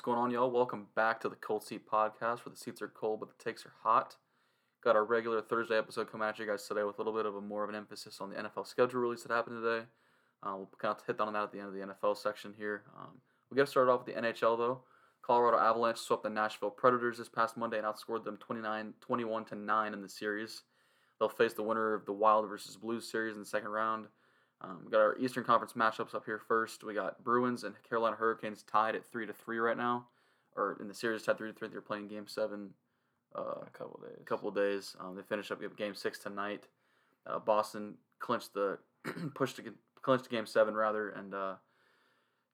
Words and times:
What's 0.00 0.06
going 0.06 0.18
on, 0.18 0.30
y'all? 0.30 0.50
Welcome 0.50 0.86
back 0.96 1.20
to 1.20 1.28
the 1.28 1.36
Cold 1.36 1.62
Seat 1.62 1.86
Podcast, 1.86 2.46
where 2.46 2.50
the 2.50 2.56
seats 2.56 2.80
are 2.80 2.88
cold 2.88 3.20
but 3.20 3.28
the 3.28 3.44
takes 3.44 3.66
are 3.66 3.74
hot. 3.82 4.16
Got 4.82 4.96
our 4.96 5.04
regular 5.04 5.42
Thursday 5.42 5.76
episode 5.76 6.10
coming 6.10 6.26
at 6.26 6.38
you 6.38 6.46
guys 6.46 6.66
today 6.66 6.84
with 6.84 6.98
a 6.98 7.02
little 7.02 7.12
bit 7.12 7.26
of 7.26 7.36
a 7.36 7.40
more 7.42 7.64
of 7.64 7.68
an 7.68 7.76
emphasis 7.76 8.18
on 8.18 8.30
the 8.30 8.36
NFL 8.36 8.66
schedule 8.66 8.98
release 8.98 9.24
that 9.24 9.30
happened 9.30 9.62
today. 9.62 9.84
Uh, 10.42 10.54
we'll 10.56 10.70
kind 10.78 10.96
of 10.96 11.04
hit 11.06 11.20
on 11.20 11.34
that 11.34 11.42
at 11.42 11.52
the 11.52 11.58
end 11.58 11.68
of 11.68 11.74
the 11.74 11.80
NFL 11.80 12.16
section 12.16 12.54
here. 12.56 12.84
Um, 12.98 13.10
we 13.50 13.58
got 13.58 13.66
to 13.66 13.70
start 13.70 13.90
off 13.90 14.06
with 14.06 14.14
the 14.14 14.22
NHL 14.22 14.56
though. 14.56 14.80
Colorado 15.20 15.58
Avalanche 15.58 15.98
swept 15.98 16.22
the 16.22 16.30
Nashville 16.30 16.70
Predators 16.70 17.18
this 17.18 17.28
past 17.28 17.58
Monday 17.58 17.76
and 17.76 17.86
outscored 17.86 18.24
them 18.24 18.38
29, 18.38 18.94
21 19.02 19.44
to 19.44 19.54
9 19.54 19.92
in 19.92 20.00
the 20.00 20.08
series. 20.08 20.62
They'll 21.18 21.28
face 21.28 21.52
the 21.52 21.62
winner 21.62 21.92
of 21.92 22.06
the 22.06 22.14
Wild 22.14 22.48
versus 22.48 22.78
Blues 22.78 23.06
series 23.06 23.34
in 23.34 23.40
the 23.40 23.46
second 23.46 23.68
round. 23.68 24.06
Um, 24.62 24.82
we 24.84 24.90
got 24.90 25.00
our 25.00 25.16
Eastern 25.18 25.44
Conference 25.44 25.72
matchups 25.72 26.14
up 26.14 26.24
here 26.26 26.38
first. 26.38 26.84
We 26.84 26.94
got 26.94 27.22
Bruins 27.24 27.64
and 27.64 27.74
Carolina 27.82 28.16
Hurricanes 28.16 28.62
tied 28.62 28.94
at 28.94 29.06
three 29.06 29.26
to 29.26 29.32
three 29.32 29.58
right 29.58 29.76
now, 29.76 30.06
or 30.54 30.76
in 30.80 30.88
the 30.88 30.94
series 30.94 31.22
tied 31.22 31.38
three 31.38 31.50
to 31.50 31.58
three. 31.58 31.68
They're 31.68 31.80
playing 31.80 32.08
Game 32.08 32.26
Seven. 32.26 32.70
Uh, 33.34 33.62
a 33.66 33.70
couple 33.72 34.00
days. 34.02 34.18
A 34.20 34.24
couple 34.24 34.48
of 34.48 34.54
days. 34.54 34.96
Um, 35.00 35.14
they 35.14 35.22
finish 35.22 35.50
up 35.50 35.60
Game 35.76 35.94
Six 35.94 36.18
tonight. 36.18 36.66
Uh, 37.26 37.38
Boston 37.38 37.94
clinched 38.18 38.54
the 38.54 38.78
pushed 39.34 39.56
to 39.56 39.62
clinched 40.02 40.28
Game 40.28 40.46
Seven 40.46 40.74
rather, 40.74 41.10
and 41.10 41.32
uh, 41.32 41.54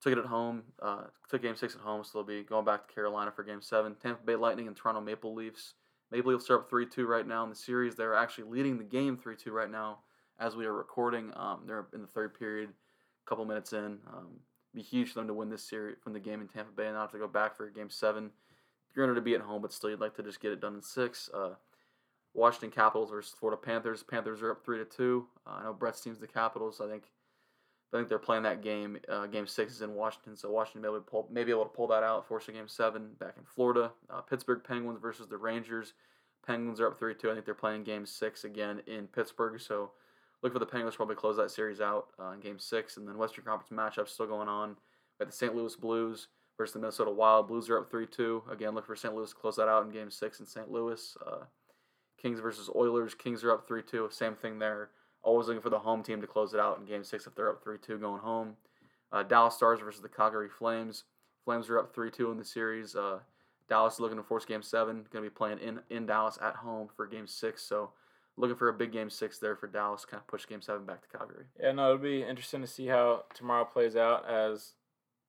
took 0.00 0.12
it 0.12 0.18
at 0.18 0.26
home. 0.26 0.62
Uh, 0.80 1.04
took 1.28 1.42
Game 1.42 1.56
Six 1.56 1.74
at 1.74 1.80
home, 1.80 2.04
so 2.04 2.18
they'll 2.18 2.26
be 2.26 2.44
going 2.44 2.64
back 2.64 2.86
to 2.86 2.94
Carolina 2.94 3.32
for 3.32 3.42
Game 3.42 3.62
Seven. 3.62 3.96
Tampa 4.00 4.22
Bay 4.24 4.36
Lightning 4.36 4.68
and 4.68 4.76
Toronto 4.76 5.00
Maple 5.00 5.34
Leafs. 5.34 5.74
Maple 6.12 6.32
Leafs 6.32 6.48
are 6.50 6.60
up 6.60 6.70
three 6.70 6.86
two 6.86 7.06
right 7.06 7.26
now 7.26 7.42
in 7.42 7.50
the 7.50 7.56
series. 7.56 7.96
They're 7.96 8.14
actually 8.14 8.44
leading 8.44 8.78
the 8.78 8.84
game 8.84 9.16
three 9.16 9.34
two 9.34 9.50
right 9.50 9.70
now 9.70 9.98
as 10.38 10.56
we 10.56 10.66
are 10.66 10.72
recording. 10.72 11.32
Um, 11.36 11.60
they're 11.66 11.86
in 11.94 12.02
the 12.02 12.06
third 12.06 12.38
period, 12.38 12.70
a 12.70 13.28
couple 13.28 13.44
minutes 13.44 13.72
in. 13.72 13.98
Um, 14.12 14.40
be 14.74 14.82
huge 14.82 15.12
for 15.12 15.20
them 15.20 15.28
to 15.28 15.34
win 15.34 15.48
this 15.48 15.62
series 15.62 15.96
from 16.02 16.12
the 16.12 16.20
game 16.20 16.40
in 16.40 16.48
Tampa 16.48 16.72
Bay 16.72 16.86
and 16.86 16.94
not 16.94 17.02
have 17.02 17.12
to 17.12 17.18
go 17.18 17.28
back 17.28 17.56
for 17.56 17.68
game 17.70 17.90
seven. 17.90 18.30
You're 18.94 19.06
going 19.06 19.14
to 19.14 19.20
be 19.20 19.34
at 19.34 19.40
home, 19.40 19.62
but 19.62 19.72
still 19.72 19.90
you'd 19.90 20.00
like 20.00 20.14
to 20.16 20.22
just 20.22 20.40
get 20.40 20.52
it 20.52 20.60
done 20.60 20.74
in 20.74 20.82
six. 20.82 21.30
Uh, 21.32 21.54
Washington 22.34 22.70
Capitals 22.70 23.10
versus 23.10 23.34
Florida 23.38 23.60
Panthers. 23.60 24.02
Panthers 24.02 24.42
are 24.42 24.52
up 24.52 24.64
three 24.64 24.78
to 24.78 24.84
two. 24.84 25.26
Uh, 25.46 25.58
I 25.60 25.62
know 25.64 25.72
Brett's 25.72 26.00
team's 26.00 26.20
the 26.20 26.26
Capitals. 26.26 26.80
I 26.80 26.88
think 26.88 27.04
I 27.92 27.96
think 27.96 28.08
they're 28.08 28.18
playing 28.18 28.42
that 28.42 28.62
game. 28.62 28.98
Uh, 29.08 29.26
game 29.26 29.46
six 29.46 29.72
is 29.72 29.82
in 29.82 29.94
Washington, 29.94 30.36
so 30.36 30.50
Washington 30.50 30.82
may 30.82 30.88
be 30.88 30.92
able 30.92 31.00
to 31.04 31.10
pull, 31.10 31.28
able 31.36 31.64
to 31.64 31.70
pull 31.70 31.86
that 31.88 32.02
out, 32.02 32.26
force 32.26 32.48
a 32.48 32.52
game 32.52 32.68
seven 32.68 33.10
back 33.18 33.34
in 33.38 33.44
Florida. 33.44 33.92
Uh, 34.10 34.20
Pittsburgh 34.20 34.62
Penguins 34.66 35.00
versus 35.00 35.28
the 35.28 35.36
Rangers. 35.38 35.94
Penguins 36.46 36.80
are 36.80 36.88
up 36.88 36.98
three 36.98 37.14
two. 37.14 37.30
I 37.30 37.34
think 37.34 37.46
they're 37.46 37.54
playing 37.54 37.84
game 37.84 38.04
six 38.04 38.44
again 38.44 38.82
in 38.86 39.06
Pittsburgh, 39.06 39.60
so 39.60 39.92
look 40.42 40.52
for 40.52 40.58
the 40.58 40.66
Penguins 40.66 40.94
to 40.94 40.96
probably 40.96 41.16
close 41.16 41.36
that 41.36 41.50
series 41.50 41.80
out 41.80 42.08
uh, 42.20 42.30
in 42.30 42.40
Game 42.40 42.58
Six, 42.58 42.96
and 42.96 43.06
then 43.06 43.18
Western 43.18 43.44
Conference 43.44 43.70
matchups 43.70 44.10
still 44.10 44.26
going 44.26 44.48
on. 44.48 44.70
We 44.70 45.24
got 45.24 45.30
the 45.30 45.36
St. 45.36 45.54
Louis 45.54 45.74
Blues 45.76 46.28
versus 46.56 46.74
the 46.74 46.80
Minnesota 46.80 47.10
Wild. 47.10 47.48
Blues 47.48 47.68
are 47.68 47.78
up 47.78 47.90
three 47.90 48.06
two. 48.06 48.42
Again, 48.50 48.74
look 48.74 48.86
for 48.86 48.96
St. 48.96 49.14
Louis 49.14 49.30
to 49.30 49.36
close 49.36 49.56
that 49.56 49.68
out 49.68 49.84
in 49.84 49.90
Game 49.90 50.10
Six 50.10 50.40
in 50.40 50.46
St. 50.46 50.70
Louis. 50.70 51.16
Uh, 51.26 51.44
Kings 52.20 52.40
versus 52.40 52.70
Oilers. 52.74 53.14
Kings 53.14 53.44
are 53.44 53.52
up 53.52 53.66
three 53.66 53.82
two. 53.82 54.08
Same 54.10 54.34
thing 54.34 54.58
there. 54.58 54.90
Always 55.22 55.48
looking 55.48 55.62
for 55.62 55.70
the 55.70 55.78
home 55.78 56.02
team 56.02 56.20
to 56.20 56.26
close 56.26 56.54
it 56.54 56.60
out 56.60 56.78
in 56.78 56.84
Game 56.84 57.04
Six 57.04 57.26
if 57.26 57.34
they're 57.34 57.50
up 57.50 57.62
three 57.62 57.78
two 57.78 57.98
going 57.98 58.20
home. 58.20 58.56
Uh, 59.12 59.22
Dallas 59.22 59.54
Stars 59.54 59.80
versus 59.80 60.02
the 60.02 60.08
Calgary 60.08 60.48
Flames. 60.48 61.04
Flames 61.44 61.68
are 61.68 61.78
up 61.78 61.94
three 61.94 62.10
two 62.10 62.30
in 62.30 62.38
the 62.38 62.44
series. 62.44 62.94
Uh, 62.94 63.20
Dallas 63.68 63.98
looking 63.98 64.16
to 64.16 64.22
force 64.22 64.44
Game 64.44 64.62
Seven. 64.62 65.06
Going 65.12 65.24
to 65.24 65.30
be 65.30 65.34
playing 65.34 65.58
in 65.58 65.80
in 65.90 66.06
Dallas 66.06 66.38
at 66.42 66.56
home 66.56 66.88
for 66.94 67.06
Game 67.06 67.26
Six. 67.26 67.62
So 67.62 67.90
looking 68.36 68.56
for 68.56 68.68
a 68.68 68.72
big 68.72 68.92
game 68.92 69.10
six 69.10 69.38
there 69.38 69.56
for 69.56 69.66
Dallas, 69.66 70.04
kind 70.04 70.20
of 70.20 70.26
push 70.26 70.46
game 70.46 70.62
seven 70.62 70.84
back 70.84 71.02
to 71.02 71.16
Calgary. 71.16 71.44
Yeah, 71.60 71.72
no, 71.72 71.94
it'll 71.94 72.02
be 72.02 72.22
interesting 72.22 72.60
to 72.60 72.66
see 72.66 72.86
how 72.86 73.24
tomorrow 73.34 73.64
plays 73.64 73.96
out. 73.96 74.28
As 74.28 74.72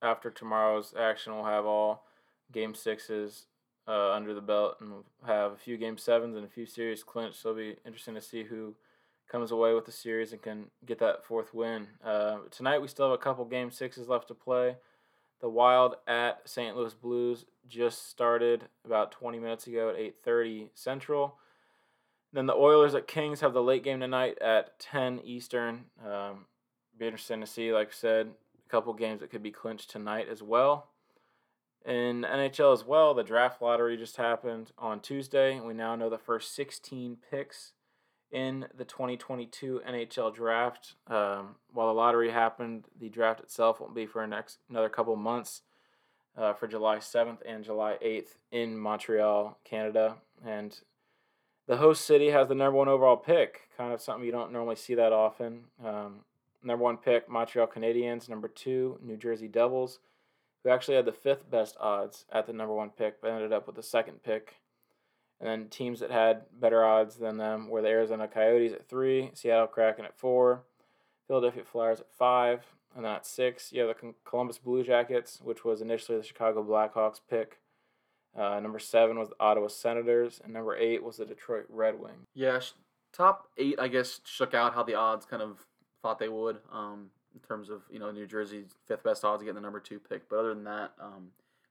after 0.02 0.30
tomorrow's 0.30 0.94
action, 0.98 1.34
we'll 1.34 1.46
have 1.46 1.66
all 1.66 2.06
game 2.52 2.76
sixes 2.76 3.46
uh, 3.88 4.12
under 4.12 4.34
the 4.34 4.42
belt, 4.42 4.78
and 4.80 4.92
we'll 4.92 5.06
have 5.26 5.54
a 5.54 5.58
few 5.58 5.78
game 5.78 5.98
sevens 5.98 6.36
and 6.36 6.46
a 6.46 6.50
few 6.50 6.66
series 6.66 7.04
clinched. 7.04 7.42
So 7.42 7.50
it'll 7.50 7.62
be 7.62 7.76
interesting 7.86 8.16
to 8.16 8.22
see 8.22 8.44
who 8.44 8.76
comes 9.32 9.52
away 9.52 9.74
with 9.74 9.86
the 9.86 9.92
series 9.92 10.32
and 10.32 10.42
can 10.42 10.66
get 10.86 11.00
that 11.00 11.26
fourth 11.26 11.54
win. 11.54 11.88
Uh, 12.04 12.38
tonight 12.52 12.82
we 12.82 12.88
still 12.88 13.10
have 13.10 13.20
a 13.20 13.22
couple 13.22 13.46
game 13.46 13.72
sixes 13.72 14.08
left 14.08 14.28
to 14.30 14.34
play. 14.34 14.76
The 15.40 15.50
Wild 15.50 15.96
at 16.08 16.42
St. 16.46 16.76
Louis 16.76 16.94
Blues 16.94 17.46
just 17.68 18.10
started 18.10 18.66
about 18.86 19.12
20 19.12 19.40
minutes 19.40 19.68
ago 19.68 19.90
at 19.90 19.98
8:30 19.98 20.70
Central. 20.74 21.38
Then 22.38 22.46
the 22.46 22.54
Oilers 22.54 22.94
at 22.94 23.08
Kings 23.08 23.42
have 23.42 23.54
the 23.54 23.64
late 23.64 23.84
game 23.84 24.00
tonight 24.00 24.38
at 24.40 24.80
10 24.80 25.22
Eastern. 25.24 25.86
Um, 26.06 26.46
be 26.96 27.08
interesting 27.08 27.42
to 27.42 27.48
see, 27.48 27.74
like 27.74 27.88
I 27.88 27.92
said, 27.92 28.28
a 28.28 28.70
couple 28.70 28.94
games 28.94 29.22
that 29.22 29.32
could 29.32 29.42
be 29.42 29.50
clinched 29.50 29.90
tonight 29.90 30.28
as 30.30 30.44
well. 30.44 30.90
In 31.84 32.22
NHL 32.22 32.74
as 32.74 32.86
well, 32.86 33.16
the 33.16 33.24
draft 33.24 33.60
lottery 33.60 33.98
just 33.98 34.18
happened 34.18 34.72
on 34.78 35.00
Tuesday. 35.00 35.60
We 35.60 35.74
now 35.74 35.96
know 35.96 36.12
the 36.12 36.20
first 36.20 36.54
16 36.54 37.18
picks 37.32 37.72
in 38.30 38.68
the 38.78 38.86
2022 38.86 39.82
NHL 39.90 40.32
draft. 40.32 40.94
Um, 41.08 41.56
while 41.74 41.88
the 41.88 41.94
lottery 41.96 42.30
happened, 42.30 42.86
the 43.00 43.10
draft 43.10 43.40
itself 43.40 43.80
won't 43.80 43.96
be 43.96 44.06
for 44.06 44.28
next 44.28 44.60
another 44.70 44.90
couple 44.90 45.16
months 45.16 45.64
uh, 46.38 46.54
for 46.54 46.68
July 46.68 46.98
7th 46.98 47.40
and 47.48 47.64
July 47.64 47.98
8th 48.00 48.36
in 48.52 48.78
Montreal, 48.78 49.58
Canada. 49.66 50.18
And 50.46 50.80
the 51.68 51.78
host 51.78 52.06
city 52.06 52.30
has 52.30 52.48
the 52.48 52.56
number 52.56 52.78
one 52.78 52.88
overall 52.88 53.18
pick, 53.18 53.70
kind 53.78 53.94
of 53.94 54.02
something 54.02 54.26
you 54.26 54.32
don't 54.32 54.52
normally 54.52 54.76
see 54.76 54.96
that 54.96 55.12
often. 55.12 55.66
Um, 55.86 56.22
number 56.64 56.84
one 56.84 56.98
pick, 56.98 57.30
Montreal 57.30 57.68
Canadiens. 57.68 58.30
Number 58.30 58.48
two, 58.48 58.98
New 59.02 59.18
Jersey 59.18 59.48
Devils, 59.48 60.00
who 60.64 60.70
actually 60.70 60.96
had 60.96 61.06
the 61.06 61.12
fifth 61.12 61.50
best 61.52 61.76
odds 61.80 62.26
at 62.32 62.48
the 62.48 62.54
number 62.54 62.74
one 62.74 62.90
pick, 62.90 63.22
but 63.22 63.32
ended 63.32 63.54
up 63.54 63.68
with 63.68 63.76
the 63.76 63.84
second 63.84 64.24
pick. 64.24 64.56
And 65.40 65.48
then 65.48 65.70
teams 65.70 66.00
that 66.00 66.10
had 66.10 66.44
better 66.60 66.84
odds 66.84 67.18
than 67.18 67.38
them 67.38 67.70
were 67.70 67.82
the 67.82 67.90
Arizona 67.90 68.28
Coyotes 68.28 68.74
at 68.74 68.88
three, 68.88 69.30
Seattle 69.34 69.68
Kraken 69.68 70.06
at 70.06 70.18
four, 70.18 70.64
Philadelphia 71.28 71.64
Flyers 71.64 72.00
at 72.00 72.12
five, 72.18 72.66
and 72.96 73.06
then 73.06 73.12
at 73.12 73.28
six, 73.28 73.72
you 73.72 73.82
have 73.82 73.96
the 74.02 74.14
Columbus 74.26 74.58
Blue 74.58 74.84
Jackets, 74.84 75.40
which 75.44 75.64
was 75.64 75.82
initially 75.82 76.18
the 76.18 76.24
Chicago 76.24 76.64
Blackhawks 76.64 77.20
pick. 77.30 77.60
Uh, 78.38 78.60
number 78.60 78.80
seven 78.80 79.18
was 79.18 79.30
the 79.30 79.36
Ottawa 79.40 79.68
Senators, 79.68 80.40
and 80.44 80.54
number 80.54 80.76
eight 80.76 81.04
was 81.04 81.18
the 81.18 81.26
Detroit 81.26 81.66
Red 81.70 82.00
Wings. 82.00 82.28
Yeah, 82.36 82.60
top 83.12 83.48
eight, 83.58 83.80
I 83.80 83.88
guess, 83.88 84.22
shook 84.26 84.54
out 84.54 84.76
how 84.76 84.84
the 84.84 84.94
odds 84.94 85.26
kind 85.26 85.42
of 85.42 85.66
thought 86.02 86.20
they 86.20 86.30
would 86.30 86.58
um, 86.72 87.08
in 87.34 87.40
terms 87.48 87.70
of 87.70 87.82
you 87.92 88.00
know 88.00 88.12
New 88.12 88.28
Jersey's 88.28 88.76
fifth 88.86 89.04
best 89.04 89.26
odds 89.26 89.42
to 89.42 89.46
get 89.46 89.56
the 89.56 89.62
number 89.62 89.80
two 89.80 90.00
pick. 90.00 90.30
But 90.30 90.40
other 90.40 90.54
than 90.54 90.66
that, 90.66 90.92
um, 91.02 91.30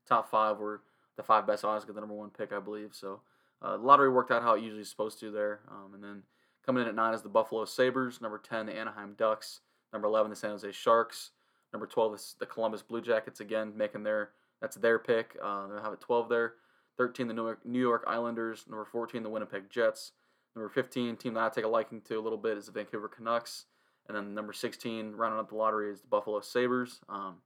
top 0.08 0.28
five 0.28 0.58
were 0.58 0.82
the 1.16 1.22
five 1.22 1.46
best 1.46 1.64
odds 1.64 1.84
to 1.84 1.86
get 1.86 1.94
the 1.94 2.00
number 2.00 2.16
one 2.16 2.30
pick, 2.30 2.52
I 2.52 2.58
believe. 2.58 2.90
So 2.92 3.20
uh, 3.62 3.78
lottery 3.78 4.10
worked 4.10 4.30
out 4.32 4.42
how 4.42 4.54
it 4.54 4.62
usually 4.62 4.82
is 4.82 4.90
supposed 4.90 5.20
to 5.20 5.30
there. 5.30 5.60
Um, 5.70 5.94
and 5.94 6.02
then 6.02 6.22
coming 6.64 6.82
in 6.82 6.88
at 6.88 6.94
nine 6.94 7.14
is 7.14 7.22
the 7.22 7.28
Buffalo 7.28 7.64
Sabres. 7.64 8.20
Number 8.20 8.38
ten, 8.38 8.66
the 8.66 8.76
Anaheim 8.76 9.14
Ducks. 9.16 9.60
Number 9.92 10.08
eleven, 10.08 10.30
the 10.30 10.36
San 10.36 10.50
Jose 10.50 10.72
Sharks. 10.72 11.30
Number 11.72 11.86
twelve 11.86 12.14
is 12.14 12.34
the 12.40 12.46
Columbus 12.46 12.82
Blue 12.82 13.00
Jackets 13.00 13.38
again, 13.38 13.72
making 13.76 14.02
their 14.02 14.30
that's 14.60 14.76
their 14.76 14.98
pick. 14.98 15.36
Uh, 15.42 15.68
they'll 15.68 15.82
have 15.82 15.92
it 15.92 16.00
12 16.00 16.28
there. 16.28 16.54
13, 16.96 17.28
the 17.28 17.34
New 17.34 17.44
York, 17.44 17.60
New 17.64 17.80
York 17.80 18.04
Islanders. 18.06 18.64
Number 18.68 18.84
14, 18.84 19.22
the 19.22 19.28
Winnipeg 19.28 19.68
Jets. 19.70 20.12
Number 20.54 20.68
15, 20.68 21.16
team 21.16 21.34
that 21.34 21.44
I 21.44 21.48
take 21.50 21.64
a 21.64 21.68
liking 21.68 22.00
to 22.02 22.18
a 22.18 22.20
little 22.20 22.38
bit 22.38 22.56
is 22.56 22.66
the 22.66 22.72
Vancouver 22.72 23.08
Canucks. 23.08 23.66
And 24.08 24.16
then 24.16 24.34
number 24.34 24.52
16, 24.52 25.12
rounding 25.12 25.40
up 25.40 25.50
the 25.50 25.56
lottery, 25.56 25.90
is 25.90 26.00
the 26.00 26.06
Buffalo 26.06 26.40
Sabres. 26.40 27.00
Um, 27.08 27.36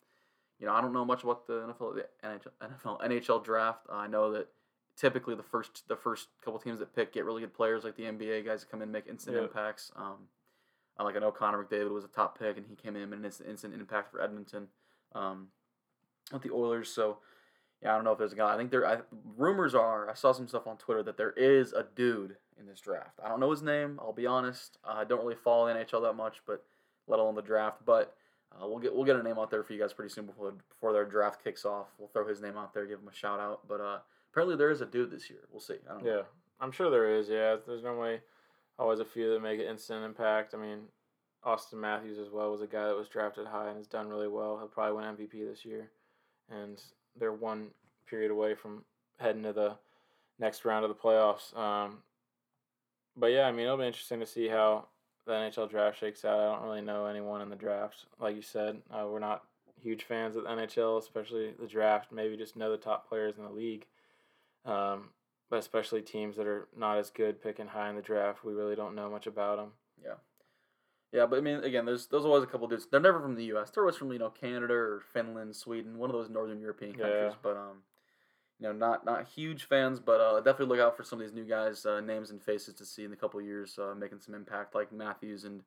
you 0.61 0.67
know, 0.67 0.73
I 0.73 0.81
don't 0.81 0.93
know 0.93 1.05
much 1.05 1.25
about 1.25 1.47
the 1.47 1.75
NFL, 1.79 1.95
the 1.95 2.07
NHL, 2.23 2.53
NFL, 2.63 3.01
NHL 3.01 3.45
draft. 3.45 3.87
Uh, 3.91 3.97
I 3.97 4.07
know 4.07 4.31
that 4.33 4.49
typically 4.97 5.35
the 5.35 5.43
first 5.43 5.89
the 5.89 5.97
first 5.97 6.29
couple 6.45 6.61
teams 6.61 6.79
that 6.81 6.95
pick 6.95 7.15
get 7.15 7.25
really 7.25 7.41
good 7.41 7.55
players, 7.55 7.83
like 7.83 7.97
the 7.97 8.03
NBA 8.03 8.45
guys 8.45 8.61
that 8.61 8.71
come 8.71 8.81
in 8.81 8.85
and 8.85 8.93
make 8.93 9.09
instant 9.09 9.37
yeah. 9.37 9.45
impacts. 9.45 9.91
Um, 9.97 10.29
like 11.03 11.17
I 11.17 11.19
know 11.19 11.33
Connor 11.33 11.65
McDavid 11.65 11.91
was 11.91 12.05
a 12.05 12.09
top 12.09 12.39
pick, 12.39 12.59
and 12.59 12.67
he 12.67 12.77
came 12.77 12.95
in 12.95 13.13
and 13.13 13.25
it's 13.25 13.41
an 13.41 13.47
instant, 13.47 13.73
instant 13.73 13.75
impact 13.75 14.11
for 14.11 14.21
Edmonton. 14.21 14.69
Um, 15.15 15.49
with 16.33 16.43
the 16.43 16.51
Oilers. 16.51 16.89
So 16.89 17.19
yeah, 17.83 17.93
I 17.93 17.95
don't 17.95 18.05
know 18.05 18.13
if 18.13 18.19
there's 18.19 18.33
a 18.33 18.37
guy. 18.37 18.53
I 18.53 18.57
think 18.57 18.71
there. 18.71 18.87
I, 18.87 18.99
rumors 19.37 19.75
are 19.75 20.11
I 20.11 20.15
saw 20.15 20.33
some 20.33 20.49
stuff 20.49 20.67
on 20.67 20.77
Twitter 20.77 21.03
that 21.05 21.17
there 21.17 21.33
is 21.33 21.73
a 21.73 21.87
dude 21.95 22.37
in 22.59 22.67
this 22.67 22.81
draft. 22.81 23.19
I 23.25 23.29
don't 23.29 23.41
know 23.41 23.51
his 23.51 23.63
name. 23.63 23.99
I'll 24.01 24.13
be 24.13 24.27
honest. 24.27 24.77
I 24.85 25.05
don't 25.05 25.21
really 25.21 25.35
follow 25.35 25.67
the 25.67 25.75
NHL 25.75 26.03
that 26.03 26.15
much, 26.15 26.43
but 26.47 26.63
let 27.07 27.21
alone 27.21 27.35
the 27.35 27.43
draft. 27.43 27.79
But 27.87 28.15
uh, 28.53 28.67
we'll 28.67 28.79
get 28.79 28.95
we'll 28.95 29.05
get 29.05 29.17
a 29.17 29.23
name 29.23 29.39
out 29.39 29.51
there 29.51 29.63
for 29.63 29.73
you 29.73 29.81
guys 29.81 29.95
pretty 29.95 30.13
soon 30.13 30.27
before 30.27 30.53
before 30.69 30.93
their 30.93 31.07
draft 31.07 31.43
kicks 31.43 31.65
off. 31.65 31.89
We'll 31.99 32.09
throw 32.09 32.29
his 32.29 32.43
name 32.43 32.59
out 32.59 32.75
there, 32.75 32.85
give 32.87 33.01
him 33.01 33.09
a 33.09 33.15
shout 33.15 33.41
out. 33.41 33.67
But 33.67 33.81
uh, 33.81 33.99
apparently 34.31 34.57
there 34.57 34.71
is 34.71 34.83
a 34.83 34.87
dude 34.87 35.11
this 35.11 35.31
year. 35.31 35.41
We'll 35.51 35.61
see. 35.61 35.77
I 35.89 35.95
don't 35.95 36.05
know. 36.05 36.17
Yeah, 36.17 36.23
I'm 36.61 36.73
sure 36.73 36.91
there 36.91 37.17
is. 37.17 37.31
Yeah, 37.31 37.57
there's 37.67 37.83
normally 37.83 38.21
always 38.79 39.01
a 39.01 39.07
few 39.07 39.33
that 39.33 39.41
make 39.41 39.59
an 39.59 39.67
instant 39.67 40.05
impact. 40.05 40.55
I 40.55 40.59
mean, 40.59 40.81
Auston 41.47 41.81
Matthews 41.81 42.19
as 42.19 42.31
well 42.31 42.51
was 42.51 42.61
a 42.61 42.67
guy 42.67 42.89
that 42.89 42.97
was 42.97 43.09
drafted 43.09 43.47
high 43.47 43.69
and 43.69 43.79
has 43.79 43.87
done 43.87 44.11
really 44.11 44.29
well. 44.29 44.59
He'll 44.59 44.69
probably 44.69 44.97
win 44.97 45.17
MVP 45.17 45.49
this 45.49 45.65
year 45.65 45.91
and 46.51 46.83
they're 47.19 47.33
one 47.33 47.69
period 48.09 48.31
away 48.31 48.55
from 48.55 48.85
heading 49.19 49.43
to 49.45 49.53
the 49.53 49.77
next 50.39 50.65
round 50.65 50.85
of 50.85 50.89
the 50.89 50.95
playoffs. 50.95 51.57
Um, 51.57 51.99
but 53.17 53.29
yeah, 53.29 53.47
I 53.47 53.53
mean, 53.53 53.67
it'll 53.67 53.77
be 53.77 53.87
interesting 53.87 54.21
to 54.21 54.27
see 54.27 54.49
how 54.49 54.87
the 55.27 55.33
NHL 55.33 55.71
draft 55.71 55.99
shakes 55.99 56.25
out. 56.25 56.41
I 56.41 56.53
don't 56.53 56.65
really 56.65 56.81
know 56.81 57.07
anyone 57.07 57.43
in 57.43 57.51
the 57.51 57.57
draft. 57.57 58.07
Like 58.19 58.37
you 58.37 58.43
said, 58.43 58.81
uh, 58.91 59.07
we're 59.07 59.19
not 59.19 59.45
huge 59.81 60.05
fans 60.05 60.37
of 60.37 60.45
the 60.45 60.51
NHL, 60.51 60.99
especially 60.99 61.53
the 61.59 61.67
draft. 61.67 62.13
Maybe 62.13 62.37
just 62.37 62.57
know 62.57 62.71
the 62.71 62.77
top 62.77 63.09
players 63.09 63.37
in 63.39 63.45
the 63.45 63.51
league. 63.51 63.87
Um, 64.65 65.11
but 65.49 65.59
especially 65.59 66.03
teams 66.03 66.37
that 66.37 66.47
are 66.47 66.69
not 66.77 66.99
as 66.99 67.11
good 67.11 67.43
picking 67.43 67.67
high 67.67 67.91
in 67.91 67.97
the 67.97 68.03
draft, 68.03 68.45
we 68.45 68.53
really 68.53 68.77
don't 68.77 68.95
know 68.95 69.11
much 69.11 69.27
about 69.27 69.57
them. 69.57 69.73
Yeah. 70.03 70.15
Yeah, 71.13 71.27
but 71.27 71.39
I 71.39 71.43
mean, 71.43 71.65
again, 71.65 71.85
there's 71.85 72.07
there's 72.07 72.25
always 72.25 72.45
a 72.45 72.47
couple 72.47 72.69
dudes. 72.69 72.87
They're 72.91 73.01
never 73.01 73.21
from 73.21 73.35
the 73.35 73.45
U.S. 73.47 73.71
They're 73.71 73.83
always 73.83 73.97
from 73.97 74.13
you 74.13 74.19
know 74.19 74.31
Canada 74.31 74.75
or 74.75 75.03
Finland, 75.13 75.57
Sweden, 75.57 75.99
one 75.99 76.09
of 76.09 76.15
those 76.15 76.31
northern 76.31 76.61
European 76.61 76.93
countries. 76.93 77.33
Yeah. 77.33 77.39
But 77.43 77.57
um, 77.57 77.83
you 78.61 78.69
know, 78.69 78.73
not 78.73 79.05
not 79.05 79.27
huge 79.27 79.65
fans, 79.65 79.99
but 79.99 80.21
uh, 80.21 80.37
definitely 80.41 80.77
look 80.77 80.85
out 80.85 80.97
for 80.97 81.03
some 81.03 81.21
of 81.21 81.27
these 81.27 81.35
new 81.35 81.45
guys, 81.45 81.85
uh, 81.85 82.01
names 82.01 82.31
and 82.31 82.43
faces 82.43 82.75
to 82.75 82.85
see 82.85 83.05
in 83.05 83.13
a 83.13 83.17
couple 83.17 83.41
years, 83.41 83.79
uh, 83.79 83.95
making 83.95 84.21
some 84.21 84.35
impact, 84.35 84.75
like 84.75 84.93
Matthews 84.93 85.45
and 85.45 85.63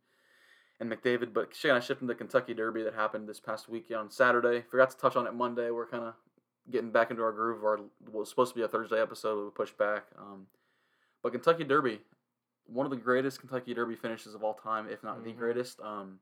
and 0.80 0.92
McDavid. 0.92 1.34
But 1.34 1.50
of 1.66 1.84
shifting 1.84 2.08
to 2.08 2.14
the 2.14 2.18
Kentucky 2.18 2.54
Derby 2.54 2.84
that 2.84 2.94
happened 2.94 3.28
this 3.28 3.40
past 3.40 3.68
weekend 3.68 4.00
on 4.00 4.12
Saturday. 4.12 4.64
Forgot 4.70 4.92
to 4.92 4.98
touch 4.98 5.16
on 5.16 5.28
it 5.28 5.34
Monday. 5.34 5.72
We're 5.72 5.88
kind 5.88 6.04
of 6.04 6.14
getting 6.72 6.92
back 6.92 7.12
into 7.12 7.24
our 7.24 7.32
groove. 7.32 7.64
Our 7.64 7.80
was 8.12 8.30
supposed 8.30 8.54
to 8.54 8.60
be 8.60 8.64
a 8.64 8.68
Thursday 8.68 9.02
episode, 9.02 9.44
we 9.44 9.52
pushed 9.52 9.78
back. 9.78 10.06
Um, 10.18 10.48
but 11.22 11.32
Kentucky 11.32 11.64
Derby, 11.64 12.00
one 12.66 12.86
of 12.86 12.90
the 12.92 12.98
greatest 12.98 13.40
Kentucky 13.40 13.74
Derby 13.74 13.96
finishes 13.96 14.36
of 14.36 14.44
all 14.44 14.54
time, 14.54 14.88
if 14.90 15.04
not 15.04 15.24
the 15.24 15.34
Mhm. 15.34 15.38
greatest. 15.38 15.80
Um, 15.82 16.20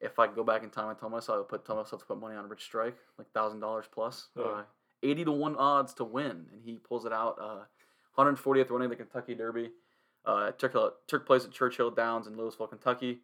if 0.00 0.18
I 0.18 0.26
could 0.26 0.34
go 0.36 0.44
back 0.44 0.62
in 0.62 0.70
time, 0.70 0.88
I 0.88 0.94
told 0.94 1.12
myself 1.12 1.36
I 1.36 1.38
would 1.38 1.48
put 1.48 1.64
tell 1.64 1.76
myself 1.76 2.02
to 2.02 2.06
put 2.06 2.18
money 2.18 2.34
on 2.36 2.48
Rich 2.48 2.64
Strike, 2.64 2.96
like 3.18 3.30
thousand 3.32 3.60
dollars 3.60 3.86
plus. 3.90 4.28
Yeah. 4.34 4.44
Uh, 4.44 4.64
Eighty 5.04 5.24
to 5.24 5.32
one 5.32 5.56
odds 5.56 5.94
to 5.94 6.04
win, 6.04 6.48
and 6.52 6.62
he 6.62 6.78
pulls 6.78 7.04
it 7.04 7.12
out. 7.12 7.36
Uh, 7.40 7.64
140th 8.16 8.70
running 8.70 8.88
the 8.88 8.94
Kentucky 8.94 9.34
Derby. 9.34 9.72
Uh, 10.24 10.46
it 10.50 10.58
took 10.60 11.06
took 11.08 11.26
place 11.26 11.44
at 11.44 11.50
Churchill 11.50 11.90
Downs 11.90 12.28
in 12.28 12.36
Louisville, 12.36 12.68
Kentucky. 12.68 13.20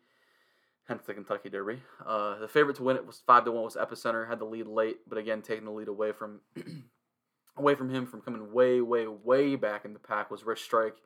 Hence 0.88 1.04
the 1.06 1.14
Kentucky 1.14 1.50
Derby. 1.50 1.82
Uh, 2.04 2.36
the 2.38 2.48
favorite 2.48 2.74
to 2.76 2.82
win 2.82 2.96
it 2.96 3.06
was 3.06 3.20
five 3.20 3.44
to 3.44 3.52
one 3.52 3.62
was 3.62 3.76
Epicenter. 3.76 4.26
Had 4.26 4.40
the 4.40 4.44
lead 4.44 4.66
late, 4.66 5.08
but 5.08 5.18
again 5.18 5.40
taking 5.42 5.64
the 5.66 5.70
lead 5.70 5.86
away 5.86 6.10
from 6.10 6.40
away 7.56 7.74
from 7.76 7.90
him 7.90 8.06
from 8.06 8.22
coming 8.22 8.52
way 8.52 8.80
way 8.80 9.06
way 9.06 9.54
back 9.54 9.84
in 9.84 9.92
the 9.92 9.98
pack 10.00 10.30
was 10.32 10.42
Rich 10.44 10.62
Strike. 10.62 10.96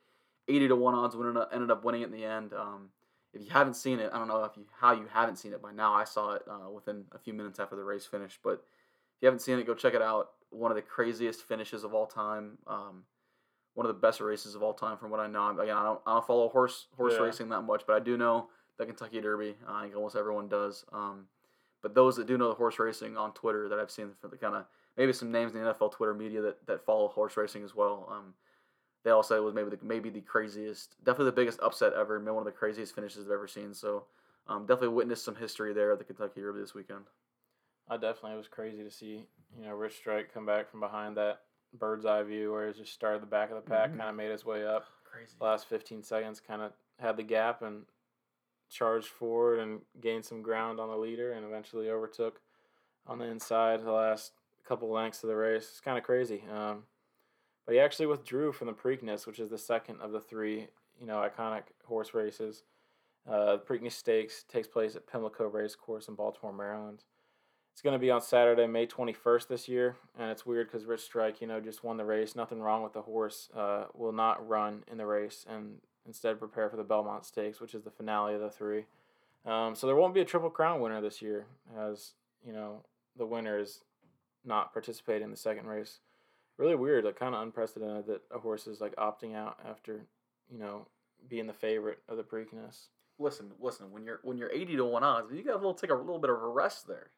80 0.49 0.69
to 0.69 0.77
one 0.77 0.95
odds 0.95 1.17
winning 1.17 1.43
ended 1.53 1.71
up 1.71 1.85
winning 1.85 2.03
it 2.03 2.07
in 2.07 2.13
the 2.13 2.25
end. 2.25 2.53
Um, 2.53 2.89
if 3.33 3.43
you 3.43 3.51
haven't 3.51 3.75
seen 3.75 3.99
it, 3.99 4.11
I 4.13 4.19
don't 4.19 4.29
know 4.29 4.45
if 4.45 4.57
you 4.57 4.65
how 4.79 4.93
you 4.93 5.07
haven't 5.13 5.37
seen 5.37 5.53
it 5.53 5.63
by 5.63 5.73
now. 5.73 5.95
I 5.95 6.05
saw 6.05 6.35
it 6.35 6.43
uh, 6.49 6.69
within 6.71 7.05
a 7.13 7.19
few 7.19 7.33
minutes 7.33 7.59
after 7.59 7.77
the 7.77 7.85
race 7.85 8.05
finished, 8.05 8.41
but 8.43 8.55
if 8.55 9.23
you 9.23 9.27
haven't 9.27 9.41
seen 9.41 9.59
it, 9.59 9.67
go 9.67 9.75
check 9.75 9.95
it 9.95 10.03
out. 10.03 10.31
One 10.51 10.71
of 10.71 10.77
the 10.77 10.83
craziest 10.83 11.43
finishes 11.43 11.85
of 11.85 11.95
all 11.95 12.07
time. 12.07 12.59
Um, 12.67 13.05
one 13.75 13.87
of 13.87 13.95
the 13.95 13.99
best 14.01 14.21
races 14.21 14.55
of 14.55 14.63
all 14.63 14.75
time, 14.75 14.99
from 14.99 15.11
what 15.11 15.19
I 15.21 15.27
know. 15.29 15.49
Again, 15.59 15.77
I 15.77 15.83
don't, 15.83 16.01
I 16.07 16.13
don't 16.15 16.27
follow 16.27 16.49
horse 16.51 16.89
horse 16.97 17.15
Yeah. 17.17 17.23
racing 17.25 17.49
that 17.51 17.63
much, 17.63 17.85
but 17.87 17.97
I 17.97 18.01
do 18.01 18.19
know 18.19 18.49
the 18.77 18.85
Kentucky 18.85 19.21
Derby. 19.21 19.57
I 19.67 19.83
think 19.83 19.97
almost 19.97 20.15
everyone 20.17 20.49
does. 20.49 20.85
Um, 20.93 21.27
but 21.81 21.95
those 21.95 22.17
that 22.17 22.27
do 22.27 22.37
know 22.37 22.49
the 22.49 22.55
horse 22.55 22.79
racing 22.79 23.17
on 23.17 23.33
Twitter 23.33 23.69
that 23.71 23.79
I've 23.79 23.91
seen 23.91 24.11
for 24.21 24.29
the 24.29 24.37
kind 24.37 24.55
of 24.57 24.67
maybe 24.99 25.15
some 25.15 25.33
names 25.33 25.55
in 25.55 25.63
the 25.63 25.73
NFL 25.73 25.93
Twitter 25.93 26.13
media 26.13 26.43
that, 26.43 26.67
that 26.67 26.85
follow 26.85 27.09
horse 27.09 27.37
racing 27.39 27.65
as 27.65 27.75
well. 27.75 28.07
Um, 28.11 28.35
they 29.05 29.11
all 29.11 29.23
said 29.23 29.39
it 29.39 29.43
was 29.43 29.55
maybe 29.55 29.71
the, 29.71 29.79
maybe 29.83 30.11
the 30.11 30.21
craziest, 30.21 30.97
definitely 31.05 31.27
the 31.27 31.33
biggest 31.33 31.61
upset 31.61 31.93
ever, 31.95 32.17
and 32.17 32.27
one 32.27 32.39
of 32.39 32.45
the 32.45 32.53
craziest 32.53 32.95
finishes 32.95 33.27
I've 33.27 33.33
ever 33.33 33.49
seen. 33.49 33.75
So 33.75 34.05
um, 34.47 34.63
definitely 34.67 34.89
witnessed 34.89 35.25
some 35.25 35.35
history 35.37 35.73
there 35.73 35.93
at 35.93 35.99
the 35.99 36.05
Kentucky 36.05 36.41
Derby 36.41 36.61
this 36.61 36.75
weekend. 36.75 37.05
I 37.89 37.97
definitely 37.97 38.33
it 38.35 38.37
was 38.37 38.49
crazy 38.49 38.83
to 38.85 38.91
see 38.91 39.27
you 39.59 39.65
know 39.67 39.75
Rich 39.75 39.97
Strike 39.97 40.33
come 40.33 40.47
back 40.47 40.71
from 40.71 40.81
behind 40.81 41.17
that 41.17 41.41
bird's 41.79 42.07
eye 42.07 42.23
view 42.23 42.53
where 42.53 42.69
he 42.69 42.73
just 42.79 42.93
started 42.93 43.23
the 43.23 43.27
back 43.27 43.51
of 43.51 43.57
the 43.57 43.63
pack, 43.69 43.91
Mhm. 43.91 43.97
kind 43.99 44.09
of 44.11 44.15
made 44.15 44.31
his 44.31 44.45
way 44.45 44.65
up. 44.67 44.87
Crazy. 45.05 45.37
Last 45.41 45.67
15 45.67 46.03
seconds, 46.03 46.41
kind 46.41 46.63
of 46.63 46.73
had 46.99 47.17
the 47.17 47.23
gap 47.23 47.63
and 47.63 47.85
charged 48.71 49.09
forward 49.09 49.59
and 49.59 49.81
gained 50.01 50.25
some 50.25 50.43
ground 50.43 50.81
on 50.81 50.89
the 50.89 50.97
leader, 50.97 51.33
and 51.33 51.45
eventually 51.45 51.91
overtook 51.91 52.41
on 53.07 53.19
the 53.19 53.25
inside 53.27 53.83
the 53.85 53.93
last 53.93 54.33
couple 54.65 54.89
lengths 54.91 55.23
of 55.25 55.29
the 55.29 55.37
race. 55.37 55.69
It's 55.71 55.81
kind 55.81 55.99
of 55.99 56.05
crazy. 56.05 56.45
Um, 56.51 56.85
but 57.67 57.75
he 57.75 57.81
actually 57.81 58.07
withdrew 58.07 58.53
from 58.53 58.67
the 58.67 58.73
Preakness, 58.73 59.27
which 59.27 59.39
is 59.39 59.51
the 59.51 59.59
second 59.59 60.01
of 60.01 60.13
the 60.13 60.21
three 60.21 60.69
you 61.01 61.07
know 61.07 61.17
iconic 61.17 61.63
horse 61.85 62.15
races. 62.15 62.65
Uh, 63.29 63.57
the 63.57 63.59
Preakness 63.59 63.93
Stakes 63.93 64.45
takes 64.49 64.67
place 64.67 64.97
at 64.97 65.07
Pimlico 65.07 65.47
Race 65.47 65.77
Course 65.77 66.09
in 66.09 66.15
Baltimore, 66.15 66.53
Maryland. 66.53 67.05
It's 67.73 67.81
going 67.81 67.95
to 67.95 67.99
be 67.99 68.11
on 68.11 68.21
Saturday, 68.21 68.67
May 68.67 68.87
21st 68.87 69.49
this 69.49 69.69
year, 69.69 69.97
and 70.19 70.31
it's 70.31 70.45
weird 70.45 70.67
because 70.67 70.85
Rich 70.85 71.01
Strike, 71.03 71.41
you 71.41 71.47
know, 71.47 71.59
just 71.59 71.83
won 71.83 71.97
the 71.97 72.05
race. 72.05 72.37
Nothing 72.37 72.61
wrong 72.61 72.83
with 72.83 72.93
the 72.93 73.03
horse. 73.03 73.49
Uh, 73.57 73.85
will 73.95 74.13
not 74.13 74.47
run 74.47 74.85
in 74.91 74.99
the 74.99 75.07
race 75.07 75.47
and 75.49 75.79
instead 76.07 76.39
prepare 76.39 76.69
for 76.69 76.77
the 76.77 76.83
Belmont 76.83 77.25
Stakes, 77.25 77.61
which 77.61 77.75
is 77.75 77.83
the 77.83 77.91
finale 77.91 78.35
of 78.35 78.41
the 78.41 78.51
three. 78.51 78.85
Um, 79.47 79.75
so 79.75 79.87
there 79.87 79.97
won't 79.97 80.15
be 80.15 80.21
a 80.21 80.25
Triple 80.25 80.51
Crown 80.51 80.81
winner 80.81 81.01
this 81.01 81.23
year, 81.23 81.47
as 81.79 82.13
you 82.45 82.53
know, 82.53 82.85
the 83.17 83.27
winner 83.27 83.59
is 83.59 83.81
not 84.45 84.73
participating 84.73 85.25
in 85.25 85.31
the 85.31 85.37
second 85.37 85.67
race. 85.67 86.01
Really 86.63 86.77
weird, 86.77 87.05
like 87.05 87.19
kind 87.19 87.35
of 87.35 87.43
unprecedented 87.43 88.07
that 88.07 88.21
a 88.33 88.39
horse 88.39 88.69
is 88.69 88.81
like 88.81 88.95
opting 88.95 89.35
out 89.35 89.59
after, 89.69 90.07
you 90.49 90.59
know, 90.61 90.87
being 91.29 91.49
the 91.49 91.53
favorite 91.53 91.99
of 92.09 92.17
the 92.17 92.23
Preakness. 92.23 92.87
Listen, 93.19 93.51
listen. 93.59 93.91
When 93.91 94.05
you're 94.05 94.21
when 94.23 94.39
you're 94.39 94.53
eighty 94.53 94.77
to 94.77 94.85
one 94.85 95.03
odds, 95.03 95.33
you 95.33 95.43
got 95.43 95.55
a 95.55 95.57
little 95.57 95.75
take 95.75 95.91
a 95.91 95.95
little 95.95 96.21
bit 96.21 96.31
of 96.31 96.41
a 96.41 96.47
rest 96.47 96.87
there. 96.87 97.11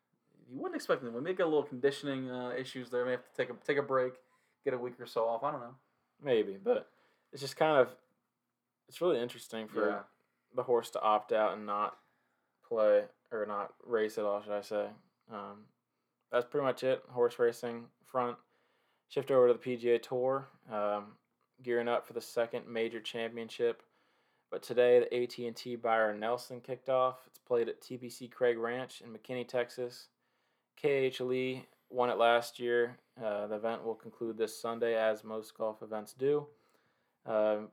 You 0.50 0.58
wouldn't 0.58 0.76
expect 0.76 1.02
them. 1.02 1.12
We 1.12 1.20
may 1.20 1.35
get 1.35 1.43
a 1.44 1.49
little 1.49 1.62
conditioning 1.62 2.31
uh, 2.31 2.52
issues 2.58 2.88
there. 2.88 3.05
May 3.05 3.11
have 3.11 3.23
to 3.23 3.37
take 3.37 3.50
a 3.50 3.55
take 3.67 3.76
a 3.76 3.82
break, 3.82 4.14
get 4.64 4.73
a 4.73 4.79
week 4.79 4.99
or 4.99 5.05
so 5.05 5.29
off. 5.29 5.44
I 5.44 5.50
don't 5.50 5.61
know. 5.61 5.75
Maybe, 6.23 6.56
but 6.62 6.88
it's 7.31 7.43
just 7.43 7.56
kind 7.58 7.76
of 7.79 7.88
it's 8.88 9.02
really 9.02 9.20
interesting 9.20 9.69
for 9.69 9.88
Yeah. 9.91 9.99
the 10.56 10.62
horse 10.62 10.88
to 10.93 11.02
opt 11.02 11.32
out 11.32 11.52
and 11.52 11.67
not 11.67 11.99
play 12.67 13.02
or 13.31 13.44
not 13.44 13.75
race 13.87 14.17
at 14.17 14.25
all, 14.25 14.41
should 14.43 14.52
I 14.52 14.62
say? 14.62 14.87
Um, 15.31 15.67
that's 16.32 16.46
pretty 16.46 16.64
much 16.64 16.82
it. 16.82 17.02
Horse 17.11 17.38
racing 17.38 17.85
front. 18.06 18.38
Shift 19.08 19.30
over 19.30 19.48
to 19.48 19.54
the 19.54 19.58
PGA 19.58 20.02
Tour, 20.02 20.48
um, 20.72 21.12
gearing 21.62 21.88
up 21.88 22.06
for 22.06 22.12
the 22.12 22.20
second 22.20 22.66
major 22.66 23.00
championship. 23.00 23.82
But 24.50 24.62
today, 24.62 25.00
the 25.00 25.22
AT 25.22 25.38
and 25.38 25.56
T 25.56 25.76
Byron 25.76 26.20
Nelson 26.20 26.60
kicked 26.60 26.88
off. 26.88 27.18
It's 27.26 27.38
played 27.38 27.68
at 27.68 27.80
TPC 27.80 28.30
Craig 28.30 28.58
Ranch 28.58 29.02
in 29.02 29.12
McKinney, 29.12 29.46
Texas. 29.46 30.08
KH 30.80 31.20
Lee 31.20 31.66
won 31.90 32.10
it 32.10 32.18
last 32.18 32.58
year. 32.58 32.98
Uh, 33.22 33.46
the 33.46 33.56
event 33.56 33.84
will 33.84 33.94
conclude 33.94 34.36
this 34.36 34.60
Sunday, 34.60 34.96
as 34.96 35.24
most 35.24 35.56
golf 35.56 35.82
events 35.82 36.12
do. 36.12 36.46
Um, 37.26 37.68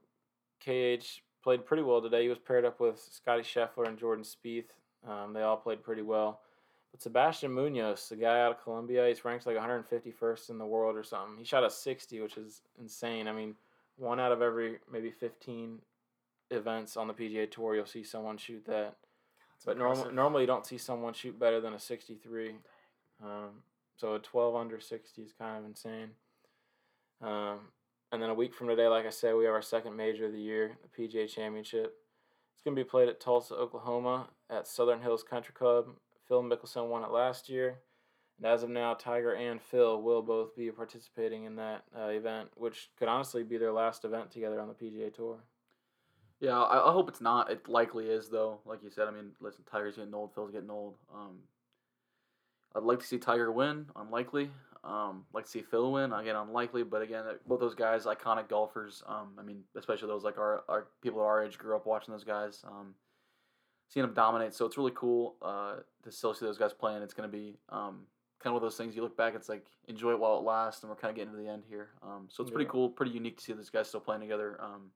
KH 0.64 1.22
played 1.44 1.66
pretty 1.66 1.84
well 1.84 2.02
today. 2.02 2.24
He 2.24 2.30
was 2.30 2.38
paired 2.40 2.66
up 2.66 2.80
with 2.80 3.00
Scotty 3.00 3.44
Scheffler 3.44 3.88
and 3.88 3.98
Jordan 3.98 4.24
Spieth. 4.24 4.70
Um, 5.08 5.34
they 5.34 5.42
all 5.42 5.58
played 5.58 5.84
pretty 5.84 6.04
well. 6.04 6.42
But 6.92 7.02
Sebastian 7.02 7.54
Munoz, 7.54 8.10
the 8.10 8.18
guy 8.18 8.42
out 8.42 8.52
of 8.52 8.64
Colombia, 8.64 9.08
he's 9.08 9.24
ranked 9.24 9.46
like 9.46 9.58
151st 9.58 10.50
in 10.50 10.58
the 10.58 10.66
world 10.66 10.98
or 10.98 11.04
something. 11.04 11.38
He 11.38 11.46
shot 11.46 11.64
a 11.64 11.70
60, 11.70 12.20
which 12.22 12.38
is 12.38 12.62
insane. 12.80 13.28
I 13.28 13.32
mean, 13.32 13.56
one 13.98 14.20
out 14.20 14.32
of 14.32 14.42
every 14.42 14.78
maybe 14.92 15.12
15 15.12 15.80
events 16.50 16.98
on 16.98 17.08
the 17.08 17.14
PGA 17.14 17.50
Tour, 17.50 17.76
you'll 17.76 17.86
see 17.86 18.04
someone 18.04 18.38
shoot 18.38 18.66
that. 18.66 18.98
But 19.66 19.78
norm- 19.78 20.16
normally, 20.16 20.42
you 20.42 20.48
don't 20.48 20.66
see 20.66 20.78
someone 20.78 21.14
shoot 21.14 21.40
better 21.40 21.62
than 21.62 21.74
a 21.74 21.80
63. 21.80 22.56
Um, 23.24 23.64
so 23.96 24.16
a 24.16 24.20
12 24.20 24.56
under 24.56 24.80
60 24.80 25.22
is 25.22 25.34
kind 25.34 25.60
of 25.60 25.66
insane. 25.66 26.10
Um, 27.22 27.60
and 28.12 28.22
then 28.22 28.30
a 28.30 28.34
week 28.34 28.54
from 28.54 28.68
today, 28.68 28.88
like 28.88 29.06
I 29.06 29.12
said, 29.12 29.36
we 29.36 29.46
have 29.46 29.54
our 29.54 29.62
second 29.62 29.96
major 29.96 30.26
of 30.26 30.34
the 30.34 30.40
year, 30.40 30.78
the 30.82 31.08
PGA 31.08 31.30
Championship. 31.30 31.94
It's 32.54 32.64
going 32.64 32.76
to 32.76 32.84
be 32.84 32.90
played 32.90 33.08
at 33.08 33.20
Tulsa, 33.20 33.56
Oklahoma, 33.56 34.28
at 34.50 34.68
Southern 34.68 35.02
Hills 35.02 35.24
Country 35.24 35.54
Club. 35.54 35.88
Phil 36.32 36.42
Mickelson 36.42 36.88
won 36.88 37.04
it 37.04 37.12
last 37.12 37.50
year. 37.50 37.80
And 38.38 38.48
as 38.48 38.64
of 38.64 38.70
now, 38.70 38.94
Tiger 38.94 39.34
and 39.34 39.62
Phil 39.62 40.02
will 40.02 40.22
both 40.22 40.56
be 40.56 40.72
participating 40.72 41.44
in 41.44 41.58
that 41.58 41.84
uh, 41.94 42.08
event, 42.08 42.48
which 42.56 42.90
could 42.98 43.10
honestly 43.10 43.44
be 43.44 43.58
their 43.58 43.74
last 43.74 44.06
event 44.06 44.32
together 44.32 44.62
on 44.62 44.70
the 44.70 44.74
PGA 44.74 45.14
Tour. 45.14 45.40
Yeah, 46.40 46.58
I, 46.58 46.90
I 46.90 46.94
hope 46.94 47.10
it's 47.10 47.20
not. 47.20 47.52
It 47.52 47.68
likely 47.68 48.06
is 48.06 48.30
though. 48.30 48.62
Like 48.66 48.82
you 48.82 48.90
said, 48.90 49.10
I 49.10 49.12
mean, 49.12 49.32
listen, 49.42 49.66
Tiger's 49.70 49.98
getting 49.98 50.14
old. 50.14 50.34
Phil's 50.34 50.52
getting 50.52 50.70
old. 50.70 50.96
Um, 51.14 51.40
I'd 52.78 52.84
like 52.84 53.02
to 53.02 53.06
see 53.06 53.18
Tiger 53.18 53.52
win. 53.52 53.88
Unlikely. 53.98 54.52
Um, 54.86 55.26
like 55.34 55.44
to 55.44 55.52
see 55.52 55.62
Phil 55.62 55.92
win. 55.92 56.14
Again, 56.14 56.38
unlikely. 56.38 56.84
But 56.84 57.02
again, 57.02 57.26
both 57.46 57.60
those 57.60 57.76
guys, 57.76 58.06
iconic 58.06 58.48
golfers. 58.48 59.04
Um, 59.06 59.34
I 59.38 59.42
mean, 59.42 59.64
especially 59.76 60.08
those 60.08 60.24
like 60.24 60.38
our, 60.38 60.64
our 60.70 60.88
people 61.02 61.20
our 61.20 61.44
age 61.44 61.58
grew 61.58 61.76
up 61.76 61.86
watching 61.86 62.14
those 62.14 62.24
guys. 62.24 62.64
Um, 62.66 62.96
seeing 63.92 64.06
them 64.06 64.14
dominate. 64.16 64.54
So 64.54 64.66
it's 64.66 64.78
really 64.78 64.94
cool 64.96 65.36
uh, 65.42 65.76
to 66.04 66.12
still 66.12 66.34
see 66.34 66.46
those 66.46 66.58
guys 66.58 66.72
playing. 66.74 67.02
It's 67.04 67.14
gonna 67.14 67.28
be 67.28 67.58
um, 67.70 68.06
kind 68.40 68.48
of 68.48 68.54
one 68.54 68.56
of 68.56 68.62
those 68.62 68.78
things. 68.78 68.96
You 68.96 69.02
look 69.04 69.18
back, 69.18 69.36
it's 69.36 69.50
like 69.50 69.66
enjoy 69.88 70.12
it 70.12 70.20
while 70.20 70.38
it 70.38 70.44
lasts, 70.44 70.82
and 70.82 70.90
we're 70.90 70.96
kind 70.96 71.10
of 71.10 71.16
getting 71.18 71.32
to 71.34 71.38
the 71.38 71.50
end 71.50 71.64
here. 71.68 71.90
Um, 72.02 72.28
so 72.30 72.42
it's 72.42 72.52
pretty 72.52 72.66
Yeah. 72.66 72.72
cool, 72.72 72.90
pretty 72.90 73.12
unique 73.12 73.38
to 73.38 73.44
see 73.44 73.54
those 73.54 73.70
guys 73.70 73.90
still 73.90 74.00
playing 74.00 74.22
together. 74.22 74.58
Um, 74.62 74.92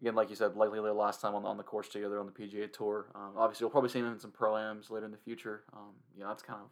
again, 0.00 0.14
like 0.14 0.30
you 0.30 0.36
said, 0.36 0.56
likely 0.56 0.80
their 0.80 0.94
last 0.94 1.20
time 1.20 1.34
on, 1.34 1.44
on 1.44 1.58
the 1.58 1.62
course 1.62 1.88
together 1.88 2.18
on 2.18 2.24
the 2.26 2.32
PGA 2.32 2.72
Tour. 2.72 3.10
Um, 3.14 3.32
obviously, 3.36 3.64
we'll 3.64 3.70
probably 3.70 3.90
see 3.90 4.00
them 4.00 4.12
in 4.14 4.18
some 4.18 4.32
pro 4.32 4.56
ams 4.56 4.90
later 4.90 5.04
in 5.04 5.12
the 5.12 5.18
future. 5.18 5.64
Um, 5.74 5.92
you 6.16 6.22
know, 6.22 6.28
that's 6.28 6.42
kind 6.42 6.60
of 6.62 6.70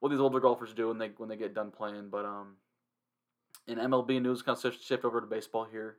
what 0.00 0.08
these 0.08 0.20
older 0.20 0.40
golfers 0.40 0.72
do 0.72 0.88
when 0.88 0.96
they 0.98 1.10
when 1.18 1.28
they 1.28 1.36
get 1.36 1.54
done 1.54 1.70
playing. 1.70 2.08
But 2.08 2.24
um, 2.24 2.56
in 3.66 3.76
MLB 3.78 4.22
news, 4.22 4.40
kind 4.40 4.56
of 4.56 4.74
shift 4.74 5.04
over 5.04 5.20
to 5.20 5.26
baseball 5.26 5.64
here. 5.70 5.98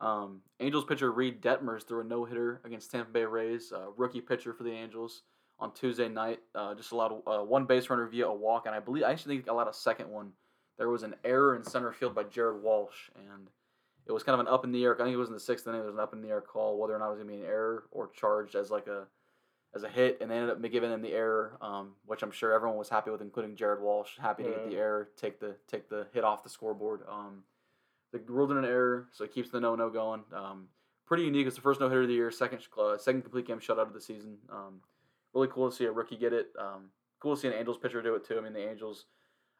Um, 0.00 0.40
Angels 0.60 0.84
pitcher 0.84 1.10
Reid 1.10 1.40
Detmers 1.40 1.86
threw 1.86 2.00
a 2.00 2.04
no 2.04 2.24
hitter 2.24 2.60
against 2.64 2.90
Tampa 2.90 3.10
Bay 3.10 3.24
Rays, 3.24 3.72
uh, 3.72 3.90
rookie 3.96 4.20
pitcher 4.20 4.52
for 4.52 4.62
the 4.64 4.72
Angels. 4.72 5.22
on 5.58 5.72
Tuesday 5.72 6.08
night. 6.08 6.40
Uh, 6.54 6.74
just 6.74 6.92
allowed 6.92 7.22
uh, 7.26 7.42
one 7.42 7.64
base 7.64 7.88
runner 7.88 8.06
via 8.06 8.26
a 8.26 8.34
walk, 8.34 8.66
and 8.66 8.74
I 8.74 8.80
believe 8.80 9.04
I 9.04 9.12
actually 9.12 9.36
think 9.36 9.48
allowed 9.48 9.68
a 9.68 9.72
second 9.72 10.10
one. 10.10 10.32
There 10.78 10.90
was 10.90 11.02
an 11.02 11.14
error 11.24 11.56
in 11.56 11.64
center 11.64 11.92
field 11.92 12.14
by 12.14 12.24
Jared 12.24 12.62
Walsh, 12.62 13.08
and 13.16 13.48
it 14.06 14.12
was 14.12 14.22
kind 14.22 14.34
of 14.34 14.40
an 14.46 14.52
up 14.52 14.64
in 14.64 14.72
the 14.72 14.84
air. 14.84 14.94
I 14.94 15.04
think 15.04 15.14
it 15.14 15.16
was 15.16 15.28
in 15.28 15.34
the 15.34 15.40
sixth 15.40 15.66
inning. 15.66 15.80
There 15.80 15.86
was 15.86 15.96
an 15.96 16.02
up 16.02 16.12
in 16.12 16.20
the 16.20 16.28
air 16.28 16.42
call 16.42 16.78
whether 16.78 16.94
or 16.94 16.98
not 16.98 17.06
it 17.06 17.10
was 17.12 17.18
gonna 17.20 17.32
be 17.32 17.40
an 17.40 17.46
error 17.46 17.84
or 17.90 18.10
charged 18.14 18.54
as 18.54 18.70
like 18.70 18.86
a 18.86 19.06
as 19.74 19.82
a 19.82 19.88
hit, 19.88 20.18
and 20.20 20.30
they 20.30 20.36
ended 20.36 20.50
up 20.50 20.70
giving 20.70 20.90
him 20.92 21.00
the 21.02 21.12
error, 21.12 21.56
um, 21.62 21.92
which 22.04 22.22
I'm 22.22 22.30
sure 22.30 22.52
everyone 22.52 22.78
was 22.78 22.88
happy 22.90 23.10
with, 23.10 23.20
including 23.22 23.56
Jared 23.56 23.80
Walsh. 23.80 24.18
Happy 24.18 24.42
to 24.42 24.50
get 24.50 24.70
the 24.70 24.76
error, 24.76 25.08
take 25.16 25.40
the 25.40 25.56
take 25.68 25.88
the 25.88 26.06
hit 26.12 26.24
off 26.24 26.42
the 26.42 26.50
scoreboard. 26.50 27.00
Um, 27.10 27.44
they 28.12 28.18
ruled 28.26 28.50
in 28.50 28.58
an 28.58 28.64
error, 28.64 29.08
so 29.12 29.24
it 29.24 29.32
keeps 29.34 29.50
the 29.50 29.60
no 29.60 29.74
no 29.74 29.90
going. 29.90 30.22
Um, 30.34 30.68
pretty 31.06 31.24
unique. 31.24 31.46
It's 31.46 31.56
the 31.56 31.62
first 31.62 31.80
no 31.80 31.88
hitter 31.88 32.02
of 32.02 32.08
the 32.08 32.14
year, 32.14 32.30
second 32.30 32.60
uh, 32.78 32.98
second 32.98 33.22
complete 33.22 33.46
game 33.46 33.58
shutout 33.58 33.86
of 33.86 33.94
the 33.94 34.00
season. 34.00 34.38
Um, 34.50 34.80
really 35.34 35.48
cool 35.48 35.70
to 35.70 35.76
see 35.76 35.84
a 35.84 35.92
rookie 35.92 36.16
get 36.16 36.32
it. 36.32 36.48
Um, 36.58 36.90
cool 37.20 37.34
to 37.34 37.40
see 37.40 37.48
an 37.48 37.54
Angels 37.54 37.78
pitcher 37.78 38.02
do 38.02 38.14
it 38.14 38.26
too. 38.26 38.38
I 38.38 38.40
mean, 38.40 38.52
the 38.52 38.68
Angels. 38.68 39.06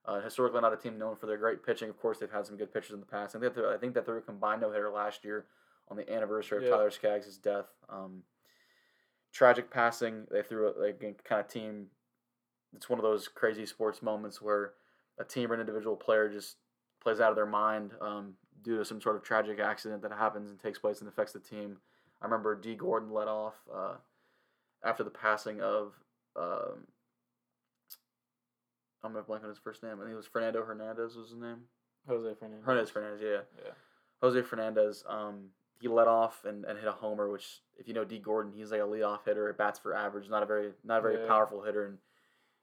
Uh, 0.04 0.20
historically, 0.20 0.60
not 0.60 0.72
a 0.72 0.76
team 0.76 0.96
known 0.98 1.16
for 1.16 1.26
their 1.26 1.36
great 1.36 1.66
pitching. 1.66 1.88
Of 1.88 1.98
course, 1.98 2.18
they've 2.18 2.30
had 2.30 2.46
some 2.46 2.56
good 2.56 2.72
pitchers 2.72 2.92
in 2.92 3.00
the 3.00 3.06
past. 3.06 3.34
I 3.34 3.40
think 3.40 3.54
that 3.54 3.64
I 3.64 3.76
think 3.76 3.94
that 3.94 4.06
threw 4.06 4.18
a 4.18 4.22
combined 4.22 4.60
no 4.60 4.70
hitter 4.70 4.88
last 4.88 5.24
year 5.24 5.46
on 5.88 5.96
the 5.96 6.08
anniversary 6.12 6.58
of 6.58 6.64
Yeah. 6.64 6.70
Tyler 6.70 6.90
Skaggs' 6.90 7.38
death. 7.38 7.66
Um, 7.88 8.22
tragic 9.32 9.68
passing. 9.68 10.26
They 10.30 10.42
threw 10.42 10.68
a 10.68 10.72
like, 10.80 11.00
kind 11.24 11.40
of 11.40 11.48
team. 11.48 11.86
It's 12.74 12.88
one 12.88 13.00
of 13.00 13.02
those 13.02 13.26
crazy 13.26 13.66
sports 13.66 14.00
moments 14.00 14.40
where 14.40 14.74
a 15.18 15.24
team 15.24 15.50
or 15.50 15.54
an 15.54 15.60
individual 15.60 15.96
player 15.96 16.28
just 16.28 16.56
plays 17.06 17.20
out 17.20 17.30
of 17.30 17.36
their 17.36 17.46
mind 17.46 17.92
um, 18.00 18.32
due 18.64 18.76
to 18.78 18.84
some 18.84 19.00
sort 19.00 19.14
of 19.14 19.22
tragic 19.22 19.60
accident 19.60 20.02
that 20.02 20.10
happens 20.10 20.50
and 20.50 20.58
takes 20.58 20.76
place 20.76 20.98
and 20.98 21.08
affects 21.08 21.32
the 21.32 21.38
team. 21.38 21.76
I 22.20 22.24
remember 22.24 22.56
Dee 22.60 22.74
Gordon 22.74 23.12
let 23.12 23.28
off 23.28 23.54
uh, 23.72 23.94
after 24.84 25.04
the 25.04 25.10
passing 25.10 25.60
of. 25.60 25.92
Um, 26.34 26.88
I'm 29.04 29.12
gonna 29.12 29.22
blank 29.22 29.44
on 29.44 29.50
his 29.50 29.58
first 29.58 29.84
name. 29.84 29.92
I 29.92 30.02
think 30.02 30.14
it 30.14 30.16
was 30.16 30.26
Fernando 30.26 30.64
Hernandez 30.64 31.14
was 31.14 31.30
his 31.30 31.38
name. 31.38 31.58
Jose 32.08 32.34
Fernandez. 32.40 32.64
Hernandez 32.66 32.90
Fernandez, 32.90 33.20
yeah. 33.22 33.64
Yeah. 33.64 33.70
Jose 34.20 34.42
Fernandez, 34.42 35.04
um, 35.08 35.50
he 35.80 35.86
let 35.86 36.08
off 36.08 36.44
and, 36.44 36.64
and 36.64 36.76
hit 36.76 36.88
a 36.88 36.92
homer, 36.92 37.30
which 37.30 37.60
if 37.78 37.86
you 37.86 37.94
know 37.94 38.04
Dee 38.04 38.18
Gordon, 38.18 38.52
he's 38.52 38.72
like 38.72 38.80
a 38.80 38.84
leadoff 38.84 39.20
hitter, 39.24 39.52
bats 39.52 39.78
for 39.78 39.94
average, 39.94 40.28
not 40.28 40.42
a 40.42 40.46
very 40.46 40.72
not 40.82 40.98
a 40.98 41.02
very 41.02 41.20
Yeah. 41.20 41.28
powerful 41.28 41.62
hitter, 41.62 41.86
and 41.86 41.98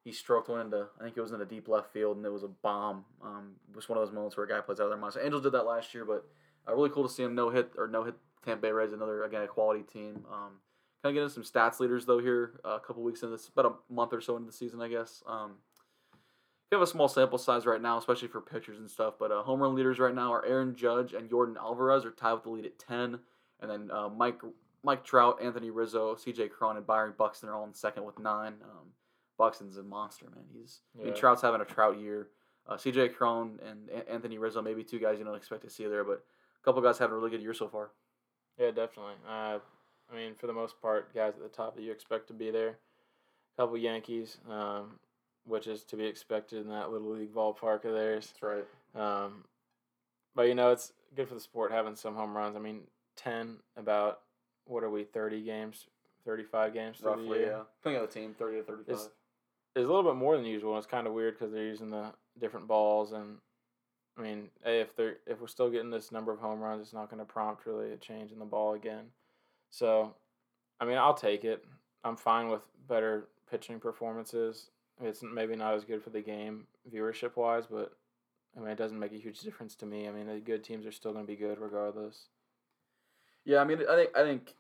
he 0.04 0.12
stroked 0.12 0.50
one 0.50 0.62
into 0.62 0.88
I 1.00 1.04
think 1.04 1.18
it 1.18 1.22
was 1.22 1.32
in 1.32 1.42
a 1.42 1.46
deep 1.46 1.68
left 1.68 1.94
field, 1.94 2.18
and 2.18 2.26
it 2.26 2.32
was 2.32 2.44
a 2.44 2.50
bomb. 2.50 3.06
Um, 3.24 3.52
it 3.70 3.76
was 3.76 3.88
one 3.88 3.98
of 3.98 4.06
those 4.06 4.14
moments 4.14 4.36
where 4.36 4.46
a 4.46 4.50
guy 4.50 4.60
plays 4.60 4.80
out 4.80 4.84
of 4.84 4.90
their 4.90 5.00
mind. 5.00 5.14
So 5.14 5.22
Angels 5.22 5.44
did 5.44 5.54
that 5.54 5.66
last 5.66 5.94
year, 5.94 6.06
but 6.06 6.26
uh, 6.68 6.76
really 6.76 6.90
cool 6.90 7.08
to 7.08 7.14
see 7.14 7.24
him 7.24 7.36
no 7.36 7.50
hit 7.50 7.72
or 7.78 7.88
no 7.88 8.04
hit 8.04 8.16
Tampa 8.44 8.62
Bay 8.62 8.72
Rays, 8.72 8.94
another 8.94 9.24
again 9.24 9.42
a 9.42 9.48
quality 9.48 9.84
team. 9.84 10.26
Um, 10.32 10.60
kind 11.02 11.12
of 11.12 11.14
getting 11.14 11.30
some 11.30 11.44
stats 11.44 11.80
leaders 11.80 12.06
though 12.06 12.20
here 12.20 12.60
uh, 12.66 12.76
a 12.76 12.80
couple 12.80 13.04
weeks 13.04 13.22
into 13.24 13.36
this, 13.36 13.48
about 13.48 13.66
a 13.66 13.94
month 13.94 14.14
or 14.14 14.22
so 14.22 14.36
into 14.36 14.48
the 14.48 14.54
season, 14.54 14.82
I 14.82 14.90
guess. 14.90 15.24
Um, 15.28 15.56
we 16.72 16.76
have 16.76 16.82
a 16.82 16.88
small 16.88 17.08
sample 17.08 17.38
size 17.38 17.66
right 17.66 17.82
now, 17.82 17.98
especially 18.00 18.30
for 18.30 18.42
pitchers 18.42 18.80
and 18.80 18.90
stuff. 18.90 19.14
But 19.20 19.32
uh, 19.32 19.44
home 19.44 19.62
run 19.62 19.76
leaders 19.76 20.00
right 20.00 20.16
now 20.16 20.34
are 20.34 20.46
Aaron 20.46 20.76
Judge 20.76 21.14
and 21.14 21.30
Yordan 21.30 21.56
Alvarez 21.56 22.04
are 22.04 22.12
tied 22.12 22.34
with 22.34 22.44
the 22.44 22.50
lead 22.50 22.66
at 22.66 22.80
ten, 22.80 23.20
and 23.62 23.70
then 23.70 23.92
uh, 23.92 24.10
Mike 24.10 24.42
Mike 24.84 25.06
Trout, 25.06 25.40
Anthony 25.42 25.70
Rizzo, 25.70 26.16
C.J. 26.16 26.50
Cron, 26.50 26.76
and 26.76 26.86
Byron 26.86 27.14
Buxton 27.18 27.48
are 27.48 27.56
all 27.56 27.66
in 27.66 27.74
second 27.74 28.04
with 28.04 28.20
nine. 28.20 28.56
Um, 28.64 28.88
Buxton's 29.38 29.78
a 29.78 29.84
monster, 29.84 30.26
man. 30.34 30.46
He's 30.54 30.82
I 31.00 31.06
mean, 31.06 31.14
Trout's 31.16 31.42
having 31.42 31.62
a 31.62 31.66
Trout 31.66 32.00
year. 32.00 32.28
Uh, 32.68 32.78
C.J. 32.78 33.10
Cron 33.10 33.60
and 33.68 33.90
A- 33.90 34.10
Anthony 34.10 34.38
Rizzo, 34.38 34.62
maybe 34.62 34.84
two 34.84 35.00
guys 35.00 35.20
you 35.20 35.26
don't 35.26 35.36
expect 35.36 35.64
to 35.64 35.70
see 35.70 35.86
there, 35.86 36.04
but 36.06 36.24
a 36.62 36.64
couple 36.64 36.82
guys 36.82 36.98
having 36.98 37.14
a 37.14 37.18
really 37.18 37.30
good 37.30 37.42
year 37.42 37.54
so 37.54 37.68
far. 37.68 37.92
Yeah, 38.58 38.68
definitely. 38.72 39.16
Uh, 39.28 39.60
I 40.12 40.16
mean, 40.16 40.34
for 40.36 40.48
the 40.48 40.54
most 40.54 40.82
part, 40.82 41.14
guys 41.14 41.34
at 41.36 41.42
the 41.42 41.50
top 41.50 41.76
that 41.76 41.82
you 41.82 41.92
expect 41.92 42.28
to 42.28 42.34
be 42.34 42.52
there. 42.52 42.78
A 43.58 43.62
couple 43.62 43.78
Yankees, 43.78 44.38
um, 44.50 45.00
which 45.46 45.68
is 45.68 45.84
to 45.86 45.98
be 45.98 46.06
expected 46.06 46.62
in 46.64 46.70
that 46.70 46.90
little 46.92 47.10
league 47.12 47.34
ballpark 47.34 47.84
of 47.86 47.94
theirs. 47.94 48.28
That's 48.42 48.42
right. 48.44 48.66
Um, 49.26 49.44
but 50.36 50.44
you 50.48 50.56
know, 50.56 50.72
it's 50.72 50.94
good 51.16 51.28
for 51.28 51.34
the 51.34 51.40
sport 51.42 51.72
having 51.72 51.96
some 51.96 52.16
home 52.16 52.36
runs. 52.36 52.56
I 52.56 52.60
mean, 52.60 52.82
ten 53.18 53.58
about 53.76 54.22
what 54.66 54.84
are 54.84 54.90
we 54.90 55.04
thirty 55.04 55.44
games, 55.44 55.88
thirty 56.26 56.44
five 56.44 56.74
games 56.74 57.00
through 57.00 57.12
the 57.12 57.18
Roughly, 57.18 57.40
year? 57.40 57.48
yeah. 57.52 57.64
Depending 57.82 58.02
on 58.02 58.08
the 58.08 58.14
team, 58.14 58.36
thirty 58.40 58.58
to 58.58 58.64
thirty-five. 58.64 58.90
It's- 58.96 59.10
It's 59.76 59.86
a 59.86 59.88
little 59.88 60.04
bit 60.04 60.18
more 60.18 60.38
than 60.38 60.46
usual. 60.46 60.78
It's 60.78 60.88
kind 60.88 61.08
of 61.08 61.14
weird 61.14 61.38
because 61.38 61.52
they're 61.52 61.66
using 61.66 61.90
the 61.90 62.14
different 62.40 62.68
balls, 62.68 63.12
and 63.12 63.38
I 64.18 64.22
mean, 64.22 64.50
hey, 64.64 64.82
if 64.82 64.96
they're 64.96 65.18
if 65.26 65.42
we're 65.42 65.48
still 65.48 65.70
getting 65.70 65.90
this 65.90 66.12
number 66.12 66.32
of 66.32 66.40
home 66.40 66.60
runs, 66.60 66.82
it's 66.82 66.94
not 66.94 67.10
going 67.10 67.20
to 67.20 67.26
prompt 67.26 67.66
really 67.66 67.92
a 67.92 67.98
change 67.98 68.32
in 68.32 68.40
the 68.40 68.46
ball 68.46 68.74
again. 68.74 69.06
So, 69.72 70.14
I 70.80 70.86
mean, 70.86 70.98
I'll 70.98 71.16
take 71.16 71.44
it. 71.44 71.66
I'm 72.04 72.18
fine 72.18 72.50
with 72.50 72.62
better 72.88 73.28
pitching 73.50 73.80
performances. 73.80 74.70
It's 75.02 75.24
maybe 75.24 75.56
not 75.56 75.74
as 75.74 75.86
good 75.86 76.04
for 76.04 76.12
the 76.12 76.22
game 76.22 76.68
viewership 76.94 77.36
wise, 77.36 77.66
but 77.70 77.94
I 78.56 78.60
mean, 78.60 78.70
it 78.70 78.78
doesn't 78.78 79.00
make 79.00 79.14
a 79.14 79.18
huge 79.18 79.40
difference 79.40 79.76
to 79.78 79.86
me. 79.86 80.08
I 80.08 80.12
mean, 80.12 80.28
the 80.28 80.40
good 80.40 80.64
teams 80.64 80.86
are 80.86 80.92
still 80.92 81.14
going 81.14 81.26
to 81.26 81.32
be 81.32 81.36
good 81.36 81.60
regardless. 81.60 82.28
Yeah, 83.46 83.60
I 83.60 83.64
mean, 83.64 83.80
I 83.90 83.96
think 83.96 84.10
I 84.16 84.22
think 84.22 84.54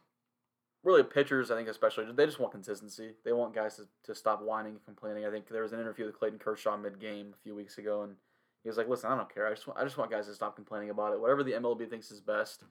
really 0.84 1.04
pitchers, 1.04 1.50
I 1.50 1.56
think 1.56 1.70
especially 1.70 2.06
they 2.12 2.26
just 2.26 2.40
want 2.40 2.52
consistency. 2.52 3.12
They 3.24 3.34
want 3.34 3.56
guys 3.56 3.78
to, 3.78 3.88
to 4.06 4.16
stop 4.16 4.42
whining 4.42 4.74
and 4.74 4.86
complaining. 4.86 5.26
I 5.26 5.32
think 5.32 5.48
there 5.48 5.62
was 5.62 5.74
an 5.74 5.80
interview 5.80 6.06
with 6.06 6.20
Clayton 6.20 6.40
Kershaw 6.40 6.78
mid 6.78 7.00
game 7.00 7.34
a 7.34 7.42
few 7.42 7.56
weeks 7.56 7.78
ago, 7.78 8.04
and 8.04 8.16
he 8.64 8.70
was 8.70 8.78
like, 8.78 8.90
"Listen, 8.90 9.12
I 9.12 9.16
don't 9.16 9.34
care. 9.34 9.48
I 9.48 9.52
just 9.52 9.68
want, 9.68 9.80
I 9.80 9.84
just 9.84 9.98
want 9.98 10.12
guys 10.12 10.28
to 10.28 10.36
stop 10.36 10.56
complaining 10.56 10.90
about 10.90 11.14
it. 11.14 11.20
Whatever 11.20 11.44
the 11.44 11.54
MLB 11.54 11.90
thinks 11.90 12.12
is 12.12 12.20
best, 12.20 12.64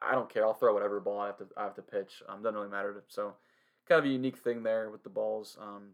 I 0.00 0.12
don't 0.12 0.32
care. 0.32 0.44
I'll 0.44 0.54
throw 0.54 0.74
whatever 0.74 1.00
ball 1.00 1.20
I 1.20 1.26
have 1.26 1.38
to 1.38 1.46
I 1.56 1.64
have 1.64 1.74
to 1.74 1.82
pitch. 1.82 2.22
Um, 2.28 2.42
doesn't 2.42 2.56
really 2.56 2.70
matter. 2.70 3.04
So, 3.08 3.34
kind 3.88 4.00
of 4.00 4.04
a 4.04 4.08
unique 4.08 4.38
thing 4.38 4.62
there 4.62 4.90
with 4.90 5.04
the 5.04 5.10
balls. 5.10 5.56
Um, 5.60 5.90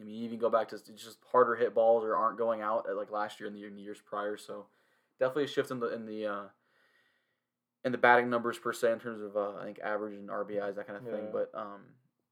I 0.00 0.04
mean, 0.04 0.14
you 0.14 0.24
even 0.24 0.38
go 0.38 0.50
back 0.50 0.68
to 0.68 0.78
just 0.94 1.18
harder 1.30 1.54
hit 1.54 1.74
balls 1.74 2.04
or 2.04 2.16
aren't 2.16 2.38
going 2.38 2.62
out 2.62 2.88
at 2.88 2.96
like 2.96 3.12
last 3.12 3.38
year 3.38 3.46
and 3.46 3.56
the, 3.56 3.64
in 3.64 3.76
the 3.76 3.82
years 3.82 4.00
prior. 4.04 4.36
So, 4.36 4.66
definitely 5.20 5.44
a 5.44 5.48
shift 5.48 5.70
in 5.70 5.80
the 5.80 5.94
in 5.94 6.06
the 6.06 6.26
uh, 6.26 6.44
in 7.84 7.92
the 7.92 7.98
batting 7.98 8.30
numbers 8.30 8.58
per 8.58 8.72
se 8.72 8.92
in 8.92 9.00
terms 9.00 9.20
of 9.20 9.36
uh, 9.36 9.58
I 9.60 9.64
think 9.64 9.80
average 9.80 10.14
and 10.14 10.28
RBIs 10.28 10.76
that 10.76 10.86
kind 10.86 10.98
of 10.98 11.04
thing. 11.04 11.24
Yeah. 11.24 11.30
But 11.32 11.50
um, 11.54 11.80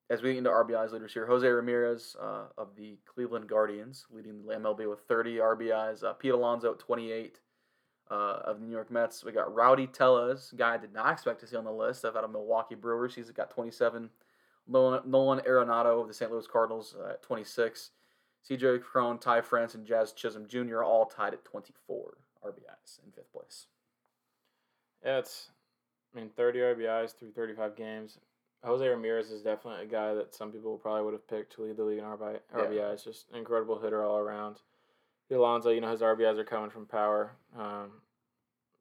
as 0.08 0.22
we 0.22 0.30
get 0.30 0.38
into 0.38 0.50
RBIs 0.50 0.92
leaders 0.92 1.12
here, 1.12 1.26
Jose 1.26 1.46
Ramirez 1.46 2.16
uh, 2.20 2.46
of 2.58 2.74
the 2.76 2.98
Cleveland 3.06 3.48
Guardians 3.48 4.06
leading 4.10 4.44
the 4.44 4.54
MLB 4.54 4.88
with 4.88 5.00
30 5.08 5.36
RBIs. 5.36 6.04
Uh, 6.04 6.12
Pete 6.12 6.32
Alonso 6.32 6.72
at 6.72 6.78
28 6.78 7.40
uh, 8.10 8.14
of 8.44 8.60
the 8.60 8.66
New 8.66 8.72
York 8.72 8.90
Mets. 8.90 9.24
We 9.24 9.32
got 9.32 9.54
Rowdy 9.54 9.86
Tellez, 9.86 10.52
guy 10.56 10.74
I 10.74 10.78
did 10.78 10.92
not 10.92 11.12
expect 11.12 11.40
to 11.40 11.46
see 11.46 11.56
on 11.56 11.64
the 11.64 11.72
list. 11.72 12.04
I've 12.04 12.16
out 12.16 12.24
of 12.24 12.32
Milwaukee 12.32 12.74
Brewers. 12.74 13.14
He's 13.14 13.30
got 13.30 13.50
27. 13.50 14.10
Nolan, 14.68 15.02
Nolan 15.08 15.40
Arenado 15.40 16.00
of 16.00 16.08
the 16.08 16.14
St. 16.14 16.30
Louis 16.30 16.46
Cardinals 16.46 16.94
uh, 17.00 17.10
at 17.10 17.22
26. 17.22 17.90
CJ 18.48 18.82
Cron, 18.82 19.18
Ty 19.18 19.42
France, 19.42 19.74
and 19.74 19.86
Jazz 19.86 20.12
Chisholm 20.12 20.46
Jr. 20.48 20.82
all 20.82 21.06
tied 21.06 21.34
at 21.34 21.44
24 21.44 22.16
RBIs 22.44 23.04
in 23.04 23.12
fifth 23.12 23.32
place. 23.32 23.66
Yeah, 25.04 25.18
it's, 25.18 25.48
I 26.14 26.18
mean, 26.18 26.30
30 26.36 26.58
RBIs 26.60 27.12
through 27.18 27.32
35 27.32 27.76
games. 27.76 28.18
Jose 28.62 28.86
Ramirez 28.86 29.30
is 29.30 29.42
definitely 29.42 29.84
a 29.84 29.88
guy 29.88 30.12
that 30.14 30.34
some 30.34 30.52
people 30.52 30.76
probably 30.76 31.02
would 31.02 31.14
have 31.14 31.26
picked 31.28 31.54
to 31.54 31.62
lead 31.62 31.76
the 31.76 31.84
league 31.84 31.98
in 31.98 32.04
RBI, 32.04 32.40
Yeah. 32.54 32.60
RBIs. 32.64 33.04
Just 33.04 33.30
an 33.30 33.36
incredible 33.38 33.78
hitter 33.80 34.04
all 34.04 34.18
around. 34.18 34.60
The 35.28 35.38
Alonso, 35.38 35.70
you 35.70 35.80
know, 35.80 35.90
his 35.90 36.02
RBIs 36.02 36.38
are 36.38 36.44
coming 36.44 36.70
from 36.70 36.86
power. 36.86 37.32
Um, 37.56 38.02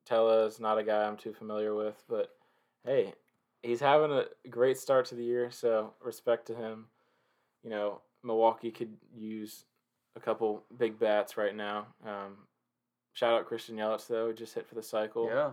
Tellez 0.05 0.55
is 0.55 0.59
not 0.59 0.77
a 0.79 0.83
guy 0.83 1.03
I'm 1.07 1.15
too 1.15 1.33
familiar 1.33 1.73
with, 1.75 2.03
but 2.09 2.35
hey, 2.83 3.13
he's 3.61 3.79
having 3.79 4.11
a 4.11 4.25
great 4.49 4.77
start 4.77 5.05
to 5.07 5.15
the 5.15 5.23
year, 5.23 5.51
so 5.51 5.93
respect 6.01 6.47
to 6.47 6.55
him. 6.55 6.87
You 7.63 7.69
know, 7.69 8.01
Milwaukee 8.23 8.71
could 8.71 8.97
use 9.15 9.65
a 10.15 10.19
couple 10.19 10.63
big 10.77 10.97
bats 10.99 11.37
right 11.37 11.55
now. 11.55 11.87
Um, 12.05 12.47
shout 13.13 13.33
out 13.39 13.45
Christian 13.45 13.77
Yelich, 13.77 14.07
though, 14.07 14.33
just 14.33 14.55
hit 14.55 14.67
for 14.67 14.75
the 14.75 14.83
cycle 14.83 15.27
Yeah. 15.27 15.51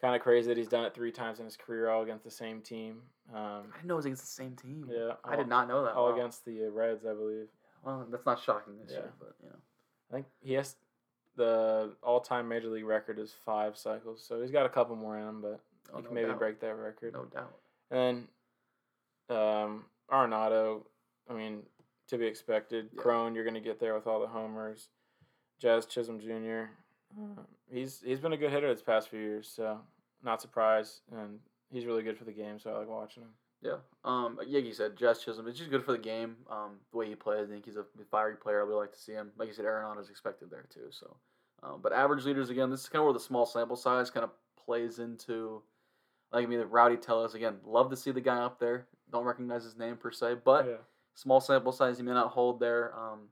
Kind 0.00 0.14
of 0.16 0.22
crazy 0.22 0.48
that 0.48 0.56
he's 0.56 0.68
done 0.68 0.84
it 0.84 0.92
three 0.94 1.12
times 1.12 1.38
in 1.38 1.44
his 1.46 1.56
career, 1.56 1.88
all 1.88 2.02
against 2.02 2.24
the 2.24 2.30
same 2.30 2.60
team. 2.60 3.00
Um, 3.32 3.38
I 3.72 3.76
didn't 3.76 3.84
know 3.86 3.94
it 3.94 3.96
was 3.96 4.04
against 4.06 4.22
the 4.22 4.28
same 4.28 4.54
team. 4.56 4.86
yeah, 4.90 5.12
I 5.24 5.36
did 5.36 5.48
not 5.48 5.66
know 5.68 5.84
that. 5.84 5.94
all 5.94 6.10
Wow. 6.10 6.14
against 6.16 6.44
the 6.44 6.66
uh, 6.66 6.70
Reds, 6.70 7.06
I 7.06 7.14
believe. 7.14 7.46
Well, 7.82 8.06
that's 8.10 8.26
not 8.26 8.40
shocking 8.42 8.74
this 8.82 8.90
Yeah. 8.92 8.98
year, 8.98 9.12
but 9.18 9.34
you 9.42 9.48
know. 9.48 9.56
I 10.10 10.14
think 10.14 10.26
he 10.40 10.52
has 10.54 10.76
the 11.36 11.94
all-time 12.02 12.48
major 12.48 12.68
league 12.68 12.84
record 12.84 13.18
is 13.18 13.32
five 13.46 13.76
cycles, 13.78 14.22
so 14.26 14.40
he's 14.42 14.50
got 14.50 14.66
a 14.66 14.68
couple 14.68 14.94
more 14.96 15.16
in 15.18 15.26
him, 15.28 15.40
but 15.40 15.60
Oh, 15.92 15.96
he 15.96 16.02
no 16.02 16.06
can 16.08 16.14
maybe 16.14 16.28
doubt. 16.28 16.38
break 16.38 16.60
that 16.60 16.74
record. 16.74 17.14
No 17.14 17.24
doubt. 17.24 17.54
And 17.90 18.28
then 19.28 19.36
um, 19.38 19.84
Arenado, 20.10 20.82
I 21.30 21.32
mean, 21.34 21.62
to 22.08 22.18
be 22.18 22.26
expected. 22.26 22.90
Yeah. 22.92 23.00
Cron, 23.00 23.34
you're 23.34 23.44
going 23.44 23.54
to 23.54 23.60
get 23.60 23.80
there 23.80 23.94
with 23.94 24.06
all 24.06 24.20
the 24.20 24.26
homers. 24.26 24.88
Jazz 25.58 25.86
Chisholm 25.86 26.20
Jr. 26.20 26.64
He's 27.70 28.02
he's 28.04 28.20
been 28.20 28.32
a 28.32 28.36
good 28.36 28.50
hitter 28.50 28.72
this 28.72 28.82
past 28.82 29.08
few 29.08 29.20
years, 29.20 29.52
so 29.54 29.80
not 30.22 30.40
surprised. 30.40 31.00
And 31.12 31.38
he's 31.70 31.86
really 31.86 32.02
good 32.02 32.18
for 32.18 32.24
the 32.24 32.32
game, 32.32 32.58
so 32.58 32.70
I 32.70 32.78
like 32.78 32.88
watching 32.88 33.22
him. 33.22 33.30
Yeah. 33.62 33.76
Um. 34.04 34.38
Yeah, 34.46 34.60
you 34.60 34.72
said 34.72 34.96
Jazz 34.96 35.20
Chisholm. 35.20 35.48
It's 35.48 35.58
just 35.58 35.70
good 35.70 35.84
for 35.84 35.92
the 35.92 35.98
game. 35.98 36.36
Um. 36.50 36.76
The 36.92 36.98
way 36.98 37.08
he 37.08 37.14
plays, 37.14 37.48
I 37.48 37.52
think 37.52 37.64
he's 37.64 37.76
a 37.76 37.84
fiery 38.10 38.36
player. 38.36 38.60
I 38.60 38.64
would 38.64 38.76
like 38.76 38.92
to 38.92 39.00
see 39.00 39.12
him. 39.12 39.32
Like 39.38 39.48
you 39.48 39.54
said, 39.54 39.64
Aaron 39.64 39.98
is 39.98 40.10
expected 40.10 40.50
there 40.50 40.66
too. 40.68 40.88
So, 40.90 41.16
um, 41.62 41.80
but 41.82 41.92
average 41.92 42.24
leaders 42.24 42.50
again. 42.50 42.70
This 42.70 42.82
is 42.82 42.88
kind 42.88 43.00
of 43.00 43.06
where 43.06 43.14
the 43.14 43.20
small 43.20 43.46
sample 43.46 43.76
size 43.76 44.10
kind 44.10 44.24
of 44.24 44.30
plays 44.62 44.98
into. 44.98 45.62
Like 46.32 46.44
I 46.44 46.48
mean, 46.48 46.58
the 46.58 46.66
Rowdy 46.66 46.96
Tellez 46.96 47.34
again. 47.34 47.56
Love 47.64 47.90
to 47.90 47.96
see 47.96 48.10
the 48.10 48.20
guy 48.20 48.38
up 48.38 48.58
there. 48.58 48.86
don't 49.10 49.24
recognize 49.24 49.64
his 49.64 49.76
name 49.76 49.96
per 49.96 50.10
se, 50.10 50.36
but 50.44 50.66
yeah. 50.66 50.76
small 51.14 51.40
sample 51.40 51.72
size, 51.72 51.96
he 51.96 52.02
may 52.02 52.12
not 52.12 52.32
hold 52.32 52.60
there. 52.60 52.92
Um, 52.98 53.28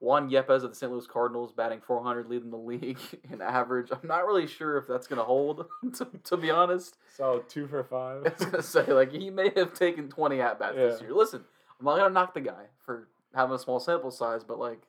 Juan 0.00 0.30
Yepez 0.30 0.62
of 0.62 0.70
the 0.70 0.74
St. 0.74 0.92
Louis 0.92 1.06
Cardinals 1.06 1.52
batting 1.52 1.80
400, 1.80 2.28
leading 2.28 2.50
the 2.50 2.56
league 2.56 2.98
in 3.32 3.42
average. 3.42 3.88
I'm 3.90 4.06
not 4.06 4.26
really 4.26 4.46
sure 4.46 4.76
if 4.78 4.86
that's 4.86 5.06
gonna 5.06 5.24
hold, 5.24 5.66
to, 5.94 6.08
to 6.24 6.36
be 6.36 6.50
honest. 6.50 6.96
So 7.16 7.44
two 7.48 7.66
for 7.66 7.82
five. 7.82 8.22
I 8.26 8.30
was 8.30 8.44
gonna 8.44 8.62
say 8.62 8.86
like 8.92 9.12
he 9.12 9.30
may 9.30 9.50
have 9.56 9.74
taken 9.74 10.08
20 10.08 10.40
at 10.40 10.58
bats 10.58 10.76
this 10.76 11.00
year. 11.00 11.12
Listen, 11.12 11.42
I'm 11.78 11.84
not 11.84 11.96
gonna 11.96 12.14
knock 12.14 12.34
the 12.34 12.40
guy 12.40 12.66
for 12.84 13.08
having 13.34 13.54
a 13.54 13.58
small 13.58 13.80
sample 13.80 14.10
size, 14.10 14.44
but 14.44 14.58
like, 14.58 14.80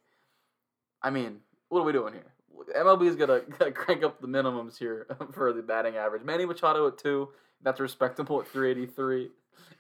I 1.02 1.10
mean, 1.10 1.40
what 1.70 1.82
are 1.82 1.86
we 1.86 1.92
doing 1.92 2.14
here? 2.14 2.34
MLB 2.76 3.08
is 3.08 3.16
gonna, 3.16 3.42
gonna 3.58 3.72
crank 3.72 4.04
up 4.04 4.22
the 4.22 4.28
minimums 4.28 4.78
here 4.78 5.08
for 5.34 5.54
the 5.54 5.62
batting 5.62 5.96
average. 5.96 6.24
Manny 6.24 6.46
Machado 6.46 6.88
at 6.88 6.98
two, 6.98 7.30
that's 7.64 7.80
respectable 7.80 8.42
at 8.42 8.48
383. 8.48 9.30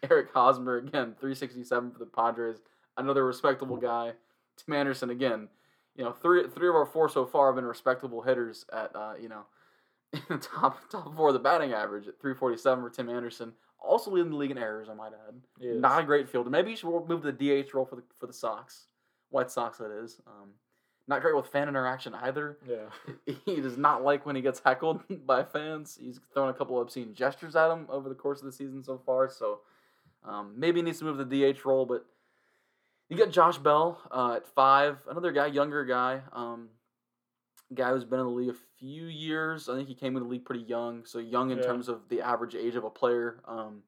Eric 0.10 0.32
Hosmer 0.34 0.78
again 0.78 1.14
367 1.20 1.92
for 1.92 2.00
the 2.00 2.06
Padres, 2.06 2.58
another 2.98 3.26
respectable 3.26 3.78
guy. 3.78 4.14
Tim 4.64 4.76
Anderson 4.76 5.10
again, 5.10 5.48
you 5.96 6.04
know 6.04 6.12
three 6.12 6.44
three 6.48 6.70
of 6.70 6.76
our 6.76 6.86
four 6.86 7.10
so 7.10 7.26
far 7.26 7.48
have 7.48 7.56
been 7.56 7.66
respectable 7.66 8.22
hitters 8.22 8.66
at 8.72 8.96
uh, 8.96 9.14
you 9.20 9.30
know 9.30 9.44
in 10.14 10.22
the 10.30 10.38
top 10.38 10.90
top 10.90 11.16
four 11.16 11.30
of 11.30 11.34
the 11.34 11.40
batting 11.40 11.74
average 11.74 12.08
at 12.08 12.20
347 12.20 12.84
for 12.84 12.90
Tim 12.90 13.10
Anderson. 13.10 13.54
Also 13.82 14.12
leading 14.12 14.32
the 14.32 14.38
league 14.38 14.52
in 14.52 14.58
errors, 14.58 14.90
I 14.90 14.94
might 14.94 15.14
add. 15.28 15.36
He 15.60 15.68
is. 15.68 15.82
Not 15.82 16.02
a 16.02 16.06
great 16.06 16.28
fielder. 16.28 16.50
Maybe 16.50 16.72
you 16.72 16.76
should 16.76 16.90
move 16.90 17.22
to 17.22 17.32
the 17.32 17.64
DH 17.64 17.74
role 17.74 17.86
for 17.86 17.96
the 17.96 18.04
for 18.20 18.28
the 18.28 18.34
Sox, 18.34 18.88
White 19.30 19.52
Sox 19.52 19.78
that 19.78 19.92
is. 19.92 20.22
Um, 20.28 20.50
not 21.10 21.22
great 21.24 21.36
with 21.36 21.48
fan 21.48 21.68
interaction 21.68 22.14
either. 22.14 22.58
Yeah. 22.68 23.26
He 23.46 23.62
does 23.62 23.78
not 23.78 24.04
like 24.04 24.26
when 24.26 24.36
he 24.36 24.44
gets 24.44 24.62
heckled 24.64 25.02
by 25.26 25.44
fans. 25.44 25.98
He's 26.00 26.20
thrown 26.34 26.50
a 26.50 26.54
couple 26.54 26.78
of 26.78 26.84
obscene 26.84 27.16
gestures 27.16 27.56
at 27.56 27.72
him 27.72 27.88
over 27.90 28.08
the 28.08 28.16
course 28.16 28.40
of 28.40 28.46
the 28.46 28.52
season 28.52 28.84
so 28.84 29.02
far. 29.06 29.28
So 29.30 29.62
um, 30.24 30.54
maybe 30.56 30.80
he 30.80 30.84
needs 30.84 31.00
to 31.00 31.06
move 31.06 31.18
to 31.18 31.26
the 31.26 31.54
DH 31.54 31.66
role. 31.66 31.86
But 31.86 32.06
you 33.10 33.18
got 33.18 33.32
Josh 33.32 33.58
Bell 33.58 34.00
uh, 34.12 34.36
at 34.38 34.48
five, 34.48 34.98
another 35.10 35.32
guy, 35.32 35.48
younger 35.48 35.84
guy, 35.84 36.22
um, 36.32 36.70
guy 37.74 37.90
who's 37.92 38.06
been 38.06 38.20
in 38.20 38.26
the 38.26 38.32
league 38.32 38.50
a 38.50 38.58
few 38.80 39.06
years. 39.06 39.68
I 39.68 39.76
think 39.76 39.88
he 39.88 39.96
came 39.96 40.16
in 40.16 40.24
the 40.24 40.30
league 40.30 40.46
pretty 40.46 40.64
young, 40.64 41.06
so 41.06 41.20
young 41.20 41.52
in 41.52 41.58
Yeah. 41.58 41.66
terms 41.66 41.90
of 41.90 42.08
the 42.10 42.22
average 42.22 42.56
age 42.56 42.76
of 42.76 42.84
a 42.84 42.90
player. 42.90 43.42
Um, 43.46 43.84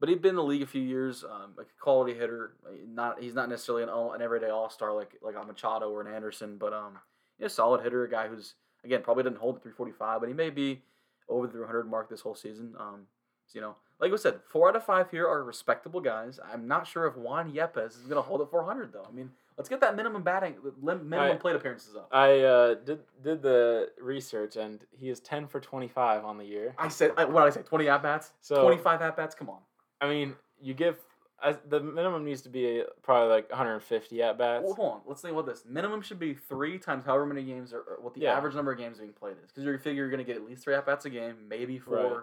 but 0.00 0.08
he'd 0.08 0.22
been 0.22 0.30
in 0.30 0.36
the 0.36 0.44
league 0.44 0.62
a 0.62 0.66
few 0.66 0.82
years, 0.82 1.24
um, 1.24 1.54
like 1.56 1.66
a 1.66 1.82
quality 1.82 2.14
hitter. 2.14 2.52
Not 2.86 3.20
he's 3.20 3.34
not 3.34 3.48
necessarily 3.48 3.82
an 3.82 3.88
all, 3.88 4.12
an 4.12 4.22
everyday 4.22 4.48
all 4.48 4.70
star 4.70 4.92
like 4.94 5.16
like 5.22 5.34
a 5.34 5.42
Machado 5.44 5.90
or 5.90 6.00
an 6.00 6.14
Anderson, 6.14 6.56
but 6.56 6.72
um, 6.72 6.98
you 7.38 7.44
know, 7.44 7.48
solid 7.48 7.82
hitter, 7.82 8.04
a 8.04 8.10
guy 8.10 8.28
who's 8.28 8.54
again 8.84 9.02
probably 9.02 9.24
didn't 9.24 9.38
hold 9.38 9.56
the 9.56 9.60
345, 9.60 10.20
but 10.20 10.28
he 10.28 10.34
may 10.34 10.50
be 10.50 10.82
over 11.28 11.46
the 11.46 11.52
300 11.52 11.84
mark 11.90 12.08
this 12.08 12.20
whole 12.20 12.34
season. 12.34 12.74
Um, 12.78 13.06
so, 13.46 13.58
you 13.58 13.60
know, 13.60 13.74
like 14.00 14.12
I 14.12 14.16
said, 14.16 14.40
four 14.48 14.68
out 14.68 14.76
of 14.76 14.84
five 14.84 15.10
here 15.10 15.26
are 15.26 15.42
respectable 15.42 16.00
guys. 16.00 16.38
I'm 16.52 16.68
not 16.68 16.86
sure 16.86 17.06
if 17.06 17.16
Juan 17.16 17.52
Yepez 17.52 17.90
is 17.96 18.02
going 18.02 18.16
to 18.16 18.22
hold 18.22 18.40
at 18.40 18.50
400 18.50 18.92
though. 18.92 19.06
I 19.08 19.12
mean, 19.12 19.30
let's 19.56 19.68
get 19.68 19.80
that 19.80 19.96
minimum 19.96 20.22
batting, 20.22 20.54
minimum 20.80 21.12
I- 21.14 21.34
plate 21.34 21.56
appearances 21.56 21.96
up. 21.96 22.08
I 22.12 22.40
uh, 22.40 22.74
did 22.74 23.00
did 23.22 23.42
the 23.42 23.90
research 24.00 24.56
and 24.56 24.84
he 24.98 25.08
is 25.10 25.20
ten 25.20 25.46
for 25.46 25.60
twenty 25.60 25.88
five 25.88 26.24
on 26.24 26.38
the 26.38 26.44
year. 26.44 26.74
I 26.78 26.88
said, 26.88 27.10
what 27.16 27.26
did 27.28 27.36
I 27.36 27.50
say? 27.50 27.62
20 27.62 27.88
at 27.88 28.02
bats, 28.02 28.32
So- 28.40 28.62
25 28.62 29.02
at 29.02 29.16
bats. 29.16 29.34
Come 29.34 29.50
on. 29.50 29.58
I 30.00 30.08
mean, 30.08 30.34
you 30.60 30.74
give 30.74 30.96
I, 31.40 31.56
the 31.68 31.78
minimum 31.80 32.24
needs 32.24 32.42
to 32.42 32.48
be 32.48 32.82
probably 33.02 33.28
like 33.32 33.48
150 33.50 34.22
at 34.22 34.38
bats. 34.38 34.64
Well, 34.64 34.74
hold 34.74 34.92
on. 34.92 35.00
Let's 35.06 35.22
think 35.22 35.32
about 35.32 35.46
this. 35.46 35.62
Minimum 35.64 36.02
should 36.02 36.18
be 36.18 36.34
three 36.34 36.78
times 36.78 37.04
however 37.04 37.26
many 37.26 37.44
games 37.44 37.72
or, 37.72 37.78
or 37.78 37.98
what 38.00 38.14
the 38.14 38.22
Yeah. 38.22 38.36
average 38.36 38.56
number 38.56 38.72
of 38.72 38.78
games 38.78 38.98
being 38.98 39.12
played 39.12 39.36
is. 39.44 39.52
Because 39.52 39.62
you 39.64 39.78
figure 39.78 40.02
you're 40.02 40.10
going 40.10 40.18
to 40.18 40.24
get 40.24 40.34
at 40.36 40.44
least 40.44 40.64
three 40.64 40.74
at 40.74 40.84
bats 40.84 41.04
a 41.04 41.10
game, 41.10 41.36
maybe 41.48 41.78
four. 41.78 41.94
Right. 41.96 42.22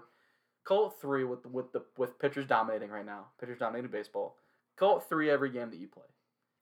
Call 0.65 0.88
it 0.88 0.93
three 1.00 1.24
with 1.24 1.45
with 1.45 1.72
the 1.72 1.84
with 1.98 2.17
pitchers 2.19 2.45
dominating 2.45 2.89
right 2.89 3.05
now. 3.05 3.27
Pitchers 3.39 3.60
dominating 3.60 3.91
baseball. 3.91 4.36
Call 4.75 4.98
it 4.98 5.03
three 5.07 5.29
every 5.29 5.50
game 5.50 5.69
that 5.69 5.77
you 5.77 5.88
play. 5.88 6.03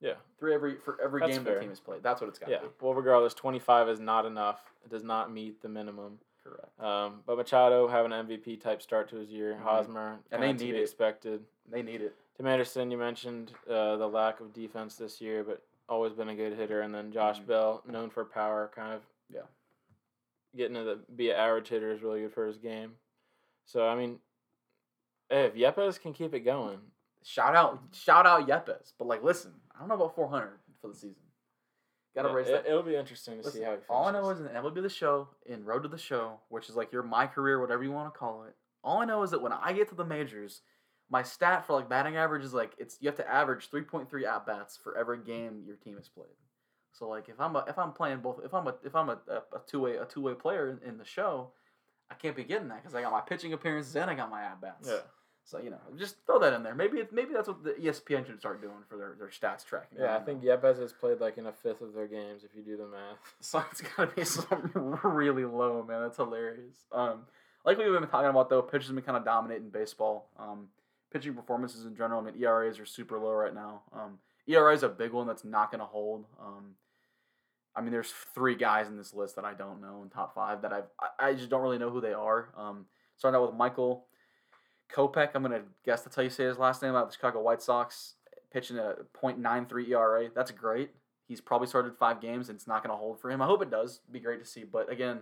Yeah. 0.01 0.15
Three 0.39 0.53
every 0.53 0.75
for 0.75 0.99
every 1.01 1.21
That's 1.21 1.35
game 1.37 1.45
fair. 1.45 1.55
the 1.55 1.59
team 1.61 1.69
has 1.69 1.79
played. 1.79 2.03
That's 2.03 2.19
what 2.21 2.27
it's 2.29 2.37
got 2.37 2.47
to 2.47 2.51
Yeah. 2.51 2.59
be. 2.59 2.67
Well, 2.81 2.93
regardless, 2.93 3.33
25 3.33 3.87
is 3.89 3.99
not 4.01 4.25
enough. 4.25 4.73
It 4.83 4.89
does 4.91 5.03
not 5.03 5.31
meet 5.31 5.61
the 5.61 5.69
minimum. 5.69 6.19
Correct. 6.43 6.77
Um, 6.81 7.23
but 7.25 7.37
Machado 7.37 7.87
having 7.87 8.11
an 8.11 8.27
MVP 8.27 8.57
type 8.57 8.81
start 8.81 9.07
to 9.09 9.15
his 9.15 9.29
year. 9.29 9.53
Mhm. 9.53 9.59
Hosmer, 9.61 10.19
And 10.29 10.43
they 10.43 10.51
need 10.51 10.75
it. 10.75 10.81
expected. 10.81 11.45
They 11.69 11.81
need 11.81 12.01
it. 12.01 12.17
Tim 12.35 12.47
Anderson, 12.47 12.91
you 12.91 12.97
mentioned 12.97 13.53
uh, 13.69 13.95
the 13.95 14.09
lack 14.09 14.41
of 14.41 14.51
defense 14.51 14.97
this 14.97 15.21
year, 15.21 15.45
but 15.45 15.61
always 15.87 16.11
been 16.11 16.27
a 16.27 16.35
good 16.35 16.51
hitter. 16.51 16.81
And 16.81 16.93
then 16.93 17.13
Josh 17.13 17.39
Mhm. 17.39 17.47
Bell, 17.47 17.81
known 17.85 18.09
for 18.09 18.25
power, 18.25 18.69
kind 18.75 18.93
of 18.93 19.01
Yeah. 19.29 19.43
getting 20.53 20.75
to 20.75 20.83
the, 20.83 20.95
be 21.13 21.29
an 21.29 21.37
average 21.37 21.69
hitter 21.69 21.91
is 21.91 22.03
really 22.03 22.21
good 22.23 22.33
for 22.33 22.45
his 22.45 22.57
game. 22.57 22.97
So 23.65 23.87
I 23.87 23.95
mean, 23.95 24.19
if 25.29 25.55
Yepez 25.55 25.99
can 25.99 26.13
keep 26.13 26.33
it 26.33 26.41
going, 26.41 26.79
Shout 27.23 27.55
out, 27.55 27.79
shout 27.93 28.25
out 28.25 28.47
Yepez. 28.47 28.93
But 28.99 29.07
like, 29.07 29.23
listen, 29.23 29.53
I 29.73 29.79
don't 29.79 29.87
know 29.87 29.95
about 29.95 30.15
400 30.15 30.59
for 30.81 30.89
the 30.89 30.93
season. 30.95 31.15
Got 32.15 32.23
to 32.23 32.29
yeah, 32.29 32.35
raise 32.35 32.47
it, 32.47 32.51
that. 32.51 32.69
It'll 32.69 32.83
be 32.83 32.95
interesting 32.95 33.39
to 33.39 33.43
Listen, 33.43 33.61
see 33.61 33.63
how 33.63 33.71
he 33.71 33.77
finishes. 33.77 33.89
all 33.89 34.05
I 34.05 34.11
know 34.11 34.29
is 34.29 34.39
in 34.39 34.47
MLB 34.47 34.83
The 34.83 34.89
Show, 34.89 35.29
in 35.45 35.63
Road 35.63 35.83
to 35.83 35.89
the 35.89 35.97
Show, 35.97 36.39
which 36.49 36.69
is 36.69 36.75
like 36.75 36.91
your 36.91 37.01
my 37.01 37.25
career, 37.25 37.59
whatever 37.59 37.83
you 37.83 37.91
want 37.91 38.13
to 38.13 38.17
call 38.17 38.43
it. 38.43 38.55
All 38.83 38.99
I 39.01 39.05
know 39.05 39.23
is 39.23 39.31
that 39.31 39.41
when 39.41 39.53
I 39.53 39.73
get 39.73 39.89
to 39.89 39.95
the 39.95 40.05
majors, 40.05 40.61
my 41.09 41.23
stat 41.23 41.65
for 41.65 41.73
like 41.73 41.89
batting 41.89 42.17
average 42.17 42.43
is 42.43 42.53
like 42.53 42.73
it's 42.77 42.97
you 42.99 43.07
have 43.07 43.15
to 43.15 43.29
average 43.29 43.69
three 43.69 43.81
point 43.81 44.09
three 44.09 44.25
at 44.25 44.45
bats 44.45 44.77
for 44.77 44.97
every 44.97 45.23
game 45.23 45.63
your 45.65 45.77
team 45.77 45.95
has 45.95 46.09
played. 46.09 46.27
So 46.91 47.07
like 47.07 47.29
if 47.29 47.39
I'm 47.39 47.55
a, 47.55 47.65
if 47.67 47.79
I'm 47.79 47.93
playing 47.93 48.19
both 48.19 48.41
if 48.43 48.53
I'm 48.53 48.67
a 48.67 48.75
if 48.83 48.95
I'm 48.95 49.09
a, 49.09 49.19
a, 49.27 49.55
a 49.55 49.61
two 49.65 49.79
way 49.79 49.95
a 49.95 50.05
two 50.05 50.21
way 50.21 50.33
player 50.33 50.69
in, 50.69 50.87
in 50.87 50.97
the 50.97 51.05
show, 51.05 51.51
I 52.11 52.15
can't 52.15 52.35
be 52.35 52.43
getting 52.43 52.67
that 52.69 52.81
because 52.81 52.95
I 52.95 53.01
got 53.01 53.11
my 53.11 53.21
pitching 53.21 53.53
appearances 53.53 53.95
and 53.95 54.09
I 54.09 54.15
got 54.15 54.29
my 54.29 54.41
at 54.43 54.61
bats. 54.61 54.87
yeah. 54.89 54.99
So 55.45 55.59
you 55.59 55.69
know, 55.71 55.79
just 55.97 56.15
throw 56.25 56.39
that 56.39 56.53
in 56.53 56.63
there. 56.63 56.73
Maybe 56.73 56.99
it, 56.99 57.11
maybe 57.11 57.33
that's 57.33 57.49
what 57.49 57.63
the 57.63 57.71
ESPN 57.71 58.25
should 58.25 58.39
start 58.39 58.61
doing 58.61 58.77
for 58.87 58.97
their, 58.97 59.15
their 59.19 59.27
stats 59.27 59.65
tracking. 59.65 59.97
Yeah, 59.99 60.15
I 60.15 60.19
know. 60.19 60.25
think 60.25 60.41
Yepez 60.41 60.79
has 60.79 60.93
played 60.93 61.19
like 61.19 61.37
in 61.37 61.47
a 61.47 61.51
fifth 61.51 61.81
of 61.81 61.93
their 61.93 62.07
games 62.07 62.43
if 62.45 62.51
you 62.55 62.61
do 62.63 62.77
the 62.77 62.87
math. 62.87 63.17
So 63.41 63.61
it's 63.69 63.81
gotta 63.81 64.11
be 64.15 64.23
something 64.23 64.71
really 65.03 65.43
low, 65.43 65.83
man. 65.83 66.01
That's 66.01 66.15
hilarious. 66.17 66.75
Um, 66.93 67.23
like 67.65 67.77
we've 67.77 67.91
been 67.91 68.07
talking 68.07 68.29
about 68.29 68.49
though, 68.49 68.61
pitchers 68.61 68.87
have 68.87 68.95
been 68.95 69.03
kind 69.03 69.17
of 69.17 69.25
dominating 69.25 69.69
baseball. 69.69 70.29
Um, 70.39 70.67
pitching 71.11 71.33
performances 71.33 71.85
in 71.85 71.95
general. 71.95 72.21
I 72.21 72.23
mean, 72.23 72.41
ERAs 72.41 72.79
are 72.79 72.85
super 72.85 73.19
low 73.19 73.33
right 73.33 73.53
now. 73.53 73.81
Um, 73.93 74.19
ERA 74.47 74.73
is 74.73 74.83
a 74.83 74.89
big 74.89 75.11
one 75.11 75.27
that's 75.27 75.43
not 75.43 75.71
gonna 75.71 75.85
hold. 75.85 76.25
Um, 76.41 76.75
I 77.75 77.81
mean, 77.81 77.91
there's 77.91 78.13
three 78.35 78.55
guys 78.55 78.87
in 78.87 78.97
this 78.97 79.13
list 79.13 79.35
that 79.35 79.45
I 79.45 79.53
don't 79.53 79.81
know 79.81 80.01
in 80.03 80.09
top 80.09 80.35
five 80.35 80.61
that 80.61 80.73
I've 80.73 80.85
I, 81.19 81.33
just 81.33 81.49
don't 81.49 81.61
really 81.61 81.79
know 81.79 81.89
who 81.89 82.01
they 82.01 82.13
are. 82.13 82.49
Um, 82.55 82.85
starting 83.17 83.37
out 83.39 83.47
with 83.47 83.55
Michael 83.55 84.05
Kopech. 84.93 85.31
I'm 85.33 85.41
gonna 85.41 85.63
guess 85.85 86.01
that's 86.01 86.15
how 86.15 86.21
you 86.21 86.29
say 86.29 86.45
his 86.45 86.59
last 86.59 86.81
name 86.81 86.95
out 86.95 87.03
of 87.03 87.09
the 87.09 87.15
Chicago 87.15 87.41
White 87.41 87.61
Sox, 87.61 88.15
pitching 88.51 88.77
a 88.77 88.95
.93 89.21 89.89
ERA. 89.89 90.29
That's 90.33 90.51
great. 90.51 90.91
He's 91.27 91.41
probably 91.41 91.67
started 91.67 91.97
five 91.97 92.21
games 92.21 92.49
and 92.49 92.55
it's 92.55 92.67
not 92.67 92.83
going 92.83 92.93
to 92.93 92.97
hold 92.97 93.19
for 93.19 93.31
him. 93.31 93.41
I 93.41 93.45
hope 93.45 93.61
it 93.61 93.71
does. 93.71 94.01
Be 94.11 94.19
great 94.19 94.43
to 94.43 94.45
see. 94.45 94.65
But 94.65 94.91
again, 94.91 95.19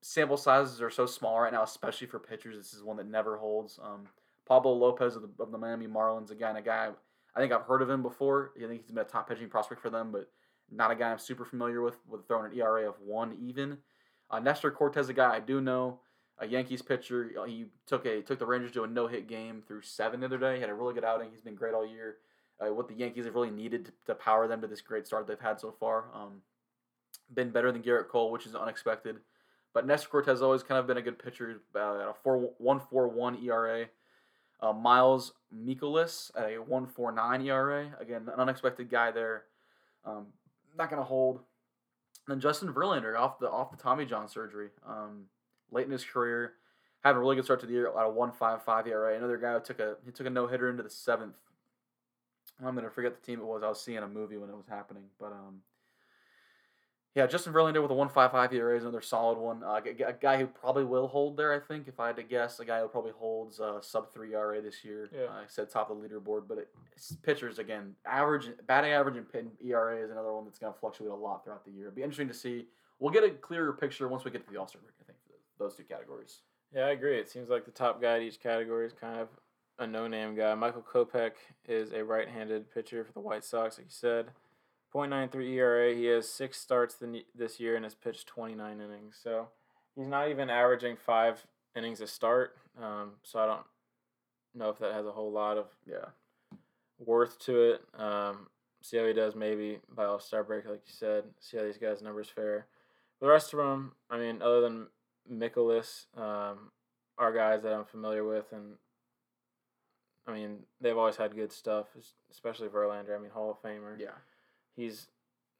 sample 0.00 0.36
sizes 0.36 0.80
are 0.80 0.90
so 0.90 1.04
small 1.04 1.40
right 1.40 1.52
now, 1.52 1.62
especially 1.62 2.06
for 2.06 2.18
pitchers. 2.18 2.56
This 2.56 2.72
is 2.72 2.82
one 2.82 2.96
that 2.98 3.08
never 3.08 3.36
holds. 3.36 3.78
Um, 3.82 4.06
Pablo 4.46 4.72
Lopez 4.72 5.16
of 5.16 5.22
the, 5.22 5.42
of 5.42 5.50
the 5.50 5.58
Miami 5.58 5.86
Marlins, 5.86 6.30
again, 6.30 6.56
a 6.56 6.62
guy 6.62 6.90
I 7.34 7.40
think 7.40 7.52
I've 7.52 7.62
heard 7.62 7.82
of 7.82 7.90
him 7.90 8.02
before. 8.02 8.52
I 8.56 8.66
think 8.66 8.82
he's 8.82 8.92
been 8.92 8.98
a 8.98 9.04
top 9.04 9.28
pitching 9.28 9.48
prospect 9.48 9.80
for 9.80 9.90
them, 9.90 10.12
but 10.12 10.30
not 10.74 10.90
a 10.90 10.94
guy 10.94 11.10
I'm 11.10 11.18
super 11.18 11.44
familiar 11.44 11.80
with, 11.82 11.96
with 12.08 12.26
throwing 12.26 12.50
an 12.50 12.58
ERA 12.58 12.88
of 12.88 12.94
one 13.00 13.36
even. 13.40 13.78
Uh, 14.30 14.40
Nestor 14.40 14.70
Cortes, 14.70 15.08
a 15.08 15.12
guy 15.12 15.34
I 15.34 15.40
do 15.40 15.60
know, 15.60 16.00
a 16.38 16.46
Yankees 16.46 16.82
pitcher. 16.82 17.30
Uh, 17.38 17.44
He 17.44 17.66
took 17.86 18.06
a 18.06 18.22
took 18.22 18.38
the 18.38 18.46
Rangers 18.46 18.72
to 18.72 18.84
a 18.84 18.86
no 18.86 19.06
hit 19.06 19.28
game 19.28 19.62
through 19.66 19.82
seven 19.82 20.20
the 20.20 20.26
other 20.26 20.38
day. 20.38 20.56
He 20.56 20.60
had 20.60 20.70
a 20.70 20.74
really 20.74 20.94
good 20.94 21.04
outing. 21.04 21.30
He's 21.30 21.40
been 21.40 21.54
great 21.54 21.74
all 21.74 21.86
year. 21.86 22.16
Uh, 22.60 22.72
what 22.72 22.88
the 22.88 22.94
Yankees 22.94 23.24
have 23.24 23.34
really 23.34 23.50
needed 23.50 23.86
to, 23.86 23.92
to 24.06 24.14
power 24.14 24.46
them 24.46 24.60
to 24.60 24.66
this 24.66 24.80
great 24.80 25.06
start 25.06 25.26
they've 25.26 25.38
had 25.40 25.60
so 25.60 25.74
far. 25.78 26.04
Um, 26.14 26.42
been 27.32 27.50
better 27.50 27.72
than 27.72 27.82
Gerrit 27.82 28.08
Cole, 28.08 28.30
which 28.30 28.46
is 28.46 28.54
unexpected. 28.54 29.16
But 29.72 29.86
Nestor 29.86 30.08
Cortes 30.08 30.28
has 30.28 30.42
always 30.42 30.62
kind 30.62 30.78
of 30.78 30.86
been 30.86 30.98
a 30.98 31.02
good 31.02 31.18
pitcher 31.18 31.60
uh, 31.74 32.00
at 32.00 32.08
a 32.08 32.14
4 32.22 32.50
141 32.58 33.44
ERA. 33.44 33.86
Uh, 34.60 34.72
Miles 34.72 35.32
Mikolas 35.54 36.30
at 36.36 36.48
a 36.48 36.58
149 36.58 37.42
ERA. 37.42 37.94
Again, 38.00 38.28
an 38.32 38.40
unexpected 38.40 38.88
guy 38.88 39.10
there. 39.10 39.44
Um, 40.04 40.26
not 40.76 40.90
to 41.00 41.06
hold. 41.06 41.36
And 42.26 42.34
then 42.34 42.40
Justin 42.40 42.72
Verlander 42.72 43.18
off 43.18 43.38
the 43.38 43.50
off 43.50 43.70
the 43.70 43.76
Tommy 43.76 44.04
John 44.04 44.28
surgery. 44.28 44.70
Um, 44.86 45.24
late 45.70 45.86
in 45.86 45.92
his 45.92 46.04
career, 46.04 46.54
having 47.02 47.18
a 47.18 47.20
really 47.20 47.36
good 47.36 47.44
start 47.44 47.60
to 47.60 47.66
the 47.66 47.72
year 47.72 47.88
at 47.88 47.92
a 47.94 48.08
1.55 48.08 48.86
ERA. 48.86 49.16
Another 49.16 49.36
guy 49.36 49.52
who 49.52 49.60
took 49.60 49.80
a 49.80 49.96
he 50.04 50.12
took 50.12 50.26
a 50.26 50.30
no 50.30 50.46
hitter 50.46 50.70
into 50.70 50.82
the 50.82 50.90
seventh. 50.90 51.36
I'm 52.64 52.74
gonna 52.74 52.90
forget 52.90 53.20
the 53.20 53.26
team 53.26 53.40
it 53.40 53.46
was. 53.46 53.62
I 53.62 53.68
was 53.68 53.80
seeing 53.80 53.98
a 53.98 54.08
movie 54.08 54.36
when 54.36 54.48
it 54.48 54.56
was 54.56 54.68
happening, 54.68 55.04
but 55.18 55.32
um, 55.32 55.60
yeah, 57.14 57.28
Justin 57.28 57.52
Verlander 57.52 57.80
with 57.80 57.92
a 57.92 57.94
1.55 57.94 58.52
ERA 58.52 58.76
is 58.76 58.82
another 58.82 59.00
solid 59.00 59.38
one. 59.38 59.62
Uh, 59.62 59.80
a, 59.84 60.12
guy 60.12 60.36
who 60.36 60.48
probably 60.48 60.84
will 60.84 61.06
hold 61.06 61.36
there. 61.36 61.52
I 61.52 61.60
think 61.60 61.86
if 61.86 62.00
I 62.00 62.08
had 62.08 62.16
to 62.16 62.24
guess, 62.24 62.58
a 62.58 62.64
guy 62.64 62.80
who 62.80 62.88
probably 62.88 63.12
holds 63.12 63.60
uh, 63.60 63.80
sub 63.80 64.12
three 64.12 64.34
ERA 64.34 64.60
this 64.60 64.84
year. 64.84 65.08
Yeah. 65.14 65.26
Uh, 65.26 65.42
I 65.42 65.44
said 65.46 65.70
top 65.70 65.90
of 65.90 66.00
the 66.00 66.08
leaderboard, 66.08 66.48
but 66.48 66.58
it, 66.58 66.68
pitchers 67.22 67.60
again. 67.60 67.94
Average 68.04 68.48
batting 68.66 68.90
average 68.90 69.16
and 69.16 69.30
pin 69.30 69.52
ERA 69.64 70.02
is 70.04 70.10
another 70.10 70.32
one 70.32 70.44
that's 70.44 70.58
gonna 70.58 70.74
fluctuate 70.80 71.12
a 71.12 71.14
lot 71.14 71.44
throughout 71.44 71.64
the 71.64 71.70
year. 71.70 71.84
It'd 71.84 71.94
be 71.94 72.02
interesting 72.02 72.28
to 72.28 72.34
see. 72.34 72.66
We'll 72.98 73.12
get 73.12 73.22
a 73.22 73.30
clearer 73.30 73.72
picture 73.72 74.08
once 74.08 74.24
we 74.24 74.32
get 74.32 74.44
to 74.44 74.52
the 74.52 74.58
All 74.58 74.66
Star 74.66 74.82
break. 74.82 74.94
I 75.00 75.04
think 75.04 75.18
for 75.56 75.64
those 75.64 75.76
two 75.76 75.84
categories. 75.84 76.40
Yeah, 76.74 76.86
I 76.86 76.90
agree. 76.90 77.16
It 77.16 77.30
seems 77.30 77.48
like 77.48 77.64
the 77.64 77.70
top 77.70 78.02
guy 78.02 78.16
at 78.16 78.22
each 78.22 78.40
category 78.40 78.86
is 78.86 78.92
kind 78.92 79.20
of 79.20 79.28
a 79.78 79.86
no-name 79.86 80.34
guy. 80.34 80.54
Michael 80.54 80.82
Kopech 80.82 81.32
is 81.68 81.92
a 81.92 82.02
right-handed 82.02 82.72
pitcher 82.72 83.04
for 83.04 83.12
the 83.12 83.20
White 83.20 83.44
Sox, 83.44 83.78
like 83.78 83.86
you 83.86 83.92
said. 83.92 84.26
0.93 84.94 85.54
ERA. 85.54 85.94
He 85.94 86.04
has 86.06 86.28
six 86.28 86.58
starts 86.58 86.96
this 87.34 87.58
year 87.58 87.76
and 87.76 87.84
has 87.84 87.94
pitched 87.94 88.26
29 88.26 88.80
innings. 88.80 89.18
So 89.22 89.48
he's 89.96 90.06
not 90.06 90.28
even 90.28 90.50
averaging 90.50 90.96
five 90.96 91.46
innings 91.76 92.00
a 92.00 92.06
start. 92.06 92.56
Um, 92.80 93.12
so 93.22 93.38
I 93.38 93.46
don't 93.46 93.66
know 94.54 94.70
if 94.70 94.78
that 94.78 94.94
has 94.94 95.06
a 95.06 95.12
whole 95.12 95.32
lot 95.32 95.58
of 95.58 95.66
yeah 95.86 96.06
worth 96.98 97.38
to 97.40 97.72
it. 97.72 97.80
Um, 97.98 98.48
see 98.82 98.98
how 98.98 99.06
he 99.06 99.12
does 99.12 99.34
maybe 99.34 99.78
by 99.94 100.04
All 100.04 100.20
Star 100.20 100.44
break, 100.44 100.66
like 100.66 100.82
you 100.86 100.92
said. 100.92 101.24
See 101.40 101.56
how 101.56 101.64
these 101.64 101.78
guys' 101.78 102.02
numbers 102.02 102.28
fare. 102.28 102.66
The 103.20 103.28
rest 103.28 103.52
of 103.52 103.58
them, 103.58 103.92
I 104.10 104.18
mean, 104.18 104.42
other 104.42 104.60
than 104.60 104.88
Mikolas, 105.30 106.06
um, 106.16 106.70
are 107.16 107.32
guys 107.32 107.62
that 107.62 107.72
I'm 107.72 107.84
familiar 107.84 108.24
with, 108.24 108.52
and 108.52 108.74
I 110.26 110.32
mean, 110.32 110.64
they've 110.80 110.96
always 110.96 111.16
had 111.16 111.34
good 111.34 111.52
stuff, 111.52 111.86
especially 112.30 112.68
Verlander. 112.68 113.16
I 113.16 113.20
mean, 113.20 113.30
Hall 113.30 113.50
of 113.50 113.62
Famer. 113.62 113.98
Yeah. 113.98 114.18
He's, 114.76 115.08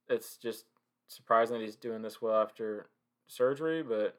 it's 0.08 0.36
just 0.36 0.64
surprising 1.08 1.58
that 1.58 1.64
he's 1.64 1.76
doing 1.76 2.02
this 2.02 2.20
well 2.20 2.40
after 2.40 2.86
surgery, 3.26 3.82
but 3.82 4.18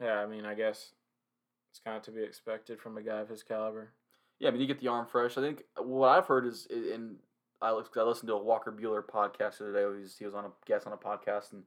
yeah, 0.00 0.18
I 0.18 0.26
mean, 0.26 0.44
I 0.44 0.54
guess 0.54 0.92
it's 1.70 1.80
kind 1.80 1.96
of 1.96 2.02
to 2.04 2.10
be 2.10 2.22
expected 2.22 2.80
from 2.80 2.96
a 2.96 3.02
guy 3.02 3.20
of 3.20 3.28
his 3.28 3.42
caliber. 3.42 3.92
Yeah, 4.38 4.48
I 4.48 4.50
mean, 4.52 4.60
you 4.60 4.66
get 4.66 4.80
the 4.80 4.88
arm 4.88 5.06
fresh. 5.06 5.38
I 5.38 5.40
think 5.40 5.62
what 5.76 6.08
I've 6.08 6.26
heard 6.26 6.46
is, 6.46 6.66
in 6.66 7.16
I, 7.60 7.68
I 7.70 8.02
listened 8.02 8.28
to 8.28 8.34
a 8.34 8.42
Walker 8.42 8.72
Buehler 8.72 9.02
podcast 9.02 9.58
the 9.58 9.68
other 9.68 9.72
day. 9.72 9.96
He 9.96 10.02
was, 10.02 10.18
he 10.18 10.24
was 10.24 10.34
on 10.34 10.46
a 10.46 10.50
guest 10.66 10.86
on 10.86 10.92
a 10.92 10.96
podcast, 10.96 11.52
and 11.52 11.62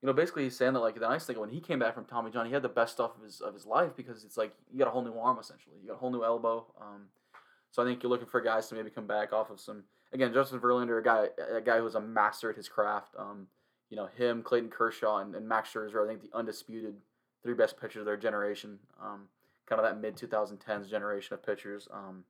you 0.00 0.06
know, 0.06 0.12
basically 0.12 0.44
he's 0.44 0.56
saying 0.56 0.74
that 0.74 0.80
like 0.80 0.94
the 0.94 1.00
nice 1.00 1.26
thing 1.26 1.38
when 1.38 1.50
he 1.50 1.60
came 1.60 1.78
back 1.78 1.94
from 1.94 2.04
Tommy 2.04 2.30
John, 2.30 2.46
he 2.46 2.52
had 2.52 2.62
the 2.62 2.68
best 2.68 2.92
stuff 2.92 3.16
of 3.16 3.24
his 3.24 3.40
of 3.40 3.52
his 3.52 3.66
life 3.66 3.96
because 3.96 4.24
it's 4.24 4.36
like 4.36 4.54
you 4.72 4.78
got 4.78 4.88
a 4.88 4.90
whole 4.92 5.02
new 5.02 5.18
arm 5.18 5.38
essentially, 5.40 5.76
you 5.82 5.88
got 5.88 5.94
a 5.94 5.98
whole 5.98 6.12
new 6.12 6.24
elbow. 6.24 6.66
Um, 6.80 7.06
so 7.70 7.82
I 7.82 7.86
think 7.86 8.02
you're 8.02 8.10
looking 8.10 8.28
for 8.28 8.40
guys 8.40 8.68
to 8.68 8.74
maybe 8.76 8.90
come 8.90 9.06
back 9.06 9.32
off 9.32 9.50
of 9.50 9.58
some 9.58 9.82
again 10.14 10.32
Justin 10.32 10.60
Verlander, 10.60 10.98
a 10.98 11.02
guy 11.02 11.26
a 11.54 11.60
guy 11.60 11.78
who 11.78 11.84
was 11.84 11.94
a 11.94 12.00
master 12.00 12.50
at 12.50 12.56
his 12.56 12.68
craft. 12.68 13.14
Um, 13.18 13.48
you 13.90 13.96
know 13.96 14.08
him, 14.16 14.42
Clayton 14.42 14.70
Kershaw, 14.70 15.18
and, 15.18 15.34
and 15.34 15.46
Max 15.46 15.72
Scherzer. 15.72 16.02
I 16.04 16.08
think 16.08 16.22
the 16.22 16.36
undisputed 16.36 16.94
three 17.42 17.54
best 17.54 17.78
pitchers 17.78 18.00
of 18.00 18.06
their 18.06 18.16
generation. 18.16 18.78
Um, 19.02 19.28
kind 19.66 19.80
of 19.80 19.84
that 19.84 20.00
mid 20.00 20.16
2010s 20.16 20.88
generation 20.88 21.34
of 21.34 21.44
pitchers. 21.44 21.88
Um, 21.92 22.24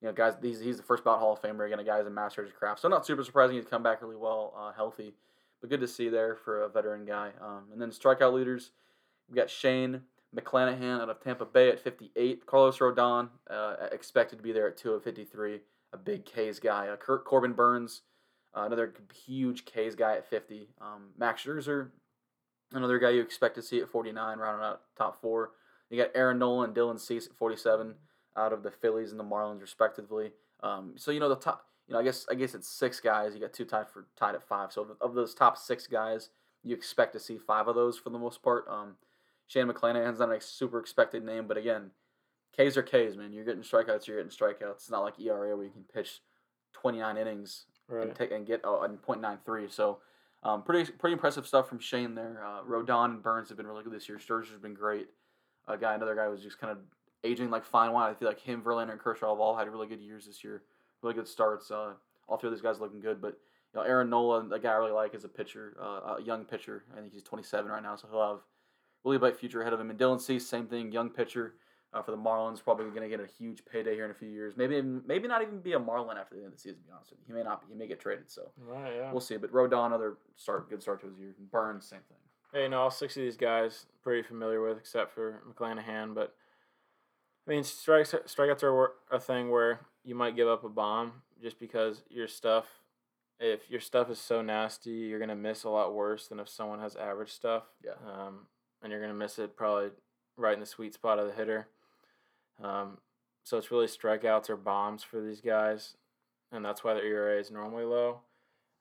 you 0.00 0.06
know, 0.06 0.14
guys, 0.14 0.34
he's, 0.40 0.60
he's 0.60 0.76
the 0.76 0.84
first 0.84 1.02
bout 1.02 1.18
Hall 1.18 1.32
of 1.32 1.42
Famer 1.42 1.66
again. 1.66 1.80
A 1.80 1.84
guy 1.84 1.98
who's 1.98 2.06
a 2.06 2.10
master 2.10 2.42
of 2.42 2.46
his 2.46 2.56
craft. 2.56 2.80
So 2.80 2.88
not 2.88 3.04
super 3.04 3.24
surprising 3.24 3.56
he's 3.56 3.64
come 3.64 3.82
back 3.82 4.00
really 4.00 4.14
well, 4.14 4.54
uh, 4.56 4.72
healthy 4.72 5.14
but 5.60 5.70
good 5.70 5.80
to 5.80 5.88
see 5.88 6.08
there 6.08 6.36
for 6.36 6.62
a 6.62 6.68
veteran 6.68 7.04
guy. 7.04 7.30
Um, 7.40 7.64
and 7.72 7.80
then 7.80 7.90
strikeout 7.90 8.32
leaders, 8.32 8.70
we 9.28 9.36
got 9.36 9.50
Shane 9.50 10.02
McClanahan 10.34 11.00
out 11.00 11.08
of 11.08 11.22
Tampa 11.22 11.44
Bay 11.44 11.70
at 11.70 11.80
58. 11.80 12.46
Carlos 12.46 12.78
Rodon 12.78 13.28
uh, 13.50 13.74
expected 13.92 14.36
to 14.36 14.42
be 14.42 14.52
there 14.52 14.68
at 14.68 14.76
2 14.76 14.96
at 14.96 15.04
53. 15.04 15.60
A 15.92 15.96
big 15.96 16.24
K's 16.24 16.60
guy. 16.60 16.88
Uh, 16.88 16.96
Kurt 16.96 17.24
Corbin 17.24 17.52
Burnes, 17.52 18.02
uh, 18.56 18.62
another 18.62 18.92
huge 19.26 19.64
K's 19.64 19.94
guy 19.94 20.16
at 20.16 20.28
50. 20.28 20.68
Um, 20.80 21.10
Max 21.16 21.44
Scherzer, 21.44 21.90
another 22.72 22.98
guy 22.98 23.10
you 23.10 23.22
expect 23.22 23.54
to 23.54 23.62
see 23.62 23.80
at 23.80 23.88
49, 23.88 24.38
rounding 24.38 24.66
out 24.66 24.82
top 24.96 25.20
four. 25.20 25.52
You 25.90 25.96
got 25.96 26.10
Aaron 26.14 26.38
Nola 26.38 26.64
and 26.64 26.74
Dylan 26.74 27.00
Cease 27.00 27.26
at 27.26 27.32
47 27.32 27.94
out 28.36 28.52
of 28.52 28.62
the 28.62 28.70
Phillies 28.70 29.10
and 29.10 29.18
the 29.18 29.24
Marlins, 29.24 29.60
respectively. 29.62 30.32
Um, 30.62 30.94
so 30.96 31.10
you 31.10 31.20
know 31.20 31.28
the 31.28 31.36
top 31.36 31.64
you 31.88 31.94
know, 31.94 32.00
I 32.00 32.04
guess 32.04 32.26
I 32.30 32.34
guess 32.34 32.54
it's 32.54 32.68
six 32.68 33.00
guys. 33.00 33.34
You 33.34 33.40
got 33.40 33.54
two 33.54 33.64
tied 33.64 33.88
for 33.88 34.06
tied 34.16 34.34
at 34.34 34.46
five. 34.46 34.72
So 34.72 34.96
of 35.00 35.14
those 35.14 35.34
top 35.34 35.56
six 35.56 35.86
guys, 35.86 36.28
you 36.62 36.74
expect 36.74 37.14
to 37.14 37.20
see 37.20 37.38
five 37.38 37.66
of 37.66 37.74
those 37.74 37.98
for 37.98 38.10
the 38.10 38.18
most 38.18 38.42
part. 38.42 38.66
Um, 38.68 38.96
Shane 39.46 39.66
McClanahan's 39.66 40.18
not 40.18 40.30
a 40.30 40.40
super 40.40 40.78
expected 40.78 41.24
name, 41.24 41.46
but 41.48 41.56
again, 41.56 41.90
K's 42.56 42.76
are 42.76 42.82
K's, 42.82 43.16
man. 43.16 43.32
You're 43.32 43.44
getting 43.44 43.62
strikeouts. 43.62 44.06
You're 44.06 44.22
getting 44.22 44.30
strikeouts. 44.30 44.76
It's 44.76 44.90
not 44.90 45.02
like 45.02 45.20
ERA 45.20 45.56
where 45.56 45.66
you 45.66 45.72
can 45.72 45.84
pitch 45.92 46.20
29 46.74 47.16
innings 47.16 47.66
right. 47.88 48.06
and 48.06 48.14
take 48.14 48.32
and 48.32 48.46
get 48.46 48.60
a 48.64 48.68
.93. 48.68 49.70
So. 49.70 49.98
Um, 50.44 50.62
pretty 50.62 50.92
pretty 50.92 51.14
impressive 51.14 51.48
stuff 51.48 51.68
from 51.68 51.80
Shane 51.80 52.14
there. 52.14 52.40
Uh, 52.46 52.62
Rodon 52.62 53.06
and 53.06 53.22
Burnes 53.24 53.48
have 53.48 53.56
been 53.56 53.66
really 53.66 53.82
good 53.82 53.92
this 53.92 54.08
year. 54.08 54.18
Scherzer's 54.18 54.60
been 54.62 54.72
great. 54.72 55.08
A 55.66 55.76
guy, 55.76 55.94
another 55.94 56.14
guy 56.14 56.28
was 56.28 56.40
just 56.40 56.60
kind 56.60 56.70
of 56.70 56.78
aging 57.24 57.50
like 57.50 57.64
fine 57.64 57.90
wine. 57.90 58.08
I 58.08 58.14
feel 58.14 58.28
like 58.28 58.38
him, 58.38 58.62
Verlander, 58.62 58.92
and 58.92 59.00
Kershaw 59.00 59.30
have 59.30 59.40
all 59.40 59.56
had 59.56 59.68
really 59.68 59.88
good 59.88 60.00
years 60.00 60.26
this 60.26 60.44
year 60.44 60.62
really 61.02 61.14
good 61.14 61.28
starts. 61.28 61.70
Uh, 61.70 61.92
all 62.28 62.36
three 62.36 62.48
of 62.48 62.54
these 62.54 62.62
guys 62.62 62.80
looking 62.80 63.00
good, 63.00 63.20
but 63.20 63.38
you 63.74 63.80
know, 63.80 63.82
Aaron 63.82 64.10
Nola, 64.10 64.46
a 64.50 64.58
guy 64.58 64.70
I 64.70 64.76
really 64.76 64.92
like 64.92 65.14
as 65.14 65.24
a 65.24 65.28
pitcher, 65.28 65.76
uh, 65.80 66.16
a 66.16 66.22
young 66.22 66.44
pitcher. 66.44 66.84
I 66.96 67.00
think 67.00 67.12
he's 67.12 67.22
27 67.22 67.70
right 67.70 67.82
now, 67.82 67.96
so 67.96 68.08
he'll 68.10 68.26
have 68.26 68.40
really 69.04 69.18
bright 69.18 69.36
future 69.36 69.60
ahead 69.60 69.72
of 69.72 69.80
him. 69.80 69.90
And 69.90 69.98
Dylan 69.98 70.20
Cease, 70.20 70.46
same 70.46 70.66
thing, 70.66 70.92
young 70.92 71.10
pitcher 71.10 71.54
uh, 71.92 72.02
for 72.02 72.10
the 72.10 72.16
Marlins, 72.16 72.62
probably 72.62 72.86
going 72.86 73.02
to 73.02 73.08
get 73.08 73.20
a 73.20 73.28
huge 73.38 73.62
payday 73.70 73.94
here 73.94 74.04
in 74.04 74.10
a 74.10 74.14
few 74.14 74.28
years. 74.28 74.54
Maybe 74.56 74.82
maybe 74.82 75.28
not 75.28 75.42
even 75.42 75.60
be 75.60 75.72
a 75.72 75.78
Marlin 75.78 76.18
after 76.18 76.34
the 76.34 76.42
end 76.42 76.48
of 76.48 76.52
the 76.54 76.58
season. 76.58 76.78
To 76.80 76.84
be 76.84 76.92
honest 76.92 77.10
with 77.10 77.20
you, 77.20 77.26
he 77.28 77.32
may 77.32 77.42
not. 77.42 77.62
Be, 77.62 77.72
he 77.72 77.78
may 77.78 77.86
get 77.86 78.00
traded. 78.00 78.30
So 78.30 78.50
right, 78.58 78.94
yeah. 78.96 79.10
we'll 79.10 79.20
see. 79.20 79.36
But 79.36 79.52
Rodon, 79.52 79.86
another 79.86 80.18
start, 80.36 80.68
good 80.68 80.82
start 80.82 81.00
to 81.00 81.08
his 81.08 81.18
year. 81.18 81.34
Burnes, 81.50 81.86
same 81.86 82.00
thing. 82.08 82.18
Hey, 82.52 82.68
no, 82.68 82.80
all 82.80 82.90
six 82.90 83.16
of 83.16 83.22
these 83.22 83.36
guys 83.36 83.86
pretty 84.02 84.22
familiar 84.22 84.66
with, 84.66 84.78
except 84.78 85.14
for 85.14 85.42
McClanahan. 85.50 86.14
But 86.14 86.34
I 87.46 87.50
mean, 87.50 87.64
strikes 87.64 88.14
strikeouts 88.26 88.62
are 88.62 88.92
a 89.10 89.20
thing 89.20 89.50
where 89.50 89.80
you 90.04 90.14
might 90.14 90.36
give 90.36 90.48
up 90.48 90.64
a 90.64 90.68
bomb 90.68 91.12
just 91.42 91.58
because 91.58 92.02
your 92.10 92.28
stuff 92.28 92.66
if 93.40 93.70
your 93.70 93.80
stuff 93.80 94.10
is 94.10 94.18
so 94.18 94.42
nasty, 94.42 94.90
you're 94.90 95.20
gonna 95.20 95.36
miss 95.36 95.64
a 95.64 95.68
lot 95.68 95.94
worse 95.94 96.28
than 96.28 96.40
if 96.40 96.48
someone 96.48 96.80
has 96.80 96.96
average 96.96 97.30
stuff. 97.30 97.64
Yeah. 97.84 97.92
Um, 98.06 98.46
and 98.82 98.90
you're 98.90 99.00
gonna 99.00 99.14
miss 99.14 99.38
it 99.38 99.56
probably 99.56 99.90
right 100.36 100.54
in 100.54 100.60
the 100.60 100.66
sweet 100.66 100.94
spot 100.94 101.18
of 101.18 101.26
the 101.26 101.34
hitter. 101.34 101.68
Um, 102.62 102.98
so 103.44 103.56
it's 103.56 103.70
really 103.70 103.86
strikeouts 103.86 104.50
or 104.50 104.56
bombs 104.56 105.02
for 105.02 105.20
these 105.20 105.40
guys, 105.40 105.94
and 106.52 106.64
that's 106.64 106.84
why 106.84 106.94
their 106.94 107.04
ERA 107.04 107.38
is 107.38 107.50
normally 107.50 107.84
low. 107.84 108.20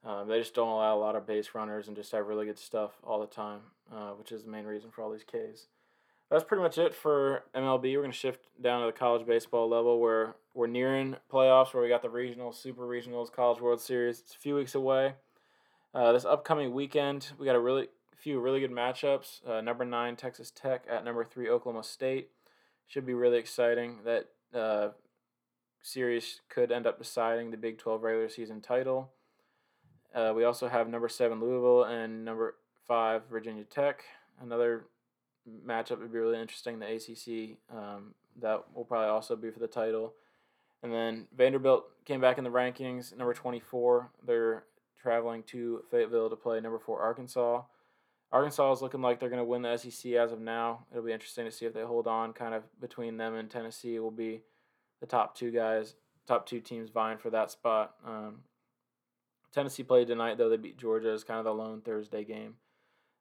Um, 0.03 0.27
they 0.27 0.39
just 0.39 0.53
don't 0.53 0.69
allow 0.69 0.95
a 0.95 0.99
lot 0.99 1.15
of 1.15 1.25
base 1.25 1.49
runners 1.53 1.87
and 1.87 1.95
just 1.95 2.11
have 2.11 2.27
really 2.27 2.45
good 2.45 2.59
stuff 2.59 2.91
all 3.03 3.19
the 3.19 3.27
time, 3.27 3.61
uh, 3.93 4.11
which 4.11 4.31
is 4.31 4.43
the 4.43 4.51
main 4.51 4.65
reason 4.65 4.91
for 4.91 5.01
all 5.01 5.11
these 5.11 5.23
Ks 5.23 5.67
that's 6.29 6.43
pretty 6.43 6.61
much 6.61 6.77
it 6.77 6.93
for 6.93 7.43
MLB. 7.55 7.83
We're 7.83 8.01
going 8.01 8.11
to 8.11 8.17
shift 8.17 8.41
down 8.61 8.81
to 8.81 8.87
the 8.87 8.97
college 8.97 9.25
baseball 9.25 9.69
level 9.69 9.99
where 9.99 10.35
we're 10.53 10.67
nearing 10.67 11.15
playoffs, 11.31 11.73
where 11.73 11.81
we 11.81 11.89
got 11.89 12.01
the 12.01 12.09
regionals, 12.09 12.55
super 12.55 12.83
regionals, 12.83 13.31
College 13.31 13.61
World 13.61 13.79
Series. 13.79 14.19
It's 14.19 14.35
a 14.35 14.37
few 14.37 14.55
weeks 14.55 14.75
away. 14.75 15.13
Uh, 15.93 16.11
this 16.11 16.25
upcoming 16.25 16.73
weekend, 16.73 17.31
we 17.39 17.45
got 17.45 17.55
a 17.55 17.59
really 17.59 17.87
few 18.15 18.39
really 18.39 18.59
good 18.59 18.71
matchups. 18.71 19.47
Uh, 19.47 19.61
number 19.61 19.85
nine 19.85 20.15
Texas 20.15 20.51
Tech 20.51 20.83
at 20.89 21.05
number 21.05 21.23
three 21.23 21.49
Oklahoma 21.49 21.83
State 21.83 22.29
should 22.87 23.05
be 23.05 23.13
really 23.13 23.37
exciting. 23.37 23.99
That 24.05 24.27
uh, 24.53 24.89
series 25.81 26.41
could 26.49 26.71
end 26.71 26.87
up 26.87 26.97
deciding 26.97 27.51
the 27.51 27.57
Big 27.57 27.77
Twelve 27.77 28.03
regular 28.03 28.29
season 28.29 28.61
title. 28.61 29.11
Uh, 30.15 30.33
we 30.35 30.43
also 30.43 30.67
have 30.67 30.89
number 30.89 31.09
seven 31.09 31.39
Louisville 31.39 31.83
and 31.83 32.25
number 32.25 32.55
five 32.87 33.23
Virginia 33.29 33.63
Tech. 33.63 34.03
Another 34.41 34.85
matchup 35.65 35.99
would 35.99 36.11
be 36.11 36.19
really 36.19 36.39
interesting. 36.39 36.79
The 36.79 36.87
ACC 36.87 37.57
um, 37.75 38.13
that 38.41 38.63
will 38.73 38.85
probably 38.85 39.09
also 39.09 39.35
be 39.35 39.51
for 39.51 39.59
the 39.59 39.67
title. 39.67 40.13
And 40.83 40.93
then 40.93 41.27
Vanderbilt 41.35 41.85
came 42.05 42.21
back 42.21 42.37
in 42.37 42.43
the 42.43 42.49
rankings, 42.49 43.15
number 43.15 43.33
24. 43.33 44.11
They're 44.25 44.63
traveling 45.01 45.43
to 45.43 45.83
Fayetteville 45.89 46.29
to 46.29 46.35
play 46.35 46.59
number 46.59 46.79
four 46.79 47.01
Arkansas. 47.01 47.61
Arkansas 48.31 48.73
is 48.73 48.81
looking 48.81 49.01
like 49.01 49.19
they're 49.19 49.29
going 49.29 49.41
to 49.41 49.45
win 49.45 49.61
the 49.61 49.77
SEC 49.77 50.11
as 50.13 50.31
of 50.31 50.41
now. 50.41 50.85
It'll 50.91 51.03
be 51.03 51.13
interesting 51.13 51.45
to 51.45 51.51
see 51.51 51.65
if 51.65 51.73
they 51.73 51.83
hold 51.83 52.07
on. 52.07 52.33
Kind 52.33 52.53
of 52.53 52.63
between 52.79 53.17
them 53.17 53.35
and 53.35 53.49
Tennessee 53.49 53.99
will 53.99 54.11
be 54.11 54.41
the 54.99 55.05
top 55.05 55.35
two 55.35 55.51
guys, 55.51 55.95
top 56.27 56.45
two 56.45 56.59
teams 56.59 56.89
vying 56.89 57.17
for 57.17 57.29
that 57.29 57.51
spot. 57.51 57.95
Um, 58.05 58.39
Tennessee 59.53 59.83
played 59.83 60.07
tonight 60.07 60.37
though. 60.37 60.49
They 60.49 60.57
beat 60.57 60.77
Georgia. 60.77 61.13
It's 61.13 61.23
kind 61.23 61.39
of 61.39 61.45
the 61.45 61.53
lone 61.53 61.81
Thursday 61.81 62.25
game, 62.25 62.55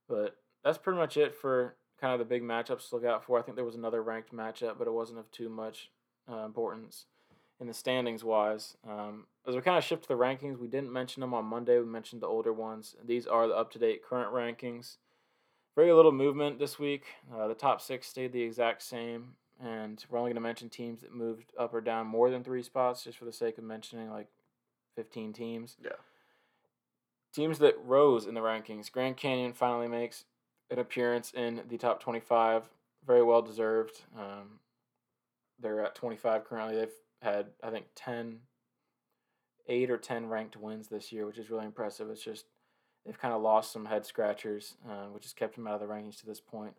but 0.08 0.36
that's 0.64 0.78
pretty 0.78 0.98
much 0.98 1.16
it 1.16 1.34
for 1.34 1.76
kind 2.00 2.12
of 2.12 2.18
the 2.18 2.24
big 2.24 2.42
matchups 2.42 2.88
to 2.88 2.96
look 2.96 3.04
out 3.04 3.24
for. 3.24 3.38
I 3.38 3.42
think 3.42 3.54
there 3.54 3.64
was 3.64 3.76
another 3.76 4.02
ranked 4.02 4.34
matchup, 4.34 4.76
but 4.76 4.88
it 4.88 4.92
wasn't 4.92 5.20
of 5.20 5.30
too 5.30 5.48
much 5.48 5.90
uh, 6.30 6.44
importance 6.44 7.06
in 7.60 7.66
the 7.66 7.74
standings 7.74 8.22
wise. 8.22 8.76
Um, 8.88 9.26
as 9.46 9.54
we 9.54 9.60
kind 9.60 9.78
of 9.78 9.84
shift 9.84 10.02
to 10.02 10.08
the 10.08 10.14
rankings, 10.14 10.58
we 10.58 10.68
didn't 10.68 10.92
mention 10.92 11.20
them 11.20 11.34
on 11.34 11.44
Monday. 11.44 11.78
We 11.78 11.86
mentioned 11.86 12.22
the 12.22 12.26
older 12.26 12.52
ones. 12.52 12.96
These 13.04 13.26
are 13.26 13.48
the 13.48 13.54
up 13.54 13.70
to 13.72 13.78
date 13.78 14.02
current 14.04 14.32
rankings. 14.32 14.96
Very 15.74 15.92
little 15.92 16.12
movement 16.12 16.58
this 16.58 16.78
week. 16.78 17.04
Uh, 17.34 17.48
the 17.48 17.54
top 17.54 17.80
six 17.80 18.06
stayed 18.08 18.32
the 18.32 18.42
exact 18.42 18.82
same, 18.82 19.34
and 19.62 20.04
we're 20.08 20.18
only 20.18 20.30
going 20.30 20.36
to 20.36 20.40
mention 20.40 20.68
teams 20.68 21.02
that 21.02 21.14
moved 21.14 21.52
up 21.58 21.74
or 21.74 21.80
down 21.80 22.06
more 22.06 22.30
than 22.30 22.42
three 22.42 22.62
spots, 22.62 23.04
just 23.04 23.18
for 23.18 23.26
the 23.26 23.32
sake 23.32 23.58
of 23.58 23.64
mentioning 23.64 24.10
like 24.10 24.28
15 24.96 25.32
teams. 25.32 25.76
Yeah. 25.82 25.90
Teams 27.34 27.58
that 27.58 27.76
rose 27.84 28.26
in 28.26 28.34
the 28.34 28.40
rankings. 28.40 28.90
Grand 28.90 29.18
Canyon 29.18 29.52
finally 29.52 29.88
makes 29.88 30.24
an 30.70 30.78
appearance 30.78 31.32
in 31.32 31.62
the 31.68 31.76
top 31.76 32.00
25. 32.00 32.70
Very 33.06 33.22
well 33.22 33.42
deserved. 33.42 34.02
Um, 34.18 34.60
they're 35.60 35.84
at 35.84 35.94
25 35.94 36.44
currently. 36.44 36.76
They've 36.76 36.88
had, 37.26 37.46
I 37.62 37.70
think, 37.70 37.86
10, 37.96 38.38
8 39.68 39.90
or 39.90 39.98
10 39.98 40.28
ranked 40.28 40.56
wins 40.56 40.88
this 40.88 41.12
year, 41.12 41.26
which 41.26 41.38
is 41.38 41.50
really 41.50 41.66
impressive. 41.66 42.08
It's 42.08 42.22
just 42.22 42.46
they've 43.04 43.18
kind 43.18 43.34
of 43.34 43.42
lost 43.42 43.72
some 43.72 43.84
head 43.84 44.06
scratchers, 44.06 44.76
uh, 44.88 45.06
which 45.06 45.24
has 45.24 45.32
kept 45.32 45.56
them 45.56 45.66
out 45.66 45.74
of 45.74 45.80
the 45.80 45.86
rankings 45.86 46.18
to 46.20 46.26
this 46.26 46.40
point. 46.40 46.74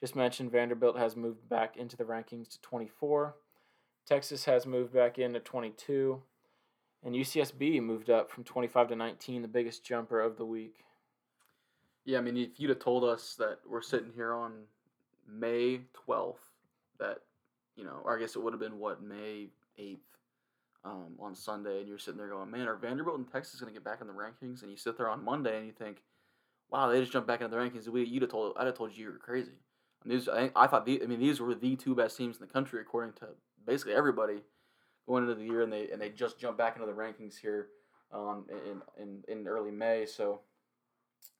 Just 0.00 0.16
mentioned 0.16 0.50
Vanderbilt 0.50 0.98
has 0.98 1.14
moved 1.14 1.48
back 1.48 1.76
into 1.76 1.96
the 1.96 2.04
rankings 2.04 2.48
to 2.50 2.60
24. 2.62 3.36
Texas 4.06 4.44
has 4.46 4.66
moved 4.66 4.92
back 4.92 5.18
into 5.18 5.38
22, 5.38 6.20
and 7.04 7.14
UCSB 7.14 7.80
moved 7.80 8.10
up 8.10 8.30
from 8.30 8.42
25 8.42 8.88
to 8.88 8.96
19, 8.96 9.42
the 9.42 9.48
biggest 9.48 9.84
jumper 9.84 10.20
of 10.20 10.36
the 10.36 10.44
week. 10.44 10.84
Yeah, 12.04 12.18
I 12.18 12.20
mean, 12.20 12.36
if 12.36 12.58
you'd 12.58 12.70
have 12.70 12.80
told 12.80 13.04
us 13.04 13.36
that 13.38 13.58
we're 13.68 13.82
sitting 13.82 14.10
here 14.12 14.32
on 14.32 14.64
May 15.28 15.82
12th, 16.08 16.34
that, 16.98 17.18
you 17.76 17.84
know, 17.84 18.00
or 18.04 18.16
I 18.16 18.20
guess 18.20 18.34
it 18.34 18.42
would 18.42 18.52
have 18.52 18.60
been 18.60 18.78
what, 18.78 19.02
May 19.02 19.50
8th 19.78 19.98
um, 20.84 21.14
on 21.20 21.34
Sunday, 21.34 21.80
and 21.80 21.88
you're 21.88 21.98
sitting 21.98 22.18
there 22.18 22.28
going, 22.28 22.50
man, 22.50 22.68
are 22.68 22.76
Vanderbilt 22.76 23.18
and 23.18 23.30
Texas 23.30 23.60
going 23.60 23.72
to 23.72 23.78
get 23.78 23.84
back 23.84 24.00
in 24.00 24.06
the 24.06 24.12
rankings? 24.12 24.62
And 24.62 24.70
you 24.70 24.76
sit 24.76 24.96
there 24.96 25.08
on 25.08 25.24
Monday 25.24 25.56
and 25.56 25.66
you 25.66 25.72
think, 25.72 25.98
wow, 26.70 26.88
they 26.88 27.00
just 27.00 27.12
jumped 27.12 27.28
back 27.28 27.40
into 27.40 27.54
the 27.54 27.62
rankings. 27.62 27.88
We, 27.88 28.04
you'd 28.04 28.22
have 28.22 28.30
told, 28.30 28.54
I'd 28.56 28.66
have 28.66 28.76
told 28.76 28.96
you 28.96 29.04
you 29.04 29.12
were 29.12 29.18
crazy. 29.18 29.52
And 30.02 30.12
these, 30.12 30.28
I, 30.28 30.50
I 30.56 30.66
thought, 30.66 30.86
the, 30.86 31.02
I 31.02 31.06
mean, 31.06 31.20
these 31.20 31.40
were 31.40 31.54
the 31.54 31.76
two 31.76 31.94
best 31.94 32.16
teams 32.16 32.36
in 32.36 32.46
the 32.46 32.52
country 32.52 32.80
according 32.80 33.14
to 33.14 33.28
basically 33.66 33.94
everybody 33.94 34.42
going 35.06 35.24
into 35.24 35.34
the 35.34 35.44
year, 35.44 35.62
and 35.62 35.72
they 35.72 35.90
and 35.90 36.00
they 36.00 36.08
just 36.08 36.38
jumped 36.38 36.58
back 36.58 36.76
into 36.76 36.86
the 36.86 36.92
rankings 36.92 37.38
here 37.38 37.68
um, 38.12 38.46
in, 38.48 39.02
in 39.02 39.24
in 39.28 39.48
early 39.48 39.70
May. 39.70 40.06
So 40.06 40.40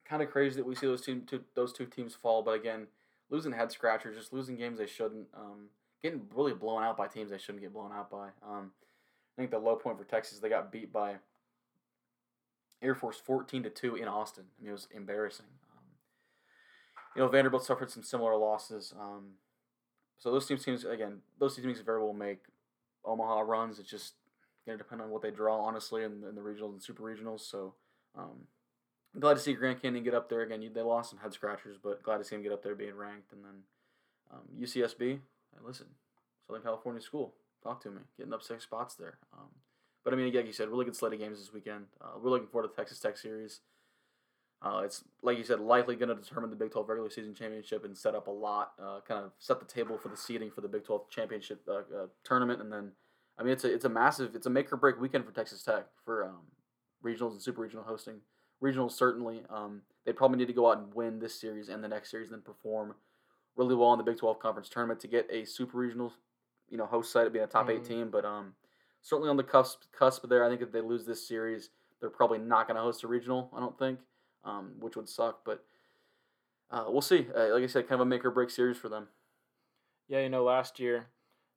kind 0.04 0.22
of 0.22 0.30
crazy 0.30 0.56
that 0.56 0.66
we 0.66 0.74
see 0.74 0.86
those 0.86 1.02
two, 1.02 1.20
two 1.20 1.42
those 1.54 1.72
two 1.72 1.86
teams 1.86 2.14
fall. 2.14 2.42
But 2.42 2.54
again, 2.54 2.86
losing 3.30 3.52
head 3.52 3.72
scratchers, 3.72 4.16
just 4.16 4.32
losing 4.32 4.56
games 4.56 4.78
they 4.78 4.86
shouldn't, 4.86 5.26
um, 5.34 5.68
getting 6.02 6.22
really 6.34 6.54
blown 6.54 6.82
out 6.82 6.96
by 6.96 7.06
teams 7.06 7.30
they 7.30 7.38
shouldn't 7.38 7.62
get 7.62 7.72
blown 7.72 7.92
out 7.92 8.10
by. 8.10 8.28
Um, 8.46 8.72
I 9.36 9.40
think 9.40 9.50
the 9.50 9.58
low 9.58 9.76
point 9.76 9.98
for 9.98 10.04
Texas, 10.04 10.38
they 10.38 10.48
got 10.48 10.72
beat 10.72 10.92
by 10.92 11.14
Air 12.82 12.94
Force 12.94 13.18
fourteen 13.18 13.62
to 13.62 13.70
two 13.70 13.94
in 13.94 14.08
Austin. 14.08 14.44
I 14.58 14.62
mean, 14.62 14.70
it 14.70 14.72
was 14.72 14.88
embarrassing. 14.94 15.46
Um, 15.76 15.84
you 17.14 17.22
know, 17.22 17.28
Vanderbilt 17.28 17.64
suffered 17.64 17.90
some 17.90 18.02
similar 18.02 18.36
losses. 18.36 18.92
Um, 18.98 19.34
so 20.18 20.30
those 20.30 20.46
teams, 20.46 20.64
teams 20.64 20.84
again, 20.84 21.18
those 21.38 21.56
teams 21.56 21.80
very 21.80 22.02
well 22.02 22.12
make 22.12 22.40
Omaha 23.04 23.40
runs. 23.40 23.78
It's 23.78 23.90
just 23.90 24.14
going 24.66 24.78
to 24.78 24.82
depend 24.84 25.00
on 25.00 25.10
what 25.10 25.22
they 25.22 25.30
draw, 25.30 25.60
honestly, 25.60 26.04
in, 26.04 26.22
in 26.28 26.34
the 26.34 26.40
regionals 26.40 26.72
and 26.72 26.82
super 26.82 27.02
regionals. 27.02 27.40
So 27.40 27.74
um, 28.16 28.46
I'm 29.14 29.20
glad 29.20 29.34
to 29.34 29.40
see 29.40 29.52
Grand 29.54 29.82
Canyon 29.82 30.04
get 30.04 30.14
up 30.14 30.28
there 30.28 30.42
again. 30.42 30.68
They 30.72 30.80
lost 30.80 31.10
some 31.10 31.18
head 31.18 31.32
scratchers, 31.32 31.76
but 31.82 32.02
glad 32.02 32.18
to 32.18 32.24
see 32.24 32.36
them 32.36 32.42
get 32.42 32.52
up 32.52 32.62
there 32.62 32.74
being 32.74 32.94
ranked. 32.94 33.32
And 33.32 33.44
then 33.44 33.62
um, 34.32 34.40
UCSB, 34.60 35.18
hey, 35.52 35.60
listen, 35.64 35.86
Southern 36.46 36.62
California 36.62 37.00
school, 37.00 37.34
talk 37.62 37.82
to 37.82 37.90
me, 37.90 38.02
getting 38.16 38.32
up 38.32 38.42
six 38.42 38.64
spots 38.64 38.94
there. 38.94 39.18
Um, 39.32 39.48
but 40.04 40.12
I 40.12 40.16
mean, 40.16 40.32
like 40.34 40.46
you 40.46 40.52
said, 40.52 40.68
really 40.68 40.84
good 40.84 40.96
slate 40.96 41.12
of 41.12 41.18
games 41.18 41.38
this 41.38 41.52
weekend. 41.52 41.86
Uh, 42.00 42.18
we're 42.20 42.30
looking 42.30 42.48
forward 42.48 42.68
to 42.68 42.74
the 42.74 42.80
Texas 42.80 42.98
Tech 42.98 43.16
series. 43.16 43.60
Uh, 44.64 44.82
it's 44.84 45.02
like 45.22 45.36
you 45.36 45.44
said, 45.44 45.58
likely 45.60 45.96
going 45.96 46.08
to 46.08 46.14
determine 46.14 46.50
the 46.50 46.56
Big 46.56 46.70
12 46.70 46.88
regular 46.88 47.10
season 47.10 47.34
championship 47.34 47.84
and 47.84 47.96
set 47.96 48.14
up 48.14 48.28
a 48.28 48.30
lot, 48.30 48.72
uh, 48.80 49.00
kind 49.06 49.24
of 49.24 49.32
set 49.38 49.58
the 49.58 49.66
table 49.66 49.98
for 49.98 50.08
the 50.08 50.16
seeding 50.16 50.50
for 50.50 50.60
the 50.60 50.68
Big 50.68 50.84
12 50.84 51.10
championship 51.10 51.62
uh, 51.68 51.78
uh, 51.78 52.06
tournament. 52.22 52.60
And 52.60 52.72
then, 52.72 52.92
I 53.38 53.42
mean, 53.42 53.52
it's 53.52 53.64
a 53.64 53.72
it's 53.72 53.84
a 53.84 53.88
massive, 53.88 54.36
it's 54.36 54.46
a 54.46 54.50
make 54.50 54.72
or 54.72 54.76
break 54.76 55.00
weekend 55.00 55.24
for 55.24 55.32
Texas 55.32 55.62
Tech 55.64 55.86
for 56.04 56.24
um, 56.24 56.42
regionals 57.04 57.32
and 57.32 57.42
super 57.42 57.60
regional 57.60 57.84
hosting. 57.84 58.20
Regionals 58.62 58.92
certainly, 58.92 59.42
um, 59.50 59.82
they 60.06 60.12
probably 60.12 60.38
need 60.38 60.46
to 60.46 60.52
go 60.52 60.70
out 60.70 60.78
and 60.78 60.94
win 60.94 61.18
this 61.18 61.40
series 61.40 61.68
and 61.68 61.82
the 61.82 61.88
next 61.88 62.12
series, 62.12 62.28
and 62.28 62.36
then 62.36 62.42
perform 62.42 62.94
really 63.56 63.74
well 63.74 63.92
in 63.92 63.98
the 63.98 64.04
Big 64.04 64.18
12 64.18 64.38
conference 64.38 64.68
tournament 64.68 65.00
to 65.00 65.08
get 65.08 65.28
a 65.30 65.44
super 65.44 65.78
regional, 65.78 66.12
you 66.68 66.78
know, 66.78 66.86
host 66.86 67.12
site 67.12 67.24
to 67.24 67.30
be 67.30 67.38
a 67.38 67.46
top 67.46 67.68
mm-hmm. 67.68 67.76
eight 67.76 67.84
team. 67.84 68.10
But 68.10 68.24
um, 68.24 68.54
certainly 69.02 69.30
on 69.30 69.36
the 69.36 69.42
cusp 69.42 69.82
cusp 69.96 70.28
there, 70.28 70.44
I 70.44 70.48
think 70.48 70.62
if 70.62 70.72
they 70.72 70.80
lose 70.80 71.04
this 71.04 71.26
series, 71.26 71.70
they're 72.00 72.10
probably 72.10 72.38
not 72.38 72.66
going 72.66 72.76
to 72.76 72.82
host 72.82 73.04
a 73.04 73.08
regional. 73.08 73.50
I 73.54 73.60
don't 73.60 73.78
think 73.78 73.98
um, 74.44 74.72
which 74.80 74.96
would 74.96 75.08
suck. 75.08 75.40
But 75.44 75.64
uh, 76.70 76.84
we'll 76.88 77.02
see. 77.02 77.26
Uh, 77.34 77.52
like 77.52 77.62
I 77.62 77.66
said, 77.66 77.88
kind 77.88 78.00
of 78.00 78.06
a 78.06 78.06
make 78.06 78.24
or 78.24 78.30
break 78.30 78.50
series 78.50 78.76
for 78.76 78.88
them. 78.88 79.08
Yeah, 80.08 80.20
you 80.20 80.28
know, 80.28 80.44
last 80.44 80.80
year 80.80 81.06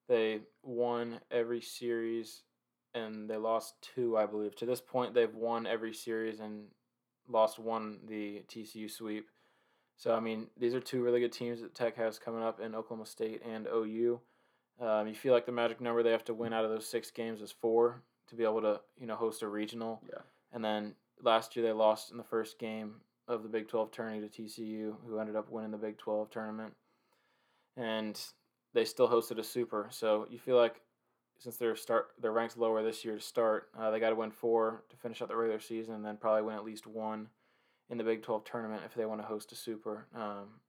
they 0.07 0.41
won 0.63 1.19
every 1.31 1.61
series 1.61 2.43
and 2.93 3.29
they 3.29 3.37
lost 3.37 3.75
two, 3.81 4.17
I 4.17 4.25
believe. 4.25 4.55
To 4.57 4.65
this 4.65 4.81
point, 4.81 5.13
they've 5.13 5.33
won 5.33 5.67
every 5.67 5.93
series 5.93 6.39
and 6.39 6.65
lost 7.27 7.59
one 7.59 7.99
the 8.07 8.43
TCU 8.47 8.89
sweep. 8.89 9.29
So 9.97 10.13
I 10.13 10.19
mean, 10.19 10.47
these 10.57 10.73
are 10.73 10.79
two 10.79 11.01
really 11.01 11.19
good 11.19 11.31
teams 11.31 11.61
that 11.61 11.73
Tech 11.73 11.95
has 11.97 12.19
coming 12.19 12.43
up 12.43 12.59
in 12.59 12.75
Oklahoma 12.75 13.05
State 13.05 13.41
and 13.45 13.67
OU. 13.67 14.19
Um, 14.79 15.07
you 15.07 15.15
feel 15.15 15.33
like 15.33 15.45
the 15.45 15.51
magic 15.51 15.79
number 15.79 16.03
they 16.03 16.11
have 16.11 16.25
to 16.25 16.33
win 16.33 16.53
out 16.53 16.65
of 16.65 16.71
those 16.71 16.85
six 16.85 17.11
games 17.11 17.41
is 17.41 17.51
four 17.51 18.01
to 18.27 18.35
be 18.35 18.43
able 18.43 18.61
to 18.61 18.81
you 18.97 19.07
know 19.07 19.15
host 19.15 19.41
a 19.41 19.47
regional. 19.47 20.01
Yeah. 20.07 20.21
And 20.51 20.63
then 20.63 20.95
last 21.21 21.55
year 21.55 21.65
they 21.65 21.71
lost 21.71 22.11
in 22.11 22.17
the 22.17 22.23
first 22.23 22.59
game 22.59 22.95
of 23.27 23.43
the 23.43 23.49
Big 23.49 23.67
12 23.67 23.91
tourney 23.91 24.21
to 24.21 24.27
TCU, 24.27 24.95
who 25.07 25.19
ended 25.19 25.35
up 25.35 25.49
winning 25.49 25.71
the 25.71 25.77
Big 25.77 25.97
12 25.97 26.29
tournament. 26.29 26.73
And 27.75 28.19
they 28.73 28.85
still 28.85 29.09
hosted 29.09 29.39
a 29.39 29.43
super. 29.43 29.87
So 29.91 30.27
you 30.29 30.37
feel 30.37 30.57
like 30.57 30.81
since 31.39 31.57
they're 31.57 31.75
start 31.75 32.09
they're 32.21 32.31
ranked 32.31 32.57
lower 32.57 32.83
this 32.83 33.03
year 33.03 33.15
to 33.15 33.21
start, 33.21 33.69
uh, 33.77 33.91
they 33.91 33.99
got 33.99 34.09
to 34.09 34.15
win 34.15 34.31
four 34.31 34.83
to 34.89 34.97
finish 34.97 35.21
out 35.21 35.29
the 35.29 35.35
regular 35.35 35.59
season, 35.59 35.95
and 35.95 36.05
then 36.05 36.17
probably 36.17 36.43
win 36.43 36.55
at 36.55 36.65
least 36.65 36.87
one 36.87 37.27
in 37.89 37.97
the 37.97 38.03
Big 38.03 38.23
12 38.23 38.43
tournament 38.45 38.81
if 38.85 38.93
they 38.93 39.05
want 39.05 39.21
to 39.21 39.27
host 39.27 39.51
a 39.51 39.55
super 39.55 40.07
um, 40.15 40.59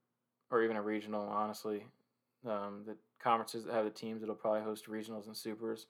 or 0.51 0.63
even 0.63 0.77
a 0.77 0.83
regional. 0.83 1.23
Honestly, 1.23 1.87
um, 2.47 2.83
the 2.87 2.97
conferences 3.21 3.65
that 3.65 3.73
have 3.75 3.85
the 3.85 3.91
teams 3.91 4.21
that'll 4.21 4.35
probably 4.35 4.63
host 4.63 4.89
regionals 4.89 5.27
and 5.27 5.37
supers 5.37 5.87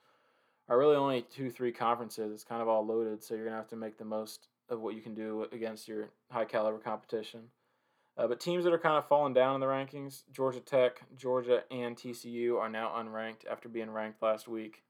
are 0.68 0.78
really 0.78 0.96
only 0.96 1.22
two, 1.22 1.50
three 1.50 1.72
conferences. 1.72 2.32
It's 2.32 2.44
kind 2.44 2.62
of 2.62 2.68
all 2.68 2.84
loaded, 2.84 3.22
so 3.22 3.34
you're 3.34 3.44
gonna 3.44 3.56
have 3.56 3.68
to 3.68 3.76
make 3.76 3.98
the 3.98 4.04
most 4.04 4.48
of 4.68 4.80
what 4.80 4.94
you 4.94 5.00
can 5.00 5.14
do 5.14 5.46
against 5.52 5.86
your 5.86 6.10
high 6.30 6.44
caliber 6.44 6.78
competition. 6.78 7.42
Uh, 8.18 8.26
but 8.26 8.40
teams 8.40 8.64
that 8.64 8.72
are 8.72 8.78
kind 8.78 8.96
of 8.96 9.06
falling 9.06 9.34
down 9.34 9.54
in 9.54 9.60
the 9.60 9.66
rankings, 9.66 10.22
Georgia 10.32 10.60
Tech, 10.60 11.02
Georgia, 11.16 11.64
and 11.70 11.96
TCU 11.96 12.58
are 12.58 12.68
now 12.68 12.88
unranked 12.96 13.46
after 13.50 13.68
being 13.68 13.90
ranked 13.90 14.22
last 14.22 14.48
week. 14.48 14.82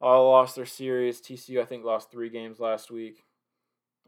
All 0.00 0.30
lost 0.30 0.54
their 0.54 0.64
series. 0.64 1.20
TCU, 1.20 1.60
I 1.60 1.64
think, 1.64 1.84
lost 1.84 2.10
three 2.10 2.28
games 2.30 2.60
last 2.60 2.90
week. 2.90 3.24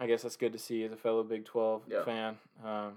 I 0.01 0.07
guess 0.07 0.23
that's 0.23 0.37
good 0.37 0.53
to 0.55 0.59
see 0.59 0.83
as 0.83 0.93
a 0.93 0.97
fellow 0.97 1.23
Big 1.23 1.45
12 1.45 1.83
yeah. 1.87 2.05
fan. 2.05 2.39
Um, 2.65 2.95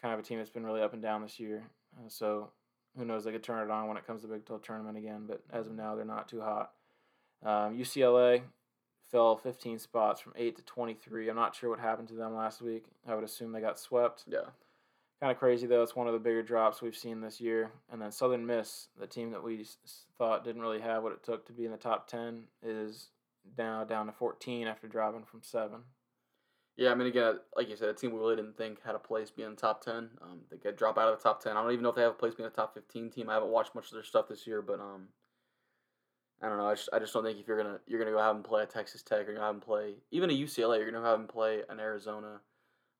kind 0.00 0.14
of 0.14 0.20
a 0.20 0.22
team 0.22 0.38
that's 0.38 0.50
been 0.50 0.64
really 0.64 0.80
up 0.80 0.94
and 0.94 1.02
down 1.02 1.22
this 1.22 1.38
year. 1.38 1.62
Uh, 1.96 2.08
so 2.08 2.48
who 2.96 3.04
knows? 3.04 3.24
They 3.24 3.32
could 3.32 3.42
turn 3.42 3.62
it 3.62 3.70
on 3.70 3.86
when 3.88 3.98
it 3.98 4.06
comes 4.06 4.22
to 4.22 4.28
Big 4.28 4.46
12 4.46 4.62
tournament 4.62 4.96
again, 4.96 5.24
but 5.28 5.42
as 5.52 5.66
of 5.66 5.74
now, 5.74 5.94
they're 5.94 6.04
not 6.06 6.28
too 6.28 6.40
hot. 6.40 6.72
Um, 7.44 7.76
UCLA 7.76 8.40
fell 9.10 9.36
15 9.36 9.78
spots 9.78 10.20
from 10.20 10.32
8 10.34 10.56
to 10.56 10.62
23. 10.62 11.28
I'm 11.28 11.36
not 11.36 11.54
sure 11.54 11.70
what 11.70 11.78
happened 11.78 12.08
to 12.08 12.14
them 12.14 12.34
last 12.34 12.62
week. 12.62 12.86
I 13.06 13.14
would 13.14 13.24
assume 13.24 13.52
they 13.52 13.60
got 13.60 13.78
swept. 13.78 14.24
Yeah. 14.26 14.48
Kind 15.20 15.30
of 15.30 15.38
crazy, 15.38 15.66
though. 15.66 15.82
It's 15.82 15.94
one 15.94 16.06
of 16.06 16.14
the 16.14 16.18
bigger 16.18 16.42
drops 16.42 16.82
we've 16.82 16.96
seen 16.96 17.20
this 17.20 17.40
year. 17.40 17.70
And 17.92 18.00
then 18.00 18.10
Southern 18.10 18.46
Miss, 18.46 18.88
the 18.98 19.06
team 19.06 19.30
that 19.30 19.44
we 19.44 19.66
thought 20.16 20.44
didn't 20.44 20.62
really 20.62 20.80
have 20.80 21.02
what 21.02 21.12
it 21.12 21.22
took 21.22 21.46
to 21.46 21.52
be 21.52 21.66
in 21.66 21.70
the 21.70 21.76
top 21.76 22.08
10, 22.08 22.44
is 22.62 23.08
now 23.56 23.84
down 23.84 24.06
to 24.06 24.12
14 24.12 24.66
after 24.66 24.88
dropping 24.88 25.24
from 25.24 25.42
7. 25.42 25.80
Yeah, 26.76 26.90
I 26.90 26.94
mean, 26.96 27.06
again, 27.06 27.38
like 27.56 27.68
you 27.68 27.76
said, 27.76 27.88
a 27.88 27.94
team 27.94 28.12
we 28.12 28.18
really 28.18 28.34
didn't 28.34 28.56
think 28.56 28.82
had 28.84 28.96
a 28.96 28.98
place 28.98 29.30
being 29.30 29.48
in 29.48 29.54
the 29.54 29.60
top 29.60 29.84
10. 29.84 30.10
Um, 30.22 30.40
they 30.50 30.56
could 30.56 30.76
drop 30.76 30.98
out 30.98 31.08
of 31.08 31.18
the 31.18 31.22
top 31.22 31.40
10. 31.42 31.56
I 31.56 31.62
don't 31.62 31.70
even 31.70 31.84
know 31.84 31.90
if 31.90 31.94
they 31.94 32.02
have 32.02 32.12
a 32.12 32.14
place 32.14 32.34
being 32.34 32.48
a 32.48 32.50
top 32.50 32.74
15 32.74 33.10
team. 33.10 33.30
I 33.30 33.34
haven't 33.34 33.50
watched 33.50 33.76
much 33.76 33.86
of 33.86 33.92
their 33.92 34.02
stuff 34.02 34.28
this 34.28 34.44
year, 34.44 34.60
but 34.60 34.80
um, 34.80 35.06
I 36.42 36.48
don't 36.48 36.58
know. 36.58 36.66
I 36.66 36.74
just, 36.74 36.88
I 36.92 36.98
just 36.98 37.12
don't 37.12 37.22
think 37.22 37.38
if 37.38 37.46
you're 37.46 37.56
gonna 37.56 37.78
you're 37.86 38.00
gonna 38.00 38.10
go 38.10 38.20
have 38.20 38.34
them 38.34 38.42
play 38.42 38.62
at 38.62 38.70
Texas 38.70 39.02
Tech, 39.02 39.24
you're 39.24 39.34
gonna 39.34 39.46
have 39.46 39.54
them 39.54 39.60
play 39.60 39.94
even 40.10 40.30
a 40.30 40.32
UCLA, 40.32 40.78
you're 40.78 40.90
gonna 40.90 41.06
have 41.06 41.18
them 41.18 41.28
play 41.28 41.62
an 41.68 41.78
Arizona, 41.78 42.40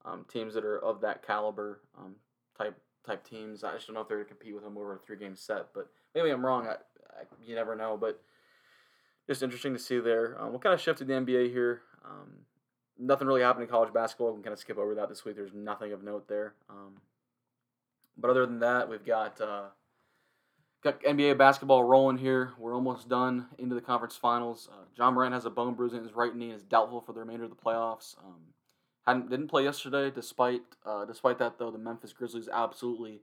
um, 0.04 0.24
teams 0.32 0.54
that 0.54 0.64
are 0.64 0.78
of 0.78 1.00
that 1.00 1.26
caliber, 1.26 1.80
um, 1.98 2.14
type 2.56 2.78
type 3.04 3.24
teams. 3.28 3.64
I 3.64 3.74
just 3.74 3.88
don't 3.88 3.94
know 3.94 4.02
if 4.02 4.08
they're 4.08 4.18
gonna 4.18 4.28
compete 4.28 4.54
with 4.54 4.62
them 4.62 4.78
over 4.78 4.94
a 4.94 4.98
three 4.98 5.18
game 5.18 5.34
set, 5.34 5.74
but 5.74 5.90
maybe 6.14 6.30
I'm 6.30 6.46
wrong. 6.46 6.68
I, 6.68 6.74
I 7.10 7.24
you 7.44 7.56
never 7.56 7.74
know, 7.74 7.96
but 7.96 8.22
just 9.26 9.42
interesting 9.42 9.72
to 9.72 9.80
see 9.80 9.98
there. 9.98 10.40
Um, 10.40 10.50
we'll 10.50 10.60
kind 10.60 10.74
of 10.74 10.80
shift 10.80 10.98
to 10.98 11.04
the 11.04 11.14
NBA 11.14 11.50
here. 11.50 11.82
Um, 12.04 12.44
nothing 12.98 13.26
really 13.26 13.42
happened 13.42 13.64
in 13.64 13.68
college 13.68 13.92
basketball. 13.92 14.28
We 14.28 14.34
can 14.34 14.44
kind 14.44 14.52
of 14.52 14.58
skip 14.58 14.78
over 14.78 14.94
that 14.94 15.08
this 15.08 15.24
week. 15.24 15.36
There's 15.36 15.54
nothing 15.54 15.92
of 15.92 16.02
note 16.02 16.28
there. 16.28 16.54
Um, 16.68 17.00
but 18.16 18.30
other 18.30 18.46
than 18.46 18.60
that, 18.60 18.88
we've 18.88 19.04
got 19.04 19.40
uh, 19.40 19.64
got 20.82 21.02
NBA 21.02 21.38
basketball 21.38 21.84
rolling 21.84 22.18
here. 22.18 22.52
We're 22.58 22.74
almost 22.74 23.08
done 23.08 23.46
into 23.58 23.74
the 23.74 23.80
conference 23.80 24.16
finals. 24.16 24.68
Uh, 24.72 24.84
Ja 24.96 25.10
Morant 25.10 25.34
has 25.34 25.44
a 25.44 25.50
bone 25.50 25.74
bruise 25.74 25.94
in 25.94 26.02
his 26.02 26.12
right 26.12 26.34
knee 26.34 26.50
and 26.50 26.56
is 26.56 26.62
doubtful 26.62 27.00
for 27.00 27.12
the 27.12 27.20
remainder 27.20 27.44
of 27.44 27.50
the 27.50 27.56
playoffs. 27.56 28.16
Um, 28.24 28.40
hadn't 29.06 29.30
didn't 29.30 29.48
play 29.48 29.64
yesterday. 29.64 30.10
Despite 30.10 30.62
uh, 30.86 31.04
despite 31.04 31.38
that 31.38 31.58
though, 31.58 31.70
the 31.70 31.78
Memphis 31.78 32.12
Grizzlies 32.12 32.48
absolutely 32.52 33.20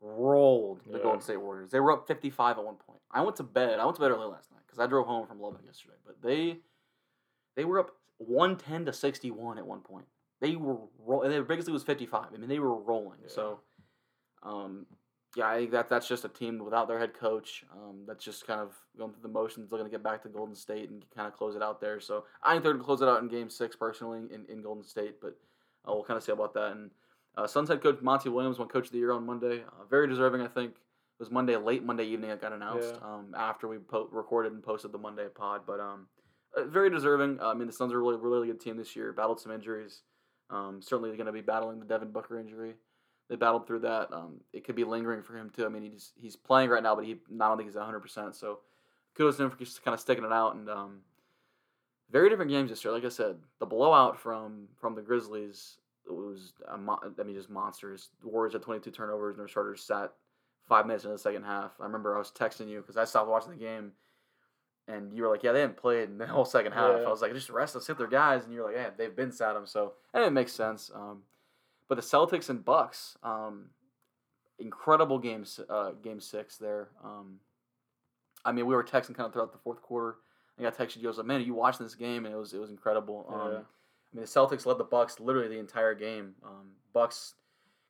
rolled 0.00 0.80
the 0.86 0.98
yeah. 0.98 1.02
Golden 1.02 1.20
State 1.20 1.40
Warriors. 1.40 1.70
They 1.70 1.80
were 1.80 1.92
up 1.92 2.06
55 2.06 2.58
at 2.58 2.64
one 2.64 2.74
point. 2.74 3.00
I 3.10 3.22
went 3.22 3.36
to 3.36 3.42
bed. 3.42 3.78
I 3.78 3.84
went 3.84 3.96
to 3.96 4.02
bed 4.02 4.10
early 4.10 4.26
last 4.26 4.50
night 4.50 4.60
because 4.66 4.78
I 4.78 4.86
drove 4.86 5.06
home 5.06 5.26
from 5.26 5.40
Lubbock 5.40 5.62
yesterday. 5.64 5.96
But 6.04 6.22
they 6.22 6.58
they 7.56 7.64
were 7.64 7.80
up 7.80 7.96
110 8.18 8.86
to 8.86 8.92
61 8.92 9.58
at 9.58 9.66
one 9.66 9.80
point. 9.80 10.06
They 10.40 10.56
were 10.56 10.76
ro- 10.98 11.28
their 11.28 11.42
biggest 11.44 11.68
lead 11.68 11.74
was 11.74 11.82
55. 11.84 12.26
I 12.34 12.36
mean, 12.36 12.48
they 12.48 12.58
were 12.58 12.74
rolling. 12.74 13.18
Yeah. 13.22 13.28
So, 13.30 13.60
um, 14.42 14.86
yeah, 15.36 15.48
I 15.48 15.58
think 15.58 15.70
that 15.72 15.88
that's 15.88 16.06
just 16.06 16.24
a 16.24 16.28
team 16.28 16.58
without 16.58 16.86
their 16.86 16.98
head 16.98 17.14
coach. 17.14 17.64
Um, 17.72 18.04
that's 18.06 18.24
just 18.24 18.46
kind 18.46 18.60
of 18.60 18.72
going 18.96 19.12
through 19.12 19.22
the 19.22 19.28
motions, 19.28 19.72
looking 19.72 19.86
to 19.86 19.90
get 19.90 20.02
back 20.02 20.22
to 20.22 20.28
Golden 20.28 20.54
State 20.54 20.90
and 20.90 21.04
kind 21.14 21.26
of 21.26 21.34
close 21.34 21.56
it 21.56 21.62
out 21.62 21.80
there. 21.80 21.98
So 21.98 22.24
I 22.42 22.52
think 22.52 22.62
they're 22.62 22.72
going 22.72 22.82
to 22.82 22.86
close 22.86 23.02
it 23.02 23.08
out 23.08 23.20
in 23.22 23.28
Game 23.28 23.50
Six 23.50 23.74
personally 23.74 24.20
in, 24.32 24.44
in 24.48 24.62
Golden 24.62 24.84
State, 24.84 25.20
but 25.20 25.36
uh, 25.88 25.92
we'll 25.92 26.04
kind 26.04 26.16
of 26.16 26.22
see 26.22 26.32
about 26.32 26.54
that. 26.54 26.72
And 26.72 26.90
uh, 27.36 27.46
Suns 27.48 27.68
head 27.68 27.82
coach 27.82 28.00
Monty 28.00 28.28
Williams 28.28 28.58
won 28.58 28.68
Coach 28.68 28.86
of 28.86 28.92
the 28.92 28.98
Year 28.98 29.12
on 29.12 29.26
Monday. 29.26 29.62
Uh, 29.62 29.84
very 29.90 30.06
deserving, 30.06 30.40
I 30.40 30.46
think. 30.46 30.72
It 30.72 31.20
was 31.22 31.30
Monday, 31.30 31.56
late 31.56 31.82
Monday 31.84 32.04
evening. 32.04 32.30
It 32.30 32.40
got 32.40 32.52
announced 32.52 32.94
Yeah. 33.00 33.06
um, 33.08 33.34
after 33.36 33.66
we 33.66 33.78
po- 33.78 34.08
recorded 34.12 34.52
and 34.52 34.62
posted 34.62 34.92
the 34.92 34.98
Monday 34.98 35.26
pod. 35.34 35.62
But 35.66 35.80
um, 35.80 36.06
uh, 36.56 36.64
very 36.64 36.90
deserving. 36.90 37.40
I 37.40 37.54
mean, 37.54 37.66
the 37.66 37.72
Suns 37.72 37.92
are 37.92 38.00
really, 38.00 38.16
really 38.16 38.48
good 38.48 38.60
team 38.60 38.76
this 38.76 38.94
year. 38.96 39.12
Battled 39.12 39.40
some 39.40 39.52
injuries. 39.52 40.02
Um, 40.50 40.80
certainly 40.82 41.10
going 41.16 41.26
to 41.26 41.32
be 41.32 41.40
battling 41.40 41.80
the 41.80 41.86
Devin 41.86 42.10
Booker 42.10 42.38
injury. 42.38 42.74
They 43.28 43.36
battled 43.36 43.66
through 43.66 43.80
that. 43.80 44.12
Um, 44.12 44.40
it 44.52 44.64
could 44.64 44.76
be 44.76 44.84
lingering 44.84 45.22
for 45.22 45.36
him 45.36 45.50
too. 45.50 45.64
I 45.64 45.68
mean, 45.68 45.82
he's 45.82 46.12
he's 46.20 46.36
playing 46.36 46.70
right 46.70 46.82
now, 46.82 46.94
but 46.94 47.04
he 47.04 47.12
I 47.12 47.48
don't 47.48 47.56
think 47.56 47.68
he's 47.68 47.78
hundred 47.78 48.00
percent. 48.00 48.34
So 48.36 48.60
kudos 49.16 49.38
to 49.38 49.44
him 49.44 49.50
for 49.50 49.58
just 49.58 49.82
kind 49.82 49.94
of 49.94 50.00
sticking 50.00 50.24
it 50.24 50.32
out 50.32 50.54
and 50.54 50.68
um, 50.68 51.00
very 52.10 52.28
different 52.28 52.50
games 52.50 52.70
this 52.70 52.84
year. 52.84 52.92
Like 52.92 53.04
I 53.04 53.08
said, 53.08 53.36
the 53.60 53.66
blowout 53.66 54.18
from 54.18 54.68
from 54.76 54.94
the 54.94 55.02
Grizzlies 55.02 55.78
was 56.06 56.52
mo- 56.78 57.00
I 57.18 57.22
mean 57.22 57.34
just 57.34 57.48
monsters. 57.48 58.10
The 58.20 58.28
Warriors 58.28 58.52
had 58.52 58.62
twenty 58.62 58.80
two 58.80 58.90
turnovers 58.90 59.36
and 59.36 59.40
their 59.40 59.48
starters 59.48 59.82
sat 59.82 60.12
five 60.68 60.86
minutes 60.86 61.04
in 61.04 61.10
the 61.10 61.18
second 61.18 61.44
half. 61.44 61.72
I 61.80 61.84
remember 61.84 62.14
I 62.14 62.18
was 62.18 62.30
texting 62.30 62.68
you 62.68 62.80
because 62.80 62.96
I 62.96 63.04
stopped 63.04 63.28
watching 63.28 63.50
the 63.50 63.56
game. 63.56 63.92
And 64.86 65.12
you 65.16 65.22
were 65.22 65.30
like, 65.30 65.42
yeah, 65.42 65.52
they 65.52 65.60
didn't 65.60 65.76
played 65.76 66.10
in 66.10 66.18
the 66.18 66.26
whole 66.28 66.44
second 66.44 66.72
half. 66.72 66.96
Yeah. 66.98 67.06
I 67.06 67.10
was 67.10 67.22
like, 67.22 67.32
just 67.32 67.48
rest, 67.50 67.74
let's 67.74 67.86
hit 67.86 67.96
their 67.98 68.06
guys. 68.06 68.44
And 68.44 68.52
you're 68.52 68.66
like, 68.66 68.76
yeah, 68.76 68.90
they've 68.96 69.14
been 69.14 69.32
sat 69.32 69.54
them. 69.54 69.66
So, 69.66 69.94
and 70.12 70.22
it 70.22 70.30
makes 70.32 70.52
sense. 70.52 70.90
Um, 70.94 71.22
but 71.88 71.94
the 71.96 72.02
Celtics 72.02 72.50
and 72.50 72.64
Bucks, 72.64 73.16
um, 73.22 73.66
incredible 74.58 75.18
games, 75.18 75.60
uh, 75.68 75.92
game 76.02 76.20
six 76.20 76.56
there. 76.56 76.88
Um, 77.02 77.40
I 78.44 78.52
mean, 78.52 78.66
we 78.66 78.74
were 78.74 78.84
texting 78.84 79.14
kind 79.14 79.26
of 79.26 79.32
throughout 79.32 79.52
the 79.52 79.58
fourth 79.58 79.80
quarter. 79.82 80.16
I 80.58 80.62
got 80.62 80.76
texted 80.76 80.98
you. 80.98 81.08
I 81.08 81.08
was 81.08 81.18
like, 81.18 81.26
man, 81.26 81.40
are 81.40 81.44
you 81.44 81.54
watching 81.54 81.84
this 81.84 81.94
game? 81.94 82.26
And 82.26 82.34
it 82.34 82.38
was 82.38 82.52
it 82.52 82.60
was 82.60 82.70
incredible. 82.70 83.26
Um, 83.28 83.52
Yeah. 83.52 83.58
I 83.58 84.16
mean, 84.16 84.20
the 84.20 84.28
Celtics 84.28 84.64
led 84.66 84.78
the 84.78 84.84
Bucks 84.84 85.18
literally 85.18 85.48
the 85.48 85.58
entire 85.58 85.94
game. 85.94 86.34
Um, 86.44 86.70
Bucks 86.92 87.34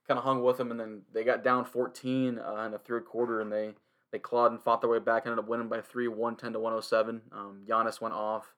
kind 0.08 0.16
of 0.16 0.24
hung 0.24 0.42
with 0.42 0.56
them, 0.56 0.70
and 0.70 0.80
then 0.80 1.02
they 1.12 1.22
got 1.24 1.44
down 1.44 1.64
14 1.66 2.38
uh, 2.38 2.62
in 2.64 2.72
the 2.72 2.78
third 2.78 3.04
quarter, 3.04 3.40
and 3.40 3.52
they 3.52 3.74
they 4.14 4.20
clawed 4.20 4.52
and 4.52 4.62
fought 4.62 4.80
their 4.80 4.88
way 4.88 5.00
back. 5.00 5.24
Ended 5.26 5.40
up 5.40 5.48
winning 5.48 5.66
by 5.68 5.80
three, 5.80 6.06
110 6.06 6.52
to 6.52 6.60
107. 6.60 7.20
Um, 7.32 7.62
Giannis 7.68 8.00
went 8.00 8.14
off, 8.14 8.54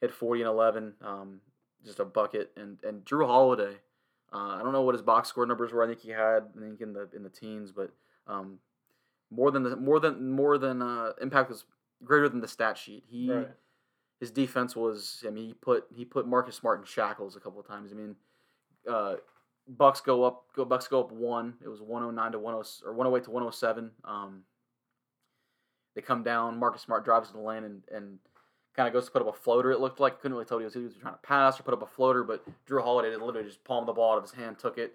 hit 0.00 0.14
40 0.14 0.42
and 0.42 0.48
11, 0.48 0.94
um, 1.02 1.40
just 1.84 1.98
a 1.98 2.04
bucket. 2.04 2.52
And 2.56 2.78
and 2.84 3.04
Jrue 3.04 3.26
Holiday, 3.26 3.78
uh, 4.32 4.56
I 4.58 4.62
don't 4.62 4.70
know 4.72 4.82
what 4.82 4.94
his 4.94 5.02
box 5.02 5.28
score 5.28 5.44
numbers 5.44 5.72
were. 5.72 5.82
I 5.82 5.88
think 5.88 5.98
he 5.98 6.10
had 6.10 6.44
I 6.56 6.60
think 6.60 6.80
in 6.80 6.92
the 6.92 7.08
in 7.16 7.24
the 7.24 7.30
teens, 7.30 7.72
but 7.72 7.90
um, 8.28 8.60
more 9.28 9.50
than 9.50 9.64
the 9.64 9.74
more 9.74 9.98
than 9.98 10.30
more 10.30 10.56
than 10.56 10.80
uh, 10.82 11.14
impact 11.20 11.48
was 11.50 11.64
greater 12.04 12.28
than 12.28 12.40
the 12.40 12.46
stat 12.46 12.78
sheet. 12.78 13.02
He 13.08 13.28
Right. 13.28 13.48
his 14.20 14.30
defense 14.30 14.76
was 14.76 15.24
I 15.26 15.30
mean 15.30 15.48
he 15.48 15.54
put 15.54 15.86
he 15.92 16.04
put 16.04 16.28
Marcus 16.28 16.54
Smart 16.54 16.78
in 16.78 16.86
shackles 16.86 17.34
a 17.34 17.40
couple 17.40 17.58
of 17.58 17.66
times. 17.66 17.90
I 17.90 17.96
mean, 17.96 18.14
uh, 18.88 19.16
Bucks 19.66 20.00
go 20.00 20.22
up 20.22 20.44
go 20.54 20.64
Bucks 20.64 20.86
go 20.86 21.00
up 21.00 21.10
one. 21.10 21.54
It 21.60 21.66
was 21.68 21.80
one 21.82 22.02
hundred 22.02 22.14
nine 22.14 22.30
to 22.30 22.38
one 22.38 22.54
hundred 22.54 22.68
or 22.86 22.92
one 22.92 23.06
hundred 23.06 23.18
eight 23.18 23.24
to 23.24 23.30
one 23.32 23.42
hundred 23.42 23.54
seven. 23.56 23.90
Um, 24.04 24.44
they 25.94 26.02
come 26.02 26.22
down. 26.22 26.58
Marcus 26.58 26.82
Smart 26.82 27.04
drives 27.04 27.28
to 27.28 27.34
the 27.34 27.40
lane 27.40 27.64
and 27.64 27.82
and 27.92 28.18
kind 28.74 28.86
of 28.86 28.92
goes 28.92 29.06
to 29.06 29.10
put 29.10 29.22
up 29.22 29.28
a 29.28 29.32
floater. 29.38 29.70
It 29.70 29.80
looked 29.80 30.00
like 30.00 30.20
couldn't 30.20 30.34
really 30.34 30.46
tell 30.46 30.58
what 30.58 30.72
he 30.72 30.80
was, 30.80 30.94
trying 30.94 31.14
to 31.14 31.20
pass 31.20 31.60
or 31.60 31.62
put 31.62 31.74
up 31.74 31.82
a 31.82 31.86
floater, 31.86 32.24
but 32.24 32.44
Jrue 32.66 32.82
Holiday 32.82 33.10
literally 33.10 33.44
just 33.44 33.64
palmed 33.64 33.86
the 33.86 33.92
ball 33.92 34.12
out 34.12 34.18
of 34.18 34.24
his 34.24 34.32
hand, 34.32 34.58
took 34.58 34.78
it, 34.78 34.94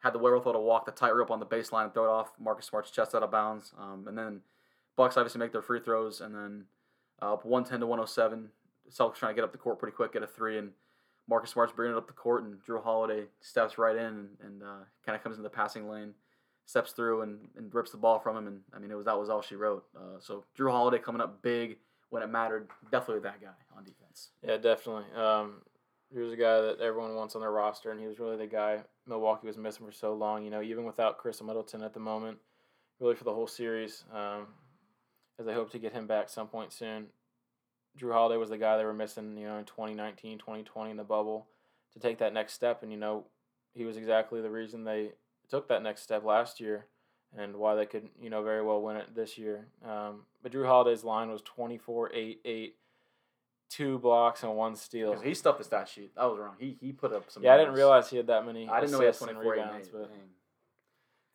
had 0.00 0.12
the 0.12 0.18
wherewithal 0.18 0.52
to 0.52 0.58
walk 0.58 0.84
the 0.84 0.92
tightrope 0.92 1.30
on 1.30 1.40
the 1.40 1.46
baseline 1.46 1.84
and 1.84 1.94
throw 1.94 2.04
it 2.04 2.10
off 2.10 2.32
Marcus 2.38 2.66
Smart's 2.66 2.90
chest 2.90 3.14
out 3.14 3.22
of 3.22 3.30
bounds. 3.30 3.72
Um, 3.78 4.04
and 4.06 4.18
then 4.18 4.40
Bucks 4.96 5.16
obviously 5.16 5.38
make 5.38 5.52
their 5.52 5.62
free 5.62 5.80
throws, 5.80 6.20
and 6.20 6.34
then 6.34 6.64
uh, 7.22 7.34
up 7.34 7.44
110 7.44 7.80
to 7.80 7.86
107. 7.86 8.50
Celtics 8.90 9.16
trying 9.16 9.30
to 9.30 9.34
get 9.34 9.44
up 9.44 9.52
the 9.52 9.58
court 9.58 9.78
pretty 9.78 9.96
quick, 9.96 10.12
get 10.12 10.22
a 10.22 10.26
three, 10.26 10.58
and 10.58 10.70
Marcus 11.26 11.50
Smart's 11.50 11.72
bringing 11.72 11.96
it 11.96 11.98
up 11.98 12.06
the 12.06 12.12
court, 12.12 12.44
and 12.44 12.58
Jrue 12.62 12.82
Holiday 12.82 13.24
steps 13.40 13.78
right 13.78 13.96
in 13.96 14.28
and, 14.42 14.62
uh, 14.62 14.84
kind 15.06 15.16
of 15.16 15.22
comes 15.22 15.38
in 15.38 15.42
the 15.42 15.48
passing 15.48 15.88
lane, 15.88 16.12
steps 16.66 16.92
through 16.92 17.22
and, 17.22 17.48
and 17.56 17.74
rips 17.74 17.90
the 17.90 17.96
ball 17.96 18.18
from 18.18 18.36
him, 18.36 18.46
and 18.46 18.60
I 18.74 18.78
mean 18.78 18.90
it 18.90 18.96
was 18.96 19.06
that 19.06 19.18
was 19.18 19.28
all 19.28 19.42
she 19.42 19.56
wrote. 19.56 19.84
Uh, 19.96 20.18
so 20.20 20.44
Jrue 20.58 20.70
Holiday 20.70 20.98
coming 20.98 21.20
up 21.20 21.42
big 21.42 21.78
when 22.10 22.22
it 22.22 22.28
mattered, 22.28 22.68
definitely 22.90 23.22
that 23.22 23.40
guy 23.40 23.48
on 23.76 23.84
defense. 23.84 24.30
Yeah, 24.46 24.56
definitely. 24.56 25.04
Um, 25.16 25.62
he 26.12 26.20
was 26.20 26.32
a 26.32 26.36
guy 26.36 26.60
that 26.60 26.80
everyone 26.80 27.14
wants 27.16 27.34
on 27.34 27.40
their 27.40 27.50
roster, 27.50 27.90
and 27.90 28.00
he 28.00 28.06
was 28.06 28.18
really 28.18 28.36
the 28.36 28.46
guy 28.46 28.80
Milwaukee 29.06 29.46
was 29.46 29.58
missing 29.58 29.84
for 29.84 29.92
so 29.92 30.14
long. 30.14 30.44
You 30.44 30.50
know, 30.50 30.62
even 30.62 30.84
without 30.84 31.18
Khris 31.18 31.42
Middleton 31.42 31.82
at 31.82 31.92
the 31.92 32.00
moment, 32.00 32.38
really 33.00 33.14
for 33.14 33.24
the 33.24 33.34
whole 33.34 33.46
series, 33.46 34.04
um, 34.12 34.46
as 35.38 35.46
they 35.46 35.54
hope 35.54 35.70
to 35.72 35.78
get 35.78 35.92
him 35.92 36.06
back 36.06 36.28
some 36.28 36.46
point 36.46 36.72
soon. 36.72 37.06
Jrue 37.98 38.12
Holiday 38.12 38.38
was 38.38 38.50
the 38.50 38.58
guy 38.58 38.76
they 38.76 38.84
were 38.84 38.92
missing, 38.92 39.36
you 39.36 39.46
know, 39.46 39.58
in 39.58 39.64
2019, 39.64 40.38
2020 40.38 40.90
in 40.90 40.96
the 40.96 41.04
bubble 41.04 41.46
to 41.92 42.00
take 42.00 42.18
that 42.18 42.32
next 42.32 42.54
step. 42.54 42.82
And, 42.82 42.90
you 42.90 42.98
know, 42.98 43.24
he 43.72 43.84
was 43.84 43.96
exactly 43.96 44.40
the 44.40 44.50
reason 44.50 44.84
they 44.84 45.12
took 45.48 45.68
that 45.68 45.82
next 45.82 46.02
step 46.02 46.24
last 46.24 46.60
year 46.60 46.86
and 47.36 47.56
why 47.56 47.74
they 47.74 47.86
could, 47.86 48.08
you 48.20 48.30
know, 48.30 48.42
very 48.42 48.62
well 48.62 48.80
win 48.82 48.96
it 48.96 49.14
this 49.14 49.36
year. 49.38 49.66
Um, 49.84 50.22
but 50.42 50.52
Jrue 50.52 50.66
Holiday's 50.66 51.04
line 51.04 51.30
was 51.30 51.42
24 51.42 52.12
8 52.12 52.40
8, 52.44 52.76
two 53.70 53.98
blocks 53.98 54.42
and 54.42 54.54
one 54.56 54.76
steal. 54.76 55.20
he 55.20 55.34
stuffed 55.34 55.58
the 55.58 55.64
stat 55.64 55.88
sheet. 55.88 56.12
I 56.16 56.26
was 56.26 56.38
wrong. 56.38 56.54
He 56.58 56.76
he 56.80 56.92
put 56.92 57.12
up 57.12 57.30
some. 57.30 57.42
Yeah, 57.42 57.54
I 57.54 57.58
didn't 57.58 57.74
realize 57.74 58.08
he 58.08 58.16
had 58.16 58.28
that 58.28 58.46
many 58.46 58.68
I 58.68 58.80
didn't 58.80 58.92
know 58.92 59.00
he 59.00 59.06
had 59.06 59.14
assists 59.14 59.28
and 59.28 59.36
24 59.38 59.52
rebounds, 59.52 59.88
rebounds, 59.92 60.10
but 60.10 60.10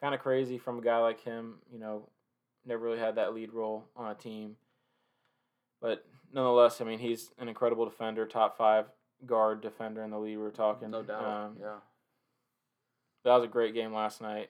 kind 0.02 0.15
of 0.15 0.22
crazy 0.22 0.58
from 0.58 0.80
a 0.80 0.82
guy 0.82 0.98
like 1.00 1.22
him. 1.22 1.56
You 1.72 1.80
know, 1.80 2.10
never 2.65 2.84
really 2.86 3.00
had 3.00 3.15
that 3.15 3.34
lead 3.34 3.54
role 3.54 3.86
on 3.95 4.10
a 4.12 4.15
team. 4.15 4.56
But 5.82 6.06
nonetheless, 6.34 6.82
I 6.82 6.84
mean, 6.86 7.00
he's 7.00 7.32
an 7.39 7.48
incredible 7.48 7.86
defender, 7.86 8.26
top 8.26 8.58
five 8.58 8.86
guard 9.26 9.62
defender 9.62 10.04
in 10.04 10.12
the 10.12 10.19
league. 10.19 10.38
We 10.38 10.43
are 10.45 10.52
talking. 10.52 10.91
no 10.91 11.04
doubt. 11.04 11.24
Um, 11.26 11.58
yeah. 11.60 11.76
That 13.23 13.36
was 13.36 13.43
a 13.43 13.47
great 13.47 13.73
game 13.73 13.93
last 13.93 14.21
night. 14.21 14.49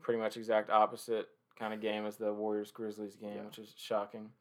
Pretty 0.00 0.20
much 0.20 0.36
exact 0.36 0.70
opposite 0.70 1.28
kind 1.58 1.74
of 1.74 1.80
game 1.80 2.06
as 2.06 2.16
the 2.16 2.32
Warriors 2.32 2.70
Grizzlies 2.70 3.16
game, 3.16 3.36
Yeah. 3.36 3.44
which 3.44 3.58
is 3.58 3.74
shocking. 3.76 4.32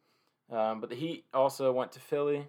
Um, 0.50 0.80
but 0.82 0.90
the 0.90 0.96
Heat 0.96 1.26
also 1.34 1.72
went 1.72 1.92
to 1.94 2.00
Philly 2.00 2.48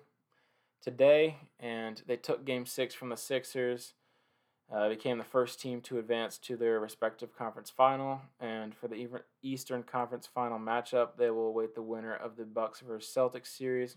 today, 0.80 1.36
and 1.58 2.02
they 2.06 2.16
took 2.16 2.44
Game 2.44 2.66
Six 2.66 2.94
from 2.94 3.08
the 3.08 3.16
Sixers. 3.16 3.94
Uh, 4.72 4.88
became 4.88 5.18
the 5.18 5.24
first 5.24 5.60
team 5.60 5.80
to 5.80 5.98
advance 5.98 6.38
to 6.38 6.56
their 6.56 6.78
respective 6.78 7.34
conference 7.36 7.70
final, 7.70 8.20
and 8.38 8.72
for 8.72 8.86
the 8.86 9.08
Eastern 9.42 9.82
Conference 9.82 10.28
final 10.28 10.60
matchup, 10.60 11.16
they 11.16 11.28
will 11.30 11.48
await 11.48 11.74
the 11.74 11.82
winner 11.82 12.14
of 12.14 12.36
the 12.36 12.44
Bucks 12.44 12.78
versus 12.78 13.12
Celtics 13.12 13.48
series, 13.48 13.96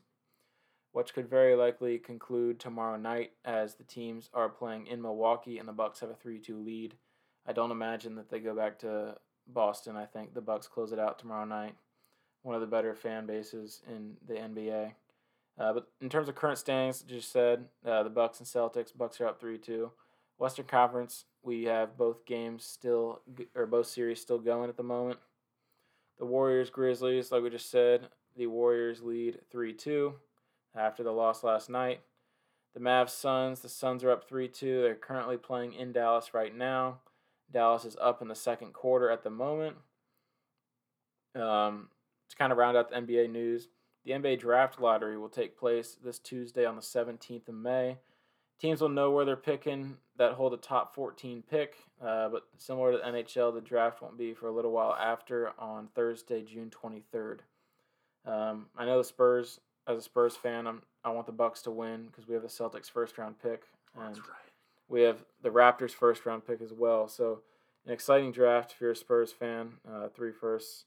which 0.93 1.13
could 1.13 1.27
very 1.27 1.55
likely 1.55 1.97
conclude 1.97 2.59
tomorrow 2.59 2.97
night 2.97 3.31
as 3.43 3.75
the 3.75 3.83
teams 3.83 4.29
are 4.33 4.47
playing 4.47 4.85
in 4.87 5.01
Milwaukee 5.01 5.57
and 5.57 5.67
the 5.67 5.73
Bucks 5.73 5.99
have 5.99 6.11
a 6.11 6.13
3-2 6.13 6.63
lead. 6.63 6.95
I 7.47 7.51
don't 7.51 7.71
imagine 7.71 8.15
that 8.15 8.29
they 8.29 8.39
go 8.39 8.55
back 8.55 8.79
to 8.79 9.15
Boston. 9.47 9.97
I 9.97 10.05
think 10.05 10.33
the 10.33 10.41
Bucks 10.41 10.67
close 10.67 10.91
it 10.91 10.99
out 10.99 11.17
tomorrow 11.17 11.45
night. 11.45 11.73
One 12.43 12.53
of 12.53 12.61
the 12.61 12.67
better 12.67 12.93
fan 12.93 13.25
bases 13.25 13.81
in 13.87 14.17
the 14.27 14.35
NBA. 14.35 14.91
Uh, 15.57 15.73
but 15.73 15.87
in 15.99 16.09
terms 16.09 16.29
of 16.29 16.35
current 16.35 16.59
standings, 16.59 17.01
just 17.01 17.31
said 17.31 17.65
uh, 17.85 18.03
the 18.03 18.09
Bucks 18.09 18.39
and 18.39 18.47
Celtics. 18.47 18.95
Bucks 18.95 19.19
are 19.19 19.27
up 19.27 19.39
three 19.39 19.57
two. 19.57 19.91
Western 20.37 20.65
Conference, 20.65 21.25
we 21.41 21.63
have 21.63 21.97
both 21.97 22.25
games 22.25 22.65
still 22.65 23.21
or 23.55 23.65
both 23.65 23.87
series 23.87 24.19
still 24.21 24.39
going 24.39 24.69
at 24.69 24.77
the 24.77 24.83
moment. 24.83 25.19
The 26.19 26.25
Warriors 26.25 26.69
Grizzlies, 26.69 27.31
like 27.31 27.43
we 27.43 27.49
just 27.49 27.71
said, 27.71 28.09
the 28.35 28.47
Warriors 28.47 29.01
lead 29.01 29.39
three 29.51 29.73
two 29.73 30.15
after 30.75 31.03
the 31.03 31.11
loss 31.11 31.43
last 31.43 31.69
night. 31.69 32.01
The 32.73 32.79
Mavs 32.79 33.09
Suns, 33.09 33.59
the 33.59 33.69
Suns 33.69 34.03
are 34.03 34.11
up 34.11 34.27
three 34.27 34.47
two. 34.47 34.81
They're 34.81 34.95
currently 34.95 35.37
playing 35.37 35.73
in 35.73 35.91
Dallas 35.91 36.33
right 36.33 36.55
now. 36.55 36.99
Dallas 37.51 37.85
is 37.85 37.97
up 38.01 38.21
in 38.21 38.27
the 38.27 38.35
second 38.35 38.73
quarter 38.73 39.11
at 39.11 39.23
the 39.23 39.29
moment. 39.29 39.77
Um, 41.35 41.89
to 42.29 42.35
kind 42.35 42.51
of 42.51 42.57
round 42.57 42.77
out 42.77 42.89
the 42.89 42.95
NBA 42.95 43.29
news, 43.29 43.67
the 44.05 44.11
NBA 44.11 44.39
draft 44.39 44.79
lottery 44.79 45.17
will 45.17 45.29
take 45.29 45.57
place 45.57 45.97
this 46.03 46.19
Tuesday 46.19 46.65
on 46.65 46.75
the 46.75 46.81
17th 46.81 47.47
of 47.47 47.55
May. 47.55 47.97
Teams 48.59 48.81
will 48.81 48.89
know 48.89 49.11
where 49.11 49.25
they're 49.25 49.35
picking 49.35 49.97
that 50.17 50.33
hold 50.33 50.53
a 50.53 50.57
top 50.57 50.93
14 50.95 51.43
pick, 51.49 51.75
uh, 52.01 52.29
but 52.29 52.43
similar 52.57 52.91
to 52.91 52.97
the 52.97 53.03
NHL, 53.03 53.53
the 53.53 53.61
draft 53.61 54.01
won't 54.01 54.17
be 54.17 54.33
for 54.33 54.47
a 54.47 54.51
little 54.51 54.71
while 54.71 54.93
after 54.93 55.51
on 55.59 55.89
Thursday, 55.95 56.43
June 56.43 56.71
23rd. 56.71 57.39
Um, 58.25 58.67
I 58.77 58.85
know 58.85 58.99
the 58.99 59.03
Spurs, 59.03 59.59
as 59.87 59.97
a 59.97 60.01
Spurs 60.01 60.35
fan, 60.35 60.67
I'm, 60.67 60.81
I 61.03 61.09
want 61.09 61.25
the 61.25 61.31
Bucks 61.31 61.61
to 61.63 61.71
win 61.71 62.07
because 62.07 62.27
we 62.27 62.33
have 62.33 62.43
the 62.43 62.49
Celtics 62.49 62.89
first 62.89 63.17
round 63.17 63.35
pick. 63.41 63.63
And 63.95 64.07
That's 64.15 64.19
right. 64.19 64.37
we 64.87 65.01
have 65.01 65.23
the 65.41 65.49
Raptors 65.49 65.91
first 65.91 66.25
round 66.25 66.45
pick 66.45 66.61
as 66.61 66.73
well. 66.73 67.07
So, 67.07 67.41
an 67.85 67.91
exciting 67.91 68.31
draft 68.31 68.71
if 68.71 68.81
you're 68.81 68.91
a 68.91 68.95
Spurs 68.95 69.31
fan. 69.31 69.73
Uh, 69.89 70.07
three 70.07 70.31
firsts. 70.31 70.85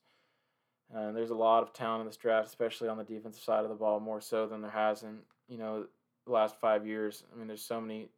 And 0.94 1.16
there's 1.16 1.30
a 1.30 1.34
lot 1.34 1.62
of 1.62 1.72
talent 1.72 2.02
in 2.02 2.06
this 2.06 2.16
draft, 2.16 2.46
especially 2.46 2.88
on 2.88 2.96
the 2.96 3.04
defensive 3.04 3.42
side 3.42 3.64
of 3.64 3.68
the 3.68 3.74
ball, 3.74 3.98
more 3.98 4.20
so 4.20 4.46
than 4.46 4.62
there 4.62 4.70
has 4.70 5.02
in 5.02 5.18
you 5.48 5.58
know 5.58 5.86
the 6.26 6.32
last 6.32 6.56
five 6.60 6.86
years. 6.86 7.24
I 7.32 7.38
mean, 7.38 7.48
there's 7.48 7.62
so 7.62 7.80
many 7.80 8.08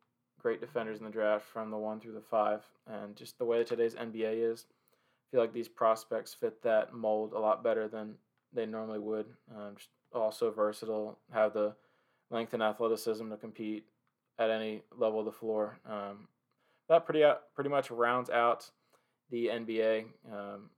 great 0.41 0.61
defenders 0.61 0.99
in 0.99 1.05
the 1.05 1.11
draft 1.11 1.45
from 1.47 1.70
the 1.70 1.76
one 1.76 1.99
through 1.99 2.12
the 2.12 2.20
five, 2.20 2.62
and 2.87 3.16
just 3.16 3.39
the 3.39 3.45
way 3.45 3.59
that 3.59 3.66
today's 3.66 3.95
NBA 3.95 4.53
is, 4.53 4.66
I 4.70 5.24
feel 5.31 5.41
like 5.41 5.53
these 5.53 5.68
prospects 5.68 6.35
fit 6.35 6.62
that 6.62 6.95
mold 6.95 7.33
a 7.33 7.39
lot 7.39 7.64
better 7.64 7.89
than 7.89 8.14
they 8.53 8.66
normally 8.66 8.99
would. 8.99 9.26
Um, 9.55 9.74
just 9.76 9.89
also 10.14 10.50
versatile, 10.50 11.18
have 11.32 11.52
the 11.52 11.74
length 12.30 12.54
and 12.54 12.62
athleticism 12.62 13.28
to 13.30 13.36
compete 13.36 13.84
at 14.38 14.50
any 14.50 14.82
level 14.96 15.20
of 15.20 15.26
the 15.26 15.32
floor. 15.32 15.78
Um, 15.88 16.28
that 16.88 17.04
pretty 17.04 17.24
pretty 17.54 17.70
much 17.70 17.90
rounds 17.90 18.30
out 18.30 18.70
the 19.30 19.46
NBA. 19.46 20.06
Um, 20.32 20.70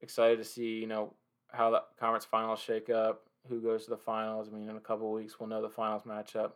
excited 0.00 0.38
to 0.38 0.44
see 0.44 0.78
you 0.78 0.86
know 0.86 1.14
how 1.50 1.70
the 1.70 1.82
conference 1.98 2.24
finals 2.24 2.60
shake 2.60 2.90
up, 2.90 3.24
who 3.48 3.60
goes 3.60 3.84
to 3.84 3.90
the 3.90 3.96
finals. 3.96 4.48
I 4.48 4.56
mean, 4.56 4.68
in 4.68 4.76
a 4.76 4.80
couple 4.80 5.12
weeks 5.12 5.38
we'll 5.38 5.48
know 5.48 5.62
the 5.62 5.68
finals 5.68 6.02
matchup. 6.02 6.52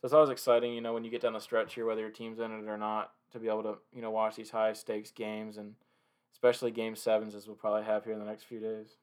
So 0.00 0.06
it's 0.06 0.14
always 0.14 0.30
exciting, 0.30 0.74
you 0.74 0.80
know, 0.80 0.92
when 0.92 1.04
you 1.04 1.10
get 1.10 1.22
down 1.22 1.32
the 1.32 1.40
stretch 1.40 1.74
here, 1.74 1.86
whether 1.86 2.00
your 2.00 2.10
team's 2.10 2.38
in 2.38 2.50
it 2.52 2.68
or 2.68 2.76
not, 2.76 3.12
to 3.32 3.38
be 3.38 3.48
able 3.48 3.62
to 3.62 3.78
you 3.94 4.02
know 4.02 4.10
watch 4.10 4.36
these 4.36 4.50
high 4.50 4.72
stakes 4.72 5.10
games 5.10 5.56
and 5.56 5.74
especially 6.32 6.70
game 6.70 6.96
sevens 6.96 7.34
as 7.34 7.46
we'll 7.46 7.56
probably 7.56 7.84
have 7.84 8.04
here 8.04 8.12
in 8.12 8.18
the 8.18 8.24
next 8.24 8.44
few 8.44 8.60
days. 8.60 8.96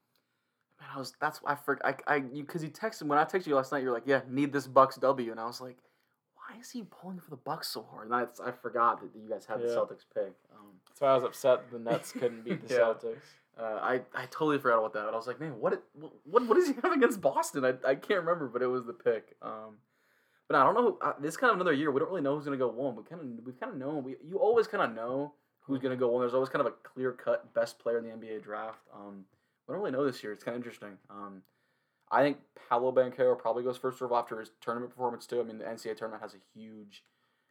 Man, 0.81 0.89
I 0.93 0.97
was 0.99 1.13
that's 1.21 1.41
why 1.41 1.51
I 1.53 1.55
for 1.55 1.79
I 1.85 1.95
I 2.07 2.15
you 2.17 2.43
because 2.43 2.63
you 2.63 2.69
texted 2.69 3.03
when 3.03 3.17
I 3.19 3.23
texted 3.23 3.47
you 3.47 3.55
last 3.55 3.71
night. 3.71 3.83
You're 3.83 3.93
like, 3.93 4.03
yeah, 4.05 4.21
need 4.27 4.51
this 4.51 4.67
Bucks 4.67 4.97
W, 4.97 5.31
and 5.31 5.39
I 5.39 5.45
was 5.45 5.61
like, 5.61 5.77
why 6.35 6.59
is 6.59 6.71
he 6.71 6.83
pulling 6.83 7.19
for 7.19 7.29
the 7.29 7.37
Bucks 7.37 7.67
so 7.69 7.85
hard? 7.89 8.07
And 8.07 8.15
I 8.15 8.25
I 8.45 8.51
forgot 8.51 8.99
that 9.01 9.11
you 9.17 9.29
guys 9.29 9.45
had 9.45 9.61
the 9.61 9.67
Celtics 9.67 10.05
pick. 10.13 10.33
Um, 10.53 10.67
That's 10.87 10.99
why 11.01 11.09
I 11.09 11.15
was 11.15 11.23
upset 11.23 11.71
the 11.71 11.79
Nets 11.79 12.11
couldn't 12.11 12.43
beat 12.43 12.67
the 12.67 12.73
Yeah. 12.73 12.79
Celtics. 12.81 13.17
uh, 13.59 13.79
I 13.81 14.01
I 14.15 14.25
totally 14.31 14.57
forgot 14.57 14.79
about 14.79 14.93
that. 14.93 15.05
But 15.05 15.13
I 15.13 15.17
was 15.17 15.27
like, 15.27 15.39
man, 15.39 15.59
what 15.59 15.83
what 16.25 16.47
what 16.47 16.55
does 16.55 16.67
he 16.67 16.73
have 16.81 16.91
against 16.91 17.21
Boston? 17.21 17.63
I, 17.63 17.73
I 17.87 17.93
can't 17.95 18.21
remember, 18.21 18.47
but 18.47 18.61
it 18.63 18.67
was 18.67 18.85
the 18.85 18.93
pick. 18.93 19.35
Um, 19.43 19.77
but 20.47 20.57
I 20.59 20.63
don't 20.63 20.73
know. 20.73 20.97
Uh, 21.01 21.13
this 21.21 21.35
is 21.35 21.37
kind 21.37 21.51
of 21.51 21.57
another 21.57 21.71
year. 21.73 21.91
We 21.91 21.99
don't 21.99 22.09
really 22.09 22.21
know 22.21 22.35
who's 22.35 22.43
gonna 22.45 22.57
go 22.57 22.69
one. 22.69 22.95
We 22.95 23.03
kind 23.03 23.21
of 23.21 23.45
we've 23.45 23.59
kind 23.59 23.71
of 23.71 23.77
known. 23.77 24.03
We 24.03 24.15
you 24.27 24.37
always 24.39 24.67
kind 24.67 24.83
of 24.83 24.95
know 24.95 25.33
who's 25.59 25.79
gonna 25.79 25.95
go 25.95 26.09
one. 26.09 26.21
There's 26.21 26.33
always 26.33 26.49
kind 26.49 26.65
of 26.65 26.73
a 26.73 26.75
clear 26.83 27.11
cut 27.11 27.53
best 27.53 27.77
player 27.77 27.99
in 27.99 28.03
the 28.03 28.09
NBA 28.09 28.41
draft. 28.43 28.79
Um, 28.93 29.25
we 29.67 29.73
don't 29.73 29.81
really 29.81 29.91
know 29.91 30.05
this 30.05 30.23
year. 30.23 30.31
It's 30.33 30.43
kind 30.43 30.55
of 30.55 30.61
interesting. 30.61 30.97
Um, 31.09 31.43
I 32.11 32.21
think 32.23 32.37
Paolo 32.69 32.91
Banchero 32.91 33.37
probably 33.37 33.63
goes 33.63 33.77
first 33.77 34.01
overall 34.01 34.19
after 34.19 34.39
his 34.39 34.51
tournament 34.61 34.91
performance 34.91 35.25
too. 35.25 35.39
I 35.39 35.43
mean, 35.43 35.59
the 35.59 35.65
NCAA 35.65 35.95
tournament 35.97 36.21
has 36.21 36.33
a 36.33 36.59
huge 36.59 37.03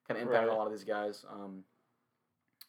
kind 0.06 0.20
of 0.20 0.26
impact 0.26 0.48
on 0.48 0.54
a 0.54 0.58
lot 0.58 0.66
of 0.66 0.72
these 0.72 0.84
guys. 0.84 1.24
Um, 1.30 1.64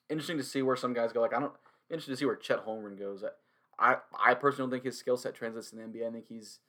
interesting 0.09 0.37
to 0.37 0.43
see 0.43 0.61
where 0.61 0.75
some 0.75 0.93
guys 0.93 1.11
go. 1.11 1.21
Like 1.21 1.33
I 1.33 1.39
don't 1.39 1.53
interesting 1.89 2.13
to 2.13 2.17
see 2.17 2.25
where 2.25 2.35
Chet 2.35 2.65
Holmgren 2.65 2.97
goes. 2.97 3.23
I 3.77 3.97
I 4.23 4.33
personally 4.35 4.69
don't 4.69 4.71
think 4.71 4.85
his 4.85 4.97
skill 4.97 5.17
set 5.17 5.35
translates 5.35 5.69
to 5.71 5.75
the 5.75 5.81
NBA. 5.81 6.07
I 6.07 6.11
think 6.11 6.27
he's 6.27 6.59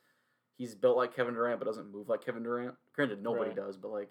he's 0.56 0.74
built 0.74 0.96
like 0.96 1.14
Kevin 1.14 1.34
Durant, 1.34 1.58
but 1.60 1.66
doesn't 1.66 1.92
move 1.92 2.08
like 2.08 2.24
Kevin 2.24 2.42
Durant. 2.42 2.74
Granted, 2.94 3.22
nobody 3.22 3.50
Right. 3.50 3.56
does, 3.56 3.76
but 3.76 3.92
like 3.92 4.10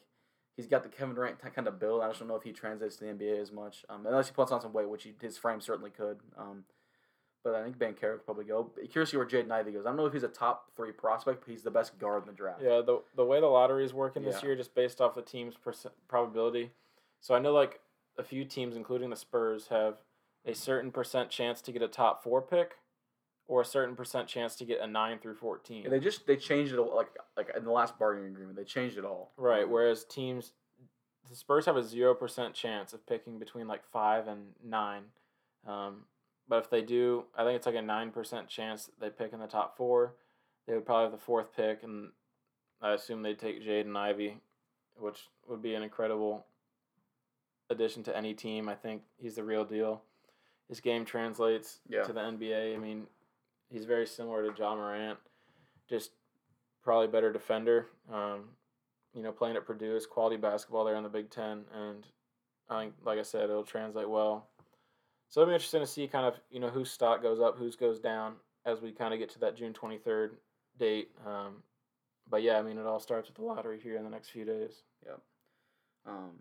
he's 0.56 0.68
got 0.68 0.84
the 0.84 0.90
Kevin 0.90 1.16
Durant 1.16 1.40
kind 1.40 1.68
of 1.68 1.80
build. 1.80 2.02
I 2.02 2.08
just 2.08 2.20
don't 2.20 2.28
know 2.28 2.36
if 2.36 2.44
he 2.44 2.52
translates 2.52 2.98
to 2.98 3.06
the 3.06 3.12
NBA 3.12 3.42
as 3.42 3.52
much, 3.52 3.86
um, 3.90 4.06
unless 4.06 4.28
he 4.28 4.34
puts 4.34 4.52
on 4.52 4.62
some 4.62 4.74
weight, 4.74 4.90
which 4.90 5.04
he, 5.04 5.14
his 5.20 5.38
frame 5.38 5.62
certainly 5.62 5.90
could. 5.92 6.20
Um, 6.38 6.64
but 7.44 7.56
I 7.56 7.64
think 7.64 7.78
Banchero 7.78 8.14
could 8.18 8.26
probably 8.26 8.46
go. 8.46 8.72
Curious 8.92 9.10
to 9.10 9.14
see 9.14 9.18
where 9.18 9.26
Jaden 9.26 9.52
Ivey 9.52 9.72
goes. 9.72 9.86
I 9.86 9.90
don't 9.90 9.98
know 9.98 10.06
if 10.06 10.14
he's 10.14 10.24
a 10.24 10.28
top 10.28 10.72
three 10.76 10.92
prospect, 10.92 11.44
but 11.46 11.52
he's 11.52 11.64
the 11.64 11.72
best 11.72 11.98
guard 12.00 12.24
in 12.24 12.28
the 12.28 12.34
draft. 12.36 12.62
Yeah, 12.64 12.82
the 12.82 13.02
the 13.16 13.26
way 13.26 13.40
the 13.40 13.48
lottery 13.48 13.84
is 13.86 13.94
working 13.94 14.24
this 14.24 14.44
year, 14.44 14.56
just 14.56 14.76
based 14.76 15.02
off 15.02 15.16
the 15.16 15.22
team's 15.22 15.56
percent 15.58 15.94
probability. 16.08 16.72
So 17.20 17.34
I 17.36 17.40
know 17.40 17.54
like 17.54 17.80
a 18.18 18.24
few 18.24 18.46
teams, 18.46 18.76
including 18.76 19.10
the 19.10 19.16
Spurs, 19.16 19.68
have 19.70 19.96
a 20.46 20.54
certain 20.54 20.92
percent 20.92 21.30
chance 21.30 21.62
to 21.62 21.72
get 21.72 21.82
a 21.82 21.88
top 21.88 22.24
four 22.24 22.42
pick, 22.42 22.78
or 23.48 23.62
a 23.62 23.66
certain 23.66 23.96
percent 23.96 24.28
chance 24.28 24.56
to 24.58 24.66
get 24.66 24.80
a 24.80 24.88
nine 24.88 25.20
through 25.20 25.36
fourteen. 25.36 25.84
Yeah, 25.84 25.90
they 25.90 26.00
just 26.00 26.28
they 26.28 26.36
changed 26.38 26.74
it 26.74 26.82
like 26.82 27.10
like 27.38 27.50
in 27.56 27.64
the 27.64 27.72
last 27.72 27.98
bargaining 27.98 28.32
agreement. 28.32 28.56
They 28.56 28.64
changed 28.64 28.98
it 28.98 29.06
all. 29.06 29.32
right. 29.38 29.68
Whereas 29.68 30.04
teams, 30.06 30.54
the 31.30 31.36
Spurs 31.36 31.66
have 31.66 31.78
a 31.78 31.84
zero 31.84 32.14
percent 32.14 32.54
chance 32.54 32.94
of 32.94 33.06
picking 33.08 33.40
between 33.40 33.68
like 33.68 33.84
five 33.92 34.28
and 34.28 34.48
nine. 34.64 35.04
Um, 35.68 36.06
but 36.52 36.66
if 36.66 36.70
they 36.70 36.82
do, 36.82 37.24
I 37.34 37.46
think 37.46 37.56
it's 37.56 37.66
like 37.66 37.76
a 37.76 37.82
nine 37.82 38.12
percent 38.12 38.50
chance 38.50 38.88
that 38.88 39.00
they 39.00 39.10
pick 39.10 39.32
in 39.32 39.40
the 39.40 39.48
top 39.48 39.78
four. 39.78 40.16
They 40.68 40.74
would 40.74 40.86
probably 40.86 41.04
have 41.06 41.14
the 41.14 41.18
fourth 41.26 41.56
pick, 41.56 41.82
and 41.82 42.10
I 42.82 42.92
assume 42.92 43.22
they'd 43.24 43.40
take 43.40 43.64
Jaden 43.66 43.96
Ivey, 43.96 44.36
which 44.98 45.30
would 45.48 45.62
be 45.62 45.76
an 45.76 45.82
incredible 45.82 46.46
addition 47.70 48.04
to 48.04 48.18
any 48.18 48.34
team. 48.34 48.68
I 48.68 48.76
think 48.76 49.04
he's 49.18 49.36
the 49.36 49.46
real 49.46 49.64
deal. 49.64 50.02
His 50.68 50.82
game 50.82 51.06
translates 51.06 51.80
Yeah. 51.88 52.04
to 52.04 52.12
the 52.12 52.20
NBA. 52.20 52.76
I 52.76 52.78
mean, 52.78 53.08
he's 53.70 53.86
very 53.86 54.06
similar 54.06 54.44
to 54.52 54.58
Ja 54.58 54.76
Morant, 54.76 55.20
just 55.88 56.12
probably 56.84 57.08
better 57.08 57.32
defender. 57.32 57.88
Um, 58.12 58.58
you 59.14 59.24
know, 59.24 59.32
playing 59.32 59.56
at 59.56 59.66
Purdue 59.66 59.96
is 59.96 60.06
quality 60.06 60.36
basketball 60.36 60.84
there 60.84 60.96
in 60.96 61.04
the 61.04 61.10
Big 61.10 61.30
Ten, 61.30 61.64
and 61.74 62.06
I 62.70 62.82
think, 62.82 62.96
like 63.06 63.20
I 63.20 63.24
said, 63.24 63.50
it'll 63.50 63.64
translate 63.64 64.10
well. 64.10 64.50
So 65.32 65.42
it'll 65.42 65.52
be 65.52 65.56
interesting 65.56 65.80
to 65.80 65.88
see 65.88 66.08
kind 66.08 66.26
of 66.26 66.36
you 66.52 66.60
know 66.60 66.70
whose 66.70 66.92
stock 66.92 67.22
goes 67.24 67.40
up, 67.40 67.58
whose 67.58 67.78
goes 67.78 68.00
down 68.00 68.34
as 68.66 68.82
we 68.82 68.92
kind 68.92 69.14
of 69.14 69.20
get 69.20 69.30
to 69.30 69.40
that 69.40 69.56
June 69.56 69.72
twenty 69.72 69.98
third 69.98 70.36
date. 70.78 71.10
Um, 71.26 71.64
but 72.30 72.44
yeah, 72.44 72.60
I 72.60 72.62
mean, 72.62 72.78
it 72.78 72.86
all 72.86 73.00
starts 73.00 73.30
with 73.30 73.38
the 73.38 73.44
lottery 73.44 73.80
here 73.82 73.96
in 73.96 74.04
the 74.04 74.10
next 74.10 74.30
few 74.30 74.44
days. 74.44 74.84
Um, 76.06 76.32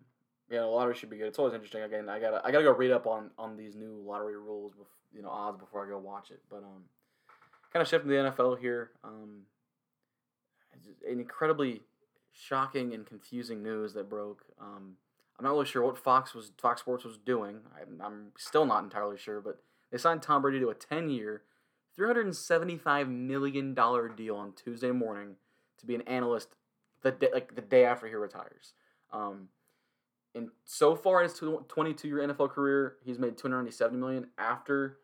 yeah, 0.51 0.61
the 0.61 0.67
lottery 0.67 0.97
should 0.97 1.09
be 1.09 1.19
good. 1.19 1.29
It's 1.29 1.39
always 1.39 1.55
interesting. 1.55 1.83
Again, 1.83 2.09
I 2.09 2.19
gotta 2.19 2.43
I 2.45 2.51
gotta 2.51 2.65
go 2.65 2.73
read 2.73 2.91
up 2.91 3.07
on 3.07 3.31
on 3.39 3.57
these 3.57 3.77
new 3.77 4.03
lottery 4.05 4.37
rules, 4.37 4.73
bef- 4.73 5.15
you 5.15 5.23
know, 5.23 5.31
odds 5.31 5.59
before 5.59 5.87
I 5.87 5.89
go 5.89 5.99
watch 5.99 6.33
it. 6.33 6.41
But 6.51 6.65
um, 6.65 6.83
kind 7.73 7.83
of 7.83 7.89
shifting 7.89 8.11
the 8.11 8.17
NFL 8.17 8.59
here. 8.59 8.91
Um, 9.05 9.43
an 11.09 11.21
incredibly 11.21 11.83
shocking 12.33 12.93
and 12.93 13.07
confusing 13.07 13.63
news 13.63 13.95
that 13.95 14.09
broke. 14.09 14.43
Um, 14.61 14.95
I'm 15.41 15.45
not 15.45 15.53
really 15.53 15.65
sure 15.65 15.83
what 15.83 15.97
Fox 15.97 16.35
was 16.35 16.53
Fox 16.61 16.83
Sports 16.83 17.03
was 17.03 17.17
doing. 17.17 17.61
I'm, 17.81 17.99
I'm 18.05 18.33
still 18.37 18.67
not 18.67 18.85
entirely 18.85 19.17
sure, 19.17 19.41
but 19.41 19.59
they 19.91 19.97
signed 19.97 20.21
Tom 20.21 20.43
Brady 20.43 20.61
to 20.61 20.69
a 20.69 20.75
10 20.75 21.09
year, 21.09 21.45
$375 21.99 23.09
million 23.09 23.75
deal 23.75 24.37
on 24.37 24.53
Tuesday 24.53 24.91
morning 24.91 25.37
to 25.79 25.87
be 25.87 25.95
an 25.95 26.03
analyst 26.03 26.49
the 27.01 27.13
day, 27.13 27.31
like 27.33 27.55
the 27.55 27.63
day 27.63 27.87
after 27.87 28.07
he 28.07 28.15
retires. 28.15 28.75
Um, 29.15 29.49
and 30.35 30.51
so 30.67 30.95
far 30.95 31.23
in 31.23 31.31
his 31.31 31.39
22 31.39 32.07
year 32.07 32.19
NFL 32.19 32.51
career, 32.51 32.97
he's 33.03 33.19
made 33.19 33.39
297 33.39 33.99
million. 33.99 34.27
After 34.37 34.99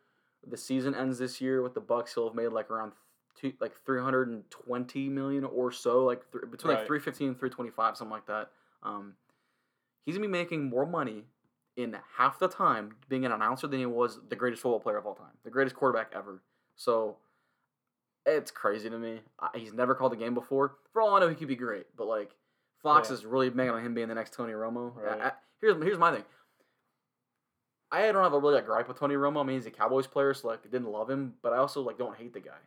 the 0.45 0.55
season 0.55 0.93
ends 0.93 1.17
this 1.17 1.41
year 1.41 1.63
with 1.63 1.73
the 1.73 1.81
Bucks, 1.81 2.13
he'll 2.13 2.27
have 2.27 2.35
made 2.35 2.49
like 2.49 2.69
around 2.69 2.91
two, 3.35 3.53
like 3.59 3.75
320 3.87 5.09
million 5.09 5.43
or 5.45 5.71
so, 5.71 6.05
like 6.05 6.31
th- 6.31 6.43
between 6.51 6.69
like 6.75 6.81
Right. 6.81 6.87
315 6.87 7.27
and 7.29 7.39
325, 7.39 7.97
something 7.97 8.11
like 8.11 8.27
that. 8.27 8.51
Um, 8.83 9.15
he's 10.07 10.15
gonna 10.15 10.27
be 10.27 10.31
making 10.31 10.63
more 10.69 10.85
money 10.87 11.25
in 11.75 11.95
half 12.17 12.39
the 12.39 12.47
time 12.47 12.95
being 13.07 13.23
an 13.25 13.31
announcer 13.31 13.67
than 13.67 13.77
he 13.79 13.85
was 13.85 14.19
the 14.29 14.35
greatest 14.35 14.63
football 14.63 14.79
player 14.79 14.97
of 14.97 15.05
all 15.05 15.13
time, 15.13 15.37
the 15.43 15.51
greatest 15.51 15.75
quarterback 15.75 16.11
ever. 16.15 16.41
So 16.75 17.17
it's 18.25 18.49
crazy 18.49 18.89
to 18.89 18.97
me. 18.97 19.19
I, 19.39 19.49
he's 19.55 19.73
never 19.73 19.93
called 19.93 20.13
a 20.13 20.15
game 20.15 20.33
before. 20.33 20.77
For 20.93 21.01
all 21.01 21.13
I 21.15 21.19
know, 21.19 21.29
he 21.29 21.35
could 21.35 21.47
be 21.47 21.55
great, 21.55 21.85
but 21.95 22.07
like 22.07 22.31
Fox 22.81 23.09
Yeah. 23.09 23.15
is 23.15 23.25
really 23.25 23.49
banking 23.49 23.75
on 23.75 23.85
him 23.85 23.93
being 23.93 24.07
the 24.07 24.15
next 24.15 24.33
Tony 24.33 24.53
Romo. 24.53 24.95
Right. 24.95 25.21
I- 25.21 25.31
here's 25.61 25.75
here's 25.83 25.97
my 25.99 26.11
thing. 26.13 26.23
I 27.91 28.11
don't 28.11 28.23
have 28.23 28.33
a 28.33 28.39
really 28.39 28.57
a 28.57 28.61
gripe 28.61 28.87
with 28.87 28.99
Tony 28.99 29.15
Romo. 29.15 29.41
I 29.41 29.43
mean, 29.43 29.55
he's 29.57 29.65
a 29.65 29.71
Cowboys 29.71 30.07
player, 30.07 30.33
so 30.33 30.47
like 30.49 30.59
I 30.65 30.69
didn't 30.69 30.89
love 30.91 31.09
him, 31.09 31.35
but 31.41 31.53
I 31.53 31.57
also 31.57 31.81
like 31.81 31.97
don't 31.97 32.17
hate 32.17 32.33
the 32.33 32.39
guy. 32.41 32.57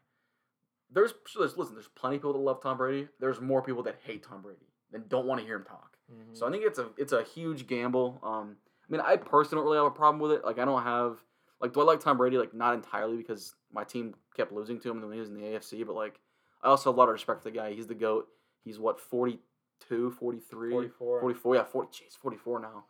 There's, 0.93 1.13
there's 1.39 1.57
listen, 1.57 1.75
there's 1.75 1.89
plenty 1.89 2.17
of 2.17 2.23
people 2.23 2.33
that 2.33 2.39
love 2.41 2.63
Tom 2.63 2.77
Brady. 2.79 3.09
There's 3.21 3.41
more 3.41 3.63
people 3.63 3.83
that 3.85 3.97
hate 4.03 4.23
Tom 4.25 4.41
Brady 4.43 4.67
and 4.93 5.09
don't 5.09 5.27
want 5.27 5.41
to 5.41 5.47
hear 5.47 5.57
him 5.57 5.65
talk. 5.65 5.97
So 6.33 6.47
I 6.47 6.51
think 6.51 6.65
it's 6.65 6.79
a 6.79 6.89
it's 6.97 7.13
a 7.13 7.23
huge 7.23 7.67
gamble. 7.67 8.21
Um, 8.23 8.57
I 8.89 8.93
mean, 8.93 9.01
I 9.01 9.17
personally 9.17 9.61
don't 9.63 9.65
really 9.65 9.79
have 9.79 9.93
a 9.93 9.97
problem 9.97 10.21
with 10.21 10.33
it. 10.33 10.45
Like, 10.45 10.59
I 10.59 10.65
don't 10.65 10.83
have 10.83 11.19
like, 11.61 11.73
do 11.73 11.81
I 11.81 11.85
like 11.85 12.01
Tom 12.01 12.17
Brady? 12.17 12.39
Like, 12.39 12.55
not 12.55 12.75
entirely 12.75 13.17
because 13.17 13.55
my 13.73 13.85
team 13.85 14.15
kept 14.37 14.53
losing 14.53 14.81
to 14.81 14.91
him 14.91 15.01
when 15.01 15.13
he 15.13 15.21
was 15.21 15.29
in 15.29 15.37
the 15.37 15.43
AFC. 15.43 15.87
But 15.87 15.95
like, 15.95 16.21
I 16.63 16.69
also 16.69 16.91
have 16.91 16.97
a 16.97 16.99
lot 16.99 17.09
of 17.09 17.13
respect 17.13 17.43
for 17.43 17.51
the 17.51 17.57
guy. 17.57 17.73
He's 17.73 17.87
the 17.87 17.95
goat. 17.95 18.29
He's 18.65 18.79
what 18.79 19.01
42, 19.01 20.11
43, 20.11 20.71
44. 20.71 21.21
44 21.21 21.55
yeah, 21.55 21.65
40, 21.65 21.89
jeez, 21.91 22.17
44 22.17 22.61
now, 22.61 22.85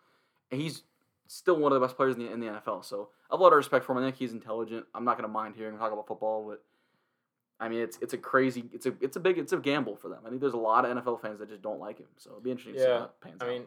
and 0.50 0.60
he's 0.60 0.82
still 1.26 1.56
one 1.56 1.72
of 1.72 1.80
the 1.80 1.86
best 1.86 1.96
players 1.96 2.16
in 2.16 2.24
the 2.24 2.32
in 2.32 2.40
the 2.40 2.46
NFL. 2.46 2.84
So 2.84 3.10
I 3.30 3.34
have 3.34 3.40
a 3.40 3.42
lot 3.42 3.52
of 3.52 3.56
respect 3.56 3.84
for 3.84 3.92
him. 3.92 3.98
I 3.98 4.06
think 4.06 4.16
he's 4.16 4.32
intelligent. 4.32 4.86
I'm 4.94 5.04
not 5.04 5.16
gonna 5.16 5.28
mind 5.28 5.54
hearing 5.56 5.74
him 5.74 5.78
talk 5.78 5.92
about 5.92 6.08
football, 6.08 6.46
but 6.48 6.62
I 7.60 7.68
mean, 7.68 7.80
it's 7.80 7.98
it's 8.00 8.14
a 8.14 8.18
crazy, 8.18 8.64
it's 8.72 8.86
a 8.86 8.94
it's 9.00 9.16
a 9.16 9.20
big, 9.20 9.38
it's 9.38 9.52
a 9.52 9.58
gamble 9.58 9.94
for 9.96 10.08
them. 10.08 10.20
I 10.26 10.30
think 10.30 10.40
there's 10.40 10.54
a 10.54 10.58
lot 10.58 10.84
of 10.86 10.96
NFL 10.96 11.20
fans 11.20 11.38
that 11.40 11.48
just 11.50 11.62
don't 11.62 11.78
like 11.78 11.98
him. 11.98 12.06
So 12.16 12.30
it'll 12.30 12.40
be 12.42 12.50
interesting 12.50 12.74
to 12.74 12.80
see 12.80 12.86
how 12.86 12.92
Yeah, 12.94 12.98
that 13.00 13.20
pans 13.20 13.36
I 13.42 13.44
out. 13.44 13.50
mean, 13.50 13.64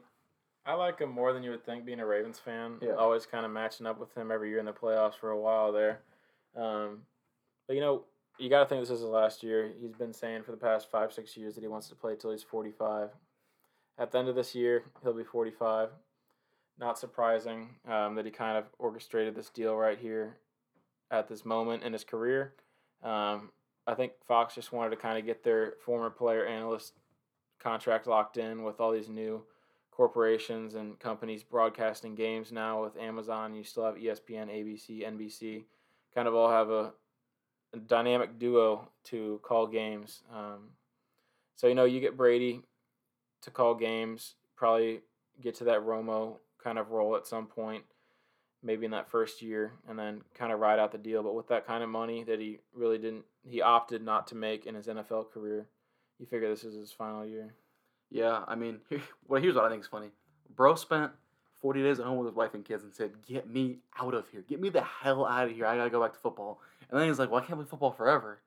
I 0.66 0.74
like 0.74 1.00
him 1.00 1.10
more 1.10 1.32
than 1.34 1.44
you 1.44 1.52
would 1.52 1.64
think. 1.66 1.86
Being 1.86 2.00
a 2.00 2.06
Ravens 2.06 2.40
fan, 2.40 2.78
Yeah. 2.82 2.94
always 2.94 3.26
kind 3.26 3.46
of 3.46 3.52
matching 3.52 3.86
up 3.86 4.00
with 4.00 4.14
him 4.18 4.32
every 4.32 4.50
year 4.50 4.60
in 4.60 4.66
the 4.66 4.74
playoffs 4.74 5.16
for 5.16 5.30
a 5.30 5.40
while 5.40 5.72
there. 5.72 6.02
Um, 6.56 7.06
but 7.68 7.76
you 7.76 7.82
know, 7.82 8.06
you 8.40 8.50
got 8.50 8.64
to 8.64 8.66
think 8.66 8.82
this 8.82 8.90
is 8.90 9.02
his 9.02 9.10
last 9.10 9.44
year. 9.44 9.72
He's 9.80 9.94
been 9.94 10.14
saying 10.14 10.42
for 10.44 10.52
the 10.52 10.58
past 10.58 10.90
five, 10.90 11.14
six 11.14 11.38
years 11.38 11.54
that 11.56 11.62
he 11.62 11.68
wants 11.68 11.88
to 11.90 11.96
play 11.96 12.16
till 12.16 12.32
he's 12.32 12.44
forty-five. 12.44 13.10
At 14.00 14.12
the 14.12 14.18
end 14.18 14.28
of 14.28 14.34
this 14.36 14.56
year, 14.56 14.86
he'll 15.04 15.14
be 15.14 15.24
forty-five. 15.24 15.90
Not 16.80 16.98
surprising 16.98 17.76
um, 17.88 18.16
that 18.16 18.26
he 18.26 18.32
kind 18.32 18.58
of 18.58 18.66
orchestrated 18.80 19.36
this 19.36 19.52
deal 19.52 19.76
right 19.76 20.00
here 20.00 20.38
at 21.12 21.28
this 21.28 21.46
moment 21.46 21.84
in 21.84 21.94
his 21.94 22.04
career. 22.04 22.56
Um, 23.04 23.52
I 23.86 23.96
think 23.96 24.14
Fox 24.28 24.56
just 24.56 24.72
wanted 24.72 24.92
to 24.92 24.96
kind 24.96 25.18
of 25.18 25.26
get 25.26 25.44
their 25.44 25.74
former 25.86 26.10
player 26.10 26.46
analyst 26.46 26.94
contract 27.60 28.08
locked 28.08 28.38
in 28.38 28.64
with 28.64 28.80
all 28.80 28.92
these 28.92 29.10
new 29.10 29.44
corporations 29.92 30.76
and 30.76 30.98
companies 31.00 31.44
broadcasting 31.44 32.16
games 32.16 32.52
now 32.52 32.84
with 32.84 32.98
Amazon. 32.98 33.54
You 33.54 33.64
still 33.64 33.86
have 33.86 33.96
ESPN, 33.96 34.50
ABC, 34.50 35.06
NBC, 35.06 35.64
kind 36.16 36.28
of 36.28 36.34
all 36.34 36.50
have 36.50 36.70
a, 36.70 36.94
a 37.74 37.78
dynamic 37.78 38.40
duo 38.40 38.90
to 39.06 39.40
call 39.44 39.68
games. 39.68 40.24
Um, 40.34 40.70
so 41.56 41.68
you 41.68 41.76
know 41.76 41.86
you 41.86 42.00
get 42.00 42.18
Brady 42.18 42.64
to 43.42 43.52
call 43.52 43.76
games, 43.76 44.36
probably 44.56 45.02
get 45.42 45.56
to 45.56 45.66
that 45.66 45.82
Romo 45.82 46.38
kind 46.64 46.78
of 46.78 46.92
role 46.92 47.16
at 47.16 47.28
some 47.28 47.48
point. 47.48 47.84
maybe 48.64 48.86
in 48.86 48.92
that 48.92 49.10
first 49.12 49.42
year, 49.42 49.74
and 49.90 50.00
then 50.00 50.22
kind 50.34 50.54
of 50.54 50.60
ride 50.60 50.80
out 50.80 50.92
the 50.92 50.98
deal. 50.98 51.22
But 51.22 51.36
with 51.36 51.50
that 51.50 51.68
kind 51.68 51.84
of 51.84 51.90
money 51.90 52.24
that 52.24 52.40
he 52.40 52.60
really 52.74 52.98
didn't, 52.98 53.26
he 53.48 53.62
opted 53.62 54.04
not 54.04 54.28
to 54.28 54.36
make 54.36 54.66
in 54.66 54.76
his 54.76 54.88
NFL 54.88 55.32
career. 55.32 55.68
You 56.20 56.26
figure 56.26 56.50
this 56.50 56.64
is 56.64 56.76
his 56.76 56.92
final 56.92 57.26
year. 57.26 57.54
Yeah, 58.10 58.44
I 58.48 58.56
mean, 58.56 58.80
here, 58.90 59.02
well, 59.28 59.42
here's 59.42 59.56
what 59.56 59.66
I 59.66 59.70
think 59.70 59.82
is 59.82 59.88
funny. 59.88 60.10
Bro 60.56 60.76
spent 60.76 61.12
40 61.62 61.82
days 61.82 62.00
at 62.00 62.06
home 62.06 62.18
with 62.18 62.28
his 62.28 62.36
wife 62.36 62.54
and 62.54 62.64
kids 62.64 62.84
and 62.84 62.94
said, 62.94 63.12
"Get 63.28 63.50
me 63.50 63.80
out 64.00 64.14
of 64.14 64.28
here. 64.30 64.44
Get 64.48 64.62
me 64.62 64.70
the 64.70 64.84
hell 64.84 65.26
out 65.26 65.48
of 65.50 65.56
here. 65.56 65.66
I 65.66 65.78
gotta 65.78 65.90
go 65.90 66.02
back 66.02 66.14
to 66.14 66.20
football." 66.20 66.60
And 66.90 67.00
then 67.00 67.08
he's 67.08 67.20
like, 67.20 67.32
"Well, 67.32 67.42
I 67.42 67.46
can't 67.46 67.60
play 67.60 67.68
football 67.68 67.92
forever. 67.92 68.40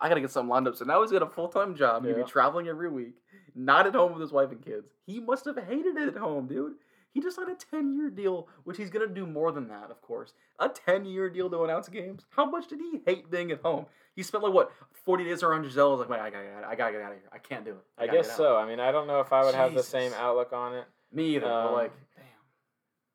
I 0.00 0.08
gotta 0.08 0.20
get 0.20 0.30
something 0.30 0.48
lined 0.48 0.66
up." 0.66 0.76
So 0.76 0.84
now 0.84 1.00
he's 1.02 1.12
got 1.12 1.22
a 1.22 1.26
full 1.26 1.48
time 1.48 1.76
job. 1.76 2.04
Yeah. 2.04 2.14
be 2.14 2.24
traveling 2.24 2.68
every 2.68 2.90
week, 2.90 3.14
not 3.54 3.86
at 3.86 3.94
home 3.94 4.12
with 4.12 4.22
his 4.22 4.32
wife 4.32 4.50
and 4.50 4.64
kids. 4.64 4.88
He 5.06 5.20
must 5.20 5.44
have 5.44 5.56
hated 5.56 5.96
it 5.96 6.08
at 6.08 6.16
home, 6.16 6.46
dude. 6.46 6.74
He 7.12 7.20
just 7.20 7.36
signed 7.36 7.50
a 7.50 7.54
10 7.54 7.94
year 7.94 8.10
deal, 8.10 8.48
which 8.64 8.76
he's 8.78 8.90
gonna 8.90 9.06
do 9.06 9.26
more 9.26 9.52
than 9.52 9.68
that, 9.68 9.90
of 9.90 10.00
course. 10.00 10.32
A 10.58 10.68
10 10.68 11.04
year 11.04 11.28
deal 11.28 11.50
to 11.50 11.62
announce 11.64 11.88
games. 11.88 12.24
How 12.30 12.44
much 12.46 12.68
did 12.68 12.80
he 12.80 13.00
hate 13.06 13.30
being 13.30 13.50
at 13.52 13.60
home? 13.60 13.86
He 14.16 14.22
spent 14.22 14.42
like 14.44 14.52
what 14.52 14.70
40 15.04 15.24
days 15.24 15.42
around 15.42 15.64
Gisele. 15.64 15.90
Was 15.90 16.00
like, 16.00 16.08
"Wait, 16.08 16.20
I 16.20 16.30
gotta, 16.30 16.66
I 16.66 16.74
gotta 16.74 16.92
get 16.92 17.02
out 17.02 17.12
of 17.12 17.18
here. 17.18 17.28
I 17.32 17.38
can't 17.38 17.64
do 17.64 17.72
it." 17.72 17.84
I 17.98 18.06
gotta 18.06 18.18
guess 18.18 18.36
so. 18.36 18.56
I 18.56 18.66
mean, 18.66 18.80
I 18.80 18.92
don't 18.92 19.06
know 19.06 19.20
if 19.20 19.32
I 19.32 19.44
would 19.44 19.54
have 19.54 19.74
the 19.74 19.82
same 19.82 20.12
outlook 20.14 20.52
on 20.52 20.74
it. 20.74 20.84
Me 21.12 21.36
either. 21.36 21.46
but 21.46 21.66
Um, 21.68 21.72
like, 21.74 21.92
damn. 22.16 22.24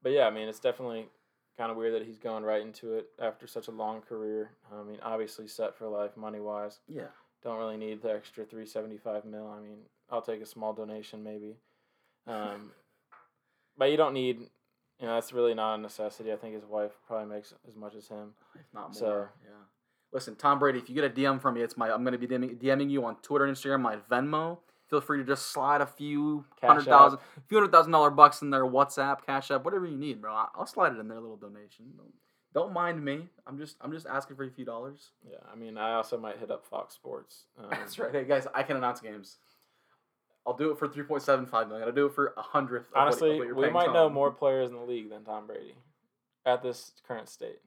But 0.03 0.11
yeah, 0.11 0.27
I 0.27 0.29
mean, 0.29 0.47
it's 0.47 0.59
definitely 0.59 1.07
kind 1.57 1.71
of 1.71 1.77
weird 1.77 1.93
that 1.95 2.03
he's 2.05 2.19
going 2.19 2.43
right 2.43 2.61
into 2.61 2.93
it 2.93 3.07
after 3.19 3.47
such 3.47 3.67
a 3.67 3.71
long 3.71 4.01
career. 4.01 4.51
I 4.71 4.83
mean, 4.83 4.99
obviously 5.01 5.47
set 5.47 5.75
for 5.75 5.87
life 5.87 6.15
money 6.15 6.39
wise. 6.39 6.79
Yeah. 6.87 7.07
Don't 7.43 7.57
really 7.57 7.77
need 7.77 8.01
the 8.01 8.11
extra 8.13 8.45
three 8.45 8.65
seventy 8.65 8.97
five 8.97 9.25
mil. 9.25 9.47
I 9.47 9.59
mean, 9.59 9.77
I'll 10.09 10.21
take 10.21 10.41
a 10.41 10.45
small 10.45 10.73
donation 10.73 11.23
maybe. 11.23 11.57
Um, 12.25 12.71
but 13.77 13.91
you 13.91 13.97
don't 13.97 14.13
need. 14.13 14.39
You 14.99 15.05
know, 15.05 15.13
that's 15.13 15.31
really 15.31 15.53
not 15.53 15.75
a 15.75 15.77
necessity. 15.81 16.33
I 16.33 16.37
think 16.37 16.55
his 16.55 16.65
wife 16.65 16.91
probably 17.05 17.33
makes 17.35 17.53
as 17.67 17.75
much 17.75 17.93
as 17.95 18.07
him. 18.07 18.33
if 18.55 18.65
not 18.73 18.85
more. 18.85 18.93
So- 18.93 19.27
yeah. 19.45 19.51
Listen, 20.13 20.35
Tom 20.35 20.57
Brady, 20.57 20.79
if 20.79 20.87
you 20.89 20.95
get 20.95 21.03
a 21.03 21.09
DM 21.09 21.39
from 21.41 21.55
me, 21.55 21.61
it's 21.61 21.75
my 21.75 21.91
I'm 21.91 22.03
gonna 22.03 22.17
be 22.17 22.27
DMing, 22.27 22.57
DMing 22.57 22.89
you 22.89 23.03
on 23.05 23.17
Twitter 23.17 23.45
and 23.45 23.55
Instagram, 23.55 23.81
my 23.81 23.97
Venmo. 24.09 24.57
Feel 24.89 25.01
free 25.01 25.17
to 25.17 25.23
just 25.25 25.47
slide 25.51 25.81
a 25.81 25.85
few 25.85 26.45
Cash 26.61 26.67
hundred 26.69 26.85
thousand, 26.85 27.19
few 27.47 27.57
hundred 27.57 27.73
thousand 27.73 27.91
dollar 27.91 28.09
bucks 28.09 28.41
in 28.41 28.49
there, 28.49 28.63
WhatsApp, 28.65 29.25
Cash 29.25 29.51
App, 29.51 29.65
whatever 29.65 29.85
you 29.85 29.97
need, 29.97 30.21
bro. 30.21 30.33
I'll 30.55 30.65
slide 30.65 30.93
it 30.93 30.99
in 30.99 31.09
there, 31.09 31.17
a 31.17 31.21
little 31.21 31.35
donation. 31.35 31.87
Don't, 31.97 32.13
don't 32.53 32.73
mind 32.73 33.03
me. 33.03 33.27
I'm 33.45 33.57
just 33.57 33.75
I'm 33.81 33.91
just 33.91 34.07
asking 34.07 34.37
for 34.37 34.45
a 34.45 34.49
few 34.49 34.63
dollars. 34.63 35.11
Yeah, 35.29 35.39
I 35.51 35.57
mean, 35.57 35.77
I 35.77 35.93
also 35.95 36.17
might 36.17 36.37
hit 36.39 36.49
up 36.51 36.65
Fox 36.65 36.95
Sports. 36.95 37.43
Um, 37.59 37.65
That's 37.69 37.99
right. 37.99 38.11
Hey 38.13 38.23
guys, 38.23 38.47
I 38.55 38.63
can 38.63 38.77
announce 38.77 39.01
games. 39.01 39.39
I'll 40.47 40.53
do 40.55 40.71
it 40.71 40.79
for 40.79 40.87
three 40.87 41.03
point 41.03 41.21
seven 41.21 41.45
five 41.45 41.67
million. 41.67 41.87
I'll 41.87 41.93
do 41.93 42.05
it 42.05 42.13
for 42.15 42.33
a 42.37 42.41
hundredth. 42.41 42.87
Honestly, 42.95 43.37
what 43.39 43.53
we 43.55 43.69
might 43.69 43.91
know 43.91 44.09
more 44.09 44.31
players 44.31 44.69
in 44.69 44.75
the 44.77 44.81
league 44.83 45.09
than 45.09 45.23
Tom 45.25 45.45
Brady 45.45 45.75
at 46.45 46.63
this 46.63 46.93
current 47.05 47.27
state. 47.27 47.59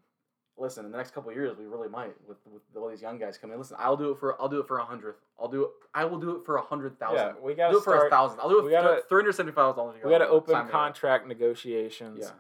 listen, 0.57 0.85
in 0.87 0.91
the 0.91 0.97
next 0.97 1.13
couple 1.13 1.29
of 1.31 1.37
years, 1.37 1.57
we 1.59 1.67
really 1.67 1.89
might 1.91 2.15
with 2.27 2.39
with 2.51 2.63
all 2.75 2.89
these 2.89 3.03
young 3.03 3.19
guys 3.19 3.37
coming. 3.37 3.55
in. 3.55 3.61
Listen, 3.61 3.77
I'll 3.79 3.97
do 3.99 4.11
it 4.13 4.19
for 4.19 4.41
I'll 4.41 4.49
do 4.49 4.61
it 4.61 4.67
for 4.67 4.79
a 4.79 4.85
hundredth. 4.85 5.19
I'll 5.39 5.49
do 5.49 5.65
it. 5.65 5.71
I 5.95 6.07
will 6.07 6.19
do 6.19 6.37
it 6.37 6.45
for 6.47 6.57
a 6.57 6.63
hundred 6.63 6.99
thousand. 6.99 7.17
Yeah, 7.37 7.43
we 7.43 7.53
I'll 7.53 7.57
got 7.57 7.71
do 7.73 7.79
it 7.79 7.85
for 7.85 8.07
a 8.07 8.11
thousand. 8.11 8.41
I'll 8.41 8.49
do 8.49 8.61
it 8.61 8.65
we 8.65 8.71
for 8.71 8.83
gotta- 8.83 9.03
three 9.09 9.21
hundred 9.23 9.33
seventy 9.35 9.55
five 9.55 9.77
dollars. 9.77 10.01
We 10.03 10.11
got 10.11 10.19
to 10.19 10.29
open 10.29 10.67
contract 10.69 11.27
negotiations. 11.27 12.21
Yeah, 12.23 12.31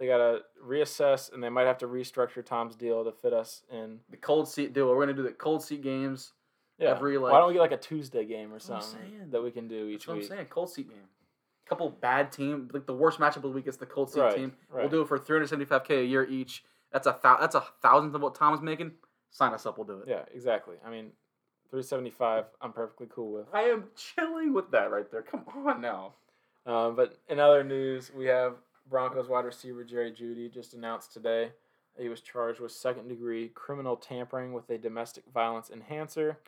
They 0.00 0.06
got 0.06 0.18
to 0.18 0.40
reassess, 0.66 1.32
and 1.32 1.40
they 1.42 1.48
might 1.48 1.66
have 1.66 1.78
to 1.78 1.86
restructure 1.86 2.44
Tom's 2.44 2.74
deal 2.74 3.04
to 3.04 3.12
fit 3.12 3.32
us 3.32 3.62
in. 3.70 4.00
the 4.10 4.16
cold 4.16 4.48
seat 4.48 4.72
deal. 4.72 4.88
We're 4.88 5.00
gonna 5.06 5.14
do 5.16 5.22
the 5.22 5.30
cold 5.32 5.62
seat 5.62 5.82
games. 5.82 6.32
Yeah. 6.80 6.90
Every, 6.90 7.18
Why 7.18 7.38
don't 7.38 7.48
we 7.48 7.54
get 7.54 7.60
like 7.60 7.72
a 7.72 7.76
Tuesday 7.76 8.24
game 8.24 8.52
or 8.52 8.58
something 8.58 9.00
that 9.30 9.42
we 9.42 9.50
can 9.50 9.68
do 9.68 9.86
each 9.88 10.00
That's 10.00 10.08
what 10.08 10.16
I'm 10.16 10.22
saying. 10.22 10.46
Cold 10.46 10.70
seat 10.70 10.88
game. 10.88 10.98
A 11.66 11.68
couple 11.68 11.90
bad 11.90 12.32
team, 12.32 12.68
like 12.72 12.86
the 12.86 12.94
worst 12.94 13.20
matchup 13.20 13.36
of 13.36 13.42
the 13.42 13.48
week 13.50 13.66
is 13.66 13.76
the 13.76 13.86
cold 13.86 14.10
seat 14.10 14.20
Right, 14.20 14.34
team. 14.34 14.52
right. 14.70 14.82
We'll 14.82 14.90
do 14.90 15.02
it 15.02 15.08
for 15.08 15.18
three 15.18 15.36
hundred 15.36 15.48
seventy 15.48 15.66
five 15.66 15.84
k 15.84 16.00
a 16.00 16.04
year 16.04 16.24
each. 16.24 16.64
That's 16.92 17.06
a 17.06 17.16
thou- 17.22 17.38
that's 17.38 17.54
a 17.54 17.60
thousandth 17.82 18.14
of 18.14 18.22
what 18.22 18.34
Tom's 18.34 18.60
making. 18.60 18.92
Sign 19.30 19.52
us 19.52 19.66
up. 19.66 19.78
We'll 19.78 19.86
do 19.86 19.98
it. 20.00 20.08
Yeah, 20.08 20.24
exactly. 20.34 20.76
I 20.84 20.90
mean, 20.90 21.12
three 21.70 21.82
seventy 21.82 22.10
five. 22.10 22.46
I'm 22.60 22.72
perfectly 22.72 23.06
cool 23.08 23.32
with. 23.32 23.46
I 23.52 23.62
am 23.64 23.84
chilling 23.94 24.52
with 24.54 24.70
that 24.72 24.90
right 24.90 25.08
there. 25.10 25.22
Come 25.22 25.44
on 25.66 25.80
now. 25.80 26.14
Um, 26.66 26.96
but 26.96 27.18
in 27.28 27.38
other 27.38 27.62
news, 27.62 28.10
we 28.12 28.26
have 28.26 28.54
Broncos 28.88 29.28
wide 29.28 29.44
receiver 29.44 29.84
Jerry 29.84 30.10
Jeudy 30.12 30.52
just 30.52 30.74
announced 30.74 31.12
today 31.12 31.52
he 31.98 32.08
was 32.08 32.20
charged 32.20 32.60
with 32.60 32.72
second 32.72 33.08
degree 33.08 33.48
criminal 33.48 33.96
tampering 33.96 34.52
with 34.52 34.68
a 34.70 34.78
domestic 34.78 35.24
violence 35.32 35.70
enhancer. 35.70 36.38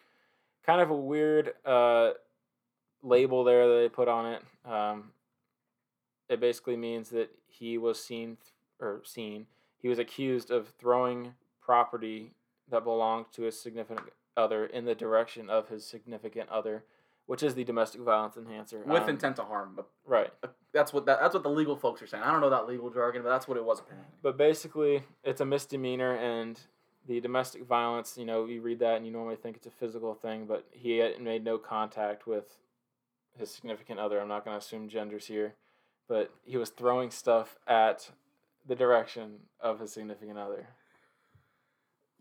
Kind 0.64 0.80
of 0.80 0.90
a 0.90 0.96
weird 0.96 1.54
uh, 1.64 2.10
label 3.02 3.44
there 3.44 3.66
that 3.68 3.74
they 3.80 3.88
put 3.88 4.08
on 4.08 4.26
it. 4.34 4.42
Um, 4.64 5.10
it 6.28 6.40
basically 6.40 6.76
means 6.76 7.10
that 7.10 7.30
he 7.48 7.78
was 7.78 8.02
seen 8.02 8.36
or 8.80 9.02
seen. 9.04 9.46
He 9.78 9.88
was 9.88 9.98
accused 9.98 10.50
of 10.50 10.68
throwing 10.78 11.34
property 11.60 12.32
that 12.70 12.84
belonged 12.84 13.26
to 13.32 13.42
his 13.42 13.60
significant 13.60 14.08
other 14.36 14.64
in 14.64 14.84
the 14.84 14.94
direction 14.94 15.50
of 15.50 15.68
his 15.68 15.84
significant 15.84 16.48
other, 16.48 16.84
which 17.26 17.42
is 17.42 17.54
the 17.54 17.64
domestic 17.64 18.00
violence 18.00 18.36
enhancer. 18.36 18.82
With 18.86 19.02
Um, 19.02 19.08
intent 19.10 19.36
to 19.36 19.44
harm, 19.44 19.74
but 19.76 19.88
Right. 20.06 20.32
That's 20.72 20.92
what 20.92 21.04
that, 21.06 21.20
that's 21.20 21.34
what 21.34 21.42
the 21.42 21.50
legal 21.50 21.76
folks 21.76 22.00
are 22.00 22.06
saying. 22.06 22.22
I 22.22 22.30
don't 22.32 22.40
know 22.40 22.50
that 22.50 22.66
legal 22.66 22.88
jargon, 22.90 23.22
but 23.22 23.28
that's 23.28 23.46
what 23.46 23.56
it 23.56 23.64
was 23.64 23.80
apparently. 23.80 24.10
But 24.22 24.36
basically, 24.36 25.02
it's 25.22 25.40
a 25.40 25.44
misdemeanor, 25.44 26.14
and 26.14 26.58
the 27.06 27.20
domestic 27.20 27.64
violence, 27.64 28.16
you 28.16 28.24
know, 28.24 28.46
you 28.46 28.60
read 28.60 28.78
that 28.78 28.96
and 28.96 29.06
you 29.06 29.12
normally 29.12 29.36
think 29.36 29.56
it's 29.56 29.66
a 29.66 29.70
physical 29.70 30.14
thing, 30.14 30.46
but 30.46 30.66
he 30.70 31.02
made 31.20 31.44
no 31.44 31.58
contact 31.58 32.26
with 32.26 32.56
his 33.36 33.50
significant 33.50 33.98
other. 33.98 34.20
I'm 34.20 34.28
not 34.28 34.44
going 34.44 34.54
to 34.54 34.64
assume 34.64 34.88
genders 34.88 35.26
here, 35.26 35.54
but 36.08 36.32
he 36.44 36.56
was 36.56 36.70
throwing 36.70 37.10
stuff 37.10 37.56
at 37.66 38.10
the 38.66 38.76
direction 38.76 39.40
of 39.60 39.80
his 39.80 39.92
significant 39.92 40.38
other. 40.38 40.68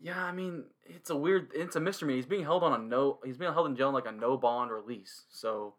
Yeah, 0.00 0.24
I 0.24 0.32
mean, 0.32 0.64
it's 0.84 1.10
a 1.10 1.16
weird, 1.16 1.50
it's 1.54 1.76
a 1.76 1.80
mystery. 1.80 2.16
He's 2.16 2.26
being 2.26 2.42
held 2.42 2.64
on 2.64 2.72
a 2.72 2.78
no, 2.82 3.20
he's 3.24 3.36
being 3.36 3.52
held 3.52 3.68
in 3.68 3.76
jail 3.76 3.88
on 3.88 3.94
like 3.94 4.06
a 4.06 4.12
no 4.12 4.36
bond 4.36 4.72
release. 4.72 5.26
So, 5.30 5.74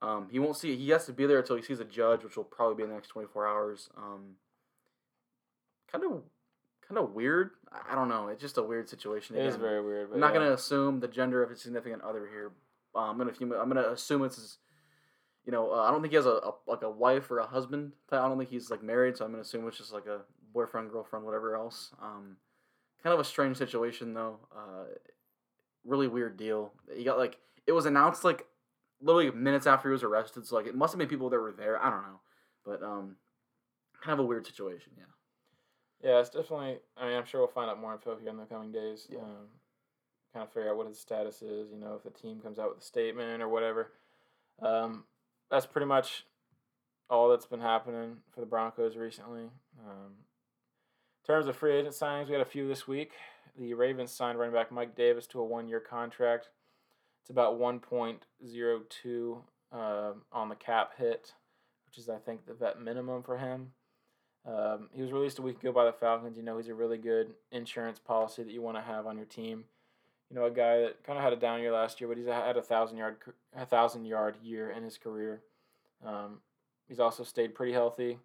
um, 0.00 0.28
he 0.30 0.38
won't 0.38 0.56
see. 0.56 0.76
He 0.76 0.90
has 0.90 1.06
to 1.06 1.12
be 1.12 1.26
there 1.26 1.40
until 1.40 1.56
he 1.56 1.62
sees 1.62 1.80
a 1.80 1.84
judge, 1.84 2.22
which 2.22 2.36
will 2.36 2.44
probably 2.44 2.76
be 2.76 2.82
in 2.84 2.90
the 2.90 2.94
next 2.94 3.08
twenty 3.08 3.26
four 3.26 3.48
hours. 3.48 3.88
Um, 3.96 4.36
kind 5.90 6.04
of, 6.04 6.22
kind 6.88 6.98
of 6.98 7.12
weird. 7.12 7.50
I- 7.70 7.94
don't 7.94 8.08
know. 8.08 8.28
It's 8.28 8.40
just 8.40 8.58
a 8.58 8.62
weird 8.62 8.88
situation. 8.88 9.36
It 9.36 9.44
is 9.46 9.54
again. 9.54 9.66
very 9.66 9.84
weird. 9.84 10.08
But 10.08 10.14
I'm 10.14 10.20
not 10.20 10.32
yeah. 10.32 10.40
gonna 10.40 10.52
assume 10.52 11.00
the 11.00 11.08
gender 11.08 11.42
of 11.42 11.50
his 11.50 11.60
significant 11.60 12.02
other 12.02 12.26
here. 12.26 12.52
Uh, 12.94 13.10
I'm 13.10 13.18
gonna 13.18 13.30
assume, 13.30 13.52
I'm 13.52 13.68
gonna 13.68 13.88
assume 13.88 14.24
it's 14.24 14.36
his, 14.36 14.58
you 15.44 15.52
know, 15.52 15.72
uh, 15.72 15.82
I 15.82 15.90
don't 15.90 16.00
think 16.00 16.12
he 16.12 16.16
has 16.16 16.26
a, 16.26 16.30
a 16.30 16.54
like 16.66 16.82
a 16.82 16.90
wife 16.90 17.30
or 17.30 17.38
a 17.38 17.46
husband. 17.46 17.92
I 18.10 18.16
don't 18.16 18.38
think 18.38 18.50
he's 18.50 18.70
like 18.70 18.82
married, 18.82 19.16
so 19.16 19.24
I'm 19.24 19.30
gonna 19.30 19.42
assume 19.42 19.68
it's 19.68 19.76
just 19.76 19.92
like 19.92 20.06
a 20.06 20.20
boyfriend, 20.52 20.90
girlfriend, 20.90 21.24
whatever 21.24 21.54
else. 21.54 21.90
Um, 22.02 22.36
kind 23.02 23.12
of 23.12 23.20
a 23.20 23.24
strange 23.24 23.56
situation 23.58 24.14
though. 24.14 24.38
Uh, 24.54 24.84
really 25.84 26.08
weird 26.08 26.36
deal. 26.36 26.72
He 26.94 27.04
got 27.04 27.18
like 27.18 27.38
it 27.66 27.72
was 27.72 27.86
announced 27.86 28.24
like 28.24 28.46
literally 29.00 29.30
minutes 29.30 29.66
after 29.66 29.88
he 29.88 29.92
was 29.92 30.02
arrested, 30.02 30.46
so 30.46 30.56
like 30.56 30.66
it 30.66 30.74
must 30.74 30.92
have 30.92 30.98
been 30.98 31.08
people 31.08 31.30
that 31.30 31.38
were 31.38 31.52
there. 31.52 31.82
I 31.82 31.90
don't 31.90 32.02
know, 32.02 32.20
but 32.64 32.82
um, 32.82 33.16
kind 34.02 34.18
of 34.18 34.24
a 34.24 34.26
weird 34.26 34.46
situation. 34.46 34.92
Yeah. 34.96 35.04
Yeah, 36.02 36.20
it's 36.20 36.30
definitely. 36.30 36.78
I 36.96 37.06
mean, 37.06 37.16
I'm 37.16 37.24
sure 37.24 37.40
we'll 37.40 37.48
find 37.48 37.70
out 37.70 37.80
more 37.80 37.92
info 37.92 38.16
here 38.16 38.30
in 38.30 38.36
the 38.36 38.44
coming 38.44 38.72
days. 38.72 39.06
Yeah. 39.10 39.18
Um, 39.18 39.48
kind 40.32 40.46
of 40.46 40.52
figure 40.52 40.70
out 40.70 40.76
what 40.76 40.86
his 40.86 40.98
status 40.98 41.42
is. 41.42 41.70
You 41.72 41.78
know, 41.78 41.94
if 41.94 42.04
the 42.04 42.10
team 42.10 42.40
comes 42.40 42.58
out 42.58 42.70
with 42.70 42.82
a 42.82 42.86
statement 42.86 43.42
or 43.42 43.48
whatever. 43.48 43.92
Um, 44.62 45.04
that's 45.50 45.66
pretty 45.66 45.86
much 45.86 46.24
all 47.10 47.28
that's 47.28 47.46
been 47.46 47.60
happening 47.60 48.18
for 48.32 48.40
the 48.40 48.46
Broncos 48.46 48.96
recently. 48.96 49.50
Um, 49.84 50.14
in 51.22 51.34
terms 51.34 51.46
of 51.46 51.56
free 51.56 51.76
agent 51.76 51.94
signings, 51.94 52.26
we 52.26 52.32
had 52.32 52.42
a 52.42 52.46
few 52.46 52.68
this 52.68 52.86
week. 52.86 53.12
The 53.58 53.74
Ravens 53.74 54.12
signed 54.12 54.38
running 54.38 54.54
back 54.54 54.70
Mike 54.70 54.94
Davis 54.94 55.26
to 55.28 55.40
a 55.40 55.44
one-year 55.44 55.80
contract. 55.80 56.50
It's 57.22 57.30
about 57.30 57.58
1.02 57.58 59.38
um 59.70 60.22
on 60.32 60.48
the 60.48 60.54
cap 60.54 60.92
hit, 60.96 61.34
which 61.84 61.98
is 61.98 62.08
I 62.08 62.16
think 62.16 62.46
the 62.46 62.54
vet 62.54 62.80
minimum 62.80 63.22
for 63.22 63.36
him. 63.36 63.72
Um, 64.48 64.88
he 64.92 65.02
was 65.02 65.12
released 65.12 65.38
a 65.38 65.42
week 65.42 65.60
ago 65.60 65.72
by 65.72 65.84
the 65.84 65.92
Falcons. 65.92 66.36
You 66.36 66.42
know, 66.42 66.56
he's 66.56 66.68
a 66.68 66.74
really 66.74 66.96
good 66.96 67.34
insurance 67.52 67.98
policy 67.98 68.42
that 68.42 68.52
you 68.52 68.62
want 68.62 68.76
to 68.76 68.82
have 68.82 69.06
on 69.06 69.16
your 69.16 69.26
team. 69.26 69.64
You 70.30 70.36
know, 70.36 70.46
a 70.46 70.50
guy 70.50 70.80
that 70.80 71.04
kind 71.04 71.18
of 71.18 71.24
had 71.24 71.32
a 71.32 71.36
down 71.36 71.60
year 71.60 71.72
last 71.72 72.00
year, 72.00 72.08
but 72.08 72.16
he's 72.16 72.26
had 72.26 72.56
a 72.56 72.62
thousand 72.62 72.96
yard 72.96 73.16
a 73.54 73.66
thousand 73.66 74.06
yard 74.06 74.36
year 74.42 74.70
in 74.70 74.82
his 74.82 74.96
career. 74.96 75.42
Um, 76.04 76.38
he's 76.86 77.00
also 77.00 77.24
stayed 77.24 77.54
pretty 77.54 77.72
healthy, 77.72 78.18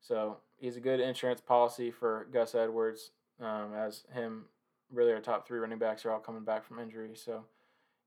so 0.00 0.38
he's 0.56 0.76
a 0.76 0.80
good 0.80 1.00
insurance 1.00 1.40
policy 1.40 1.90
for 1.90 2.26
Gus 2.32 2.54
Edwards. 2.54 3.10
Um, 3.40 3.72
as 3.76 4.04
him, 4.12 4.46
really, 4.92 5.12
our 5.12 5.20
top 5.20 5.46
three 5.46 5.58
running 5.58 5.78
backs 5.78 6.04
are 6.04 6.10
all 6.10 6.18
coming 6.18 6.44
back 6.44 6.66
from 6.66 6.80
injury. 6.80 7.10
So, 7.14 7.44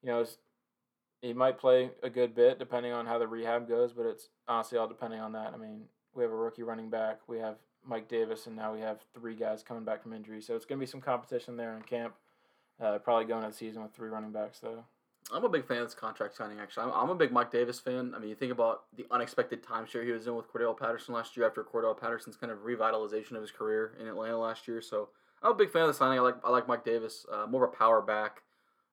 you 0.01 0.09
know, 0.09 0.25
he 1.21 1.33
might 1.33 1.59
play 1.59 1.91
a 2.03 2.09
good 2.09 2.35
bit 2.35 2.59
depending 2.59 2.91
on 2.91 3.05
how 3.05 3.17
the 3.17 3.27
rehab 3.27 3.67
goes, 3.67 3.93
but 3.93 4.05
it's 4.05 4.29
honestly 4.47 4.77
all 4.77 4.87
depending 4.87 5.19
on 5.19 5.33
that. 5.33 5.53
I 5.53 5.57
mean, 5.57 5.83
we 6.15 6.23
have 6.23 6.31
a 6.31 6.35
rookie 6.35 6.63
running 6.63 6.89
back, 6.89 7.19
we 7.27 7.39
have 7.39 7.55
Mike 7.85 8.07
Davis, 8.07 8.47
and 8.47 8.55
now 8.55 8.73
we 8.73 8.81
have 8.81 8.99
three 9.13 9.35
guys 9.35 9.63
coming 9.63 9.83
back 9.83 10.03
from 10.03 10.13
injury. 10.13 10.41
So 10.41 10.55
it's 10.55 10.65
going 10.65 10.79
to 10.79 10.85
be 10.85 10.89
some 10.89 11.01
competition 11.01 11.57
there 11.57 11.75
in 11.75 11.81
camp. 11.83 12.13
Uh, 12.79 12.97
probably 12.97 13.25
going 13.25 13.43
into 13.43 13.51
the 13.51 13.57
season 13.57 13.83
with 13.83 13.93
three 13.93 14.09
running 14.09 14.31
backs, 14.31 14.59
though. 14.59 14.83
I'm 15.31 15.45
a 15.45 15.49
big 15.49 15.65
fan 15.65 15.77
of 15.77 15.85
this 15.85 15.93
contract 15.93 16.35
signing. 16.35 16.59
Actually, 16.59 16.87
I'm, 16.87 16.93
I'm 16.93 17.09
a 17.09 17.15
big 17.15 17.31
Mike 17.31 17.51
Davis 17.51 17.79
fan. 17.79 18.13
I 18.15 18.19
mean, 18.19 18.29
you 18.29 18.35
think 18.35 18.51
about 18.51 18.83
the 18.95 19.05
unexpected 19.11 19.63
timeshare 19.63 20.03
he 20.03 20.11
was 20.11 20.27
in 20.27 20.35
with 20.35 20.51
Cordarrelle 20.51 20.77
Patterson 20.77 21.13
last 21.13 21.37
year 21.37 21.45
after 21.45 21.63
Cordarrelle 21.63 21.99
Patterson's 21.99 22.35
kind 22.35 22.51
of 22.51 22.59
revitalization 22.59 23.33
of 23.33 23.41
his 23.41 23.51
career 23.51 23.93
in 23.99 24.07
Atlanta 24.07 24.37
last 24.37 24.67
year. 24.67 24.81
So 24.81 25.09
I'm 25.41 25.51
a 25.51 25.55
big 25.55 25.71
fan 25.71 25.83
of 25.83 25.89
the 25.89 25.93
signing. 25.93 26.19
I 26.19 26.21
like 26.21 26.35
I 26.43 26.49
like 26.49 26.67
Mike 26.67 26.83
Davis, 26.83 27.25
uh, 27.31 27.45
more 27.45 27.65
of 27.65 27.73
a 27.73 27.75
power 27.75 28.01
back. 28.01 28.41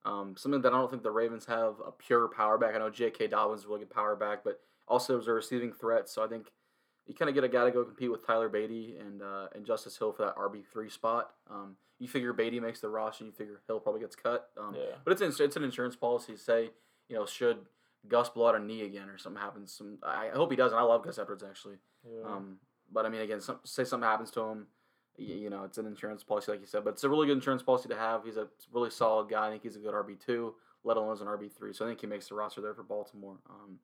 Um, 0.04 0.36
something 0.36 0.60
that 0.62 0.72
I 0.72 0.76
don't 0.76 0.90
think 0.90 1.02
the 1.02 1.10
Ravens 1.10 1.46
have 1.46 1.74
a 1.84 1.90
pure 1.90 2.28
power 2.28 2.56
back. 2.56 2.74
I 2.74 2.78
know 2.78 2.88
J.K. 2.88 3.28
Dobbins 3.28 3.60
is 3.60 3.66
a 3.66 3.68
really 3.68 3.80
good 3.80 3.90
power 3.90 4.14
back, 4.14 4.44
but 4.44 4.60
also 4.86 5.18
as 5.18 5.26
a 5.26 5.32
receiving 5.32 5.72
threat. 5.72 6.08
So 6.08 6.24
I 6.24 6.28
think 6.28 6.52
you 7.08 7.14
kind 7.14 7.28
of 7.28 7.34
get 7.34 7.42
a 7.42 7.48
guy 7.48 7.64
to 7.64 7.70
go 7.70 7.82
compete 7.84 8.10
with 8.10 8.24
Tyler 8.24 8.48
Badie 8.48 9.00
and 9.00 9.22
uh, 9.22 9.48
and 9.54 9.64
Justice 9.64 9.96
Hill 9.96 10.12
for 10.12 10.24
that 10.26 10.36
RB 10.36 10.62
three 10.72 10.90
spot. 10.90 11.30
Um, 11.50 11.76
you 11.98 12.06
figure 12.06 12.32
Badie 12.32 12.60
makes 12.62 12.80
the 12.80 12.88
roster, 12.88 13.24
you 13.24 13.32
figure 13.32 13.60
Hill 13.66 13.80
probably 13.80 14.02
gets 14.02 14.14
cut. 14.14 14.50
Um, 14.56 14.74
Yeah. 14.76 14.94
But 15.04 15.12
it's 15.12 15.22
an, 15.22 15.44
it's 15.44 15.56
an 15.56 15.64
insurance 15.64 15.96
policy. 15.96 16.34
To 16.34 16.38
say 16.38 16.70
you 17.08 17.16
know 17.16 17.26
should 17.26 17.58
Gus 18.06 18.28
blow 18.28 18.48
out 18.48 18.54
a 18.54 18.58
knee 18.60 18.82
again 18.82 19.08
or 19.08 19.18
something 19.18 19.42
happens. 19.42 19.72
Some 19.72 19.98
I, 20.02 20.28
I 20.28 20.36
hope 20.36 20.50
he 20.50 20.56
doesn't. 20.56 20.76
I 20.76 20.82
love 20.82 21.02
Gus 21.02 21.18
Edwards 21.18 21.42
actually. 21.42 21.76
Yeah. 22.04 22.28
Um, 22.30 22.58
but 22.92 23.06
I 23.06 23.08
mean 23.08 23.22
again, 23.22 23.40
some, 23.40 23.58
say 23.64 23.84
something 23.84 24.08
happens 24.08 24.30
to 24.32 24.42
him. 24.42 24.66
You, 25.16 25.34
you 25.34 25.50
know, 25.50 25.64
it's 25.64 25.78
an 25.78 25.86
insurance 25.86 26.22
policy, 26.22 26.52
like 26.52 26.60
you 26.60 26.66
said, 26.66 26.84
but 26.84 26.90
it's 26.90 27.02
a 27.04 27.08
really 27.08 27.26
good 27.26 27.36
insurance 27.38 27.62
policy 27.62 27.88
to 27.88 27.96
have. 27.96 28.24
He's 28.24 28.36
a 28.36 28.46
really 28.72 28.90
solid 28.90 29.28
guy. 29.28 29.48
I 29.48 29.50
think 29.50 29.64
he's 29.64 29.74
a 29.74 29.80
good 29.80 29.94
RB 29.94 30.20
two, 30.24 30.54
let 30.84 30.96
alone 30.96 31.12
as 31.12 31.20
an 31.20 31.26
RB 31.26 31.50
three. 31.50 31.72
So 31.72 31.84
I 31.84 31.88
think 31.88 32.00
he 32.00 32.06
makes 32.06 32.28
the 32.28 32.36
roster 32.36 32.60
there 32.60 32.74
for 32.74 32.84
Baltimore. 32.84 33.38
Um, 33.50 33.78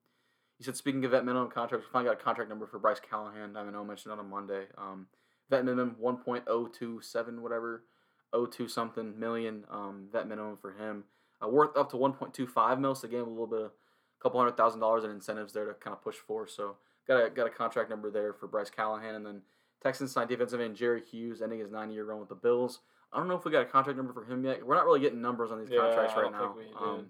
you 0.58 0.64
said 0.64 0.76
speaking 0.76 1.04
of 1.04 1.10
vet 1.10 1.24
minimum 1.24 1.50
contracts, 1.50 1.86
we 1.86 1.92
finally 1.92 2.10
got 2.12 2.20
a 2.20 2.24
contract 2.24 2.48
number 2.48 2.66
for 2.66 2.78
Bryce 2.78 3.00
Callahan. 3.00 3.56
I 3.56 3.68
know 3.70 3.80
I 3.80 3.84
mentioned 3.84 4.12
that 4.12 4.18
on 4.18 4.30
Monday. 4.30 4.64
Um, 4.78 5.06
vet 5.50 5.64
minimum 5.64 5.96
one 5.98 6.16
point 6.18 6.44
oh 6.46 6.66
two 6.66 7.00
seven 7.00 7.42
whatever, 7.42 7.84
oh 8.32 8.46
two 8.46 8.68
something 8.68 9.18
million. 9.18 9.64
Um, 9.70 10.08
vet 10.12 10.28
minimum 10.28 10.56
for 10.56 10.72
him. 10.72 11.04
Uh, 11.42 11.48
worth 11.48 11.76
up 11.76 11.90
to 11.90 11.96
one 11.96 12.12
point 12.12 12.34
two 12.34 12.46
five 12.46 12.78
mil. 12.78 12.94
So 12.94 13.08
again, 13.08 13.20
a 13.20 13.24
little 13.24 13.46
bit, 13.46 13.60
of 13.60 13.66
a 13.66 14.22
couple 14.22 14.38
hundred 14.40 14.56
thousand 14.56 14.80
dollars 14.80 15.04
in 15.04 15.10
incentives 15.10 15.52
there 15.52 15.66
to 15.66 15.74
kind 15.74 15.94
of 15.94 16.02
push 16.02 16.16
for. 16.16 16.46
So 16.46 16.76
got 17.08 17.24
a 17.24 17.30
got 17.30 17.46
a 17.46 17.50
contract 17.50 17.90
number 17.90 18.10
there 18.10 18.32
for 18.32 18.46
Bryce 18.46 18.70
Callahan, 18.70 19.16
and 19.16 19.26
then 19.26 19.42
Texans 19.82 20.12
signed 20.12 20.28
defensive 20.28 20.60
end 20.60 20.76
Jerry 20.76 21.02
Hughes, 21.02 21.42
ending 21.42 21.58
his 21.58 21.70
nine 21.70 21.90
year 21.90 22.04
run 22.04 22.20
with 22.20 22.28
the 22.28 22.34
Bills. 22.34 22.80
I 23.12 23.18
don't 23.18 23.28
know 23.28 23.36
if 23.36 23.44
we 23.44 23.52
got 23.52 23.62
a 23.62 23.66
contract 23.66 23.96
number 23.96 24.12
for 24.12 24.24
him 24.24 24.44
yet. 24.44 24.66
We're 24.66 24.74
not 24.74 24.86
really 24.86 25.00
getting 25.00 25.20
numbers 25.20 25.52
on 25.52 25.60
these 25.60 25.70
Yeah, 25.70 25.78
contracts 25.78 26.14
right 26.16 26.32
now. 26.32 26.52
think 26.52 26.56
we 26.56 26.64
did. 26.64 26.76
Um, 26.76 27.06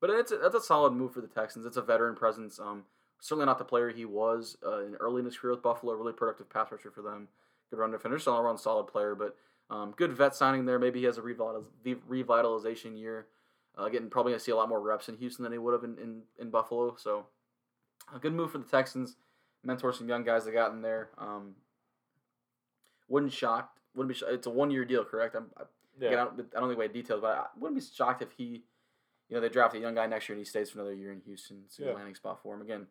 but 0.00 0.10
it's 0.10 0.32
a, 0.32 0.38
that's 0.38 0.54
a 0.54 0.60
solid 0.60 0.92
move 0.92 1.12
for 1.12 1.20
the 1.20 1.26
Texans. 1.26 1.66
It's 1.66 1.76
a 1.76 1.82
veteran 1.82 2.14
presence. 2.14 2.58
Um, 2.58 2.84
certainly 3.20 3.46
not 3.46 3.58
the 3.58 3.64
player 3.64 3.90
he 3.90 4.04
was 4.04 4.56
uh, 4.64 4.84
in 4.84 4.94
early 4.96 5.20
in 5.20 5.26
his 5.26 5.36
career 5.36 5.52
with 5.52 5.62
Buffalo. 5.62 5.94
Really 5.94 6.12
productive 6.12 6.50
pass 6.50 6.70
rusher 6.70 6.90
for 6.90 7.02
them. 7.02 7.28
Good 7.70 7.78
run 7.78 7.90
defender. 7.90 8.18
All 8.26 8.40
around 8.40 8.58
solid 8.58 8.86
player, 8.86 9.14
but 9.14 9.36
um, 9.70 9.94
good 9.96 10.12
vet 10.12 10.34
signing 10.34 10.64
there. 10.64 10.78
Maybe 10.78 11.00
he 11.00 11.04
has 11.06 11.18
a 11.18 11.22
revitaliz- 11.22 11.68
revitalization 12.08 12.98
year. 12.98 13.26
Uh, 13.76 13.88
getting 13.88 14.10
probably 14.10 14.32
gonna 14.32 14.40
see 14.40 14.50
a 14.50 14.56
lot 14.56 14.68
more 14.68 14.80
reps 14.80 15.08
in 15.08 15.16
Houston 15.18 15.44
than 15.44 15.52
he 15.52 15.58
would 15.58 15.72
have 15.72 15.84
in, 15.84 15.98
in, 15.98 16.22
in 16.38 16.50
Buffalo. 16.50 16.96
So 16.96 17.26
a 18.14 18.18
good 18.18 18.32
move 18.32 18.50
for 18.50 18.58
the 18.58 18.64
Texans. 18.64 19.16
Mentor 19.64 19.92
some 19.92 20.08
young 20.08 20.24
guys 20.24 20.44
that 20.44 20.52
got 20.52 20.72
in 20.72 20.82
there. 20.82 21.10
Um, 21.18 21.54
wouldn't 23.08 23.32
shock. 23.32 23.72
Wouldn't 23.94 24.16
be. 24.16 24.26
It's 24.28 24.46
a 24.46 24.50
one 24.50 24.70
year 24.70 24.84
deal, 24.84 25.04
correct? 25.04 25.34
I'm, 25.34 25.46
I, 25.56 25.62
yeah. 26.00 26.10
I 26.10 26.14
don't, 26.14 26.40
I 26.56 26.60
don't 26.60 26.68
think 26.68 26.78
we 26.78 26.84
had 26.84 26.92
details, 26.92 27.20
but 27.20 27.30
I 27.30 27.44
wouldn't 27.58 27.78
be 27.78 27.84
shocked 27.84 28.22
if 28.22 28.32
he, 28.32 28.62
you 29.28 29.34
know, 29.36 29.40
they 29.40 29.48
draft 29.48 29.74
a 29.74 29.78
young 29.78 29.94
guy 29.94 30.06
next 30.06 30.28
year 30.28 30.34
and 30.36 30.40
he 30.44 30.48
stays 30.48 30.70
for 30.70 30.78
another 30.78 30.94
year 30.94 31.12
in 31.12 31.20
Houston. 31.20 31.62
It's 31.66 31.78
a 31.78 31.84
Yeah. 31.84 31.92
landing 31.92 32.14
spot 32.14 32.40
for 32.42 32.54
him. 32.54 32.62
Again, 32.62 32.86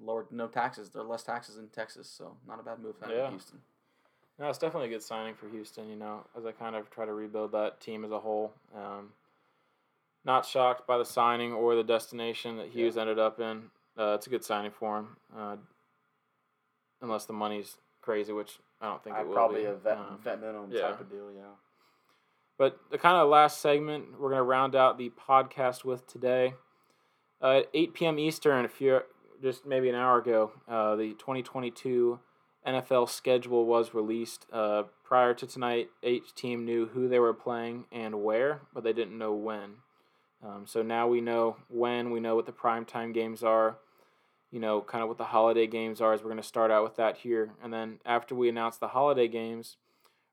lower 0.00 0.26
no 0.30 0.48
taxes. 0.48 0.90
There 0.90 1.02
are 1.02 1.06
less 1.06 1.22
taxes 1.22 1.56
in 1.58 1.68
Texas, 1.68 2.08
so 2.08 2.36
not 2.46 2.58
a 2.60 2.62
bad 2.62 2.80
move 2.80 2.96
for 2.98 3.10
Yeah. 3.10 3.30
Houston. 3.30 3.62
No, 4.38 4.48
it's 4.50 4.58
definitely 4.58 4.88
a 4.88 4.92
good 4.92 5.02
signing 5.02 5.34
for 5.34 5.48
Houston. 5.48 5.88
You 5.88 5.96
know, 5.96 6.26
as 6.36 6.44
I 6.44 6.52
kind 6.52 6.76
of 6.76 6.90
try 6.90 7.04
to 7.06 7.14
rebuild 7.14 7.52
that 7.52 7.80
team 7.80 8.04
as 8.04 8.10
a 8.10 8.18
whole. 8.20 8.52
Um, 8.74 9.14
not 10.24 10.44
shocked 10.44 10.86
by 10.86 10.98
the 10.98 11.04
signing 11.04 11.52
or 11.52 11.74
the 11.76 11.84
destination 11.84 12.56
that 12.56 12.68
Hughes 12.68 12.96
ended 12.98 13.18
up 13.18 13.38
in. 13.40 13.70
Uh, 13.96 14.14
it's 14.16 14.26
a 14.26 14.30
good 14.30 14.44
signing 14.44 14.72
for 14.72 14.98
him, 14.98 15.16
uh, 15.34 15.56
unless 17.00 17.24
the 17.26 17.32
money's 17.32 17.78
crazy, 18.02 18.32
which 18.32 18.58
I 18.80 18.86
don't 18.86 19.02
think 19.02 19.16
it 19.16 19.26
will 19.26 19.32
probably 19.32 19.60
be. 19.60 19.66
a 19.66 19.74
vet, 19.76 19.96
Um, 19.96 20.18
vet 20.18 20.40
minimum 20.40 20.70
yeah. 20.72 20.82
type 20.82 21.00
of 21.00 21.08
deal. 21.08 21.32
Yeah. 21.32 21.54
But 22.58 22.78
the 22.90 22.98
kind 22.98 23.16
of 23.16 23.28
last 23.28 23.60
segment 23.60 24.18
we're 24.18 24.30
going 24.30 24.38
to 24.38 24.42
round 24.42 24.74
out 24.74 24.98
the 24.98 25.10
podcast 25.10 25.84
with 25.84 26.06
today. 26.06 26.54
Uh, 27.42 27.58
at 27.58 27.70
8 27.74 27.94
p.m. 27.94 28.18
Eastern, 28.18 28.64
if 28.64 28.80
you're 28.80 29.04
just 29.42 29.66
maybe 29.66 29.88
an 29.90 29.94
hour 29.94 30.18
ago, 30.18 30.52
uh, 30.66 30.96
the 30.96 31.10
2022 31.14 32.18
NFL 32.66 33.08
schedule 33.08 33.66
was 33.66 33.94
released. 33.94 34.46
Uh, 34.50 34.84
prior 35.04 35.34
to 35.34 35.46
tonight, 35.46 35.88
each 36.02 36.34
team 36.34 36.64
knew 36.64 36.86
who 36.86 37.08
they 37.08 37.18
were 37.18 37.34
playing 37.34 37.84
and 37.92 38.22
where, 38.22 38.62
but 38.72 38.84
they 38.84 38.92
didn't 38.92 39.18
know 39.18 39.34
when. 39.34 39.76
Um, 40.42 40.64
so 40.66 40.82
now 40.82 41.06
we 41.08 41.20
know 41.20 41.56
when, 41.68 42.10
we 42.10 42.20
know 42.20 42.36
what 42.36 42.46
the 42.46 42.52
primetime 42.52 43.12
games 43.12 43.42
are, 43.42 43.78
you 44.50 44.60
know, 44.60 44.80
kind 44.80 45.02
of 45.02 45.08
what 45.08 45.18
the 45.18 45.24
holiday 45.24 45.66
games 45.66 46.00
are, 46.00 46.12
as 46.12 46.20
we're 46.20 46.30
going 46.30 46.42
to 46.42 46.42
start 46.42 46.70
out 46.70 46.84
with 46.84 46.96
that 46.96 47.18
here. 47.18 47.52
And 47.62 47.72
then 47.72 48.00
after 48.04 48.34
we 48.34 48.48
announce 48.48 48.76
the 48.78 48.88
holiday 48.88 49.28
games, 49.28 49.76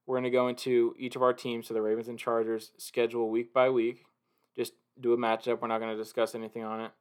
we're 0.06 0.16
going 0.16 0.24
to 0.24 0.30
go 0.30 0.48
into 0.48 0.96
each 0.98 1.16
of 1.16 1.22
our 1.22 1.34
teams, 1.34 1.68
so 1.68 1.74
the 1.74 1.82
Ravens 1.82 2.08
and 2.08 2.20
Chargers, 2.20 2.72
schedule 2.78 3.30
week 3.30 3.54
by 3.54 3.70
week. 3.70 4.06
Just 4.56 4.74
do 5.00 5.14
a 5.14 5.18
matchup. 5.18 5.62
We're 5.62 5.68
not 5.68 5.80
going 5.80 5.96
to 5.96 6.02
discuss 6.02 6.36
anything 6.36 6.64
on 6.64 6.82
it. 6.82 6.92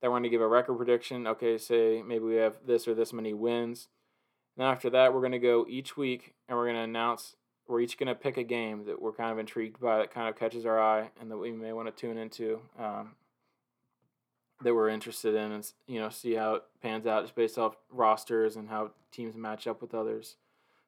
Then 0.00 0.10
we're 0.10 0.16
going 0.16 0.24
to 0.24 0.28
give 0.30 0.40
a 0.40 0.48
record 0.48 0.76
prediction. 0.76 1.26
Okay, 1.26 1.58
say 1.58 2.02
maybe 2.06 2.24
we 2.24 2.36
have 2.36 2.58
this 2.66 2.86
or 2.88 2.94
this 2.94 3.12
many 3.12 3.32
wins. 3.34 3.88
And 4.56 4.66
after 4.66 4.90
that, 4.90 5.14
we're 5.14 5.20
going 5.20 5.32
to 5.32 5.38
go 5.38 5.66
each 5.68 5.96
week 5.96 6.34
and 6.48 6.56
we're 6.56 6.66
going 6.66 6.76
to 6.76 6.82
announce. 6.82 7.36
We're 7.68 7.80
each 7.80 7.98
going 7.98 8.08
to 8.08 8.14
pick 8.14 8.36
a 8.36 8.42
game 8.42 8.84
that 8.86 9.00
we're 9.00 9.12
kind 9.12 9.30
of 9.32 9.38
intrigued 9.38 9.80
by, 9.80 9.98
that 9.98 10.12
kind 10.12 10.28
of 10.28 10.36
catches 10.36 10.66
our 10.66 10.80
eye, 10.80 11.10
and 11.20 11.30
that 11.30 11.36
we 11.36 11.52
may 11.52 11.72
want 11.72 11.88
to 11.88 11.92
tune 11.92 12.18
into. 12.18 12.60
Um, 12.78 13.14
that 14.62 14.74
we're 14.74 14.88
interested 14.88 15.34
in, 15.34 15.52
and 15.52 15.72
you 15.86 16.00
know, 16.00 16.08
see 16.08 16.34
how 16.34 16.54
it 16.54 16.62
pans 16.80 17.06
out 17.06 17.24
just 17.24 17.34
based 17.34 17.58
off 17.58 17.76
rosters 17.90 18.56
and 18.56 18.68
how 18.68 18.90
teams 19.10 19.36
match 19.36 19.66
up 19.66 19.80
with 19.80 19.94
others. 19.94 20.36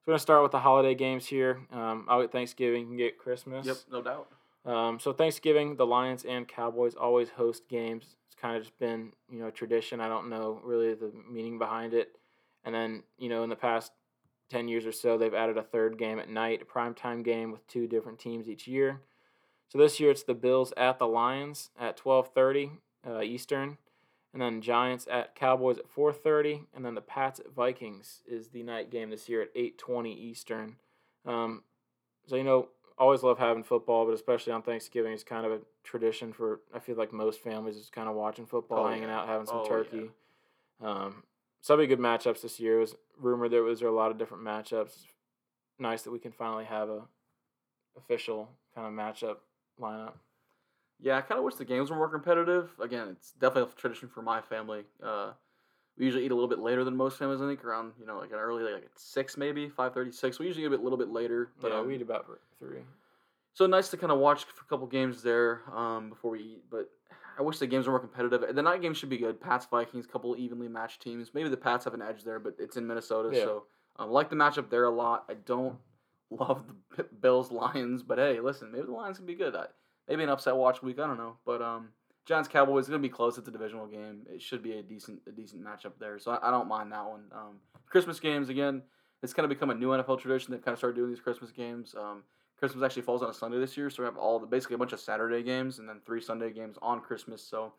We're 0.07 0.13
gonna 0.13 0.19
start 0.19 0.43
with 0.43 0.53
the 0.53 0.61
holiday 0.61 0.95
games 0.95 1.27
here. 1.27 1.61
Um, 1.73 2.05
I'll 2.09 2.21
get 2.21 2.33
Thanksgiving, 2.33 2.83
you 2.83 2.87
can 2.89 2.97
get 2.97 3.19
Christmas. 3.19 3.67
Yep. 3.67 3.77
No 3.91 4.03
doubt. 4.03 4.29
Um, 4.67 4.99
so 4.99 5.13
Thanksgiving, 5.13 5.77
the 5.77 5.87
Lions 5.87 6.25
and 6.25 6.47
Cowboys 6.47 6.95
always 6.95 7.31
host 7.31 7.69
games. 7.69 8.17
It's 8.27 8.35
kind 8.35 8.57
of 8.57 8.63
just 8.63 8.79
been 8.79 9.13
you 9.31 9.39
know 9.39 9.49
a 9.49 9.53
tradition. 9.53 10.01
I 10.01 10.09
don't 10.09 10.29
know 10.29 10.61
really 10.63 10.95
the 10.95 11.11
meaning 11.31 11.59
behind 11.59 11.95
it. 11.95 12.17
And 12.65 12.75
then 12.75 13.03
you 13.19 13.29
know 13.29 13.43
in 13.45 13.51
the 13.51 13.57
past 13.57 13.93
ten 14.51 14.69
years 14.69 14.85
or 14.85 14.93
so, 14.93 15.17
they've 15.17 15.33
added 15.33 15.57
a 15.57 15.63
third 15.63 15.99
game 15.99 16.19
at 16.19 16.29
night, 16.29 16.63
a 16.63 16.65
primetime 16.65 17.25
game 17.25 17.51
with 17.51 17.67
two 17.67 17.87
different 17.87 18.19
teams 18.19 18.49
each 18.49 18.67
year. 18.67 19.01
So 19.69 19.79
this 19.79 19.99
year 19.99 20.11
it's 20.11 20.23
the 20.23 20.35
Bills 20.35 20.73
at 20.77 20.99
the 20.99 21.07
Lions 21.07 21.71
at 21.81 21.97
twelve 21.97 22.29
thirty 22.35 22.73
uh, 23.07 23.23
Eastern, 23.23 23.79
and 24.35 24.43
then 24.43 24.61
Giants 24.61 25.07
at 25.11 25.35
Cowboys 25.35 25.79
at 25.79 25.89
four 25.89 26.13
thirty, 26.13 26.65
and 26.75 26.85
then 26.85 26.95
the 26.95 27.01
Pats 27.01 27.41
at 27.41 27.55
Vikings 27.55 28.21
is 28.27 28.49
the 28.49 28.63
night 28.63 28.91
game 28.91 29.09
this 29.09 29.29
year 29.29 29.41
at 29.41 29.49
eight 29.55 29.79
twenty 29.79 30.13
Eastern. 30.13 30.77
Um, 31.25 31.63
so 32.27 32.37
you 32.37 32.45
know 32.45 32.69
always 32.99 33.23
love 33.23 33.39
having 33.39 33.63
football, 33.65 34.05
but 34.05 34.13
especially 34.15 34.53
on 34.53 34.63
Thanksgiving, 34.63 35.13
it's 35.13 35.25
kind 35.25 35.47
of 35.47 35.53
a 35.53 35.61
tradition 35.85 36.33
for 36.33 36.61
I 36.75 36.79
feel 36.81 36.97
like 36.97 37.13
most 37.13 37.41
families 37.41 37.77
is 37.77 37.89
kind 37.91 38.09
of 38.09 38.15
watching 38.15 38.45
football, 38.45 38.85
Oh, 38.85 38.89
hanging 38.89 39.09
yeah. 39.09 39.21
out, 39.21 39.29
having 39.29 39.47
some 39.47 39.59
Oh, 39.59 39.63
yeah. 39.63 39.69
turkey. 39.69 40.11
Um, 40.83 41.23
so 41.61 41.77
many 41.77 41.87
good 41.89 41.99
matchups 42.01 42.43
this 42.43 42.61
year. 42.61 42.77
It 42.79 42.81
was 42.81 42.97
rumored 43.19 43.51
there 43.53 43.63
was 43.63 43.81
a 43.83 43.91
lot 43.91 44.11
of 44.11 44.19
different 44.19 44.43
matchups. 44.45 45.07
Nice 45.79 46.03
that 46.03 46.11
we 46.11 46.19
can 46.19 46.33
finally 46.33 46.65
have 46.67 46.89
a 46.91 47.03
official 47.97 48.49
kind 48.75 48.87
of 48.87 48.93
matchup 48.93 49.37
lineup. 49.81 50.15
Yeah, 51.05 51.19
I 51.19 51.21
kind 51.21 51.39
of 51.39 51.45
wish 51.45 51.57
the 51.57 51.67
games 51.67 51.91
were 51.91 51.97
more 51.97 52.09
competitive. 52.09 52.71
Again, 52.81 53.09
it's 53.11 53.33
definitely 53.33 53.71
a 53.71 53.81
tradition 53.81 54.09
for 54.09 54.23
my 54.23 54.41
family. 54.41 54.85
Uh, 55.03 55.33
we 55.99 56.07
usually 56.07 56.25
eat 56.25 56.31
a 56.31 56.35
little 56.35 56.49
bit 56.49 56.59
later 56.59 56.83
than 56.83 56.97
most 56.97 57.19
families. 57.19 57.43
I 57.43 57.47
think 57.47 57.63
around 57.63 57.93
you 58.01 58.07
know 58.07 58.19
like 58.19 58.31
an 58.33 58.39
early 58.39 58.65
like 58.65 58.85
at 58.85 58.99
six 58.99 59.37
maybe 59.37 59.69
five 59.69 59.93
thirty 59.93 60.11
six. 60.11 60.39
We 60.39 60.47
usually 60.47 60.65
eat 60.65 60.69
a 60.69 60.71
bit, 60.71 60.81
little 60.83 60.99
bit 60.99 61.11
later. 61.11 61.51
But 61.61 61.73
yeah, 61.73 61.79
um, 61.79 61.87
we 61.87 61.97
eat 61.97 62.03
about 62.03 62.27
three. 62.59 62.79
So 63.53 63.67
nice 63.67 63.89
to 63.91 63.99
kind 63.99 64.11
of 64.11 64.19
watch 64.19 64.45
a 64.45 64.65
couple 64.69 64.87
games 64.87 65.23
there 65.23 65.61
um, 65.73 66.09
before 66.09 66.33
we 66.33 66.41
eat, 66.41 66.65
but 66.71 66.91
I 67.39 67.43
wish 67.43 67.59
the 67.59 67.67
games 67.67 67.87
were 67.87 67.93
more 67.93 68.01
competitive. 68.01 68.55
The 68.55 68.63
night 68.63 68.83
game 68.83 68.95
should 68.95 69.11
be 69.11 69.19
good. 69.19 69.41
Pats 69.41 69.67
Vikings, 69.67 70.07
couple 70.07 70.35
evenly 70.37 70.69
matched 70.69 71.03
teams. 71.03 71.33
Maybe 71.35 71.49
the 71.49 71.57
Pats 71.57 71.85
have 71.85 71.95
an 71.95 72.03
edge 72.03 72.25
there, 72.25 72.41
but 72.41 72.57
it's 72.59 72.77
in 72.77 72.87
Minnesota, 72.87 73.31
Yeah. 73.33 73.45
so 73.45 73.65
um, 73.97 74.11
like 74.11 74.29
the 74.31 74.37
matchup 74.37 74.71
there 74.71 74.85
a 74.85 74.91
lot. 74.91 75.25
I 75.29 75.35
don't 75.35 75.77
love 76.31 76.65
the 76.97 77.05
Bills 77.05 77.53
Lions, 77.53 78.03
but 78.03 78.19
hey, 78.19 78.41
listen, 78.41 78.73
maybe 78.73 78.87
the 78.87 78.93
Lions 78.93 79.19
can 79.19 79.27
be 79.27 79.35
good. 79.35 79.55
I, 79.55 79.67
maybe 80.09 80.23
an 80.23 80.29
upset 80.29 80.57
watch 80.57 80.83
week. 80.83 80.99
I 80.99 81.07
don't 81.07 81.19
know, 81.19 81.37
but 81.45 81.63
um, 81.63 81.89
Giants 82.27 82.49
Cowboys 82.49 82.85
is 82.85 82.91
gonna 82.91 83.01
be 83.01 83.09
close. 83.09 83.39
It's 83.39 83.49
a 83.49 83.53
divisional 83.53 83.87
game. 83.87 84.23
It 84.29 84.41
should 84.43 84.63
be 84.63 84.73
a 84.79 84.83
decent 84.83 85.21
a 85.27 85.33
decent 85.33 85.63
matchup 85.65 85.93
there, 85.99 86.19
so 86.19 86.33
I, 86.33 86.49
I 86.49 86.51
don't 86.51 86.69
mind 86.69 86.93
that 86.93 87.05
one. 87.05 87.25
Um, 87.33 87.57
Christmas 87.87 88.21
games 88.21 88.49
again. 88.49 88.83
It's 89.23 89.33
kind 89.33 89.45
of 89.45 89.49
become 89.49 89.71
a 89.71 89.75
new 89.75 89.89
NFL 89.89 90.21
tradition. 90.21 90.53
They've 90.53 90.65
kind 90.65 90.75
of 90.75 90.79
started 90.79 90.97
doing 90.97 91.11
these 91.11 91.21
Christmas 91.21 91.51
games. 91.51 91.95
Um, 91.99 92.23
Christmas 92.59 92.85
actually 92.85 93.03
falls 93.03 93.23
on 93.23 93.31
a 93.31 93.35
Sunday 93.35 93.59
this 93.59 93.77
year, 93.77 93.91
so 93.91 94.03
we 94.03 94.07
have 94.07 94.17
all 94.17 94.39
the 94.39 94.47
basically 94.47 94.75
a 94.75 94.79
bunch 94.79 94.93
of 94.93 95.01
Saturday 95.01 95.43
games 95.43 95.79
and 95.79 95.89
then 95.89 96.01
three 96.05 96.21
Sunday 96.21 96.53
games 96.53 96.77
on 96.83 97.01
Christmas. 97.01 97.43
So 97.43 97.73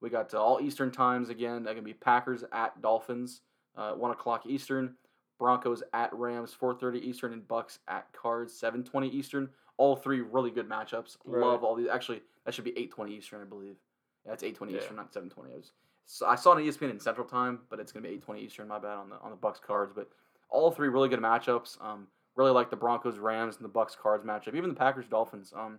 we 0.00 0.10
got 0.10 0.32
uh, 0.34 0.42
all 0.42 0.60
Eastern 0.60 0.90
times 0.90 1.28
again. 1.28 1.64
That 1.64 1.74
can 1.74 1.84
be 1.84 1.94
Packers 1.94 2.44
at 2.52 2.80
Dolphins, 2.82 3.42
uh, 3.76 3.92
one 3.92 4.10
o'clock 4.10 4.46
Eastern. 4.46 4.94
Broncos 5.38 5.82
at 5.92 6.12
Rams, 6.14 6.54
four 6.54 6.74
thirty 6.74 6.98
Eastern, 6.98 7.32
and 7.32 7.46
Bucks 7.46 7.78
at 7.88 8.06
Cards, 8.12 8.52
seven 8.52 8.82
twenty 8.82 9.08
Eastern. 9.08 9.50
All 9.78 9.96
three 9.96 10.20
really 10.20 10.50
good 10.50 10.68
matchups. 10.68 11.16
Right. 11.24 11.44
Love 11.44 11.64
all 11.64 11.74
these. 11.74 11.88
Actually, 11.88 12.22
that 12.44 12.54
should 12.54 12.64
be 12.64 12.76
eight 12.78 12.90
twenty 12.90 13.14
Eastern, 13.16 13.42
I 13.42 13.44
believe. 13.44 13.76
Yeah, 14.24 14.32
it's 14.32 14.42
eight 14.42 14.54
twenty 14.56 14.72
Yeah. 14.72 14.80
Eastern, 14.80 14.96
not 14.96 15.12
seven 15.12 15.28
twenty. 15.28 15.52
I 15.52 15.56
was 15.56 15.72
so 16.06 16.26
I 16.26 16.34
saw 16.34 16.52
it 16.52 16.56
on 16.56 16.62
ESPN 16.62 16.90
in 16.90 17.00
Central 17.00 17.26
Time, 17.26 17.60
but 17.68 17.80
it's 17.80 17.92
gonna 17.92 18.06
be 18.08 18.14
eight 18.14 18.22
twenty 18.22 18.42
Eastern. 18.42 18.68
My 18.68 18.78
bad 18.78 18.96
on 18.96 19.10
the 19.10 19.16
on 19.20 19.30
the 19.30 19.36
Bucks 19.36 19.60
cards, 19.64 19.92
but 19.94 20.08
all 20.48 20.70
three 20.70 20.88
really 20.88 21.08
good 21.08 21.20
matchups. 21.20 21.82
Um, 21.84 22.06
really 22.36 22.52
like 22.52 22.70
the 22.70 22.76
Broncos 22.76 23.18
Rams 23.18 23.56
and 23.56 23.64
the 23.64 23.68
Bucks 23.68 23.96
cards 24.00 24.24
matchup. 24.24 24.54
Even 24.54 24.70
the 24.70 24.76
Packers 24.76 25.06
Dolphins. 25.08 25.52
Um, 25.54 25.78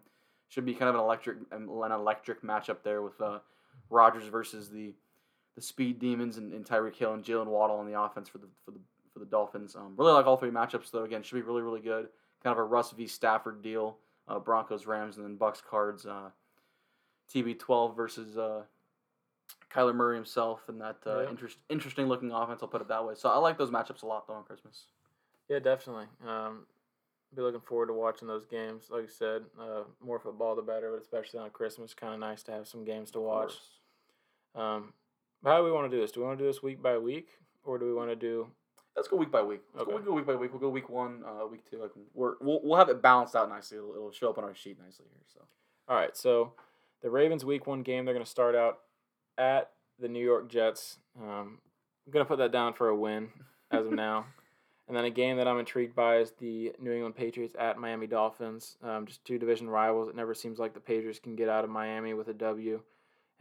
should 0.50 0.66
be 0.66 0.74
kind 0.74 0.90
of 0.90 0.96
an 0.96 1.02
electric 1.02 1.38
an 1.52 1.68
electric 1.92 2.42
matchup 2.42 2.78
there 2.84 3.02
with 3.02 3.20
uh, 3.20 3.40
Rodgers 3.90 4.26
versus 4.26 4.70
the 4.70 4.94
the 5.56 5.62
speed 5.62 6.00
demons 6.00 6.38
and, 6.38 6.54
and 6.54 6.66
Tyreek 6.66 6.96
Hill 6.96 7.14
and 7.14 7.24
Jaylen 7.24 7.48
Waddle 7.48 7.78
on 7.78 7.86
the 7.92 8.00
offense 8.00 8.30
for 8.30 8.38
the 8.38 8.48
for 8.64 8.72
the 8.72 8.80
for 9.12 9.20
the 9.20 9.26
Dolphins. 9.26 9.76
Um, 9.76 9.94
really 9.98 10.14
like 10.14 10.26
all 10.26 10.38
three 10.38 10.52
matchups 10.52 10.92
though. 10.92 11.04
Again, 11.04 11.24
should 11.24 11.36
be 11.36 11.42
really 11.42 11.62
really 11.62 11.82
good. 11.82 12.10
Kind 12.44 12.52
of 12.54 12.60
a 12.60 12.64
Russ 12.64 12.92
v 12.92 13.08
Stafford 13.08 13.62
deal. 13.62 13.98
Uh, 14.28 14.40
Broncos 14.40 14.86
Rams 14.86 15.18
and 15.18 15.26
then 15.26 15.36
Bucks 15.36 15.62
cards. 15.68 16.06
Uh, 16.06 16.30
TB12 17.34 17.96
versus 17.96 18.38
uh, 18.38 18.64
Kyler 19.74 19.94
Murray 19.96 20.16
himself 20.16 20.62
and 20.70 20.80
that 20.82 20.98
uh, 21.06 21.22
Yeah. 21.24 21.30
interest, 21.30 21.58
interesting 21.70 22.08
looking 22.08 22.32
offense. 22.32 22.60
I'll 22.62 22.70
put 22.70 22.82
it 22.82 22.88
that 22.88 23.06
way. 23.06 23.16
So 23.16 23.30
I 23.30 23.38
like 23.38 23.58
those 23.58 23.70
matchups 23.72 24.04
a 24.04 24.06
lot 24.06 24.28
though 24.28 24.34
on 24.36 24.44
Christmas. 24.44 24.86
Yeah, 25.50 25.60
definitely. 25.60 26.06
Um, 26.26 26.66
be 27.36 27.42
looking 27.42 27.60
forward 27.62 27.88
to 27.88 27.94
watching 27.94 28.28
those 28.28 28.46
games. 28.46 28.86
Like 28.90 29.04
I 29.04 29.08
said, 29.08 29.44
uh, 29.60 29.84
more 30.02 30.20
football 30.20 30.56
the 30.56 30.62
better, 30.62 30.92
but 30.92 31.02
especially 31.02 31.40
on 31.40 31.50
Christmas, 31.50 31.94
kind 31.94 32.14
of 32.14 32.20
nice 32.20 32.44
to 32.44 32.52
have 32.54 32.68
some 32.68 32.86
games 32.86 33.12
to 33.12 33.20
watch. 33.20 33.54
Um, 34.56 34.94
how 35.44 35.58
do 35.58 35.64
we 35.66 35.72
want 35.72 35.90
to 35.92 35.96
do 35.96 36.02
this? 36.02 36.12
Do 36.12 36.22
we 36.22 36.26
want 36.26 36.40
to 36.40 36.44
do 36.44 36.50
this 36.50 36.64
week 36.64 36.82
by 36.82 36.98
week, 36.98 37.28
or 37.66 37.78
do 37.78 37.86
we 37.86 37.94
want 37.94 38.10
to 38.10 38.16
do? 38.16 38.48
Let's 38.98 39.08
go 39.08 39.16
week 39.16 39.32
by 39.32 39.42
week. 39.44 39.62
Let's 39.74 39.84
Okay. 39.84 39.92
go, 39.92 39.96
we'll 39.98 40.06
go 40.06 40.14
week 40.14 40.26
by 40.26 40.36
week. 40.36 40.52
We'll 40.52 40.60
go 40.60 40.70
week 40.70 40.90
one, 40.90 41.24
uh, 41.26 41.46
week 41.48 41.62
two. 41.70 41.78
Like 41.80 41.92
we're, 42.14 42.34
we'll, 42.42 42.60
we'll 42.64 42.78
have 42.78 42.90
it 42.90 43.02
balanced 43.02 43.36
out 43.36 43.48
nicely. 43.48 43.78
It'll, 43.78 43.92
it'll 43.96 44.12
show 44.12 44.30
up 44.30 44.38
on 44.40 44.44
our 44.44 44.56
sheet 44.56 44.78
nicely 44.84 45.06
here. 45.12 45.22
So 45.34 45.42
All 45.88 45.96
right, 45.96 46.18
so 46.18 46.54
the 47.02 47.10
Ravens 47.10 47.46
week 47.46 47.68
one 47.68 47.84
game, 47.84 48.04
they're 48.04 48.14
going 48.16 48.26
to 48.26 48.30
start 48.30 48.56
out 48.56 48.80
at 49.38 49.70
the 50.00 50.08
New 50.10 50.24
York 50.24 50.50
Jets. 50.50 50.98
Um, 51.22 51.60
I'm 52.06 52.12
going 52.12 52.26
to 52.26 52.28
put 52.28 52.40
that 52.40 52.52
down 52.52 52.74
for 52.74 52.90
a 52.90 52.96
win 52.96 53.30
as 53.72 53.86
of 53.86 53.94
now. 53.94 54.26
And 54.90 54.96
then 54.96 55.04
a 55.04 55.10
game 55.10 55.36
that 55.36 55.50
I'm 55.50 55.60
intrigued 55.60 55.96
by 55.98 56.20
is 56.20 56.32
the 56.40 56.72
New 56.80 56.94
England 56.94 57.14
Patriots 57.18 57.54
at 57.60 57.78
Miami 57.78 58.08
Dolphins. 58.08 58.78
Um, 58.82 59.06
just 59.06 59.26
two 59.26 59.38
division 59.38 59.70
rivals. 59.70 60.08
It 60.08 60.16
never 60.16 60.34
seems 60.34 60.60
like 60.60 60.74
the 60.74 60.80
Patriots 60.80 61.20
can 61.20 61.36
get 61.36 61.50
out 61.50 61.66
of 61.66 61.70
Miami 61.70 62.14
with 62.14 62.30
a 62.30 62.34
W. 62.34 62.80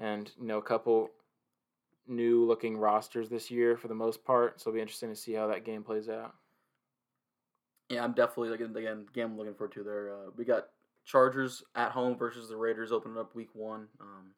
And, 0.01 0.29
you 0.41 0.47
know, 0.49 0.59
a 0.59 0.63
couple 0.63 1.09
new 2.09 2.45
looking 2.45 2.77
rosters 2.77 3.29
this 3.29 3.51
year 3.51 3.77
for 3.77 3.89
the 3.89 3.95
most 3.95 4.25
part. 4.25 4.61
So 4.61 4.71
it'll 4.71 4.77
be 4.77 4.81
interesting 4.81 5.11
to 5.11 5.17
see 5.17 5.33
how 5.33 5.47
that 5.49 5.65
game 5.65 5.83
plays 5.83 6.09
out. 6.09 6.35
yeah, 7.89 8.03
I'm 8.05 8.13
definitely 8.13 8.53
again 8.55 8.75
again 8.77 9.07
game 9.13 9.27
I'm 9.33 9.39
looking 9.39 9.55
forward 9.55 9.73
to 9.75 9.83
there. 9.83 10.13
Uh, 10.13 10.31
we 10.37 10.45
got 10.45 10.69
Chargers 11.05 11.63
at 11.75 11.93
home 11.93 12.17
versus 12.17 12.49
the 12.49 12.57
Raiders 12.57 12.93
opening 12.93 13.19
up 13.19 13.35
week 13.35 13.51
one. 13.55 13.87
Um, 14.01 14.33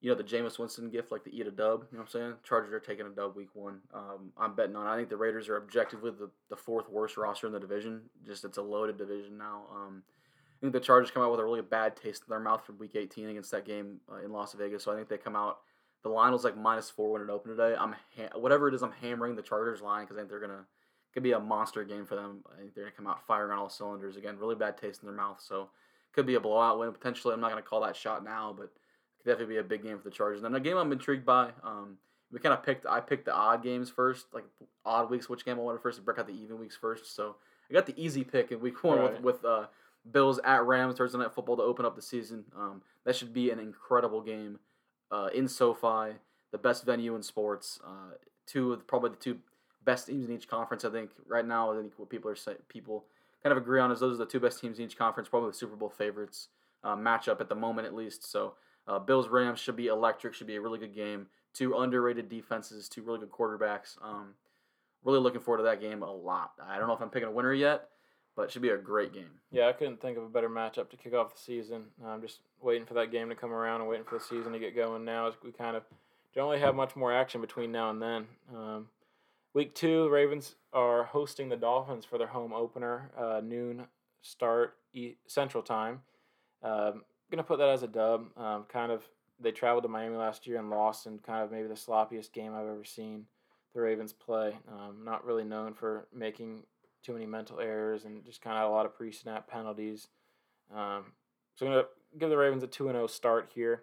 you 0.00 0.10
know 0.10 0.16
the 0.16 0.24
Jameis 0.24 0.58
Winston 0.58 0.90
gift, 0.90 1.12
like 1.12 1.22
the 1.24 1.36
eat 1.36 1.46
a 1.46 1.50
dub. 1.50 1.84
You 1.90 1.98
know 1.98 2.02
what 2.02 2.02
I'm 2.02 2.08
saying? 2.08 2.34
Chargers 2.42 2.72
are 2.72 2.80
taking 2.80 3.06
a 3.06 3.10
dub 3.10 3.36
week 3.36 3.50
one. 3.54 3.78
Um, 3.94 4.32
I'm 4.36 4.54
betting 4.54 4.74
on. 4.74 4.86
I 4.86 4.96
think 4.96 5.08
the 5.08 5.16
Raiders 5.16 5.48
are 5.48 5.56
objectively 5.56 6.10
the, 6.10 6.28
the 6.50 6.56
fourth 6.56 6.88
worst 6.90 7.16
roster 7.16 7.46
in 7.46 7.52
the 7.52 7.60
division. 7.60 8.02
Just 8.26 8.44
it's 8.44 8.58
a 8.58 8.62
loaded 8.62 8.98
division 8.98 9.38
now. 9.38 9.62
Um, 9.72 10.02
I 10.04 10.60
think 10.60 10.72
the 10.72 10.80
Chargers 10.80 11.12
come 11.12 11.22
out 11.22 11.30
with 11.30 11.40
a 11.40 11.44
really 11.44 11.62
bad 11.62 11.96
taste 11.96 12.22
in 12.26 12.30
their 12.30 12.40
mouth 12.40 12.64
from 12.66 12.78
Week 12.78 12.96
18 12.96 13.28
against 13.28 13.50
that 13.52 13.64
game 13.64 14.00
uh, 14.10 14.24
in 14.24 14.32
Las 14.32 14.54
Vegas. 14.54 14.84
So 14.84 14.92
I 14.92 14.96
think 14.96 15.08
they 15.08 15.18
come 15.18 15.36
out. 15.36 15.58
The 16.02 16.08
line 16.08 16.32
was 16.32 16.44
like 16.44 16.56
minus 16.56 16.90
four 16.90 17.12
when 17.12 17.22
it 17.22 17.30
opened 17.30 17.56
today. 17.56 17.76
I'm 17.78 17.92
ha- 18.16 18.36
whatever 18.38 18.68
it 18.68 18.74
is. 18.74 18.82
I'm 18.82 18.92
hammering 19.00 19.36
the 19.36 19.42
Chargers 19.42 19.80
line 19.82 20.04
because 20.04 20.16
I 20.16 20.20
think 20.20 20.30
they're 20.30 20.40
gonna 20.40 20.64
could 21.14 21.22
be 21.22 21.32
a 21.32 21.40
monster 21.40 21.84
game 21.84 22.06
for 22.06 22.14
them. 22.16 22.42
I 22.52 22.58
think 22.58 22.74
they're 22.74 22.84
gonna 22.84 22.96
come 22.96 23.06
out 23.06 23.26
firing 23.26 23.52
on 23.52 23.58
all 23.58 23.68
cylinders 23.68 24.16
again. 24.16 24.38
Really 24.38 24.54
bad 24.54 24.76
taste 24.78 25.02
in 25.02 25.06
their 25.06 25.16
mouth. 25.16 25.40
So 25.40 25.68
could 26.12 26.26
be 26.26 26.34
a 26.34 26.40
blowout 26.40 26.78
win 26.78 26.92
potentially. 26.92 27.34
I'm 27.34 27.40
not 27.40 27.50
gonna 27.50 27.62
call 27.62 27.82
that 27.82 27.94
shot 27.96 28.24
now, 28.24 28.52
but 28.56 28.72
could 29.18 29.26
definitely 29.30 29.54
be 29.54 29.60
a 29.60 29.64
big 29.64 29.82
game 29.82 29.98
for 29.98 30.04
the 30.04 30.10
Chargers. 30.10 30.42
And 30.42 30.46
then 30.54 30.60
a 30.60 30.64
game 30.64 30.76
I'm 30.76 30.90
intrigued 30.92 31.24
by. 31.24 31.50
Um, 31.62 31.98
we 32.32 32.38
kind 32.40 32.54
of 32.54 32.64
picked. 32.64 32.86
I 32.86 33.00
picked 33.00 33.26
the 33.26 33.34
odd 33.34 33.62
games 33.62 33.90
first, 33.90 34.26
like 34.32 34.44
odd 34.84 35.10
weeks. 35.10 35.28
Which 35.28 35.44
game 35.44 35.58
I 35.58 35.62
wanted 35.62 35.82
first 35.82 35.98
to 35.98 36.02
break 36.04 36.18
out 36.18 36.26
the 36.26 36.32
even 36.34 36.58
weeks 36.58 36.76
first. 36.76 37.14
So 37.14 37.36
I 37.70 37.74
got 37.74 37.86
the 37.86 37.94
easy 38.02 38.24
pick 38.24 38.50
in 38.50 38.60
week 38.60 38.82
one 38.82 38.98
Right. 38.98 39.12
with 39.22 39.42
with 39.42 39.44
uh, 39.44 39.66
Bills 40.10 40.40
at 40.42 40.64
Rams 40.64 40.96
Thursday 40.96 41.18
night 41.18 41.32
football 41.34 41.56
to 41.58 41.62
open 41.62 41.84
up 41.84 41.94
the 41.94 42.02
season. 42.02 42.44
Um, 42.56 42.82
that 43.04 43.14
should 43.14 43.32
be 43.34 43.50
an 43.50 43.58
incredible 43.60 44.20
game 44.22 44.58
uh, 45.12 45.28
in 45.32 45.46
SoFi, 45.46 46.16
the 46.50 46.58
best 46.58 46.84
venue 46.84 47.14
in 47.14 47.22
sports. 47.22 47.78
Uh, 47.86 48.14
two 48.46 48.72
of 48.72 48.86
probably 48.86 49.10
the 49.10 49.16
two 49.16 49.38
best 49.84 50.06
teams 50.06 50.28
in 50.28 50.34
each 50.34 50.48
conference. 50.48 50.84
I 50.84 50.90
think 50.90 51.10
right 51.28 51.46
now, 51.46 51.72
I 51.72 51.80
think 51.80 51.92
what 51.96 52.08
people 52.08 52.30
are 52.30 52.36
saying, 52.36 52.58
people 52.68 53.04
kind 53.42 53.52
of 53.52 53.58
agree 53.58 53.80
on 53.80 53.92
is 53.92 54.00
those 54.00 54.14
are 54.14 54.24
the 54.24 54.30
two 54.30 54.40
best 54.40 54.60
teams 54.60 54.78
in 54.78 54.86
each 54.86 54.96
conference, 54.96 55.28
probably 55.28 55.50
the 55.50 55.56
Super 55.56 55.76
Bowl 55.76 55.90
favorites 55.90 56.48
uh, 56.82 56.96
matchup 56.96 57.40
at 57.40 57.48
the 57.48 57.54
moment 57.54 57.86
at 57.86 57.94
least. 57.94 58.30
So 58.30 58.54
uh, 58.88 58.98
Bills 58.98 59.28
Rams 59.28 59.60
should 59.60 59.76
be 59.76 59.86
electric. 59.86 60.34
Should 60.34 60.46
be 60.46 60.56
a 60.56 60.60
really 60.60 60.78
good 60.78 60.94
game. 60.94 61.26
Two 61.52 61.76
underrated 61.76 62.28
defenses, 62.28 62.88
two 62.88 63.02
really 63.02 63.18
good 63.18 63.30
quarterbacks. 63.30 64.02
Um, 64.02 64.34
really 65.04 65.18
looking 65.18 65.40
forward 65.40 65.58
to 65.58 65.64
that 65.64 65.80
game 65.80 66.02
a 66.02 66.12
lot. 66.12 66.52
I 66.64 66.78
don't 66.78 66.88
know 66.88 66.94
if 66.94 67.02
I'm 67.02 67.10
picking 67.10 67.28
a 67.28 67.32
winner 67.32 67.52
yet, 67.52 67.88
but 68.36 68.42
it 68.42 68.50
should 68.50 68.62
be 68.62 68.70
a 68.70 68.78
great 68.78 69.12
game. 69.12 69.30
Yeah, 69.50 69.68
I 69.68 69.72
couldn't 69.72 70.00
think 70.00 70.16
of 70.16 70.24
a 70.24 70.28
better 70.28 70.48
matchup 70.48 70.90
to 70.90 70.96
kick 70.96 71.14
off 71.14 71.34
the 71.34 71.40
season. 71.40 71.84
I'm 72.04 72.20
just 72.22 72.40
waiting 72.60 72.86
for 72.86 72.94
that 72.94 73.10
game 73.12 73.28
to 73.28 73.34
come 73.34 73.52
around 73.52 73.80
and 73.80 73.90
waiting 73.90 74.04
for 74.04 74.18
the 74.18 74.24
season 74.24 74.52
to 74.52 74.58
get 74.58 74.74
going 74.74 75.04
now. 75.04 75.28
As 75.28 75.34
we 75.44 75.52
kind 75.52 75.76
of 75.76 75.82
don't 76.34 76.48
really 76.48 76.60
have 76.60 76.74
much 76.74 76.96
more 76.96 77.12
action 77.12 77.40
between 77.40 77.72
now 77.72 77.90
and 77.90 78.00
then. 78.00 78.26
Um, 78.54 78.88
week 79.52 79.74
two, 79.74 80.04
the 80.04 80.10
Ravens 80.10 80.54
are 80.72 81.04
hosting 81.04 81.48
the 81.48 81.56
Dolphins 81.56 82.04
for 82.04 82.16
their 82.18 82.28
home 82.28 82.52
opener, 82.52 83.10
uh, 83.18 83.40
noon 83.44 83.86
start 84.22 84.76
e- 84.94 85.16
Central 85.26 85.62
Time. 85.62 86.00
Um, 86.62 87.02
gonna 87.30 87.42
put 87.42 87.58
that 87.58 87.68
as 87.68 87.82
a 87.82 87.88
dub. 87.88 88.26
Um, 88.36 88.64
kind 88.64 88.92
of, 88.92 89.02
they 89.40 89.50
traveled 89.50 89.82
to 89.82 89.88
Miami 89.88 90.16
last 90.16 90.46
year 90.46 90.58
and 90.58 90.70
lost 90.70 91.06
in 91.06 91.18
kind 91.18 91.42
of 91.42 91.50
maybe 91.50 91.68
the 91.68 91.74
sloppiest 91.74 92.32
game 92.32 92.54
I've 92.54 92.66
ever 92.68 92.84
seen 92.84 93.26
the 93.74 93.80
Ravens 93.80 94.12
play. 94.12 94.56
Um, 94.70 94.98
not 95.04 95.24
really 95.24 95.44
known 95.44 95.74
for 95.74 96.06
making 96.14 96.62
too 97.02 97.12
many 97.12 97.26
mental 97.26 97.60
errors 97.60 98.04
and 98.04 98.24
just 98.24 98.42
kind 98.42 98.58
of 98.58 98.70
a 98.70 98.72
lot 98.72 98.86
of 98.86 98.94
pre-snap 98.94 99.48
penalties. 99.48 100.08
Um, 100.74 101.12
so 101.54 101.66
I'm 101.66 101.72
gonna 101.72 101.84
give 102.18 102.30
the 102.30 102.36
Ravens 102.36 102.62
a 102.62 102.66
two 102.66 102.88
and 102.88 102.96
zero 102.96 103.06
start 103.06 103.50
here. 103.54 103.82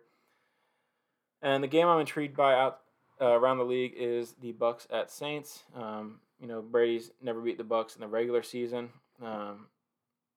And 1.42 1.64
the 1.64 1.68
game 1.68 1.88
I'm 1.88 2.00
intrigued 2.00 2.36
by 2.36 2.54
out 2.54 2.80
uh, 3.22 3.28
around 3.28 3.58
the 3.58 3.66
league 3.66 3.94
is 3.98 4.34
the 4.42 4.52
Bucks 4.52 4.88
at 4.92 5.12
Saints. 5.12 5.64
Um, 5.76 6.20
you 6.40 6.48
know 6.48 6.62
Brady's 6.62 7.12
never 7.22 7.42
beat 7.42 7.58
the 7.58 7.64
Bucks 7.64 7.96
in 7.96 8.02
the 8.02 8.08
regular 8.08 8.44
season, 8.44 8.90
um, 9.22 9.68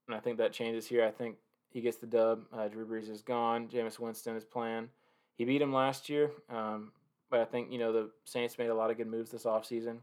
and 0.06 0.16
I 0.16 0.20
think 0.20 0.38
that 0.38 0.52
changes 0.52 0.86
here. 0.86 1.04
I 1.04 1.10
think 1.10 1.36
he 1.70 1.80
gets 1.80 1.98
the 1.98 2.06
dub. 2.06 2.42
Uh, 2.52 2.68
Drew 2.68 2.86
Brees 2.86 3.10
is 3.10 3.22
gone. 3.22 3.68
Jameis 3.68 3.98
Winston 3.98 4.36
is 4.36 4.44
playing. 4.44 4.88
He 5.36 5.44
beat 5.44 5.62
him 5.62 5.72
last 5.72 6.08
year, 6.08 6.30
um, 6.50 6.92
but 7.30 7.40
I 7.40 7.44
think 7.44 7.70
you 7.70 7.78
know 7.78 7.92
the 7.92 8.10
Saints 8.24 8.58
made 8.58 8.70
a 8.70 8.74
lot 8.74 8.90
of 8.90 8.96
good 8.96 9.06
moves 9.06 9.30
this 9.30 9.44
offseason. 9.44 9.98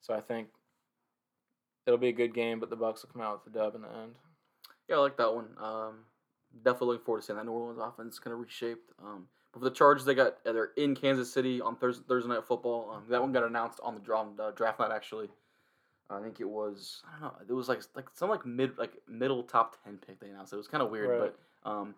So 0.00 0.14
I 0.14 0.20
think 0.20 0.48
it'll 1.86 1.98
be 1.98 2.08
a 2.08 2.12
good 2.12 2.34
game, 2.34 2.60
but 2.60 2.70
the 2.70 2.76
Bucks 2.76 3.02
will 3.02 3.10
come 3.12 3.22
out 3.22 3.42
with 3.44 3.52
the 3.52 3.58
dub 3.58 3.74
in 3.74 3.82
the 3.82 3.88
end. 3.88 4.12
Yeah, 4.88 4.96
I 4.96 4.98
like 5.00 5.16
that 5.16 5.34
one. 5.34 5.48
Um, 5.58 5.98
definitely 6.64 6.88
looking 6.88 7.04
forward 7.04 7.20
to 7.20 7.26
seeing 7.26 7.36
that 7.36 7.44
New 7.46 7.52
Orleans 7.52 7.80
offense 7.80 8.18
kind 8.18 8.34
of 8.34 8.40
reshaped. 8.40 8.90
Um, 9.02 9.26
but 9.52 9.60
for 9.60 9.64
the 9.64 9.74
Chargers, 9.74 10.04
they 10.04 10.14
got 10.14 10.42
they're 10.44 10.70
in 10.76 10.94
Kansas 10.94 11.32
City 11.32 11.60
on 11.60 11.76
Thursday, 11.76 12.04
Thursday 12.08 12.28
night 12.30 12.44
football. 12.44 12.90
Um, 12.90 13.04
that 13.08 13.20
one 13.20 13.32
got 13.32 13.44
announced 13.44 13.80
on 13.82 13.94
the 13.94 14.00
draft, 14.00 14.38
uh, 14.40 14.50
draft 14.52 14.80
night 14.80 14.90
actually. 14.92 15.28
I 16.10 16.20
think 16.20 16.40
it 16.40 16.48
was 16.48 17.02
I 17.08 17.20
don't 17.20 17.32
know. 17.32 17.38
It 17.48 17.52
was 17.52 17.68
like 17.70 17.80
like 17.94 18.06
some 18.12 18.28
like 18.28 18.44
mid 18.44 18.76
like 18.76 18.92
middle 19.08 19.42
top 19.42 19.76
ten 19.84 19.98
pick 20.06 20.20
they 20.20 20.28
announced. 20.28 20.52
It 20.52 20.56
was 20.56 20.68
kind 20.68 20.82
of 20.82 20.90
weird, 20.90 21.08
Right. 21.08 21.32
but 21.64 21.70
um, 21.70 21.94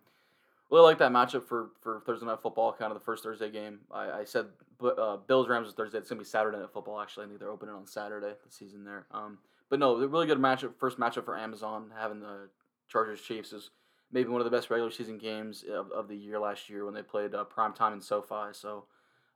really 0.70 0.84
like 0.84 0.98
that 0.98 1.10
matchup 1.10 1.44
for 1.44 1.70
for 1.80 2.00
Thursday 2.06 2.26
night 2.26 2.40
football. 2.40 2.72
Kind 2.72 2.92
of 2.92 2.98
the 2.98 3.04
first 3.04 3.24
Thursday 3.24 3.50
game. 3.50 3.80
I, 3.90 4.10
I 4.20 4.24
said, 4.24 4.46
but 4.78 4.98
uh, 5.00 5.16
Bills 5.16 5.48
Rams 5.48 5.66
is 5.68 5.74
Thursday. 5.74 5.98
It's 5.98 6.08
gonna 6.08 6.20
be 6.20 6.24
Saturday 6.24 6.58
night 6.58 6.70
football. 6.72 7.00
Actually, 7.00 7.24
I 7.26 7.28
think 7.28 7.40
they're 7.40 7.50
opening 7.50 7.74
on 7.74 7.86
Saturday. 7.86 8.34
The 8.44 8.52
season 8.52 8.84
there. 8.84 9.06
Um, 9.10 9.38
but 9.70 9.78
no, 9.78 9.96
a 9.96 10.06
really 10.06 10.26
good 10.26 10.38
matchup. 10.38 10.76
First 10.78 10.98
matchup 10.98 11.24
for 11.24 11.36
Amazon 11.36 11.90
having 11.98 12.20
the 12.20 12.48
Chargers 12.88 13.20
Chiefs 13.20 13.52
is 13.52 13.70
maybe 14.12 14.28
one 14.28 14.40
of 14.40 14.44
the 14.44 14.56
best 14.56 14.70
regular 14.70 14.90
season 14.90 15.18
games 15.18 15.64
of, 15.68 15.90
of 15.90 16.08
the 16.08 16.16
year 16.16 16.38
last 16.38 16.68
year 16.70 16.84
when 16.84 16.94
they 16.94 17.02
played 17.02 17.34
uh, 17.34 17.44
prime 17.44 17.72
time 17.72 17.92
in 17.92 18.00
SoFi. 18.00 18.52
So 18.52 18.84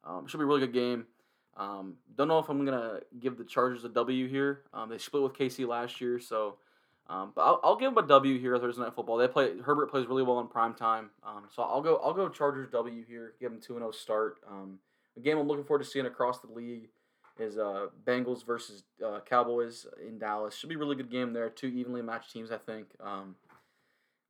um, 0.04 0.26
should 0.26 0.38
be 0.38 0.44
a 0.44 0.46
really 0.46 0.60
good 0.60 0.72
game. 0.72 1.06
Um, 1.56 1.96
don't 2.16 2.28
know 2.28 2.38
if 2.38 2.48
I'm 2.48 2.64
gonna 2.64 3.00
give 3.18 3.36
the 3.36 3.44
Chargers 3.44 3.84
a 3.84 3.88
W 3.88 4.28
here. 4.28 4.62
Um, 4.72 4.88
they 4.88 4.98
split 4.98 5.24
with 5.24 5.32
KC 5.34 5.66
last 5.66 6.00
year, 6.00 6.20
so 6.20 6.58
um, 7.08 7.32
but 7.34 7.42
I'll, 7.42 7.60
I'll 7.64 7.76
give 7.76 7.94
them 7.94 8.04
a 8.04 8.06
W 8.06 8.38
here 8.38 8.56
Thursday 8.58 8.82
night 8.82 8.94
football. 8.94 9.16
They 9.16 9.26
play 9.26 9.58
Herbert 9.58 9.90
plays 9.90 10.06
really 10.06 10.22
well 10.22 10.38
in 10.38 10.46
prime 10.46 10.74
time, 10.74 11.10
um, 11.26 11.44
so 11.52 11.62
I'll 11.62 11.82
go 11.82 11.96
I'll 11.96 12.14
go 12.14 12.28
Chargers 12.28 12.68
W 12.70 13.04
here. 13.04 13.34
Give 13.40 13.50
them 13.50 13.60
two 13.60 13.74
and 13.74 13.82
zero 13.82 13.90
start. 13.90 14.36
Um, 14.48 14.78
the 15.16 15.20
game 15.20 15.36
I'm 15.36 15.48
looking 15.48 15.64
forward 15.64 15.82
to 15.82 15.90
seeing 15.90 16.06
across 16.06 16.38
the 16.40 16.52
league 16.52 16.90
is 17.40 17.58
uh, 17.58 17.86
Bengals 18.06 18.44
versus 18.44 18.84
uh, 19.04 19.20
Cowboys 19.28 19.86
in 20.06 20.18
Dallas. 20.18 20.54
Should 20.54 20.68
be 20.68 20.74
a 20.74 20.78
really 20.78 20.96
good 20.96 21.10
game 21.10 21.32
there. 21.32 21.48
Two 21.50 21.68
evenly 21.68 22.02
matched 22.02 22.32
teams, 22.32 22.50
I 22.50 22.58
think. 22.58 22.86
Um, 23.00 23.36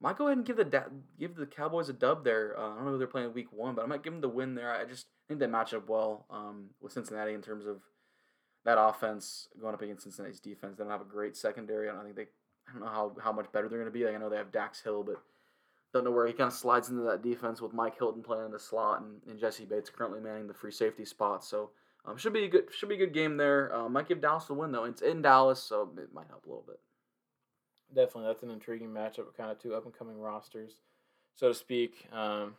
might 0.00 0.16
go 0.16 0.26
ahead 0.26 0.38
and 0.38 0.46
give 0.46 0.56
the 0.56 0.64
da- 0.64 0.84
give 1.18 1.34
the 1.36 1.46
Cowboys 1.46 1.88
a 1.88 1.92
dub 1.92 2.24
there. 2.24 2.59
Uh, 2.59 2.72
I 2.72 2.76
don't 2.76 2.84
know 2.84 2.92
who 2.92 2.98
they're 2.98 3.06
playing 3.06 3.32
week 3.32 3.52
one, 3.52 3.74
but 3.74 3.84
I 3.84 3.86
might 3.86 4.02
give 4.02 4.12
them 4.12 4.20
the 4.20 4.28
win 4.28 4.54
there. 4.54 4.72
I 4.72 4.84
just 4.84 5.06
think 5.26 5.40
they 5.40 5.46
match 5.46 5.74
up 5.74 5.88
well 5.88 6.26
um, 6.30 6.70
with 6.80 6.92
Cincinnati 6.92 7.34
in 7.34 7.42
terms 7.42 7.66
of 7.66 7.82
that 8.64 8.78
offense 8.80 9.48
going 9.61 9.74
up 9.74 9.82
against 9.82 10.04
Cincinnati's 10.04 10.40
defense. 10.40 10.76
They 10.76 10.84
don't 10.84 10.92
have 10.92 11.00
a 11.00 11.04
great 11.04 11.36
secondary. 11.36 11.88
I 11.88 11.92
don't 11.92 12.04
think 12.04 12.16
they. 12.16 12.26
I 12.68 12.72
don't 12.72 12.82
know 12.82 12.88
how, 12.88 13.12
how 13.22 13.32
much 13.32 13.50
better 13.50 13.66
they're 13.66 13.78
going 13.78 13.90
to 13.90 13.98
be. 13.98 14.04
Like, 14.04 14.14
I 14.14 14.18
know 14.18 14.28
they 14.28 14.36
have 14.36 14.52
Dax 14.52 14.82
Hill, 14.82 15.02
but 15.02 15.22
don't 15.92 16.04
know 16.04 16.11
where 16.11 16.26
he 16.26 16.32
kind 16.32 16.48
of 16.48 16.52
slides 16.52 16.90
into 16.90 17.02
that 17.02 17.22
defense 17.22 17.61
with 17.61 17.72
Mike 17.72 17.96
Hilton 17.96 18.22
playing 18.22 18.44
in 18.44 18.52
the 18.52 18.59
slot 18.59 19.00
and, 19.00 19.20
and 19.28 19.40
Jesse 19.40 19.64
Bates 19.64 19.90
currently 19.90 20.20
manning 20.20 20.46
the 20.46 20.54
free 20.54 20.70
safety 20.70 21.04
spot. 21.04 21.42
So 21.42 21.70
um, 22.05 22.16
should 22.16 22.32
be 22.32 22.44
a 22.44 22.49
good 22.49 22.64
should 22.72 22.88
be 22.88 22.94
a 22.94 22.99
good 22.99 23.14
game 23.14 23.36
there. 23.36 23.74
Uh, 23.74 23.88
might 23.88 24.09
give 24.09 24.20
Dallas 24.20 24.46
the 24.46 24.55
win 24.55 24.72
though. 24.72 24.84
It's 24.84 25.03
in 25.03 25.22
Dallas, 25.22 25.62
so 25.62 25.90
it 25.99 26.12
might 26.12 26.28
help 26.28 26.44
a 26.46 26.49
little 26.49 26.64
bit. 26.66 26.80
Definitely, 27.94 28.26
that's 28.26 28.42
an 28.42 28.51
intriguing 28.51 28.90
matchup. 28.90 29.34
Kind 29.36 29.51
of 29.51 29.59
two 29.59 29.74
up 29.74 29.84
and 29.84 29.94
coming 29.94 30.18
rosters, 30.18 30.72
so 31.34 31.49
to 31.49 31.55
speak. 31.55 32.07
Um, 32.12 32.55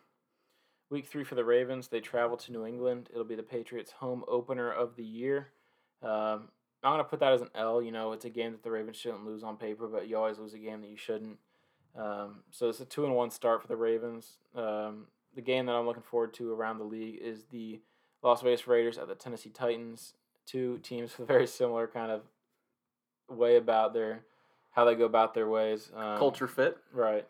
week 0.89 1.07
three 1.07 1.23
for 1.23 1.35
the 1.35 1.45
Ravens. 1.45 1.87
They 1.87 1.99
travel 1.99 2.37
to 2.37 2.51
New 2.51 2.65
England. 2.65 3.09
It'll 3.11 3.23
be 3.23 3.35
the 3.35 3.43
Patriots' 3.43 3.91
home 3.91 4.23
opener 4.27 4.71
of 4.71 4.95
the 4.95 5.03
year. 5.03 5.49
Um, 6.01 6.49
I'm 6.83 6.93
gonna 6.93 7.03
put 7.03 7.19
that 7.19 7.33
as 7.33 7.41
an 7.41 7.49
L. 7.55 7.81
You 7.81 7.91
know, 7.91 8.11
it's 8.13 8.25
a 8.25 8.29
game 8.29 8.51
that 8.53 8.63
the 8.63 8.71
Ravens 8.71 8.97
shouldn't 8.97 9.25
lose 9.25 9.43
on 9.43 9.57
paper, 9.57 9.87
but 9.87 10.07
you 10.07 10.17
always 10.17 10.39
lose 10.39 10.53
a 10.53 10.59
game 10.59 10.81
that 10.81 10.89
you 10.89 10.97
shouldn't. 10.97 11.37
Um, 11.95 12.43
so 12.51 12.69
it's 12.69 12.79
a 12.79 12.85
two 12.85 13.05
and 13.05 13.15
one 13.15 13.31
start 13.31 13.61
for 13.61 13.67
the 13.67 13.75
Ravens. 13.75 14.37
Um, 14.55 15.07
the 15.35 15.41
game 15.41 15.65
that 15.65 15.75
I'm 15.75 15.85
looking 15.85 16.03
forward 16.03 16.33
to 16.35 16.53
around 16.53 16.77
the 16.77 16.85
league 16.85 17.19
is 17.21 17.45
the 17.51 17.81
Las 18.21 18.41
Vegas 18.41 18.67
Raiders 18.67 18.97
at 18.97 19.07
the 19.07 19.15
Tennessee 19.15 19.49
Titans. 19.49 20.13
Two 20.45 20.79
teams 20.79 21.17
with 21.17 21.29
a 21.29 21.33
very 21.33 21.47
similar 21.47 21.87
kind 21.87 22.11
of 22.11 22.21
way 23.29 23.55
about 23.55 23.93
their 23.93 24.23
how 24.71 24.85
they 24.85 24.95
go 24.95 25.05
about 25.05 25.33
their 25.33 25.47
ways. 25.47 25.91
Um, 25.95 26.17
Culture 26.17 26.47
fit, 26.47 26.77
right? 26.93 27.27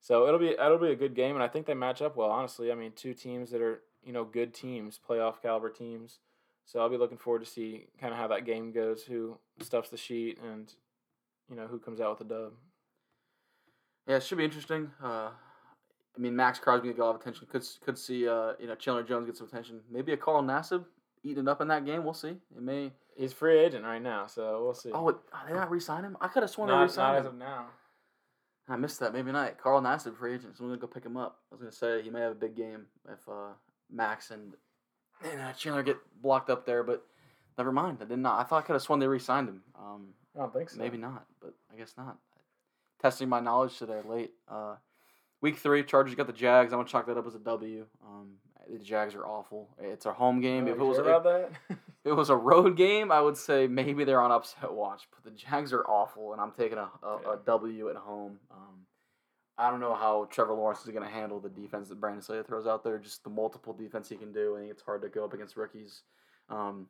So 0.00 0.26
it'll 0.26 0.40
be 0.40 0.50
it'll 0.50 0.78
be 0.78 0.92
a 0.92 0.96
good 0.96 1.14
game, 1.14 1.34
and 1.34 1.42
I 1.42 1.48
think 1.48 1.66
they 1.66 1.74
match 1.74 2.02
up 2.02 2.16
well. 2.16 2.30
Honestly, 2.30 2.70
I 2.70 2.74
mean, 2.74 2.92
two 2.94 3.14
teams 3.14 3.50
that 3.50 3.62
are 3.62 3.80
you 4.04 4.12
know 4.12 4.24
good 4.24 4.52
teams, 4.52 5.00
playoff 5.08 5.40
caliber 5.40 5.70
teams. 5.70 6.18
So 6.66 6.80
I'll 6.80 6.88
be 6.88 6.96
looking 6.96 7.18
forward 7.18 7.44
to 7.44 7.50
see 7.50 7.86
kind 8.00 8.12
of 8.12 8.18
how 8.18 8.28
that 8.28 8.46
game 8.46 8.72
goes, 8.72 9.02
who 9.04 9.38
stuffs 9.60 9.90
the 9.90 9.96
sheet, 9.96 10.38
and 10.42 10.72
you 11.48 11.56
know 11.56 11.66
who 11.66 11.78
comes 11.78 12.00
out 12.00 12.18
with 12.18 12.28
the 12.28 12.34
dub. 12.34 12.52
Yeah, 14.06 14.16
it 14.16 14.22
should 14.22 14.38
be 14.38 14.44
interesting. 14.44 14.90
Uh, 15.02 15.30
I 16.16 16.20
mean, 16.20 16.36
Maxx 16.36 16.58
Crosby 16.58 16.88
get 16.88 16.98
a 16.98 17.04
lot 17.04 17.14
of 17.14 17.20
attention. 17.20 17.46
Could 17.50 17.66
could 17.84 17.98
see 17.98 18.28
uh, 18.28 18.52
you 18.60 18.66
know 18.66 18.74
Chandler 18.74 19.02
Jones 19.02 19.26
get 19.26 19.36
some 19.36 19.48
attention. 19.48 19.80
Maybe 19.90 20.12
a 20.12 20.16
Carl 20.16 20.42
Nassib 20.42 20.84
eating 21.22 21.48
up 21.48 21.60
in 21.60 21.68
that 21.68 21.84
game. 21.84 22.04
We'll 22.04 22.14
see. 22.14 22.36
It 22.56 22.62
may. 22.62 22.92
He's 23.16 23.32
free 23.32 23.58
agent 23.58 23.84
right 23.84 24.02
now, 24.02 24.26
so 24.26 24.62
we'll 24.64 24.74
see. 24.74 24.90
Oh, 24.92 25.20
they 25.46 25.54
not 25.54 25.70
re-sign 25.70 26.02
him? 26.02 26.16
I 26.20 26.26
could 26.26 26.42
have 26.42 26.50
sworn 26.50 26.68
they 26.68 26.74
re-signed 26.74 26.96
not 26.96 27.20
him. 27.20 27.20
as 27.20 27.26
of 27.26 27.38
now. 27.38 27.66
I 28.68 28.76
missed 28.76 28.98
that. 29.00 29.12
Maybe 29.12 29.30
not. 29.30 29.58
Carl 29.58 29.80
Nassib 29.80 30.16
free 30.16 30.34
agent. 30.34 30.56
So 30.56 30.64
I'm 30.64 30.70
gonna 30.70 30.80
go 30.80 30.86
pick 30.86 31.04
him 31.04 31.16
up. 31.16 31.38
I 31.50 31.54
was 31.54 31.60
gonna 31.60 31.72
say 31.72 32.02
he 32.02 32.10
may 32.10 32.20
have 32.20 32.32
a 32.32 32.36
big 32.36 32.56
game 32.56 32.86
if 33.08 33.28
uh, 33.28 33.52
Max 33.90 34.30
and 34.30 34.54
and 35.22 35.40
uh, 35.40 35.52
Chandler 35.52 35.82
get 35.82 35.98
blocked 36.22 36.50
up 36.50 36.66
there, 36.66 36.82
but 36.82 37.04
never 37.58 37.72
mind. 37.72 37.98
I 38.00 38.04
did 38.04 38.18
not. 38.18 38.40
I 38.40 38.44
thought 38.44 38.62
I 38.62 38.66
could 38.66 38.72
have 38.74 38.82
sworn 38.82 39.00
they 39.00 39.06
re-signed 39.06 39.48
him. 39.48 39.62
Um, 39.78 40.08
I 40.34 40.40
don't 40.40 40.52
think 40.52 40.70
so. 40.70 40.78
maybe 40.78 40.98
not, 40.98 41.24
but 41.40 41.54
I 41.72 41.76
guess 41.76 41.94
not. 41.96 42.18
Testing 43.00 43.28
my 43.28 43.40
knowledge 43.40 43.78
today 43.78 44.00
late. 44.08 44.32
Uh, 44.48 44.76
week 45.40 45.58
three, 45.58 45.82
Chargers 45.82 46.14
got 46.14 46.26
the 46.26 46.32
Jags. 46.32 46.72
I'm 46.72 46.78
gonna 46.78 46.88
chalk 46.88 47.06
that 47.06 47.18
up 47.18 47.26
as 47.26 47.34
a 47.34 47.38
W. 47.40 47.86
Um, 48.04 48.34
the 48.70 48.78
Jags 48.78 49.14
are 49.14 49.26
awful. 49.26 49.68
It's 49.78 50.06
a 50.06 50.12
home 50.12 50.40
game. 50.40 50.64
Oh, 50.66 50.70
if 50.70 50.76
it 50.76 50.80
you 50.80 50.86
was 50.86 50.96
sure 50.96 51.08
a, 51.08 51.16
about 51.16 51.24
that? 51.24 51.50
if 51.70 51.76
it 52.04 52.14
was 52.14 52.30
a 52.30 52.36
road 52.36 52.76
game, 52.76 53.12
I 53.12 53.20
would 53.20 53.36
say 53.36 53.66
maybe 53.66 54.04
they're 54.04 54.20
on 54.22 54.32
upset 54.32 54.72
watch. 54.72 55.06
But 55.10 55.24
the 55.30 55.36
Jags 55.36 55.72
are 55.72 55.84
awful, 55.84 56.32
and 56.32 56.40
I'm 56.40 56.52
taking 56.52 56.78
a, 56.78 56.88
a, 57.02 57.18
Yeah. 57.22 57.32
a 57.34 57.36
W 57.44 57.90
at 57.90 57.96
home. 57.96 58.38
Um, 58.50 58.86
I 59.56 59.70
don't 59.70 59.80
know 59.80 59.94
how 59.94 60.26
Trevor 60.30 60.54
Lawrence 60.54 60.80
is 60.80 60.90
going 60.90 61.04
to 61.04 61.08
handle 61.14 61.38
the 61.38 61.48
defense 61.48 61.88
that 61.88 62.00
Brandon 62.00 62.22
Staley 62.22 62.42
throws 62.42 62.66
out 62.66 62.82
there. 62.82 62.98
Just 62.98 63.22
the 63.22 63.30
multiple 63.30 63.72
defense 63.72 64.08
he 64.08 64.16
can 64.16 64.32
do. 64.32 64.56
I 64.56 64.60
think 64.60 64.72
it's 64.72 64.82
hard 64.82 65.02
to 65.02 65.08
go 65.08 65.24
up 65.24 65.32
against 65.32 65.56
rookies. 65.56 66.02
Um, 66.48 66.88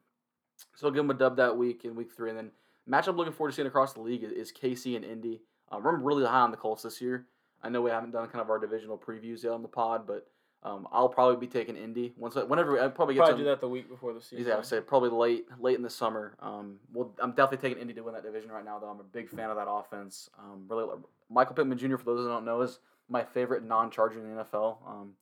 so 0.74 0.86
I'll 0.86 0.92
give 0.92 1.05
him 1.05 1.11
a 1.11 1.14
dub 1.14 1.36
that 1.36 1.57
week 1.59 1.84
in 1.84 1.95
week 1.95 2.12
three. 2.16 2.30
And 2.30 2.38
then 2.38 2.51
matchup 2.88 3.09
I'm 3.09 3.16
looking 3.16 3.34
forward 3.34 3.51
to 3.51 3.57
seeing 3.57 3.68
across 3.68 3.92
the 3.92 4.01
league 4.01 4.22
is, 4.24 4.32
is 4.32 4.53
KC 4.53 4.97
and 4.97 5.05
Indy. 5.05 5.42
Um, 5.70 5.84
I'm 5.86 6.03
really 6.03 6.24
high 6.24 6.40
on 6.40 6.53
the 6.53 6.57
Colts 6.57 6.84
this 6.84 7.03
year. 7.03 7.26
I 7.64 7.70
know 7.70 7.80
we 7.80 7.90
haven't 7.90 8.10
done 8.10 8.28
kind 8.28 8.42
of 8.42 8.50
our 8.50 8.58
divisional 8.58 8.98
previews 8.98 9.42
yet 9.42 9.52
on 9.52 9.62
the 9.62 9.68
pod, 9.68 10.06
but 10.06 10.26
um, 10.62 10.86
I'll 10.92 11.08
probably 11.08 11.36
be 11.36 11.50
taking 11.50 11.76
Indy 11.76 12.12
once. 12.16 12.34
Whenever 12.34 12.80
I 12.80 12.88
probably 12.88 13.14
get 13.14 13.20
Probably 13.20 13.38
to 13.38 13.44
do 13.44 13.48
that 13.50 13.60
the 13.60 13.68
week 13.68 13.88
before 13.88 14.12
the 14.12 14.20
season. 14.20 14.46
yeah, 14.46 14.54
I 14.54 14.56
would 14.56 14.66
say 14.66 14.80
probably 14.80 15.10
late, 15.10 15.46
late 15.58 15.76
in 15.76 15.82
the 15.82 15.90
summer. 15.90 16.36
Um, 16.40 16.76
well, 16.92 17.14
I'm 17.20 17.30
definitely 17.32 17.68
taking 17.68 17.80
Indy 17.80 17.94
to 17.94 18.02
win 18.02 18.14
that 18.14 18.22
division 18.22 18.50
right 18.50 18.64
now, 18.64 18.78
though. 18.78 18.88
I'm 18.88 19.00
a 19.00 19.04
big 19.04 19.30
fan 19.30 19.50
of 19.50 19.56
that 19.56 19.68
offense. 19.68 20.28
Um, 20.38 20.64
really, 20.68 20.88
Michael 21.30 21.54
Pittman 21.54 21.78
Jr. 21.78 21.96
For 21.96 22.04
those 22.04 22.24
that 22.24 22.30
don't 22.30 22.44
know, 22.44 22.60
is 22.60 22.80
my 23.08 23.24
favorite 23.24 23.64
non-Charger 23.64 24.18
in 24.20 24.36
the 24.36 24.44
NFL. 24.44 24.76
Um, 24.86 25.12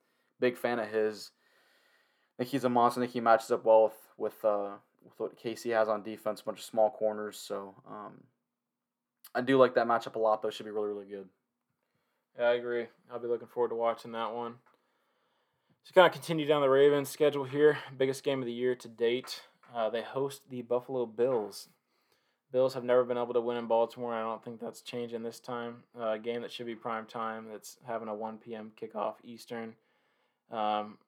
big 0.40 0.57
fan 0.57 0.78
of 0.78 0.88
his. 0.88 1.30
I 2.38 2.43
think 2.43 2.51
he's 2.51 2.64
a 2.64 2.68
monster. 2.68 3.01
I 3.01 3.05
think 3.05 3.12
he 3.12 3.20
matches 3.20 3.51
up 3.51 3.64
well 3.64 3.84
with 3.84 3.93
with 4.16 4.45
uh, 4.45 4.70
with 5.05 5.14
what 5.18 5.38
KC 5.38 5.72
has 5.72 5.88
on 5.88 6.03
defense, 6.03 6.40
a 6.40 6.45
bunch 6.45 6.59
of 6.59 6.64
small 6.64 6.90
corners. 6.90 7.36
So 7.36 7.74
um, 7.88 8.12
I 9.34 9.40
do 9.40 9.59
like 9.59 9.74
that 9.74 9.86
matchup 9.86 10.14
a 10.14 10.18
lot. 10.18 10.43
Though, 10.43 10.51
should 10.51 10.66
be 10.66 10.72
really, 10.72 10.88
really 10.88 11.07
good. 11.07 11.28
Yeah, 12.39 12.47
I 12.47 12.55
agree. 12.55 12.87
I'll 13.11 13.18
be 13.18 13.28
looking 13.28 13.49
forward 13.49 13.70
to 13.70 13.74
watching 13.74 14.12
that 14.12 14.35
one. 14.35 14.55
So 15.85 15.93
kind 15.93 16.07
of 16.07 16.12
continue 16.12 16.47
down 16.47 16.62
the 16.62 16.70
Ravens 16.70 17.09
schedule 17.09 17.45
here. 17.45 17.78
Biggest 17.97 18.22
game 18.22 18.41
of 18.41 18.47
the 18.47 18.53
year 18.53 18.74
to 18.76 18.89
date. 18.89 19.43
Uh, 19.74 19.91
they 19.91 20.03
host 20.03 20.43
the 20.49 20.62
Buffalo 20.62 21.07
Bills. 21.07 21.68
Bills 22.53 22.74
have 22.74 22.85
never 22.85 23.03
been 23.05 23.16
able 23.16 23.33
to 23.33 23.41
win 23.41 23.57
in 23.57 23.66
Baltimore. 23.66 24.14
I 24.14 24.20
don't 24.20 24.45
think 24.45 24.61
that's 24.61 24.83
changing 24.83 25.22
this 25.22 25.41
time. 25.41 25.85
Uh, 25.99 26.11
a 26.11 26.18
game 26.18 26.43
that 26.43 26.53
should 26.53 26.66
be 26.66 26.74
prime 26.74 27.07
time. 27.07 27.47
That's 27.51 27.78
having 27.87 28.09
a 28.09 28.14
1 28.14 28.39
p.m. 28.39 28.72
kickoff 28.80 29.14
Eastern. 29.24 29.74
Um, 30.51 30.99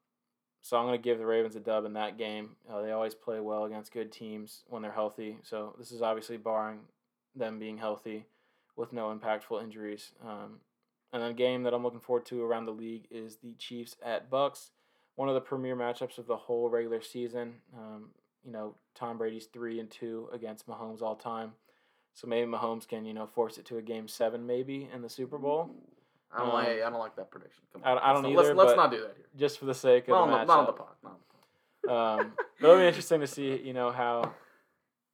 so 0.62 0.79
I'm 0.79 0.87
going 0.87 0.99
to 0.99 1.03
give 1.03 1.18
the 1.18 1.27
Ravens 1.27 1.55
a 1.55 1.61
dub 1.61 1.85
in 1.85 1.93
that 1.93 2.16
game. 2.16 2.57
Uh, 2.68 2.81
they 2.81 2.93
always 2.93 3.14
play 3.14 3.39
well 3.41 3.64
against 3.64 3.93
good 3.93 4.11
teams 4.11 4.64
when 4.68 4.81
they're 4.81 4.91
healthy. 4.91 5.37
So 5.43 5.77
this 5.79 5.93
is 5.93 6.01
obviously 6.01 6.39
barring 6.39 6.81
them 7.37 7.59
being 7.59 7.77
healthy 7.77 8.25
with 8.75 8.93
no 8.93 9.14
impactful 9.14 9.62
injuries. 9.62 10.12
Um, 10.27 10.61
and 11.15 11.23
then 11.23 11.31
a 11.31 11.35
game 11.35 11.62
that 11.62 11.73
I'm 11.73 11.83
looking 11.83 12.01
forward 12.01 12.27
to 12.27 12.43
around 12.43 12.67
the 12.67 12.73
league 12.73 13.07
is 13.11 13.37
the 13.37 13.55
Chiefs 13.55 13.97
at 14.05 14.29
Bucks, 14.29 14.71
one 15.15 15.29
of 15.29 15.35
the 15.35 15.41
premier 15.41 15.77
matchups 15.77 16.19
of 16.19 16.27
the 16.27 16.37
whole 16.37 16.69
regular 16.69 17.01
season. 17.01 17.55
Um, 17.75 18.11
you 18.45 18.51
know, 18.53 18.75
Tom 18.95 19.17
Brady's 19.17 19.47
three 19.47 19.79
and 19.81 19.89
two 19.91 20.29
against 20.33 20.67
Mahomes 20.69 21.01
all 21.01 21.15
time, 21.17 21.53
so 22.12 22.27
maybe 22.27 22.51
Mahomes 22.51 22.87
can 22.87 23.07
you 23.07 23.15
know 23.15 23.27
force 23.27 23.57
it 23.59 23.65
to 23.67 23.79
a 23.79 23.83
game 23.83 24.09
seven 24.09 24.45
maybe 24.47 24.89
in 24.93 25.01
the 25.03 25.09
Super 25.09 25.39
Bowl, 25.39 25.71
I 26.33 26.39
don't 26.41 26.49
Um, 26.49 26.53
like. 26.55 26.69
I 26.69 26.91
don't 26.91 26.99
like 26.99 27.17
that 27.17 27.31
prediction. 27.31 27.62
Come 27.73 27.83
I- 27.85 27.93
on. 27.93 27.99
I 27.99 28.12
don't 28.12 28.23
let's, 28.25 28.37
let's, 28.37 28.47
either, 28.49 28.55
let's 28.57 28.73
but- 28.73 28.77
not 28.77 28.91
do 28.91 29.01
that 29.03 29.15
here. 29.17 29.27
just 29.37 29.59
for 29.59 29.65
the 29.67 29.75
sake 29.75 30.05
of 30.05 30.09
Not 30.09 30.21
on, 30.23 30.31
the 30.31 30.45
not 30.45 30.59
on 30.59 30.67
the 30.67 30.73
pod. 30.73 30.89
Not 31.03 31.12
on 31.12 31.19
the 31.83 31.89
pod. 31.89 32.21
Um, 32.21 32.33
but 32.61 32.69
it'll 32.69 32.81
be 32.81 32.87
interesting 32.89 33.21
to 33.21 33.27
see 33.29 33.57
you 33.62 33.73
know 33.73 33.91
how 33.93 34.33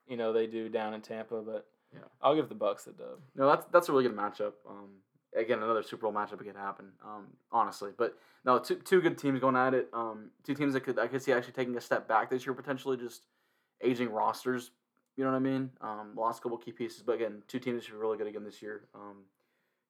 you 0.09 0.17
know 0.17 0.33
they 0.33 0.47
do 0.47 0.69
down 0.71 0.95
in 0.95 1.03
Tampa, 1.03 1.41
but 1.43 1.67
Yeah. 1.93 2.01
I'll 2.23 2.35
give 2.35 2.49
the 2.49 2.55
Bucks 2.55 2.85
the 2.85 2.93
dub. 2.93 3.21
No, 3.37 3.47
that's 3.49 3.67
that's 3.71 3.89
a 3.89 3.93
really 3.93 4.05
good 4.05 4.17
matchup. 4.17 4.55
Um, 4.69 4.89
again, 5.37 5.63
another 5.63 5.83
Super 5.83 6.03
Bowl 6.03 6.13
matchup 6.13 6.39
could 6.39 6.57
happen. 6.57 6.87
Um, 7.05 7.27
honestly, 7.53 7.91
but 7.97 8.17
no, 8.45 8.59
two 8.59 8.77
two 8.77 9.01
good 9.01 9.19
teams 9.19 9.41
going 9.41 9.57
at 9.57 9.75
it. 9.75 9.89
Um, 9.93 10.31
two 10.45 10.55
teams 10.55 10.75
that 10.75 10.81
could 10.81 10.99
I 10.99 11.07
could 11.07 11.23
see 11.23 11.33
actually 11.33 11.53
taking 11.53 11.77
a 11.77 11.81
step 11.81 12.09
back 12.09 12.31
this 12.31 12.47
year, 12.47 12.55
potentially 12.55 12.97
just 12.97 13.23
aging 13.83 14.11
rosters. 14.11 14.71
You 15.17 15.25
know 15.25 15.31
what 15.31 15.37
I 15.37 15.41
mean? 15.41 15.71
Um, 15.81 16.13
lost 16.17 16.41
a 16.41 16.43
couple 16.43 16.59
key 16.59 16.73
pieces, 16.73 17.03
but 17.03 17.13
again, 17.13 17.43
two 17.47 17.59
teams 17.59 17.85
should 17.85 17.93
be 17.93 17.99
really 17.99 18.17
good 18.17 18.27
again 18.27 18.45
this 18.45 18.63
year. 18.63 18.85
Um, 18.95 19.25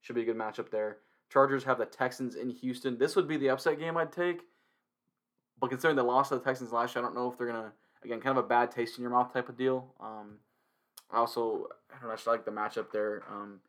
should 0.00 0.16
be 0.16 0.22
a 0.22 0.24
good 0.24 0.36
matchup 0.36 0.70
there. 0.70 0.98
Chargers 1.30 1.62
have 1.64 1.78
the 1.78 1.86
Texans 1.86 2.34
in 2.34 2.50
Houston. 2.50 2.98
This 2.98 3.14
would 3.14 3.28
be 3.28 3.36
the 3.36 3.50
upset 3.50 3.78
game 3.78 3.96
I'd 3.96 4.12
take. 4.12 4.40
But 5.60 5.68
considering 5.68 5.96
the 5.96 6.02
loss 6.02 6.32
of 6.32 6.40
the 6.40 6.44
Texans 6.44 6.72
last 6.72 6.94
year, 6.94 7.04
I 7.04 7.06
don't 7.06 7.14
know 7.14 7.30
if 7.30 7.38
they're 7.38 7.46
gonna 7.46 7.72
again 8.02 8.20
kind 8.20 8.36
of 8.36 8.44
a 8.44 8.48
bad 8.48 8.70
taste 8.70 8.98
in 8.98 9.02
your 9.02 9.10
mouth 9.10 9.32
type 9.32 9.48
of 9.48 9.56
deal. 9.56 9.94
Um, 10.00 10.38
I 11.10 11.18
also 11.18 11.68
I 11.90 12.00
don't 12.00 12.08
know, 12.08 12.12
I 12.12 12.16
just 12.16 12.26
like 12.26 12.44
the 12.44 12.50
matchup 12.50 12.90
there. 12.90 13.22
Um, 13.30 13.60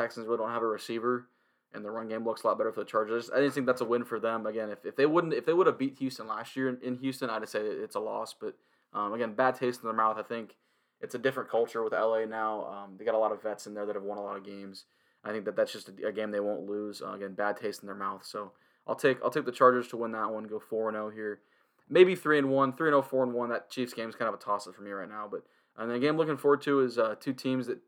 Texans 0.00 0.26
really 0.26 0.38
don't 0.38 0.50
have 0.50 0.62
a 0.62 0.66
receiver, 0.66 1.26
and 1.72 1.84
the 1.84 1.90
run 1.90 2.08
game 2.08 2.24
looks 2.24 2.42
a 2.42 2.46
lot 2.46 2.58
better 2.58 2.72
for 2.72 2.80
the 2.80 2.86
Chargers. 2.86 3.30
I 3.30 3.40
didn't 3.40 3.52
think 3.52 3.66
that's 3.66 3.80
a 3.80 3.84
win 3.84 4.04
for 4.04 4.18
them. 4.18 4.46
Again, 4.46 4.70
if, 4.70 4.84
if 4.84 4.96
they 4.96 5.06
wouldn't 5.06 5.34
if 5.34 5.44
they 5.44 5.52
would 5.52 5.66
have 5.66 5.78
beat 5.78 5.98
Houston 5.98 6.26
last 6.26 6.56
year 6.56 6.68
in, 6.68 6.78
in 6.82 6.98
Houston, 6.98 7.30
I'd 7.30 7.48
say 7.48 7.60
it's 7.60 7.96
a 7.96 8.00
loss. 8.00 8.34
But 8.34 8.56
um, 8.92 9.12
again, 9.12 9.34
bad 9.34 9.54
taste 9.56 9.80
in 9.82 9.86
their 9.86 9.96
mouth. 9.96 10.16
I 10.18 10.22
think 10.22 10.56
it's 11.00 11.14
a 11.14 11.18
different 11.18 11.50
culture 11.50 11.82
with 11.82 11.92
LA 11.92 12.24
now. 12.24 12.64
Um, 12.64 12.96
they 12.98 13.04
got 13.04 13.14
a 13.14 13.18
lot 13.18 13.32
of 13.32 13.42
vets 13.42 13.66
in 13.66 13.74
there 13.74 13.86
that 13.86 13.94
have 13.94 14.04
won 14.04 14.18
a 14.18 14.22
lot 14.22 14.36
of 14.36 14.44
games. 14.44 14.84
I 15.22 15.32
think 15.32 15.44
that 15.44 15.56
that's 15.56 15.72
just 15.72 15.88
a, 15.88 16.08
a 16.08 16.12
game 16.12 16.30
they 16.30 16.40
won't 16.40 16.66
lose. 16.66 17.02
Uh, 17.02 17.12
again, 17.12 17.34
bad 17.34 17.56
taste 17.56 17.82
in 17.82 17.86
their 17.86 17.96
mouth. 17.96 18.24
So 18.24 18.52
I'll 18.86 18.94
take 18.96 19.18
I'll 19.22 19.30
take 19.30 19.44
the 19.44 19.52
Chargers 19.52 19.88
to 19.88 19.96
win 19.96 20.12
that 20.12 20.30
one. 20.30 20.44
Go 20.44 20.58
four 20.58 20.88
and 20.88 20.96
zero 20.96 21.10
here. 21.10 21.40
Maybe 21.88 22.14
three 22.14 22.38
and 22.38 22.50
one, 22.50 22.72
three 22.72 22.88
and 22.88 22.94
0, 22.94 23.02
4 23.02 23.24
and 23.24 23.34
one. 23.34 23.50
That 23.50 23.68
Chiefs 23.68 23.92
game 23.92 24.08
is 24.08 24.14
kind 24.14 24.28
of 24.28 24.34
a 24.34 24.42
toss 24.42 24.68
up 24.68 24.76
for 24.76 24.82
me 24.82 24.92
right 24.92 25.08
now. 25.08 25.28
But 25.30 25.42
and 25.76 25.90
the 25.90 25.98
game 25.98 26.10
I'm 26.10 26.16
looking 26.18 26.36
forward 26.36 26.62
to 26.62 26.80
is 26.80 26.98
uh, 26.98 27.16
two 27.18 27.32
teams 27.32 27.66
that 27.66 27.78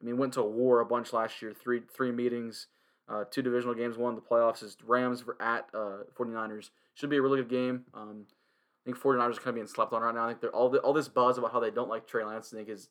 I 0.00 0.04
mean 0.04 0.16
went 0.16 0.34
to 0.34 0.42
war 0.42 0.80
a 0.80 0.86
bunch 0.86 1.12
last 1.12 1.42
year. 1.42 1.52
Three 1.52 1.82
three 1.94 2.12
meetings, 2.12 2.66
uh, 3.08 3.24
two 3.30 3.42
divisional 3.42 3.74
games. 3.74 3.96
One 3.96 4.14
in 4.14 4.16
the 4.16 4.22
playoffs 4.22 4.62
is 4.62 4.76
Rams 4.84 5.24
at 5.40 5.68
uh, 5.74 6.04
49ers. 6.18 6.70
Should 6.94 7.10
be 7.10 7.16
a 7.16 7.22
really 7.22 7.38
good 7.38 7.50
game. 7.50 7.84
Um, 7.94 8.26
I 8.84 8.90
think 8.90 8.98
49ers 8.98 9.32
are 9.32 9.34
kind 9.34 9.48
of 9.48 9.54
being 9.56 9.66
slept 9.66 9.92
on 9.92 10.02
right 10.02 10.14
now. 10.14 10.28
I 10.28 10.34
think 10.34 10.52
all 10.54 10.68
the, 10.68 10.78
all 10.78 10.92
this 10.92 11.08
buzz 11.08 11.38
about 11.38 11.52
how 11.52 11.60
they 11.60 11.70
don't 11.70 11.88
like 11.88 12.06
Trey 12.06 12.24
Lance. 12.24 12.52
I 12.52 12.56
think 12.56 12.68
is 12.68 12.88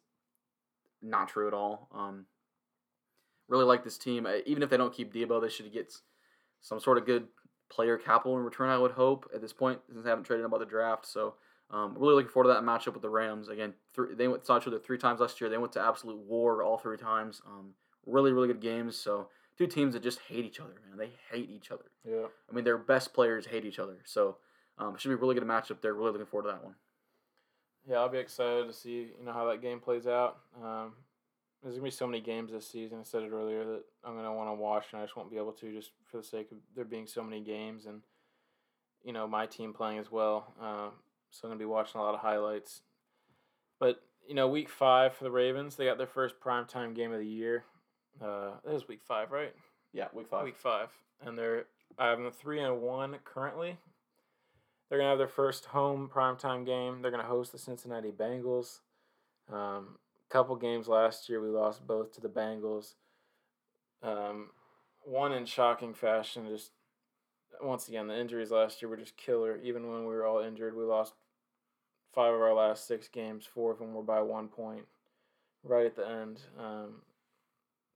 not 1.01 1.30
true 1.30 1.47
at 1.47 1.53
all. 1.53 1.89
Um, 1.93 2.26
really 3.47 3.66
like 3.66 3.84
this 3.84 3.97
team. 3.97 4.28
Even 4.45 4.64
if 4.64 4.70
they 4.70 4.78
don't 4.78 4.93
keep 4.93 5.14
Deebo, 5.14 5.41
they 5.41 5.49
should 5.49 5.72
get 5.74 5.93
some 6.62 6.80
sort 6.80 6.97
of 6.97 7.05
good 7.05 7.28
player 7.70 7.97
capital 7.97 8.38
in 8.38 8.43
return. 8.43 8.70
I 8.70 8.78
would 8.78 8.91
hope 8.91 9.30
at 9.34 9.41
this 9.41 9.53
point 9.53 9.80
since 9.91 10.03
they 10.03 10.10
haven't 10.10 10.26
traded 10.26 10.45
about 10.45 10.60
the 10.60 10.66
draft. 10.66 11.05
So 11.05 11.36
um, 11.70 11.95
really 11.97 12.15
looking 12.15 12.32
forward 12.32 12.53
to 12.53 12.59
that 12.59 12.65
matchup 12.65 12.93
with 12.93 13.01
the 13.01 13.09
Rams. 13.09 13.49
Again, 13.49 13.74
three, 13.93 14.15
they 14.15 14.28
went 14.28 14.45
saw 14.45 14.57
each 14.57 14.68
other 14.68 14.80
three 14.80 14.97
times 14.97 15.20
last 15.20 15.41
year. 15.41 15.49
They 15.49 15.57
went 15.57 15.74
to 15.74 15.82
absolute 15.82 16.18
war 16.18 16.63
all 16.63 16.78
three 16.78 16.97
times. 16.97 17.41
Um, 17.45 17.74
really 18.05 18.32
really 18.32 18.47
good 18.47 18.61
games. 18.61 18.95
So 18.95 19.30
two 19.57 19.68
teams 19.68 19.93
that 19.93 20.03
just 20.03 20.20
hate 20.20 20.45
each 20.45 20.59
other, 20.59 20.76
man. 20.88 20.97
They 20.97 21.11
hate 21.32 21.49
each 21.49 21.72
other. 21.72 21.86
Yeah. 22.07 22.28
I 22.49 22.55
mean, 22.55 22.63
their 22.63 22.78
best 22.78 23.13
players 23.13 23.45
hate 23.45 23.65
each 23.65 23.80
other. 23.80 23.97
So 24.05 24.38
um, 24.78 24.95
it 24.95 25.01
should 25.01 25.09
be 25.09 25.15
a 25.15 25.18
really 25.18 25.36
good 25.36 25.43
matchup 25.43 25.82
there. 25.82 25.93
Really 25.93 26.11
looking 26.11 26.28
forward 26.28 26.49
to 26.49 26.53
that 26.53 26.63
one. 26.63 26.76
Yeah, 27.89 27.97
I'll 27.97 28.09
be 28.09 28.18
excited 28.18 28.68
to 28.68 28.74
see 28.74 29.11
you 29.18 29.26
know 29.26 29.34
how 29.34 29.49
that 29.49 29.61
game 29.61 29.80
plays 29.80 30.07
out. 30.07 30.38
Um, 30.61 30.93
there's 31.61 31.76
gonna 31.76 31.86
be 31.86 31.91
so 31.91 32.07
many 32.07 32.22
games 32.22 32.51
this 32.51 32.70
season. 32.70 32.99
I 32.99 33.03
said 33.03 33.24
it 33.24 33.32
earlier 33.32 33.65
that 33.65 33.84
I'm 34.05 34.15
gonna 34.15 34.34
want 34.34 34.49
to 34.49 34.53
watch, 34.53 34.86
and 34.91 35.01
I 35.01 35.05
just 35.05 35.18
won't 35.18 35.32
be 35.32 35.38
able 35.38 35.53
to 35.53 35.74
just 35.74 35.91
for 36.05 36.18
the 36.18 36.24
sake 36.24 36.51
of 36.51 36.57
there 36.76 36.86
being 36.86 37.07
so 37.07 37.24
many 37.24 37.41
games 37.41 37.86
and 37.86 38.01
you 39.03 39.13
know 39.13 39.28
my 39.28 39.45
team 39.45 39.74
playing 39.74 39.99
as 39.99 40.11
well. 40.11 40.53
Um, 40.61 40.91
so 41.38 41.47
I'm 41.47 41.51
gonna 41.51 41.59
be 41.59 41.65
watching 41.65 41.99
a 41.99 42.03
lot 42.03 42.15
of 42.15 42.21
highlights. 42.21 42.81
But 43.79 44.01
you 44.27 44.33
know, 44.33 44.47
week 44.47 44.69
five 44.69 45.13
for 45.13 45.23
the 45.23 45.31
Ravens, 45.31 45.75
they 45.75 45.85
got 45.85 45.97
their 45.97 46.07
first 46.07 46.39
primetime 46.39 46.95
game 46.95 47.13
of 47.13 47.19
the 47.19 47.27
year. 47.27 47.63
Uh, 48.21 48.51
it 48.65 48.73
was 48.73 48.88
week 48.88 49.01
five, 49.07 49.31
right? 49.31 49.53
Yeah, 49.93 50.07
week 50.13 50.27
five. 50.27 50.43
Week 50.43 50.57
five, 50.57 50.89
and 51.21 51.38
they're 51.38 51.65
I 51.97 52.09
have 52.09 52.19
them 52.19 52.31
three 52.31 52.59
and 52.59 52.81
one 52.81 53.17
currently. 53.23 53.77
They're 54.89 54.97
gonna 54.97 55.09
have 55.09 55.17
their 55.17 55.27
first 55.27 55.65
home 55.65 56.09
primetime 56.13 56.65
game. 56.65 57.01
They're 57.01 57.11
gonna 57.11 57.23
host 57.23 57.51
the 57.51 57.59
Cincinnati 57.59 58.11
Bengals. 58.11 58.79
Um, 59.51 59.97
couple 60.29 60.55
games 60.55 60.88
last 60.88 61.29
year, 61.29 61.41
we 61.41 61.49
lost 61.49 61.85
both 61.88 62.11
to 62.13 62.21
the 62.21 62.29
Bengals. 62.29 62.95
Um, 64.03 64.49
one 65.01 65.31
in 65.31 65.45
shocking 65.45 65.93
fashion. 65.93 66.47
Just 66.47 66.71
once 67.61 67.88
again, 67.88 68.07
the 68.07 68.19
injuries 68.19 68.51
last 68.51 68.81
year 68.81 68.89
were 68.89 68.97
just 68.97 69.17
killer. 69.17 69.57
Even 69.63 69.89
when 69.89 70.01
we 70.01 70.13
were 70.13 70.25
all 70.25 70.39
injured, 70.39 70.75
we 70.75 70.83
lost 70.83 71.13
five 72.18 72.34
of 72.34 72.41
our 72.41 72.55
last 72.55 72.88
six 72.88 73.07
games. 73.07 73.45
Four 73.45 73.72
of 73.72 73.78
them 73.78 73.93
were 73.93 74.01
by 74.01 74.22
one 74.22 74.47
point, 74.47 74.86
right 75.63 75.86
at 75.86 75.95
the 75.95 76.09
end. 76.09 76.41
Um, 76.59 77.03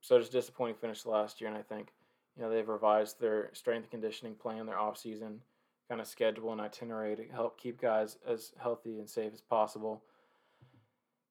so 0.00 0.16
just 0.16 0.30
disappointing 0.30 0.76
finish 0.76 1.04
last 1.04 1.40
year, 1.40 1.50
and 1.50 1.58
I 1.58 1.62
think 1.62 1.88
you 2.36 2.42
know 2.44 2.48
they've 2.48 2.68
revised 2.68 3.20
their 3.20 3.50
strength 3.52 3.90
conditioning 3.90 4.36
plan, 4.36 4.64
their 4.66 4.78
off 4.78 4.96
season 4.96 5.40
kind 5.88 6.00
of 6.00 6.06
schedule 6.06 6.52
and 6.52 6.60
itinerary 6.60 7.16
to 7.16 7.24
help 7.32 7.58
keep 7.60 7.80
guys 7.80 8.16
as 8.26 8.52
healthy 8.62 9.00
and 9.00 9.10
safe 9.10 9.32
as 9.34 9.40
possible. 9.40 10.04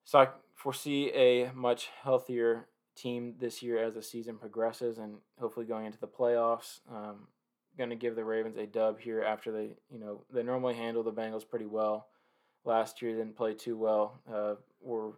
So 0.04 0.20
I 0.20 0.28
foresee 0.54 1.12
a 1.14 1.50
much 1.54 1.88
healthier 2.04 2.68
team 2.98 3.36
this 3.39 3.64
year 3.64 3.82
as 3.82 3.94
the 3.94 4.04
season 4.04 4.36
progresses, 4.36 4.98
and 4.98 5.16
hopefully 5.39 5.66
going 5.66 5.86
into 5.86 6.00
the 6.00 6.08
playoffs. 6.08 6.82
Um, 6.92 7.28
going 7.78 7.89
to 7.89 7.96
give 7.96 8.18
the 8.18 8.26
Ravens 8.26 8.58
a 8.58 8.68
dub 8.68 9.00
here 9.00 9.24
after 9.24 9.50
they, 9.50 9.78
you 9.89 9.98
know, 9.98 10.26
they 10.30 10.44
normally 10.44 10.74
handle 10.74 11.04
the 11.04 11.14
Bengals 11.14 11.48
pretty 11.48 11.66
well. 11.66 12.08
Last 12.64 13.01
year 13.01 13.16
didn't 13.16 13.36
play 13.36 13.53
too 13.53 13.78
well. 13.78 14.20
Uh, 14.32 14.55
were 14.82 15.14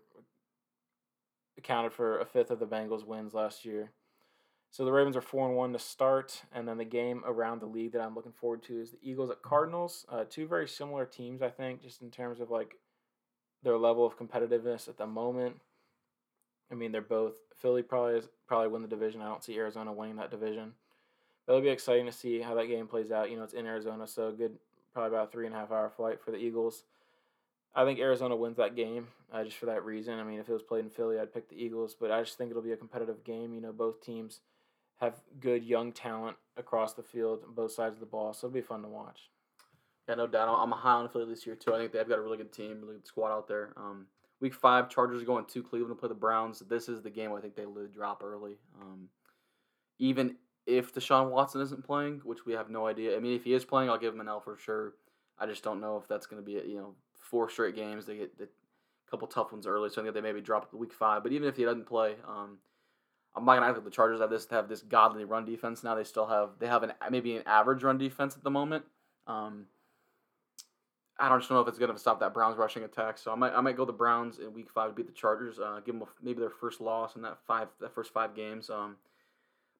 accounted 1.57 1.93
for 1.93 2.19
a 2.19 2.25
fifth 2.25 2.51
of 2.51 2.59
the 2.59 2.65
Bengals' 2.65 3.05
wins 3.05 3.33
last 3.33 3.65
year. 3.65 3.91
So 4.71 4.85
the 4.85 4.91
Ravens 4.91 5.15
are 5.15 5.21
four 5.21 5.47
and 5.47 5.55
one 5.55 5.71
to 5.73 5.79
start, 5.79 6.41
and 6.51 6.67
then 6.67 6.79
the 6.79 6.85
game 6.85 7.21
around 7.27 7.61
the 7.61 7.67
league 7.67 7.91
that 7.91 8.01
I'm 8.01 8.15
looking 8.15 8.31
forward 8.31 8.63
to 8.63 8.79
is 8.79 8.91
the 8.91 8.97
Eagles 9.03 9.29
at 9.29 9.43
Cardinals. 9.43 10.05
Uh, 10.09 10.23
two 10.27 10.47
very 10.47 10.67
similar 10.67 11.05
teams, 11.05 11.43
I 11.43 11.49
think, 11.49 11.83
just 11.83 12.01
in 12.01 12.09
terms 12.09 12.39
of 12.39 12.49
like 12.49 12.79
their 13.61 13.77
level 13.77 14.03
of 14.05 14.17
competitiveness 14.17 14.87
at 14.87 14.97
the 14.97 15.05
moment. 15.05 15.57
I 16.71 16.75
mean, 16.75 16.91
they're 16.91 17.01
both 17.01 17.35
Philly 17.55 17.83
probably 17.83 18.15
is, 18.15 18.27
probably 18.47 18.69
win 18.69 18.81
the 18.81 18.87
division. 18.87 19.21
I 19.21 19.27
don't 19.27 19.43
see 19.43 19.55
Arizona 19.57 19.93
winning 19.93 20.15
that 20.15 20.31
division. 20.31 20.73
But 21.45 21.53
it'll 21.53 21.63
be 21.63 21.69
exciting 21.69 22.07
to 22.07 22.11
see 22.11 22.41
how 22.41 22.55
that 22.55 22.67
game 22.67 22.87
plays 22.87 23.11
out. 23.11 23.29
You 23.29 23.37
know, 23.37 23.43
it's 23.43 23.53
in 23.53 23.67
Arizona, 23.67 24.07
so 24.07 24.31
good, 24.31 24.57
probably 24.91 25.15
about 25.15 25.31
three 25.31 25.45
and 25.45 25.53
a 25.53 25.59
half 25.59 25.71
hour 25.71 25.91
flight 25.95 26.19
for 26.19 26.31
the 26.31 26.37
Eagles. 26.37 26.83
I 27.75 27.85
think 27.85 27.99
Arizona 27.99 28.35
wins 28.35 28.57
that 28.57 28.75
game 28.75 29.07
uh, 29.31 29.43
just 29.43 29.57
for 29.57 29.65
that 29.65 29.83
reason. 29.83 30.19
I 30.19 30.23
mean, 30.23 30.39
if 30.39 30.47
it 30.47 30.53
was 30.53 30.61
played 30.61 30.83
in 30.83 30.91
Philly, 30.91 31.19
I'd 31.19 31.33
pick 31.33 31.49
the 31.49 31.55
Eagles, 31.55 31.95
but 31.99 32.11
I 32.11 32.21
just 32.21 32.37
think 32.37 32.51
it'll 32.51 32.61
be 32.61 32.71
a 32.71 32.77
competitive 32.77 33.23
game. 33.23 33.53
You 33.53 33.61
know, 33.61 33.71
both 33.71 34.01
teams 34.01 34.41
have 34.99 35.15
good 35.39 35.63
young 35.63 35.91
talent 35.91 36.37
across 36.55 36.93
the 36.93 37.03
field 37.03 37.39
both 37.55 37.71
sides 37.71 37.95
of 37.95 37.99
the 37.99 38.05
ball, 38.05 38.33
so 38.33 38.47
it'll 38.47 38.53
be 38.53 38.61
fun 38.61 38.83
to 38.83 38.87
watch. 38.87 39.29
Yeah, 40.07 40.15
no 40.15 40.27
doubt. 40.27 40.55
I'm 40.59 40.71
a 40.71 40.75
high 40.75 40.93
on 40.93 41.09
Philly 41.09 41.25
this 41.25 41.45
year 41.45 41.55
too. 41.55 41.73
I 41.73 41.77
think 41.77 41.91
they've 41.91 42.07
got 42.07 42.19
a 42.19 42.21
really 42.21 42.37
good 42.37 42.53
team, 42.53 42.81
really 42.81 42.95
good 42.95 43.07
squad 43.07 43.31
out 43.31 43.47
there. 43.47 43.73
Um, 43.77 44.05
week 44.39 44.53
five, 44.53 44.89
Chargers 44.89 45.23
going 45.23 45.45
to 45.45 45.63
Cleveland 45.63 45.95
to 45.95 45.99
play 45.99 46.09
the 46.09 46.15
Browns. 46.15 46.59
This 46.59 46.89
is 46.89 47.01
the 47.01 47.09
game 47.09 47.31
I 47.33 47.41
think 47.41 47.55
they 47.55 47.65
drop 47.91 48.21
early. 48.23 48.57
Um, 48.81 49.07
even 49.99 50.35
if 50.67 50.93
Deshaun 50.93 51.31
Watson 51.31 51.61
isn't 51.61 51.85
playing, 51.85 52.21
which 52.23 52.45
we 52.45 52.53
have 52.53 52.69
no 52.69 52.85
idea. 52.87 53.15
I 53.15 53.19
mean, 53.19 53.35
if 53.35 53.45
he 53.45 53.53
is 53.53 53.65
playing, 53.65 53.89
I'll 53.89 53.97
give 53.97 54.13
him 54.13 54.21
an 54.21 54.27
L 54.27 54.41
for 54.41 54.57
sure. 54.57 54.93
I 55.39 55.45
just 55.45 55.63
don't 55.63 55.81
know 55.81 55.97
if 55.97 56.07
that's 56.07 56.27
going 56.27 56.41
to 56.41 56.45
be 56.45 56.53
you 56.53 56.77
know 56.77 56.95
four 57.23 57.49
straight 57.49 57.75
games. 57.75 58.05
They 58.05 58.17
get 58.17 58.33
a 58.41 58.47
couple 59.09 59.27
tough 59.27 59.51
ones 59.51 59.67
early, 59.67 59.89
so 59.89 60.01
I 60.01 60.05
think 60.05 60.15
they 60.15 60.21
maybe 60.21 60.41
drop 60.41 60.69
the 60.69 60.77
week 60.77 60.93
five. 60.93 61.23
But 61.23 61.31
even 61.31 61.47
if 61.47 61.55
he 61.55 61.63
doesn't 61.63 61.87
play, 61.87 62.15
um, 62.27 62.57
I'm 63.35 63.45
not 63.45 63.55
gonna 63.55 63.67
act 63.67 63.77
like 63.77 63.85
the 63.85 63.91
Chargers 63.91 64.21
have 64.21 64.29
this 64.29 64.47
have 64.51 64.69
this 64.69 64.81
godly 64.81 65.25
run 65.25 65.45
defense. 65.45 65.83
Now 65.83 65.95
they 65.95 66.03
still 66.03 66.27
have 66.27 66.51
they 66.59 66.67
have 66.67 66.83
an 66.83 66.93
maybe 67.09 67.35
an 67.35 67.43
average 67.45 67.83
run 67.83 67.97
defense 67.97 68.35
at 68.35 68.43
the 68.43 68.51
moment. 68.51 68.85
Um, 69.25 69.65
I 71.19 71.29
don't 71.29 71.39
just 71.39 71.49
know 71.49 71.61
if 71.61 71.67
it's 71.67 71.79
gonna 71.79 71.97
stop 71.97 72.19
that 72.19 72.33
Browns 72.33 72.57
rushing 72.57 72.83
attack. 72.83 73.17
So 73.17 73.31
I 73.31 73.35
might 73.35 73.53
I 73.53 73.61
might 73.61 73.77
go 73.77 73.85
the 73.85 73.93
Browns 73.93 74.39
in 74.39 74.53
Week 74.53 74.69
Five 74.69 74.89
to 74.89 74.95
beat 74.95 75.07
the 75.07 75.13
Chargers. 75.13 75.59
Uh, 75.59 75.79
give 75.83 75.95
them 75.95 76.03
a, 76.03 76.05
maybe 76.23 76.39
their 76.39 76.49
first 76.49 76.81
loss 76.81 77.15
in 77.15 77.23
that 77.23 77.39
five 77.47 77.69
that 77.81 77.95
first 77.95 78.13
five 78.13 78.35
games. 78.35 78.69
Um, 78.69 78.97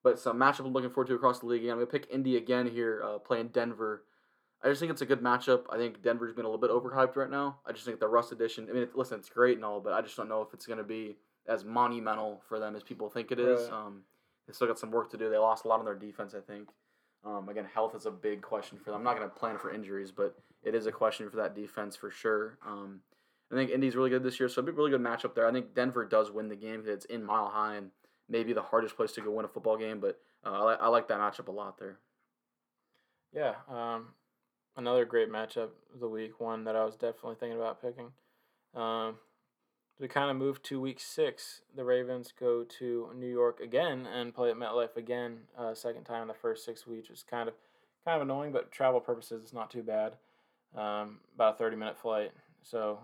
but 0.04 0.20
some 0.20 0.38
matchup 0.38 0.66
I'm 0.66 0.74
looking 0.74 0.90
forward 0.90 1.08
to 1.08 1.16
across 1.16 1.40
the 1.40 1.46
league. 1.46 1.64
I'm 1.64 1.76
gonna 1.76 1.86
pick 1.86 2.08
Indy 2.12 2.38
again 2.38 2.68
here, 2.68 3.04
uh, 3.06 3.20
playing 3.20 3.50
Denver. 3.50 4.04
I 4.64 4.70
just 4.70 4.80
think 4.80 4.92
it's 4.92 5.02
a 5.02 5.06
good 5.06 5.22
matchup. 5.22 5.64
I 5.70 5.78
think 5.78 6.02
Denver's 6.02 6.34
been 6.34 6.46
a 6.46 6.50
little 6.50 6.62
bit 6.62 6.72
overhyped 6.72 7.16
right 7.16 7.30
now. 7.30 7.58
I 7.66 7.74
just 7.74 7.86
think 7.86 8.00
the 8.00 8.08
Russ 8.08 8.32
edition. 8.32 8.68
I 8.70 8.74
mean, 8.74 8.88
listen, 8.96 9.20
it's 9.20 9.30
great 9.30 9.58
and 9.58 9.66
all, 9.66 9.82
but 9.82 9.94
I 9.94 10.02
just 10.02 10.16
don't 10.16 10.30
know 10.30 10.42
if 10.42 10.54
it's 10.54 10.66
gonna 10.66 10.84
be 10.84 11.18
as 11.48 11.66
monumental 11.66 12.42
for 12.48 12.60
them 12.60 12.76
as 12.76 12.84
people 12.84 13.10
think 13.10 13.32
it 13.32 13.40
is. 13.40 13.70
Right. 13.70 13.74
Um, 13.74 14.04
they 14.48 14.54
still 14.54 14.68
got 14.68 14.80
some 14.80 14.92
work 14.92 15.12
to 15.12 15.18
do. 15.18 15.30
They 15.30 15.38
lost 15.38 15.66
a 15.66 15.68
lot 15.68 15.80
on 15.80 15.86
their 15.86 15.96
defense, 15.96 16.34
I 16.34 16.40
think. 16.40 16.70
Um, 17.26 17.48
again, 17.48 17.66
health 17.74 17.96
is 17.96 18.06
a 18.06 18.12
big 18.12 18.42
question 18.42 18.78
for 18.78 18.92
them. 18.92 19.00
I'm 19.00 19.04
not 19.04 19.16
going 19.16 19.30
to 19.30 19.34
plan 19.34 19.58
for 19.58 19.74
injuries, 19.74 20.12
but 20.12 20.36
it 20.64 20.76
is 20.76 20.86
a 20.86 20.92
question 20.92 21.30
for 21.30 21.38
that 21.38 21.56
defense 21.56 21.96
for 21.96 22.12
sure. 22.12 22.58
Um, 22.66 23.00
I 23.52 23.56
think 23.56 23.72
Indy's 23.72 23.96
really 23.96 24.10
good 24.10 24.24
this 24.24 24.40
year, 24.40 24.50
so 24.50 24.60
it'll 24.60 24.68
be 24.68 24.72
a 24.74 24.76
really 24.76 24.92
good 24.92 25.02
matchup 25.02 25.34
there. 25.36 25.48
I 25.48 25.52
think 25.52 25.74
Denver 25.74 26.04
does 26.06 26.32
win 26.32 26.50
the 26.50 26.56
game 26.56 26.82
because 26.82 26.96
it's 26.96 27.06
in 27.06 27.24
Mile 27.24 27.48
High 27.48 27.76
and 27.76 27.92
maybe 28.28 28.52
the 28.52 28.62
hardest 28.62 28.98
place 28.98 29.14
to 29.14 29.22
go 29.22 29.32
win 29.32 29.46
a 29.46 29.48
football 29.48 29.78
game, 29.78 30.00
but 30.00 30.20
uh, 30.46 30.52
I, 30.52 30.70
li- 30.70 30.78
I 30.82 30.88
like 30.90 31.08
that 31.08 31.20
matchup 31.20 31.48
a 31.48 31.52
lot 31.52 31.78
there. 31.78 32.00
Yeah, 33.34 33.54
um, 33.70 34.08
another 34.76 35.06
great 35.06 35.32
matchup 35.32 35.70
of 35.94 36.00
the 36.00 36.08
week, 36.08 36.40
one 36.40 36.64
that 36.64 36.76
I 36.76 36.84
was 36.86 36.96
definitely 36.96 37.36
thinking 37.40 37.58
about 37.58 37.82
picking. 37.82 38.12
Um, 38.76 39.18
we 40.00 40.08
kind 40.08 40.32
of 40.32 40.38
move 40.38 40.62
to 40.64 40.82
week 40.82 41.00
six. 41.00 41.62
The 41.76 41.84
Ravens 41.84 42.34
go 42.38 42.64
to 42.80 43.10
New 43.16 43.30
York 43.30 43.60
again 43.60 44.06
and 44.06 44.34
play 44.34 44.50
at 44.50 44.58
MetLife 44.58 44.98
again, 44.98 45.42
uh, 45.58 45.74
second 45.74 46.04
time 46.04 46.24
in 46.24 46.28
the 46.28 46.34
first 46.34 46.66
six 46.66 46.88
weeks, 46.88 47.10
which 47.10 47.20
is 47.20 47.26
kind 47.30 47.48
of 47.48 47.56
kind 48.04 48.18
of 48.18 48.24
annoying, 48.24 48.52
but 48.52 48.72
travel 48.72 49.00
purposes, 49.00 49.44
it's 49.44 49.54
not 49.54 49.72
too 49.72 49.84
bad. 49.84 50.18
Um, 50.76 51.20
about 51.36 51.56
a 51.56 51.58
thirty 51.58 51.76
minute 51.76 51.98
flight, 51.98 52.32
so 52.64 53.00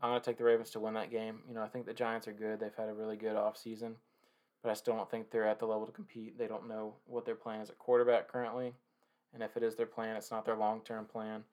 I'm 0.00 0.10
gonna 0.10 0.20
take 0.20 0.38
the 0.38 0.44
Ravens 0.44 0.70
to 0.70 0.80
win 0.80 0.94
that 0.94 1.10
game. 1.10 1.40
You 1.46 1.54
know, 1.54 1.62
I 1.62 1.68
think 1.68 1.86
the 1.86 1.92
Giants 1.92 2.26
are 2.26 2.32
good. 2.32 2.58
They've 2.58 2.74
had 2.74 2.88
a 2.88 2.94
really 2.94 3.16
good 3.16 3.36
off 3.36 3.58
season, 3.58 3.96
but 4.62 4.70
I 4.70 4.74
still 4.74 4.96
don't 4.96 5.10
think 5.10 5.30
they're 5.30 5.46
at 5.46 5.58
the 5.58 5.66
level 5.66 5.86
to 5.86 5.92
compete. 5.92 6.38
They 6.38 6.46
don't 6.46 6.68
know 6.68 6.94
what 7.06 7.26
their 7.26 7.34
plan 7.34 7.60
is 7.60 7.68
at 7.68 7.78
quarterback 7.78 8.28
currently, 8.28 8.72
and 9.36 9.44
if 9.44 9.54
it 9.54 9.62
is 9.62 9.76
their 9.76 9.86
plan, 9.86 10.16
it's 10.16 10.30
not 10.30 10.46
their 10.46 10.56
long 10.56 10.80
term 10.80 11.04
plan. 11.04 11.44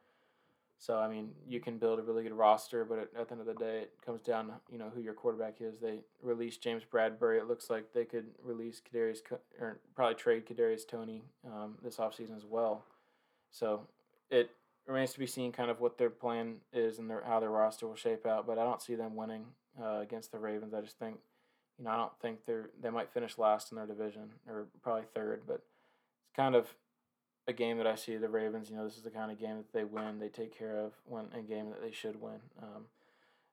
So 0.79 0.97
I 0.97 1.09
mean, 1.09 1.31
you 1.45 1.59
can 1.59 1.77
build 1.77 1.99
a 1.99 2.01
really 2.01 2.23
good 2.23 2.31
roster, 2.31 2.85
but 2.85 2.97
at, 2.97 3.09
at 3.19 3.27
the 3.27 3.33
end 3.33 3.41
of 3.41 3.47
the 3.47 3.53
day, 3.53 3.81
it 3.81 3.91
comes 4.05 4.21
down 4.21 4.47
to 4.47 4.53
you 4.71 4.77
know 4.77 4.89
who 4.93 5.01
your 5.01 5.13
quarterback 5.13 5.57
is. 5.59 5.79
They 5.79 5.99
released 6.21 6.63
James 6.63 6.83
Bradberry. 6.89 7.37
It 7.39 7.47
looks 7.47 7.69
like 7.69 7.91
they 7.93 8.05
could 8.05 8.27
release 8.41 8.81
Kadarius 8.81 9.19
or 9.59 9.79
probably 9.95 10.15
trade 10.15 10.45
Kadarius 10.47 10.87
Toney 10.87 11.23
um, 11.45 11.75
this 11.83 11.97
offseason 11.97 12.37
as 12.37 12.45
well. 12.45 12.85
So 13.51 13.81
it 14.31 14.51
remains 14.87 15.11
to 15.13 15.19
be 15.19 15.27
seen 15.27 15.51
kind 15.51 15.69
of 15.69 15.81
what 15.81 15.97
their 15.97 16.09
plan 16.09 16.55
is 16.71 16.99
and 16.99 17.09
their, 17.09 17.21
how 17.25 17.39
their 17.41 17.51
roster 17.51 17.85
will 17.85 17.95
shape 17.95 18.25
out. 18.25 18.47
But 18.47 18.57
I 18.57 18.63
don't 18.63 18.81
see 18.81 18.95
them 18.95 19.15
winning 19.17 19.45
uh, 19.81 19.99
against 19.99 20.31
the 20.31 20.39
Ravens. 20.39 20.73
I 20.73 20.79
just 20.79 20.97
think 20.97 21.17
you 21.77 21.85
know 21.85 21.91
I 21.91 21.97
don't 21.97 22.17
think 22.21 22.45
they're 22.45 22.69
they 22.81 22.89
might 22.89 23.11
finish 23.11 23.37
last 23.37 23.73
in 23.73 23.77
their 23.77 23.87
division 23.87 24.31
or 24.47 24.67
probably 24.81 25.03
third, 25.13 25.43
but 25.45 25.61
it's 26.23 26.33
kind 26.35 26.55
of 26.55 26.73
a 27.47 27.53
game 27.53 27.77
that 27.77 27.87
I 27.87 27.95
see 27.95 28.17
the 28.17 28.29
Ravens. 28.29 28.69
You 28.69 28.77
know, 28.77 28.85
this 28.85 28.97
is 28.97 29.03
the 29.03 29.09
kind 29.09 29.31
of 29.31 29.39
game 29.39 29.57
that 29.57 29.73
they 29.73 29.83
win, 29.83 30.19
they 30.19 30.29
take 30.29 30.57
care 30.57 30.77
of, 30.77 30.93
when 31.05 31.25
a 31.33 31.41
game 31.41 31.69
that 31.69 31.81
they 31.81 31.91
should 31.91 32.21
win. 32.21 32.39
Um, 32.61 32.85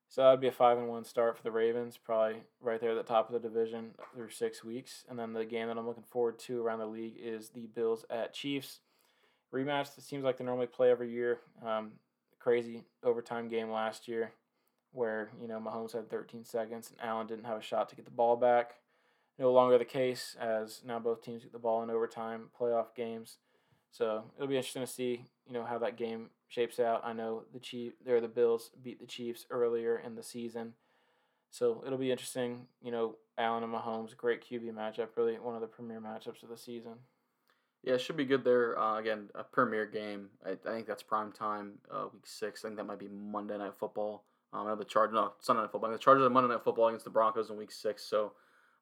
so 0.09 0.23
that'd 0.23 0.41
be 0.41 0.49
a 0.49 0.53
five 0.53 0.77
and 0.77 0.89
one 0.89 1.05
start 1.05 1.37
for 1.37 1.43
the 1.43 1.53
Ravens, 1.53 1.97
probably 1.97 2.43
right 2.61 2.81
there 2.81 2.91
at 2.91 2.97
the 2.97 3.03
top 3.03 3.29
of 3.29 3.33
the 3.33 3.49
division 3.49 3.93
through 4.15 4.31
six 4.31 4.65
weeks. 4.65 5.05
And 5.09 5.19
then 5.19 5.33
the 5.33 5.45
game 5.45 5.69
that 5.69 5.79
I'm 5.79 5.87
looking 5.87 6.03
forward 6.03 6.39
to 6.41 6.61
around 6.61 6.81
the 6.81 6.87
league 6.87 7.17
is 7.21 7.51
the 7.51 7.67
Bills 7.67 8.05
at 8.11 8.35
Chiefs 8.35 8.81
rematch. 9.53 9.95
That 9.95 10.03
seems 10.03 10.25
like 10.25 10.39
they 10.39 10.45
normally 10.45 10.67
play 10.67 10.91
every 10.91 11.11
year. 11.11 11.39
Um, 11.65 11.93
crazy 12.39 12.85
overtime 13.03 13.49
game 13.49 13.71
last 13.71 14.09
year, 14.09 14.33
where 14.93 15.31
you 15.41 15.49
know 15.49 15.61
Mahomes 15.61 15.93
had 15.93 16.11
13 16.11 16.45
seconds 16.45 16.91
and 16.91 17.09
Allen 17.09 17.27
didn't 17.27 17.45
have 17.45 17.59
a 17.59 17.63
shot 17.63 17.89
to 17.91 17.97
get 17.97 18.05
the 18.05 18.11
ball 18.11 18.37
back. 18.37 18.75
No 19.39 19.53
longer 19.53 19.79
the 19.79 19.85
case, 19.85 20.37
as 20.39 20.83
now 20.85 20.99
both 20.99 21.23
teams 21.23 21.45
get 21.45 21.53
the 21.53 21.59
ball 21.59 21.83
in 21.83 21.91
overtime 21.91 22.51
playoff 22.59 22.95
games. 22.95 23.39
So 23.91 24.25
it'll 24.37 24.49
be 24.49 24.57
interesting 24.57 24.83
to 24.83 24.91
see, 24.91 25.25
you 25.47 25.53
know, 25.53 25.65
how 25.65 25.79
that 25.79 25.97
game 25.97 26.31
shapes 26.49 26.79
out. 26.79 27.03
I 27.05 27.13
know 27.13 27.45
the 27.53 27.59
Chief, 27.59 27.93
they're 28.05 28.21
the 28.21 28.29
Bills 28.29 28.71
beat 28.83 29.01
the 29.01 29.07
Chiefs 29.07 29.47
earlier 29.51 29.99
in 29.99 30.15
the 30.15 30.23
season, 30.23 30.75
So 31.51 31.83
it'll 31.85 31.99
be 31.99 32.13
interesting. 32.13 32.67
You 32.83 32.93
know, 32.93 33.17
Allen 33.37 33.65
and 33.65 33.73
Mahomes, 33.73 34.17
great 34.17 34.45
QB 34.45 34.73
matchup. 34.73 35.09
Really 35.17 35.39
one 35.39 35.55
of 35.55 35.61
the 35.61 35.67
premier 35.67 36.01
matchups 36.01 36.43
of 36.43 36.49
the 36.49 36.57
season. 36.57 36.95
Yeah, 37.83 37.95
it 37.95 38.01
should 38.01 38.17
be 38.17 38.27
good 38.27 38.45
there. 38.45 38.79
Uh, 38.79 38.99
again, 38.99 39.31
a 39.35 39.43
premier 39.43 39.87
game. 39.87 40.29
I, 40.45 40.51
I 40.51 40.75
think 40.75 40.87
that's 40.87 41.03
prime 41.03 41.33
time, 41.33 41.79
uh, 41.91 42.07
week 42.13 42.27
six. 42.27 42.65
I 42.65 42.69
think 42.69 42.77
that 42.77 42.85
might 42.87 42.99
be 42.99 43.09
Monday 43.09 43.57
Night 43.57 43.75
Football. 43.79 44.25
Um, 44.53 44.67
I 44.67 44.71
know 44.71 44.77
the 44.77 44.85
Chargers, 44.85 45.15
no, 45.15 45.33
Sunday 45.41 45.63
Night 45.63 45.73
Football. 45.73 45.91
The 45.91 45.99
Chargers 45.99 46.25
are 46.25 46.31
Monday 46.31 46.53
Night 46.53 46.63
Football 46.63 46.89
against 46.89 47.05
the 47.05 47.11
Broncos 47.11 47.51
in 47.51 47.57
week 47.57 47.73
six. 47.73 48.05
So, 48.05 48.33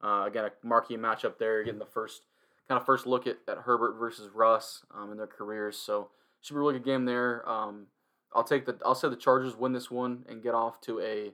uh, 0.02 0.24
again, 0.26 0.46
a 0.46 0.66
marquee 0.66 0.96
matchup 0.96 1.38
there. 1.38 1.62
Getting 1.62 1.78
the 1.78 1.86
first 1.86 2.22
kind 2.68 2.80
of 2.80 2.86
first 2.86 3.06
look 3.06 3.26
at, 3.26 3.38
at 3.48 3.58
Herbert 3.58 3.98
versus 3.98 4.30
Russ 4.34 4.84
um, 4.94 5.10
in 5.10 5.16
their 5.16 5.26
careers. 5.26 5.76
So, 5.76 6.10
should 6.40 6.54
be 6.54 6.58
a 6.58 6.60
really 6.60 6.74
good 6.74 6.84
game 6.84 7.04
there. 7.04 7.48
Um, 7.48 7.86
I'll 8.34 8.44
take 8.44 8.66
the 8.66 8.78
I'll 8.84 8.94
say 8.94 9.08
the 9.08 9.16
Chargers 9.16 9.56
win 9.56 9.72
this 9.72 9.90
one 9.90 10.24
and 10.28 10.42
get 10.42 10.54
off 10.54 10.80
to 10.82 11.00
a 11.00 11.32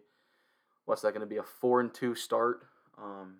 what's 0.86 1.02
that 1.02 1.12
going 1.12 1.20
to 1.20 1.26
be 1.26 1.38
a 1.38 1.42
four 1.42 1.80
and 1.80 1.92
two 1.92 2.14
start. 2.14 2.66
Um, 2.96 3.36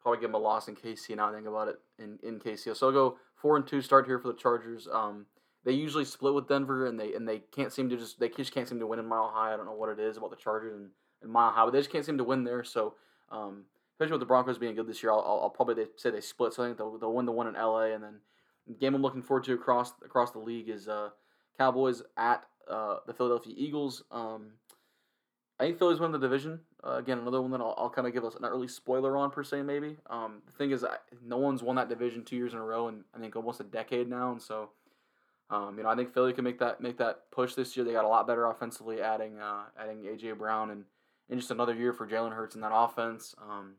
probably 0.00 0.20
give 0.20 0.30
them 0.30 0.34
a 0.34 0.44
loss 0.44 0.68
in 0.68 0.74
KC. 0.74 1.16
Now 1.16 1.30
I 1.30 1.34
think 1.34 1.46
about 1.46 1.68
it 1.68 1.76
in 1.98 2.18
in 2.22 2.38
KC. 2.38 2.76
So 2.76 2.88
I'll 2.88 2.92
go 2.92 3.18
four 3.34 3.56
and 3.56 3.66
two 3.66 3.80
start 3.80 4.06
here 4.06 4.18
for 4.18 4.28
the 4.28 4.34
Chargers. 4.34 4.88
Um, 4.92 5.26
they 5.64 5.72
usually 5.72 6.04
split 6.04 6.34
with 6.34 6.48
Denver, 6.48 6.86
and 6.86 6.98
they 6.98 7.14
and 7.14 7.28
they 7.28 7.40
can't 7.52 7.72
seem 7.72 7.88
to 7.90 7.96
just 7.96 8.18
they 8.18 8.28
just 8.28 8.52
can't 8.52 8.68
seem 8.68 8.78
to 8.80 8.86
win 8.86 8.98
in 8.98 9.06
Mile 9.06 9.30
High. 9.32 9.52
I 9.52 9.56
don't 9.56 9.66
know 9.66 9.72
what 9.72 9.88
it 9.88 9.98
is 9.98 10.16
about 10.16 10.30
the 10.30 10.36
Chargers 10.36 10.74
and, 10.74 10.90
and 11.22 11.30
Mile 11.30 11.50
High, 11.50 11.64
but 11.64 11.72
they 11.72 11.80
just 11.80 11.90
can't 11.90 12.04
seem 12.04 12.18
to 12.18 12.24
win 12.24 12.44
there. 12.44 12.64
So 12.64 12.94
um, 13.30 13.64
especially 13.96 14.12
with 14.12 14.20
the 14.20 14.26
Broncos 14.26 14.58
being 14.58 14.74
good 14.74 14.86
this 14.86 15.02
year, 15.02 15.10
I'll, 15.10 15.20
I'll, 15.20 15.40
I'll 15.44 15.50
probably 15.50 15.86
say 15.96 16.10
they 16.10 16.20
split. 16.20 16.52
So 16.52 16.62
I 16.62 16.66
think 16.66 16.76
they'll, 16.76 16.98
they'll 16.98 17.14
win 17.14 17.24
the 17.24 17.32
one 17.32 17.46
in 17.46 17.54
LA, 17.54 17.94
and 17.94 18.04
then 18.04 18.16
the 18.66 18.74
game 18.74 18.94
I'm 18.94 19.00
looking 19.00 19.22
forward 19.22 19.44
to 19.44 19.54
across 19.54 19.92
across 20.04 20.32
the 20.32 20.38
league 20.38 20.68
is 20.68 20.86
uh, 20.86 21.10
Cowboys 21.56 22.02
at 22.18 22.44
uh, 22.70 22.96
the 23.06 23.14
Philadelphia 23.14 23.54
Eagles. 23.56 24.02
Um, 24.10 24.52
I 25.58 25.64
think 25.64 25.78
Phillies 25.78 25.98
win 25.98 26.12
the 26.12 26.18
division. 26.18 26.60
Uh, 26.84 26.96
again, 26.96 27.18
another 27.18 27.40
one 27.40 27.50
that 27.52 27.60
I'll, 27.60 27.74
I'll 27.78 27.90
kind 27.90 28.06
of 28.06 28.12
give 28.12 28.24
us 28.24 28.34
an 28.34 28.44
early 28.44 28.68
spoiler 28.68 29.16
on 29.16 29.30
per 29.30 29.42
se. 29.42 29.62
Maybe 29.62 29.96
um, 30.10 30.42
the 30.44 30.52
thing 30.52 30.72
is, 30.72 30.84
I, 30.84 30.96
no 31.24 31.38
one's 31.38 31.62
won 31.62 31.76
that 31.76 31.88
division 31.88 32.22
two 32.22 32.36
years 32.36 32.52
in 32.52 32.58
a 32.58 32.64
row, 32.64 32.88
and 32.88 33.04
I 33.14 33.18
think 33.18 33.34
almost 33.34 33.60
a 33.60 33.64
decade 33.64 34.08
now. 34.10 34.32
And 34.32 34.42
so, 34.42 34.70
um, 35.48 35.78
you 35.78 35.84
know, 35.84 35.88
I 35.88 35.96
think 35.96 36.12
Philly 36.12 36.34
can 36.34 36.44
make 36.44 36.58
that 36.58 36.82
make 36.82 36.98
that 36.98 37.30
push 37.30 37.54
this 37.54 37.74
year. 37.76 37.86
They 37.86 37.92
got 37.92 38.04
a 38.04 38.08
lot 38.08 38.26
better 38.26 38.44
offensively, 38.46 39.00
adding 39.00 39.38
uh, 39.38 39.64
adding 39.80 40.02
AJ 40.02 40.36
Brown, 40.36 40.70
and, 40.70 40.84
and 41.30 41.40
just 41.40 41.50
another 41.50 41.74
year 41.74 41.94
for 41.94 42.06
Jalen 42.06 42.34
Hurts 42.34 42.54
in 42.54 42.60
that 42.60 42.74
offense. 42.74 43.34
Um, 43.40 43.74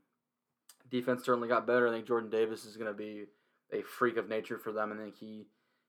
defense 0.89 1.23
certainly 1.23 1.47
got 1.47 1.67
better. 1.67 1.87
I 1.87 1.91
think 1.91 2.07
Jordan 2.07 2.29
Davis 2.29 2.65
is 2.65 2.77
going 2.77 2.91
to 2.91 2.97
be 2.97 3.25
a 3.71 3.81
freak 3.81 4.17
of 4.17 4.29
nature 4.29 4.57
for 4.57 4.71
them. 4.71 4.93
I 4.93 5.03
think 5.03 5.17
he 5.17 5.47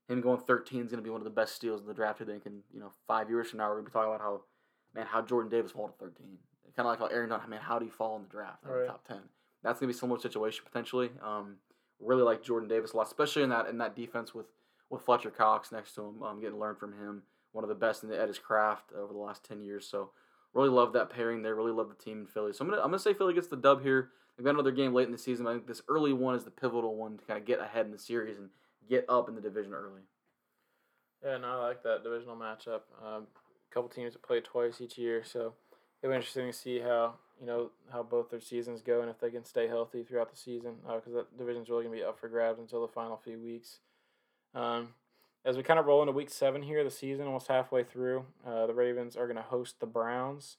him 0.08 0.20
going 0.20 0.40
13 0.40 0.84
is 0.84 0.90
going 0.90 1.02
to 1.02 1.06
be 1.06 1.10
one 1.10 1.20
of 1.20 1.24
the 1.24 1.30
best 1.30 1.54
steals 1.54 1.82
in 1.82 1.86
the 1.86 1.94
draft. 1.94 2.20
I 2.22 2.24
think, 2.24 2.46
and 2.46 2.62
you 2.72 2.80
know, 2.80 2.92
five 3.06 3.28
years 3.28 3.50
from 3.50 3.58
now, 3.58 3.68
we're 3.68 3.74
going 3.74 3.84
to 3.84 3.90
be 3.90 3.92
talking 3.92 4.14
about 4.14 4.20
how 4.20 4.40
man, 4.94 5.06
how 5.06 5.22
Jordan 5.22 5.50
Davis 5.50 5.72
fall 5.72 5.88
to 5.88 5.94
13. 6.04 6.38
Kind 6.76 6.86
of 6.86 6.92
like 6.92 6.98
how 6.98 7.06
Aaron 7.06 7.28
Donald, 7.28 7.48
man, 7.48 7.60
how 7.60 7.78
do 7.78 7.84
you 7.84 7.90
fall 7.90 8.16
in 8.16 8.22
the 8.22 8.28
draft? 8.28 8.64
Right. 8.64 8.86
top 8.86 9.06
10. 9.06 9.18
That's 9.62 9.80
going 9.80 9.88
to 9.88 9.94
be 9.94 9.96
a 9.96 10.00
similar 10.00 10.20
situation 10.20 10.64
potentially. 10.64 11.10
Um, 11.22 11.56
really 12.00 12.22
like 12.22 12.42
Jordan 12.42 12.68
Davis 12.68 12.92
a 12.92 12.96
lot, 12.96 13.06
especially 13.06 13.42
in 13.42 13.50
that 13.50 13.66
in 13.66 13.78
that 13.78 13.96
defense 13.96 14.34
with, 14.34 14.46
with 14.88 15.02
Fletcher 15.02 15.30
Cox 15.30 15.72
next 15.72 15.94
to 15.96 16.02
him, 16.02 16.22
um, 16.22 16.40
getting 16.40 16.58
learned 16.58 16.78
from 16.78 16.92
him. 16.92 17.22
One 17.52 17.64
of 17.64 17.68
the 17.68 17.74
best 17.74 18.04
in 18.04 18.10
the, 18.10 18.26
his 18.26 18.38
craft 18.38 18.92
over 18.96 19.12
the 19.12 19.18
last 19.18 19.44
10 19.44 19.62
years. 19.62 19.86
So 19.86 20.10
really 20.54 20.68
love 20.68 20.92
that 20.92 21.10
pairing 21.10 21.42
there. 21.42 21.54
Really 21.54 21.72
love 21.72 21.88
the 21.88 22.02
team 22.02 22.20
in 22.20 22.26
Philly. 22.26 22.52
So 22.52 22.64
I'm 22.64 22.70
gonna 22.70 22.82
I'm 22.82 22.88
gonna 22.88 22.98
say 22.98 23.14
Philly 23.14 23.34
gets 23.34 23.48
the 23.48 23.56
dub 23.56 23.82
here. 23.82 24.10
They've 24.38 24.44
got 24.44 24.54
another 24.54 24.70
game 24.70 24.94
late 24.94 25.06
in 25.06 25.12
the 25.12 25.18
season. 25.18 25.44
but 25.44 25.50
I 25.50 25.54
think 25.54 25.66
this 25.66 25.82
early 25.88 26.12
one 26.12 26.36
is 26.36 26.44
the 26.44 26.52
pivotal 26.52 26.94
one 26.94 27.18
to 27.18 27.24
kind 27.24 27.40
of 27.40 27.44
get 27.44 27.58
ahead 27.58 27.86
in 27.86 27.92
the 27.92 27.98
series 27.98 28.38
and 28.38 28.50
get 28.88 29.04
up 29.08 29.28
in 29.28 29.34
the 29.34 29.40
division 29.40 29.74
early. 29.74 30.02
Yeah, 31.24 31.38
no, 31.38 31.48
I 31.48 31.66
like 31.66 31.82
that 31.82 32.04
divisional 32.04 32.36
matchup. 32.36 32.82
Um, 33.04 33.26
a 33.70 33.74
couple 33.74 33.88
teams 33.88 34.12
that 34.12 34.22
play 34.22 34.40
twice 34.40 34.80
each 34.80 34.96
year, 34.96 35.24
so 35.24 35.54
it'll 36.00 36.12
be 36.12 36.16
interesting 36.16 36.46
to 36.46 36.52
see 36.52 36.78
how 36.78 37.14
you 37.40 37.46
know 37.46 37.70
how 37.92 38.04
both 38.04 38.30
their 38.30 38.40
seasons 38.40 38.80
go 38.80 39.00
and 39.00 39.10
if 39.10 39.18
they 39.18 39.30
can 39.30 39.44
stay 39.44 39.66
healthy 39.66 40.04
throughout 40.04 40.30
the 40.30 40.36
season 40.36 40.76
because 40.82 41.12
uh, 41.14 41.18
that 41.18 41.38
division's 41.38 41.68
really 41.68 41.84
gonna 41.84 41.96
be 41.96 42.04
up 42.04 42.18
for 42.18 42.28
grabs 42.28 42.60
until 42.60 42.82
the 42.82 42.92
final 42.92 43.16
few 43.16 43.40
weeks. 43.40 43.80
Um, 44.54 44.90
as 45.44 45.56
we 45.56 45.64
kind 45.64 45.80
of 45.80 45.86
roll 45.86 46.02
into 46.02 46.12
week 46.12 46.30
seven 46.30 46.62
here, 46.62 46.84
the 46.84 46.90
season 46.90 47.26
almost 47.26 47.48
halfway 47.48 47.82
through, 47.82 48.24
uh, 48.46 48.66
the 48.66 48.74
Ravens 48.74 49.16
are 49.16 49.26
gonna 49.26 49.42
host 49.42 49.80
the 49.80 49.86
Browns 49.86 50.58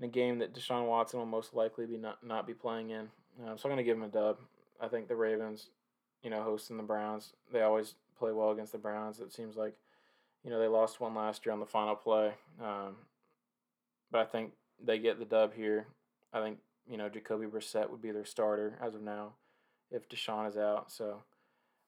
in 0.00 0.06
a 0.06 0.08
game 0.08 0.40
that 0.40 0.54
Deshaun 0.54 0.88
Watson 0.88 1.20
will 1.20 1.26
most 1.26 1.54
likely 1.54 1.86
be 1.86 1.96
not 1.96 2.24
not 2.24 2.46
be 2.46 2.54
playing 2.54 2.90
in. 2.90 3.08
Uh, 3.44 3.56
so 3.56 3.68
I'm 3.68 3.70
gonna 3.70 3.84
give 3.84 3.96
him 3.96 4.02
a 4.02 4.08
dub. 4.08 4.38
I 4.80 4.88
think 4.88 5.06
the 5.06 5.14
Ravens, 5.14 5.68
you 6.22 6.30
know, 6.30 6.42
hosting 6.42 6.76
the 6.76 6.82
Browns, 6.82 7.34
they 7.52 7.62
always 7.62 7.94
play 8.18 8.32
well 8.32 8.50
against 8.50 8.72
the 8.72 8.78
Browns. 8.78 9.20
It 9.20 9.32
seems 9.32 9.56
like 9.56 9.74
you 10.44 10.50
know, 10.50 10.58
they 10.58 10.68
lost 10.68 11.00
one 11.00 11.14
last 11.14 11.44
year 11.44 11.52
on 11.52 11.60
the 11.60 11.66
final 11.66 11.94
play. 11.94 12.32
Um, 12.62 12.96
but 14.10 14.20
I 14.20 14.24
think 14.24 14.52
they 14.82 14.98
get 14.98 15.18
the 15.18 15.24
dub 15.24 15.54
here. 15.54 15.86
I 16.32 16.40
think, 16.40 16.58
you 16.88 16.96
know, 16.96 17.08
Jacoby 17.08 17.46
Brissett 17.46 17.90
would 17.90 18.02
be 18.02 18.10
their 18.10 18.24
starter 18.24 18.78
as 18.82 18.94
of 18.94 19.02
now 19.02 19.34
if 19.90 20.08
Deshaun 20.08 20.48
is 20.48 20.56
out. 20.56 20.90
So 20.90 21.22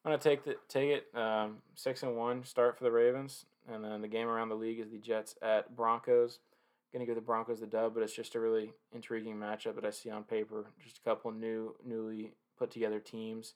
I'm 0.05 0.11
gonna 0.11 0.19
take 0.19 0.45
the 0.45 0.57
take 0.69 0.91
it 0.91 1.19
um, 1.19 1.59
six 1.75 2.03
and 2.03 2.17
one 2.17 2.45
start 2.45 2.77
for 2.77 2.85
the 2.85 2.93
Ravens, 2.93 3.47
and 3.73 3.85
then 3.85 4.03
the 4.03 4.09
game 4.09 4.29
around 4.29 4.49
the 4.49 4.55
league 4.57 4.81
is 4.81 4.91
the 4.91 4.99
Jets 4.99 5.37
at 5.41 5.75
Broncos. 5.75 6.39
Gonna 6.93 7.07
give 7.07 7.14
the 7.14 7.20
Broncos 7.20 7.61
the 7.61 7.66
dub, 7.66 7.95
but 7.95 8.03
it's 8.03 8.14
just 8.14 8.34
a 8.34 8.40
really 8.40 8.72
intriguing 8.93 9.36
matchup 9.36 9.76
that 9.76 9.84
I 9.84 9.90
see 9.90 10.11
on 10.11 10.24
paper. 10.24 10.66
Just 10.82 10.99
a 10.99 11.01
couple 11.03 11.30
new 11.32 11.74
newly 11.84 12.34
put 12.59 12.70
together 12.70 13.01
teams 13.01 13.55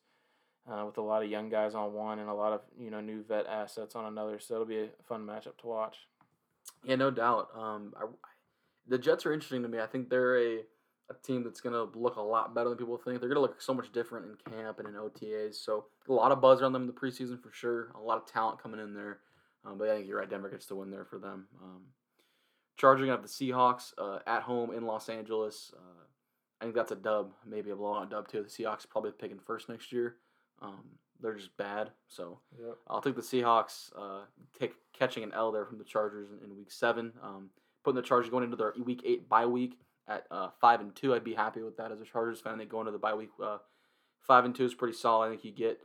uh, 0.70 0.84
with 0.86 0.98
a 0.98 1.02
lot 1.02 1.22
of 1.22 1.30
young 1.30 1.48
guys 1.48 1.74
on 1.74 1.92
one 1.92 2.18
and 2.18 2.28
a 2.28 2.34
lot 2.34 2.52
of 2.52 2.62
you 2.78 2.90
know 2.90 3.00
new 3.00 3.22
vet 3.22 3.46
assets 3.46 3.94
on 3.94 4.06
another. 4.06 4.38
So 4.38 4.54
it'll 4.54 4.66
be 4.66 4.78
a 4.78 4.88
fun 5.06 5.26
matchup 5.26 5.58
to 5.58 5.66
watch. 5.66 5.98
Yeah, 6.84 6.96
no 6.96 7.10
doubt. 7.10 7.48
Um, 7.54 7.92
I, 7.96 8.06
the 8.88 8.98
Jets 8.98 9.26
are 9.26 9.32
interesting 9.32 9.62
to 9.62 9.68
me. 9.68 9.80
I 9.80 9.86
think 9.86 10.08
they're 10.08 10.38
a 10.38 10.60
a 11.10 11.14
team 11.26 11.44
that's 11.44 11.60
going 11.60 11.72
to 11.72 11.98
look 11.98 12.16
a 12.16 12.20
lot 12.20 12.54
better 12.54 12.68
than 12.68 12.78
people 12.78 12.96
think. 12.96 13.20
They're 13.20 13.28
going 13.28 13.36
to 13.36 13.40
look 13.40 13.60
so 13.60 13.74
much 13.74 13.92
different 13.92 14.26
in 14.26 14.52
camp 14.52 14.78
and 14.78 14.88
in 14.88 14.94
OTAs. 14.94 15.54
So 15.54 15.86
a 16.08 16.12
lot 16.12 16.32
of 16.32 16.40
buzz 16.40 16.60
around 16.60 16.72
them 16.72 16.82
in 16.82 16.88
the 16.88 16.92
preseason 16.92 17.40
for 17.40 17.52
sure. 17.52 17.92
A 17.94 18.00
lot 18.00 18.18
of 18.18 18.26
talent 18.26 18.60
coming 18.62 18.80
in 18.80 18.94
there. 18.94 19.20
Um, 19.64 19.78
but 19.78 19.88
I 19.88 19.96
think 19.96 20.08
you're 20.08 20.18
right. 20.18 20.28
Denver 20.28 20.50
gets 20.50 20.66
the 20.66 20.74
win 20.74 20.90
there 20.90 21.04
for 21.04 21.18
them. 21.18 21.46
Um, 21.62 21.82
charging 22.76 23.10
up 23.10 23.22
the 23.22 23.28
Seahawks 23.28 23.92
uh, 23.98 24.18
at 24.26 24.42
home 24.42 24.72
in 24.72 24.86
Los 24.86 25.08
Angeles. 25.08 25.72
Uh, 25.76 26.04
I 26.60 26.64
think 26.64 26.74
that's 26.74 26.92
a 26.92 26.96
dub, 26.96 27.32
maybe 27.44 27.70
a 27.70 27.76
blowout 27.76 28.10
dub 28.10 28.28
too. 28.28 28.42
The 28.42 28.48
Seahawks 28.48 28.88
probably 28.88 29.12
picking 29.12 29.38
first 29.38 29.68
next 29.68 29.92
year. 29.92 30.16
Um, 30.62 30.84
they're 31.20 31.34
just 31.34 31.56
bad. 31.56 31.90
So 32.08 32.40
yep. 32.58 32.76
I'll 32.88 33.00
take 33.00 33.16
the 33.16 33.22
Seahawks 33.22 33.90
uh, 33.96 34.24
take 34.58 34.74
catching 34.92 35.22
an 35.22 35.32
L 35.34 35.52
there 35.52 35.64
from 35.64 35.78
the 35.78 35.84
Chargers 35.84 36.28
in, 36.30 36.50
in 36.50 36.56
week 36.56 36.70
seven. 36.70 37.12
Um, 37.22 37.50
putting 37.84 37.96
the 37.96 38.06
Chargers 38.06 38.30
going 38.30 38.44
into 38.44 38.56
their 38.56 38.74
week 38.82 39.02
eight 39.04 39.28
bye 39.28 39.46
week 39.46 39.78
at 40.08 40.24
uh, 40.30 40.48
five 40.60 40.80
and 40.80 40.94
two, 40.94 41.14
I'd 41.14 41.24
be 41.24 41.34
happy 41.34 41.62
with 41.62 41.76
that 41.78 41.92
as 41.92 42.00
a 42.00 42.04
Chargers 42.04 42.40
fan. 42.40 42.58
They 42.58 42.64
go 42.64 42.80
into 42.80 42.92
the 42.92 42.98
bye 42.98 43.14
week 43.14 43.30
uh, 43.42 43.58
five 44.20 44.44
and 44.44 44.54
two 44.54 44.64
is 44.64 44.74
pretty 44.74 44.96
solid. 44.96 45.26
I 45.26 45.30
think 45.30 45.44
you 45.44 45.52
get 45.52 45.80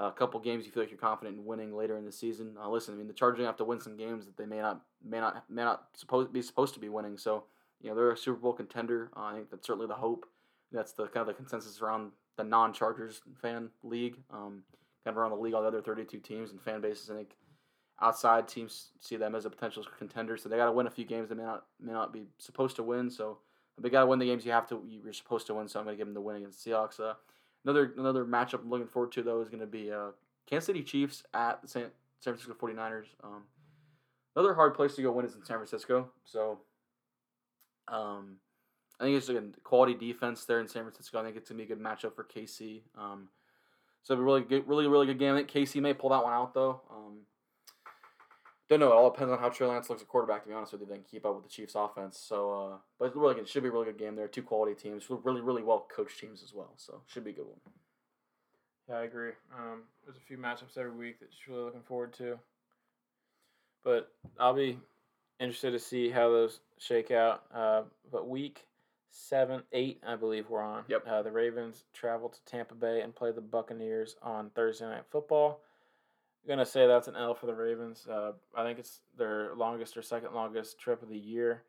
a 0.00 0.12
couple 0.12 0.40
games 0.40 0.64
you 0.64 0.72
feel 0.72 0.82
like 0.82 0.90
you're 0.90 0.98
confident 0.98 1.36
in 1.36 1.44
winning 1.44 1.76
later 1.76 1.98
in 1.98 2.04
the 2.04 2.12
season. 2.12 2.56
Uh, 2.60 2.68
listen, 2.68 2.94
I 2.94 2.96
mean 2.96 3.06
the 3.06 3.12
Chargers 3.12 3.44
have 3.44 3.56
to 3.58 3.64
win 3.64 3.80
some 3.80 3.96
games 3.96 4.24
that 4.24 4.36
they 4.36 4.46
may 4.46 4.58
not 4.58 4.80
may 5.04 5.20
not 5.20 5.44
may 5.50 5.62
not 5.62 5.88
supposed 5.94 6.32
be 6.32 6.42
supposed 6.42 6.74
to 6.74 6.80
be 6.80 6.88
winning. 6.88 7.18
So 7.18 7.44
you 7.80 7.90
know 7.90 7.96
they're 7.96 8.10
a 8.10 8.16
Super 8.16 8.38
Bowl 8.38 8.52
contender. 8.52 9.10
Uh, 9.16 9.24
I 9.24 9.34
think 9.34 9.50
that's 9.50 9.66
certainly 9.66 9.86
the 9.86 9.94
hope. 9.94 10.26
That's 10.72 10.92
the 10.92 11.04
kind 11.04 11.22
of 11.22 11.26
the 11.26 11.34
consensus 11.34 11.80
around 11.82 12.12
the 12.36 12.44
non-Chargers 12.44 13.20
fan 13.42 13.70
league, 13.82 14.16
um, 14.30 14.62
kind 15.04 15.14
of 15.14 15.18
around 15.18 15.30
the 15.30 15.36
league, 15.36 15.52
all 15.52 15.62
the 15.62 15.68
other 15.68 15.82
32 15.82 16.18
teams 16.18 16.52
and 16.52 16.62
fan 16.62 16.80
bases. 16.80 17.10
I 17.10 17.14
think 17.14 17.36
outside 18.00 18.48
teams 18.48 18.92
see 19.00 19.16
them 19.16 19.34
as 19.34 19.44
a 19.44 19.50
potential 19.50 19.84
contender, 19.98 20.36
so 20.36 20.48
they 20.48 20.56
got 20.56 20.66
to 20.66 20.72
win 20.72 20.86
a 20.86 20.90
few 20.90 21.04
games 21.04 21.28
they 21.28 21.34
may 21.34 21.42
not 21.42 21.66
may 21.80 21.92
not 21.92 22.12
be 22.12 22.24
supposed 22.38 22.76
to 22.76 22.82
win. 22.82 23.10
So 23.10 23.38
they 23.78 23.90
got 23.90 24.00
to 24.00 24.06
win 24.06 24.18
the 24.18 24.26
games 24.26 24.46
you 24.46 24.52
have 24.52 24.68
to 24.68 24.82
you're 24.88 25.12
supposed 25.12 25.46
to 25.48 25.54
win. 25.54 25.68
So 25.68 25.78
I'm 25.78 25.84
going 25.84 25.96
to 25.96 25.98
give 25.98 26.06
them 26.06 26.14
the 26.14 26.20
win 26.20 26.36
against 26.36 26.64
the 26.64 26.70
Seahawks. 26.70 27.00
Uh, 27.00 27.14
another 27.64 27.92
another 27.98 28.24
matchup 28.24 28.62
I'm 28.62 28.70
looking 28.70 28.86
forward 28.86 29.12
to 29.12 29.22
though 29.22 29.40
is 29.40 29.48
going 29.48 29.60
to 29.60 29.66
be 29.66 29.92
uh, 29.92 30.10
Kansas 30.48 30.66
City 30.66 30.82
Chiefs 30.82 31.22
at 31.34 31.62
the 31.62 31.68
San, 31.68 31.82
San 32.20 32.34
Francisco 32.34 32.54
49ers. 32.54 33.06
Um, 33.22 33.44
another 34.34 34.54
hard 34.54 34.74
place 34.74 34.94
to 34.96 35.02
go 35.02 35.12
win 35.12 35.26
is 35.26 35.34
in 35.34 35.44
San 35.44 35.56
Francisco. 35.56 36.10
So 36.24 36.58
um, 37.88 38.36
I 38.98 39.04
think 39.04 39.16
it's 39.16 39.28
a 39.28 39.42
quality 39.62 39.94
defense 39.94 40.44
there 40.44 40.60
in 40.60 40.68
San 40.68 40.82
Francisco. 40.82 41.20
I 41.20 41.24
think 41.24 41.36
it's 41.36 41.50
gonna 41.50 41.58
be 41.58 41.64
a 41.64 41.74
good 41.74 41.82
matchup 41.82 42.14
for 42.14 42.24
KC. 42.24 42.82
Um, 42.98 43.28
so 44.02 44.14
a 44.14 44.16
really 44.16 44.42
good, 44.42 44.66
really 44.66 44.86
really 44.86 45.06
good 45.06 45.18
game. 45.18 45.34
I 45.34 45.38
think 45.38 45.50
KC 45.50 45.80
may 45.80 45.94
pull 45.94 46.10
that 46.10 46.24
one 46.24 46.32
out 46.32 46.54
though. 46.54 46.82
Um, 46.90 47.18
don't 48.76 48.80
know. 48.80 48.92
It 48.92 48.96
all 48.96 49.10
depends 49.10 49.32
on 49.32 49.38
how 49.38 49.48
Trey 49.48 49.66
Lance 49.66 49.90
looks 49.90 50.02
at 50.02 50.08
quarterback. 50.08 50.42
To 50.42 50.48
be 50.48 50.54
honest 50.54 50.72
with 50.72 50.82
you, 50.82 50.86
they 50.86 50.94
can 50.94 51.04
keep 51.04 51.26
up 51.26 51.34
with 51.34 51.44
the 51.44 51.50
Chiefs' 51.50 51.74
offense. 51.74 52.18
So, 52.18 52.52
uh, 52.52 52.76
but 52.98 53.06
it's 53.06 53.16
really, 53.16 53.34
good. 53.34 53.42
it 53.42 53.48
should 53.48 53.62
be 53.62 53.68
a 53.68 53.72
really 53.72 53.86
good 53.86 53.98
game. 53.98 54.14
There 54.14 54.28
two 54.28 54.42
quality 54.42 54.74
teams, 54.74 55.04
really 55.08 55.40
really 55.40 55.62
well 55.62 55.86
coached 55.94 56.18
teams 56.20 56.42
as 56.42 56.54
well. 56.54 56.72
So 56.76 57.02
should 57.06 57.24
be 57.24 57.30
a 57.30 57.34
good 57.34 57.46
one. 57.46 57.60
Yeah, 58.88 58.96
I 58.96 59.02
agree. 59.04 59.32
Um, 59.56 59.82
there's 60.04 60.16
a 60.16 60.20
few 60.20 60.36
matchups 60.38 60.76
every 60.76 60.92
week 60.92 61.20
that 61.20 61.28
you're 61.46 61.56
really 61.56 61.66
looking 61.66 61.82
forward 61.82 62.12
to. 62.14 62.38
But 63.84 64.12
I'll 64.38 64.54
be 64.54 64.78
interested 65.38 65.72
to 65.72 65.78
see 65.78 66.10
how 66.10 66.28
those 66.28 66.60
shake 66.78 67.10
out. 67.10 67.44
Uh, 67.54 67.82
but 68.10 68.28
week 68.28 68.66
seven, 69.10 69.62
eight, 69.72 70.00
I 70.06 70.16
believe 70.16 70.48
we're 70.48 70.62
on. 70.62 70.84
Yep. 70.88 71.06
Uh, 71.06 71.22
the 71.22 71.30
Ravens 71.30 71.84
travel 71.92 72.28
to 72.28 72.38
Tampa 72.46 72.74
Bay 72.74 73.00
and 73.00 73.14
play 73.14 73.32
the 73.32 73.40
Buccaneers 73.40 74.16
on 74.22 74.50
Thursday 74.50 74.86
Night 74.86 75.04
Football. 75.10 75.60
Gonna 76.48 76.66
say 76.66 76.86
that's 76.86 77.08
an 77.08 77.16
L 77.16 77.34
for 77.34 77.46
the 77.46 77.54
Ravens. 77.54 78.06
Uh, 78.10 78.32
I 78.56 78.64
think 78.64 78.78
it's 78.78 79.00
their 79.16 79.54
longest 79.54 79.96
or 79.96 80.02
second 80.02 80.34
longest 80.34 80.78
trip 80.78 81.02
of 81.02 81.08
the 81.08 81.18
year. 81.18 81.62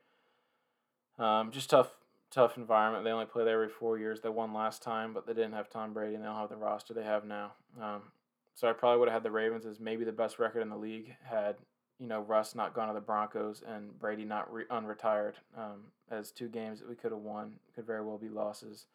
Um, 1.19 1.51
just 1.51 1.69
tough, 1.69 1.91
tough 2.31 2.57
environment. 2.57 3.03
They 3.03 3.11
only 3.11 3.25
play 3.25 3.43
there 3.43 3.55
every 3.55 3.69
four 3.69 3.97
years. 3.97 4.21
They 4.21 4.29
won 4.29 4.53
last 4.53 4.81
time, 4.81 5.13
but 5.13 5.27
they 5.27 5.33
didn't 5.33 5.53
have 5.53 5.69
Tom 5.69 5.93
Brady, 5.93 6.15
and 6.15 6.23
they 6.23 6.27
don't 6.27 6.37
have 6.37 6.49
the 6.49 6.55
roster 6.55 6.93
they 6.93 7.03
have 7.03 7.25
now. 7.25 7.51
Um, 7.81 8.01
so 8.55 8.69
I 8.69 8.73
probably 8.73 8.99
would 8.99 9.09
have 9.09 9.15
had 9.15 9.23
the 9.23 9.31
Ravens 9.31 9.65
as 9.65 9.79
maybe 9.79 10.03
the 10.05 10.11
best 10.11 10.39
record 10.39 10.61
in 10.61 10.69
the 10.69 10.77
league 10.77 11.15
had 11.23 11.57
you 11.99 12.07
know 12.07 12.21
Russ 12.21 12.55
not 12.55 12.73
gone 12.73 12.87
to 12.87 12.93
the 12.93 12.99
Broncos 12.99 13.63
and 13.67 13.97
Brady 13.99 14.25
not 14.25 14.51
re- 14.51 14.65
unretired. 14.71 15.33
Um, 15.57 15.91
as 16.09 16.31
two 16.31 16.49
games 16.49 16.79
that 16.79 16.89
we 16.89 16.95
could 16.95 17.11
have 17.11 17.21
won 17.21 17.53
could 17.75 17.85
very 17.85 18.03
well 18.03 18.17
be 18.17 18.29
losses. 18.29 18.85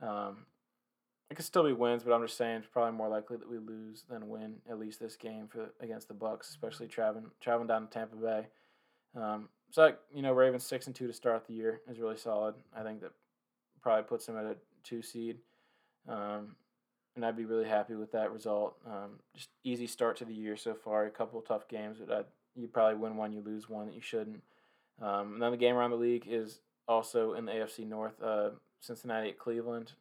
Um, 0.00 0.46
it 1.30 1.34
could 1.34 1.44
still 1.44 1.64
be 1.64 1.72
wins, 1.72 2.02
but 2.04 2.12
I'm 2.12 2.22
just 2.22 2.36
saying 2.36 2.58
it's 2.58 2.68
probably 2.68 2.96
more 2.96 3.08
likely 3.08 3.36
that 3.36 3.50
we 3.50 3.58
lose 3.58 4.04
than 4.08 4.28
win 4.28 4.56
at 4.70 4.78
least 4.78 5.00
this 5.00 5.16
game 5.16 5.48
for 5.48 5.70
against 5.80 6.08
the 6.08 6.14
Bucks, 6.14 6.50
especially 6.50 6.86
traveling 6.86 7.26
traveling 7.40 7.66
down 7.66 7.86
to 7.86 7.92
Tampa 7.92 8.16
Bay. 8.16 8.46
Um, 9.16 9.48
so 9.70 9.82
like, 9.82 9.98
you 10.14 10.22
know, 10.22 10.32
Ravens 10.32 10.64
six 10.64 10.86
and 10.86 10.94
two 10.94 11.06
to 11.06 11.12
start 11.12 11.46
the 11.46 11.54
year 11.54 11.80
is 11.90 11.98
really 11.98 12.16
solid. 12.16 12.54
I 12.76 12.82
think 12.82 13.00
that 13.00 13.12
probably 13.82 14.04
puts 14.04 14.26
them 14.26 14.38
at 14.38 14.44
a 14.44 14.56
two 14.84 15.02
seed, 15.02 15.38
um, 16.08 16.54
and 17.16 17.24
I'd 17.24 17.36
be 17.36 17.44
really 17.44 17.68
happy 17.68 17.94
with 17.94 18.12
that 18.12 18.32
result. 18.32 18.76
Um, 18.86 19.18
just 19.34 19.50
easy 19.64 19.88
start 19.88 20.16
to 20.18 20.24
the 20.24 20.34
year 20.34 20.56
so 20.56 20.74
far. 20.74 21.06
A 21.06 21.10
couple 21.10 21.40
tough 21.40 21.66
games, 21.66 21.98
but 21.98 22.16
I'd, 22.16 22.26
you 22.54 22.68
probably 22.68 22.96
win 22.96 23.16
one, 23.16 23.32
you 23.32 23.40
lose 23.40 23.68
one 23.68 23.86
that 23.86 23.94
you 23.94 24.00
shouldn't. 24.00 24.42
Um, 25.02 25.34
and 25.34 25.42
then 25.42 25.50
the 25.50 25.56
game 25.56 25.74
around 25.74 25.90
the 25.90 25.96
league 25.96 26.26
is 26.28 26.60
also 26.86 27.34
in 27.34 27.46
the 27.46 27.52
AFC 27.52 27.86
North. 27.86 28.22
Uh, 28.22 28.50
Cincinnati 28.80 29.30
at 29.30 29.38
Cleveland, 29.38 29.92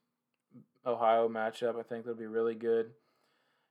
Ohio 0.86 1.28
matchup. 1.28 1.80
I 1.80 1.84
think 1.84 2.06
that'll 2.06 2.16
be 2.16 2.26
really 2.26 2.56
good 2.56 2.92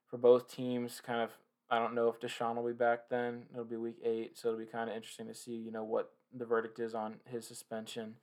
for 0.09 0.19
both 0.19 0.53
teams. 0.53 1.01
Kind 1.05 1.21
of, 1.21 1.31
I 1.71 1.79
don't 1.79 1.95
know 1.95 2.09
if 2.09 2.21
Deshaun 2.21 2.57
will 2.57 2.67
be 2.67 2.73
back 2.73 3.09
then. 3.11 3.45
It'll 3.53 3.65
be 3.65 3.77
week 3.77 3.99
eight, 4.05 4.39
so 4.39 4.49
it'll 4.49 4.61
be 4.61 4.67
kind 4.67 4.91
of 4.91 4.97
interesting 4.97 5.27
to 5.29 5.35
see, 5.35 5.53
you 5.53 5.73
know, 5.73 5.85
what 5.85 6.13
the 6.37 6.45
verdict 6.45 6.79
is 6.79 6.95
on 6.95 7.17
his 7.31 7.47
suspension. 7.47 8.15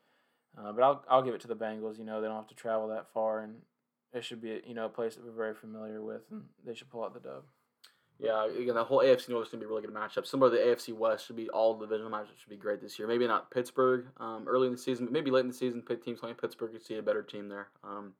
Uh, 0.58 0.72
but 0.74 0.84
I'll 0.84 1.06
I'll 1.10 1.22
give 1.22 1.34
it 1.34 1.42
to 1.42 1.48
the 1.48 1.56
Bengals. 1.56 1.98
You 1.98 2.06
know, 2.06 2.22
they 2.22 2.28
don't 2.28 2.36
have 2.36 2.48
to 2.48 2.56
travel 2.56 2.90
that 2.90 3.12
far, 3.14 3.40
and 3.40 3.56
it 4.14 4.24
should 4.24 4.42
be 4.42 4.62
you 4.66 4.74
know 4.74 4.86
a 4.86 4.90
place 4.90 5.16
that 5.16 5.26
we're 5.26 5.32
very 5.32 5.56
familiar 5.56 6.02
with, 6.02 6.24
and 6.30 6.44
they 6.66 6.74
should 6.74 6.90
pull 6.90 7.04
out 7.04 7.14
the 7.14 7.20
dub. 7.22 7.44
Yeah, 8.20 8.46
again, 8.46 8.76
the 8.76 8.84
whole 8.84 9.00
AFC 9.00 9.30
North 9.30 9.48
is 9.48 9.52
going 9.52 9.62
to 9.62 9.66
be 9.66 9.66
a 9.66 9.68
really 9.68 9.82
good 9.82 9.96
matchup. 9.96 10.28
Similar 10.28 10.52
to 10.52 10.58
the 10.58 10.64
AFC 10.64 10.96
West, 10.96 11.26
should 11.26 11.36
be 11.36 11.50
all 11.50 11.76
divisional 11.76 12.12
matchups 12.12 12.38
should 12.40 12.52
be 12.52 12.56
great 12.56 12.80
this 12.80 13.00
year. 13.00 13.08
Maybe 13.08 13.26
not 13.26 13.50
Pittsburgh 13.50 14.06
um, 14.18 14.46
early 14.48 14.68
in 14.68 14.74
the 14.74 14.78
season, 14.78 15.06
but 15.06 15.12
maybe 15.12 15.32
late 15.32 15.40
in 15.42 15.48
the 15.48 15.54
season, 15.54 15.82
pick 15.82 16.06
teams 16.06 16.20
playing 16.20 16.36
Pittsburgh, 16.36 16.72
you 16.72 16.80
see 16.80 16.98
a 16.98 17.02
better 17.02 17.24
team 17.24 17.50
there. 17.50 17.70
Um, 17.84 18.14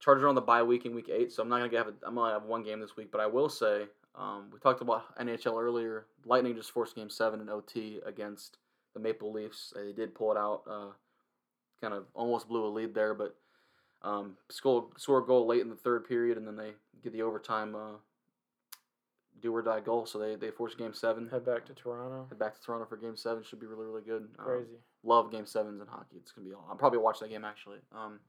Chargers 0.00 0.24
are 0.24 0.28
on 0.28 0.34
the 0.34 0.40
bye 0.40 0.62
week 0.62 0.86
in 0.86 0.94
week 0.94 1.08
eight, 1.08 1.32
so 1.32 1.42
I'm 1.42 1.48
not 1.48 1.58
gonna 1.58 1.76
have 1.76 1.88
a, 1.88 1.94
I'm 2.06 2.14
gonna 2.14 2.32
have 2.32 2.44
one 2.44 2.62
game 2.62 2.80
this 2.80 2.96
week. 2.96 3.10
But 3.10 3.20
I 3.20 3.26
will 3.26 3.48
say, 3.48 3.86
um, 4.14 4.50
we 4.52 4.58
talked 4.60 4.80
about 4.80 5.16
NHL 5.18 5.60
earlier. 5.60 6.06
Lightning 6.24 6.54
just 6.54 6.70
forced 6.70 6.94
Game 6.94 7.10
Seven 7.10 7.40
in 7.40 7.48
OT 7.48 8.00
against 8.06 8.58
the 8.94 9.00
Maple 9.00 9.32
Leafs. 9.32 9.72
They 9.74 9.92
did 9.92 10.14
pull 10.14 10.32
it 10.32 10.38
out, 10.38 10.62
uh, 10.70 10.90
kind 11.80 11.94
of 11.94 12.04
almost 12.14 12.48
blew 12.48 12.64
a 12.64 12.68
lead 12.68 12.94
there, 12.94 13.14
but 13.14 13.36
um, 14.02 14.36
score 14.50 14.88
score 14.96 15.18
a 15.18 15.26
goal 15.26 15.46
late 15.46 15.60
in 15.62 15.68
the 15.68 15.76
third 15.76 16.06
period, 16.08 16.38
and 16.38 16.46
then 16.46 16.56
they 16.56 16.72
get 17.02 17.12
the 17.12 17.22
overtime 17.22 17.74
uh, 17.74 17.96
do 19.40 19.54
or 19.54 19.62
die 19.62 19.80
goal. 19.80 20.06
So 20.06 20.18
they 20.18 20.36
they 20.36 20.50
force 20.50 20.74
Game 20.74 20.94
Seven. 20.94 21.28
Head 21.28 21.44
back 21.44 21.66
to 21.66 21.74
Toronto. 21.74 22.26
Head 22.28 22.38
back 22.38 22.54
to 22.54 22.62
Toronto 22.62 22.86
for 22.86 22.96
Game 22.96 23.16
Seven. 23.16 23.42
Should 23.42 23.60
be 23.60 23.66
really 23.66 23.86
really 23.86 24.02
good. 24.02 24.28
Um, 24.38 24.44
Crazy. 24.44 24.78
love 25.02 25.30
Game 25.32 25.46
Sevens 25.46 25.80
in 25.80 25.86
hockey. 25.86 26.16
It's 26.16 26.32
gonna 26.32 26.46
be. 26.48 26.54
I'll 26.54 26.76
probably 26.76 26.98
watch 26.98 27.18
that 27.20 27.30
game 27.30 27.44
actually. 27.44 27.78
Um, 27.92 28.20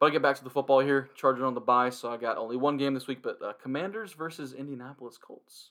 but 0.00 0.06
I 0.06 0.10
get 0.10 0.22
back 0.22 0.36
to 0.36 0.44
the 0.44 0.50
football 0.50 0.80
here. 0.80 1.10
Chargers 1.14 1.44
on 1.44 1.54
the 1.54 1.60
bye, 1.60 1.90
so 1.90 2.10
I 2.10 2.16
got 2.16 2.38
only 2.38 2.56
one 2.56 2.76
game 2.78 2.94
this 2.94 3.06
week. 3.06 3.22
But 3.22 3.40
uh, 3.42 3.52
Commanders 3.62 4.12
versus 4.14 4.52
Indianapolis 4.54 5.18
Colts, 5.18 5.70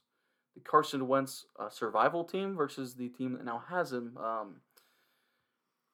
the 0.56 0.62
Carson 0.62 1.08
Wentz 1.08 1.46
uh, 1.60 1.70
survival 1.70 2.24
team 2.24 2.56
versus 2.56 2.94
the 2.96 3.10
team 3.10 3.34
that 3.34 3.44
now 3.44 3.64
has 3.70 3.92
him. 3.92 4.18
Um, 4.18 4.62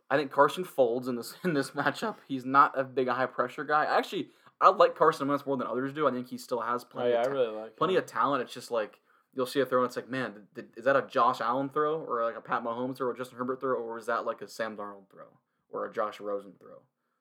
I 0.09 0.17
think 0.17 0.31
Carson 0.31 0.63
folds 0.63 1.07
in 1.07 1.15
this 1.15 1.35
in 1.43 1.53
this 1.53 1.71
matchup. 1.71 2.17
He's 2.27 2.45
not 2.45 2.77
a 2.77 2.83
big 2.83 3.07
high 3.07 3.25
pressure 3.25 3.63
guy. 3.63 3.85
Actually, 3.85 4.29
I 4.61 4.69
like 4.69 4.95
Carson 4.95 5.27
Wentz 5.27 5.45
more 5.45 5.57
than 5.57 5.67
others 5.67 5.93
do. 5.93 6.07
I 6.07 6.11
think 6.11 6.27
he 6.29 6.37
still 6.37 6.61
has 6.61 6.83
Oh 6.83 6.87
plenty. 6.91 7.11
yeah, 7.11 7.21
of 7.21 7.27
ta- 7.27 7.31
really 7.31 7.55
like 7.55 7.75
plenty 7.77 7.93
him. 7.95 7.99
of 7.99 8.05
talent. 8.05 8.43
It's 8.43 8.53
just 8.53 8.69
like 8.71 8.99
you'll 9.33 9.45
see 9.45 9.59
a 9.59 9.65
throw 9.65 9.81
and 9.81 9.87
it's 9.87 9.95
like, 9.97 10.09
man, 10.09 10.33
did, 10.53 10.67
is 10.77 10.85
that 10.85 10.95
a 10.95 11.01
Josh 11.09 11.41
Allen 11.41 11.67
throw 11.69 11.99
or 11.99 12.23
like 12.23 12.37
a 12.37 12.41
Pat 12.41 12.63
Mahomes 12.63 12.97
throw 12.97 13.09
or 13.09 13.13
Justin 13.13 13.37
Herbert 13.37 13.59
throw 13.59 13.75
or 13.75 13.97
is 13.97 14.05
that 14.05 14.25
like 14.25 14.41
a 14.41 14.47
Sam 14.47 14.77
Darnold 14.77 15.09
throw 15.11 15.25
or 15.69 15.85
a 15.85 15.91
Josh 15.91 16.21
Rosen 16.21 16.53
throw? 16.57 16.77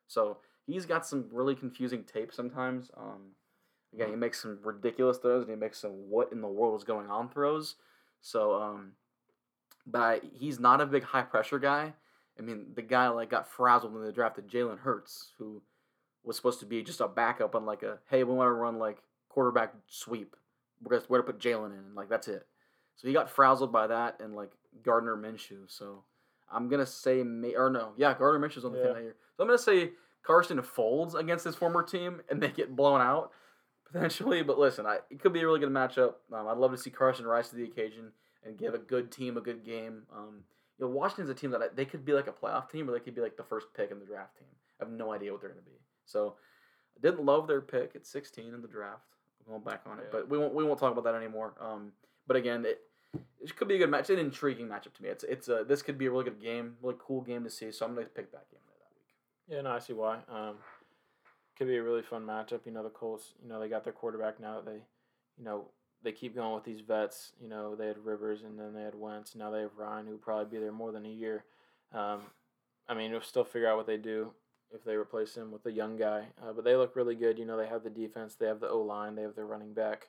So 0.07 0.37
he's 0.67 0.87
got 0.87 1.07
some 1.07 1.27
really 1.33 1.55
confusing 1.55 2.05
tape 2.05 2.33
sometimes. 2.33 2.91
Um, 2.97 3.33
again, 3.93 4.11
he 4.11 4.17
makes 4.17 4.41
some 4.43 4.59
ridiculous 4.63 5.19
throws 5.19 5.43
and 5.43 5.51
he 5.51 5.57
makes 5.57 5.79
some 5.79 5.93
what 6.11 6.33
in 6.33 6.41
the 6.41 6.49
world 6.49 6.79
is 6.79 6.85
going 6.85 7.09
on 7.09 7.29
throws. 7.29 7.77
So, 8.21 8.61
um, 8.61 8.93
but 9.87 10.01
I, 10.01 10.21
he's 10.33 10.59
not 10.59 10.81
a 10.81 10.87
big 10.87 11.05
high 11.05 11.23
pressure 11.23 11.59
guy. 11.59 11.93
I 12.39 12.43
mean, 12.43 12.67
the 12.75 12.83
guy 12.83 13.09
like 13.09 13.31
got 13.31 13.47
frazzled 13.49 13.93
when 13.93 14.05
they 14.05 14.11
drafted 14.11 14.49
Jalen 14.49 14.79
Hurts, 14.81 15.33
who 15.39 15.63
was 16.25 16.37
supposed 16.37 16.61
to 16.61 16.67
be 16.67 16.83
just 16.83 17.01
a 17.01 17.09
backup 17.09 17.55
on 17.55 17.67
like 17.67 17.83
a 17.83 17.99
hey, 18.11 18.25
we 18.25 18.35
want 18.35 18.49
to 18.49 18.53
run 18.53 18.79
like 18.79 18.99
quarterback 19.29 19.75
sweep. 19.87 20.35
We're 20.83 20.97
gonna, 20.97 21.07
we're 21.09 21.19
gonna 21.23 21.33
put 21.33 21.41
Jalen 21.41 21.67
in, 21.73 21.79
and 21.79 21.95
like 21.95 22.09
that's 22.09 22.29
it. 22.29 22.47
So 22.97 23.07
he 23.07 23.15
got 23.15 23.31
frazzled 23.31 23.73
by 23.73 23.87
that 23.89 24.21
and 24.21 24.35
like 24.35 24.53
Gardner 24.83 25.17
Minshew. 25.17 25.69
So 25.69 26.03
I'm 26.51 26.69
gonna 26.69 26.87
say 26.87 27.23
may 27.23 27.55
or 27.55 27.71
no, 27.71 27.93
yeah, 27.97 28.15
Gardner 28.15 28.47
Minshew's 28.49 28.65
on 28.65 28.73
the 28.73 28.79
Yeah. 28.79 28.85
team 28.87 28.95
that 28.95 29.03
year. 29.03 29.17
So 29.37 29.43
I'm 29.43 29.49
gonna 29.49 29.59
say 29.59 29.93
Carson 30.27 30.61
folds 30.63 31.15
against 31.15 31.45
his 31.45 31.55
former 31.55 31.83
team 31.83 32.23
and 32.29 32.43
they 32.43 32.49
get 32.49 32.75
blown 32.75 33.01
out 33.01 33.31
potentially. 33.91 34.43
But 34.43 34.59
listen, 34.59 34.87
I, 34.87 34.99
it 35.11 35.21
could 35.21 35.33
be 35.33 35.41
a 35.41 35.47
really 35.47 35.61
good 35.61 35.71
matchup. 35.71 36.15
Um, 36.33 36.49
I'd 36.49 36.57
love 36.59 36.73
to 36.73 36.79
see 36.79 36.91
Carson 36.91 37.27
rise 37.27 37.49
to 37.51 37.57
the 37.57 37.65
occasion 37.65 38.13
and 38.45 38.59
give 38.59 38.75
a 38.75 38.79
good 38.79 39.11
team 39.13 39.37
a 39.37 39.41
good 39.41 39.65
game. 39.65 40.03
Um, 40.15 40.45
you 40.79 40.87
know, 40.87 40.91
Washington's 40.93 41.31
a 41.31 41.35
team 41.35 41.51
that 41.53 41.63
I, 41.63 41.67
they 41.75 41.85
could 41.85 42.05
be 42.05 42.13
like 42.13 42.27
a 42.27 42.33
playoff 42.33 42.69
team, 42.71 42.89
or 42.89 42.93
they 42.93 43.01
could 43.01 43.15
be 43.15 43.21
like 43.21 43.37
the 43.37 43.45
first 43.45 43.69
pick 43.77 43.91
in 43.91 44.01
the 44.01 44.05
draft 44.07 44.37
team. 44.37 44.49
I 44.81 44.85
have 44.85 44.93
no 44.93 45.13
idea 45.13 45.31
what 45.33 45.41
they're 45.41 45.51
going 45.51 45.63
to 45.65 45.71
be. 45.71 45.79
So 46.05 46.35
I 46.97 47.01
didn't 47.01 47.25
love 47.25 47.47
their 47.47 47.61
pick 47.61 47.93
at 47.95 48.07
16 48.07 48.53
in 48.53 48.61
the 48.61 48.69
draft. 48.69 49.03
I'm 49.47 49.53
going 49.53 49.63
back 49.65 49.83
on 49.87 49.99
it, 49.99 50.05
Yeah. 50.07 50.19
but 50.19 50.29
we 50.29 50.37
won't 50.39 50.55
we 50.55 50.65
won't 50.65 50.81
talk 50.81 50.91
about 50.93 51.05
that 51.05 51.15
anymore. 51.15 51.55
Um, 51.61 51.93
but 52.27 52.37
again, 52.37 52.65
it 52.65 52.81
it 53.41 53.55
could 53.57 53.69
be 53.69 53.77
a 53.77 53.79
good 53.79 53.91
match. 53.91 54.01
It's 54.01 54.11
an 54.11 54.19
intriguing 54.19 54.67
matchup 54.69 54.95
to 54.95 55.03
me. 55.03 55.11
It's 55.11 55.23
it's 55.25 55.49
a 55.49 55.65
this 55.69 55.83
could 55.83 55.97
be 55.99 56.07
a 56.07 56.11
really 56.11 56.25
good 56.25 56.41
game, 56.41 56.77
really 56.83 56.97
cool 56.99 57.21
game 57.21 57.45
to 57.45 57.51
see. 57.51 57.71
So 57.71 57.85
I'm 57.87 57.95
going 57.95 58.07
to 58.07 58.13
pick 58.13 58.33
that 58.33 58.51
game. 58.51 58.61
Yeah, 59.49 59.61
no, 59.61 59.73
I 59.73 59.79
see 59.79 59.93
why. 59.93 60.19
Um, 60.29 60.57
could 61.57 61.69
be 61.69 61.77
a 61.77 61.83
really 61.83 62.03
fun 62.03 62.25
matchup. 62.25 62.61
You 62.65 62.73
know, 62.73 62.83
the 62.83 62.91
Colts. 62.91 63.35
You 63.43 63.49
know, 63.49 63.61
they 63.61 63.69
got 63.69 63.85
their 63.85 63.93
quarterback 63.93 64.41
now. 64.41 64.61
They, 64.61 64.83
you 65.39 65.45
know, 65.45 65.67
they 66.03 66.13
keep 66.13 66.35
going 66.35 66.55
with 66.55 66.65
these 66.65 66.81
vets. 66.81 67.33
You 67.41 67.49
know, 67.49 67.75
they 67.75 67.87
had 67.87 68.05
Rivers 68.05 68.43
and 68.43 68.59
then 68.59 68.75
they 68.75 68.83
had 68.83 68.95
Wentz. 68.95 69.35
Now 69.35 69.51
they 69.51 69.61
have 69.61 69.77
Ryan, 69.77 70.07
who 70.07 70.13
will 70.13 70.19
probably 70.19 70.47
be 70.47 70.63
there 70.63 70.73
more 70.73 70.93
than 70.93 71.07
a 71.07 71.11
year. 71.11 71.45
Um, 71.93 72.23
I 72.89 72.95
mean, 72.95 73.13
we'll 73.13 73.23
still 73.23 73.45
figure 73.45 73.69
out 73.69 73.77
what 73.77 73.87
they 73.87 73.97
do 73.97 74.33
if 74.73 74.85
they 74.85 74.97
replace 74.97 75.35
him 75.37 75.51
with 75.51 75.65
a 75.67 75.73
young 75.73 75.97
guy. 75.97 76.27
Uh, 76.43 76.53
but 76.53 76.65
they 76.65 76.77
look 76.77 76.97
really 76.97 77.15
good. 77.15 77.39
You 77.39 77.47
know, 77.47 77.57
they 77.57 77.69
have 77.69 77.85
the 77.85 77.91
defense, 77.91 78.35
they 78.35 78.47
have 78.47 78.61
the 78.61 78.69
O 78.69 78.81
line, 78.81 79.15
they 79.15 79.23
have 79.23 79.35
their 79.37 79.47
running 79.47 79.73
back, 79.73 80.09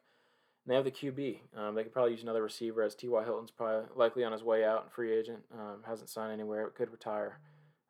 and 0.65 0.71
they 0.71 0.75
have 0.75 0.83
the 0.83 0.91
QB. 0.91 1.39
Um, 1.55 1.75
they 1.75 1.83
could 1.83 1.93
probably 1.93 2.11
use 2.11 2.23
another 2.23 2.43
receiver 2.43 2.81
as 2.81 2.95
T.Y. 2.95 3.23
Hilton's 3.23 3.51
probably 3.51 3.87
likely 3.95 4.23
on 4.23 4.31
his 4.31 4.43
way 4.43 4.65
out, 4.65 4.83
and 4.83 4.91
free 4.91 5.13
agent. 5.13 5.43
Um, 5.53 5.83
hasn't 5.85 6.09
signed 6.09 6.33
anywhere, 6.33 6.69
could 6.69 6.91
retire. 6.91 7.39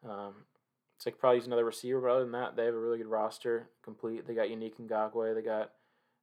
Um, 0.07 0.33
they 1.03 1.11
could 1.11 1.19
probably 1.19 1.37
use 1.37 1.47
another 1.47 1.65
receiver, 1.65 1.99
but 1.99 2.09
other 2.09 2.21
than 2.21 2.31
that, 2.31 2.55
they 2.55 2.65
have 2.65 2.73
a 2.73 2.79
really 2.79 2.97
good 2.97 3.07
roster, 3.07 3.67
complete. 3.83 4.25
They 4.25 4.33
got 4.33 4.47
Yannick 4.47 4.79
Ngakoue, 4.79 5.35
they 5.35 5.41
got 5.41 5.71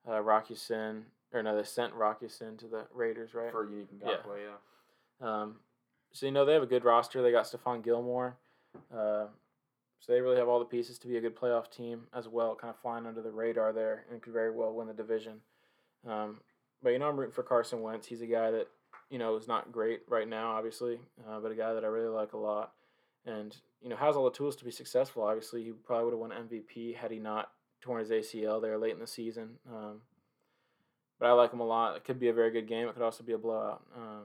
uh, 0.08 0.20
Rock 0.20 0.50
Ya-Sin, 0.50 1.04
or 1.32 1.42
no, 1.42 1.56
they 1.56 1.62
sent 1.62 1.92
Rock 1.94 2.22
Ya-Sin 2.22 2.56
to 2.58 2.66
the 2.66 2.86
Raiders, 2.94 3.34
right? 3.34 3.50
For 3.52 3.66
Yannick 3.66 3.90
and 3.90 4.02
Yeah. 4.04 4.16
Yeah. 5.20 5.42
Um, 5.42 5.56
so 6.12 6.26
you 6.26 6.32
know 6.32 6.44
they 6.44 6.54
have 6.54 6.62
a 6.62 6.66
good 6.66 6.84
roster. 6.84 7.22
They 7.22 7.32
got 7.32 7.44
Stephon 7.44 7.82
Gilmore, 7.82 8.36
uh, 8.92 9.26
so 10.00 10.12
they 10.12 10.20
really 10.20 10.36
have 10.36 10.48
all 10.48 10.58
the 10.58 10.64
pieces 10.64 10.98
to 10.98 11.08
be 11.08 11.16
a 11.16 11.20
good 11.20 11.36
playoff 11.36 11.70
team 11.70 12.02
as 12.14 12.28
well. 12.28 12.54
Kind 12.54 12.70
of 12.70 12.80
flying 12.80 13.06
under 13.06 13.22
the 13.22 13.30
radar 13.30 13.72
there, 13.72 14.04
and 14.10 14.20
could 14.20 14.32
very 14.32 14.50
well 14.50 14.72
win 14.72 14.88
the 14.88 14.94
division. 14.94 15.40
Um, 16.06 16.40
but 16.82 16.90
you 16.90 16.98
know 16.98 17.08
I'm 17.08 17.18
rooting 17.18 17.32
for 17.32 17.42
Carson 17.42 17.80
Wentz. 17.80 18.06
He's 18.06 18.20
a 18.20 18.26
guy 18.26 18.50
that 18.50 18.68
you 19.10 19.18
know 19.18 19.36
is 19.36 19.48
not 19.48 19.72
great 19.72 20.00
right 20.08 20.28
now, 20.28 20.50
obviously, 20.50 20.98
uh, 21.28 21.40
but 21.40 21.52
a 21.52 21.54
guy 21.54 21.72
that 21.72 21.84
I 21.84 21.88
really 21.88 22.08
like 22.08 22.32
a 22.32 22.38
lot, 22.38 22.72
and 23.26 23.56
you 23.80 23.88
know 23.88 23.96
has 23.96 24.16
all 24.16 24.24
the 24.24 24.36
tools 24.36 24.56
to 24.56 24.64
be 24.64 24.70
successful. 24.70 25.22
Obviously, 25.22 25.64
he 25.64 25.72
probably 25.72 26.04
would 26.04 26.12
have 26.12 26.20
won 26.20 26.48
MVP 26.48 26.96
had 26.96 27.10
he 27.10 27.18
not 27.18 27.50
torn 27.80 28.00
his 28.00 28.10
ACL 28.10 28.60
there 28.60 28.78
late 28.78 28.94
in 28.94 29.00
the 29.00 29.06
season. 29.06 29.58
Um, 29.68 30.00
but 31.18 31.28
I 31.28 31.32
like 31.32 31.52
him 31.52 31.60
a 31.60 31.66
lot. 31.66 31.96
It 31.96 32.04
could 32.04 32.18
be 32.18 32.28
a 32.28 32.32
very 32.32 32.50
good 32.50 32.66
game. 32.66 32.88
It 32.88 32.94
could 32.94 33.02
also 33.02 33.22
be 33.22 33.32
a 33.32 33.38
blowout. 33.38 33.82
Um, 33.96 34.24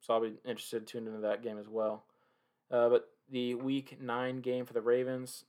so 0.00 0.14
I'll 0.14 0.20
be 0.20 0.34
interested 0.44 0.86
to 0.86 0.92
tune 0.92 1.06
into 1.06 1.20
that 1.20 1.42
game 1.42 1.58
as 1.58 1.68
well. 1.68 2.04
Uh, 2.70 2.88
but 2.88 3.08
the 3.30 3.54
week 3.54 4.00
nine 4.00 4.40
game 4.40 4.64
for 4.64 4.72
the 4.72 4.80
Ravens, 4.80 5.44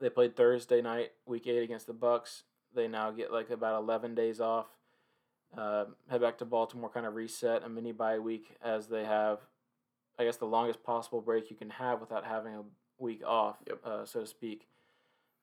they 0.00 0.10
played 0.10 0.36
Thursday 0.36 0.82
night, 0.82 1.12
week 1.26 1.46
eight 1.46 1.62
against 1.62 1.86
the 1.86 1.92
Bucks. 1.92 2.44
They 2.74 2.88
now 2.88 3.10
get 3.10 3.32
like 3.32 3.50
about 3.50 3.80
eleven 3.82 4.14
days 4.14 4.40
off. 4.40 4.66
Uh, 5.56 5.84
head 6.08 6.20
back 6.20 6.38
to 6.38 6.44
Baltimore, 6.44 6.88
kind 6.88 7.04
of 7.04 7.14
reset 7.14 7.62
a 7.62 7.68
mini 7.68 7.92
bye 7.92 8.18
week 8.18 8.56
as 8.64 8.86
they 8.86 9.04
have, 9.04 9.40
I 10.22 10.24
guess, 10.26 10.36
the 10.36 10.46
longest 10.46 10.82
possible 10.82 11.20
break 11.20 11.50
you 11.50 11.56
can 11.56 11.70
have 11.70 12.00
without 12.00 12.24
having 12.24 12.54
a 12.54 12.62
week 12.98 13.22
off, 13.26 13.56
Yep. 13.66 13.80
uh, 13.84 14.04
so 14.04 14.20
to 14.20 14.26
speak. 14.26 14.68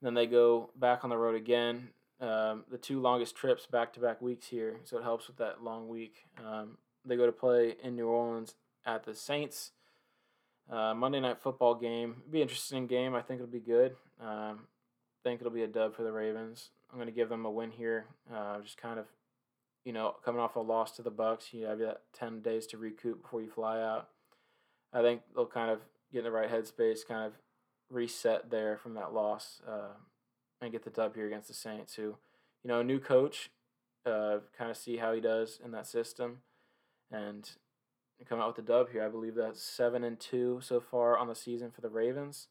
Then 0.02 0.14
they 0.14 0.26
go 0.26 0.72
back 0.76 1.04
on 1.04 1.10
the 1.10 1.18
road 1.18 1.36
again. 1.36 1.90
Um, 2.22 2.66
the 2.70 2.78
two 2.78 3.00
longest 3.00 3.36
trips 3.36 3.66
back 3.66 3.94
to 3.94 4.00
back 4.00 4.22
weeks 4.22 4.48
here, 4.48 4.80
so 4.86 4.98
it 4.98 5.04
helps 5.04 5.28
with 5.28 5.38
that 5.38 5.64
long 5.64 5.88
week. 5.88 6.26
Um, 6.44 6.78
they 7.06 7.16
go 7.16 7.26
to 7.26 7.32
play 7.32 7.76
in 7.84 7.96
New 7.96 8.08
Orleans 8.08 8.56
at 8.86 9.04
the 9.04 9.14
Saints. 9.14 9.72
Uh, 10.70 10.94
Monday 10.94 11.20
night 11.20 11.42
football 11.42 11.76
game. 11.76 12.18
It'll 12.20 12.32
be 12.32 12.40
an 12.40 12.44
interesting 12.44 12.88
game. 12.88 13.16
I 13.16 13.22
think 13.22 13.40
it'll 13.42 13.52
be 13.52 13.60
good. 13.60 13.96
Um, 14.22 14.68
think 15.24 15.42
it'll 15.42 15.52
be 15.52 15.64
a 15.64 15.68
dub 15.68 15.96
for 15.96 16.04
the 16.04 16.12
Ravens. 16.12 16.70
I'm 16.92 16.98
going 16.98 17.08
to 17.08 17.14
give 17.14 17.30
them 17.30 17.46
a 17.46 17.52
win 17.52 17.72
here. 17.72 18.06
Uh, 18.34 18.60
just 18.62 18.78
kind 18.78 19.00
of, 19.00 19.06
you 19.84 19.94
know, 19.94 20.16
coming 20.24 20.40
off 20.42 20.56
a 20.56 20.60
loss 20.60 20.92
to 20.98 21.02
the 21.02 21.12
Bucks, 21.12 21.54
you 21.54 21.66
have 21.66 21.80
that 21.80 22.02
ten 22.14 22.42
days 22.42 22.68
to 22.68 22.78
recoup 22.78 23.22
before 23.24 23.42
you 23.42 23.50
fly 23.50 23.82
out. 23.82 24.10
I 24.94 25.02
think 25.02 25.22
they'll 25.36 25.46
kind 25.46 25.72
of 25.72 25.80
get 26.12 26.20
in 26.20 26.24
the 26.26 26.32
right 26.32 26.50
headspace, 26.50 27.08
kind 27.08 27.26
of 27.26 27.34
reset 27.90 28.50
there 28.50 28.78
from 28.78 28.96
that 28.96 29.14
loss, 29.14 29.62
uh, 29.68 29.94
and 30.62 30.72
get 30.72 30.84
the 30.84 30.90
dub 30.90 31.16
here 31.16 31.28
against 31.28 31.48
the 31.48 31.54
Saints, 31.54 31.96
who, 31.96 32.04
you 32.64 32.68
know, 32.68 32.80
a 32.80 32.84
new 32.84 33.00
coach, 33.00 33.50
uh, 34.06 34.38
kind 34.58 34.72
of 34.72 34.78
see 34.78 34.98
how 34.98 35.14
he 35.14 35.22
does 35.22 35.60
in 35.64 35.72
that 35.72 35.88
system, 35.88 36.40
and 37.12 37.52
come 38.28 38.40
out 38.40 38.48
with 38.48 38.66
the 38.66 38.72
dub 38.72 38.92
here. 38.92 39.04
I 39.04 39.10
believe 39.10 39.36
that's 39.36 39.62
seven 39.62 40.04
and 40.04 40.20
two 40.20 40.60
so 40.62 40.80
far 40.80 41.18
on 41.18 41.28
the 41.28 41.36
season 41.36 41.72
for 41.72 41.82
the 41.82 41.90
Ravens. 41.90 42.48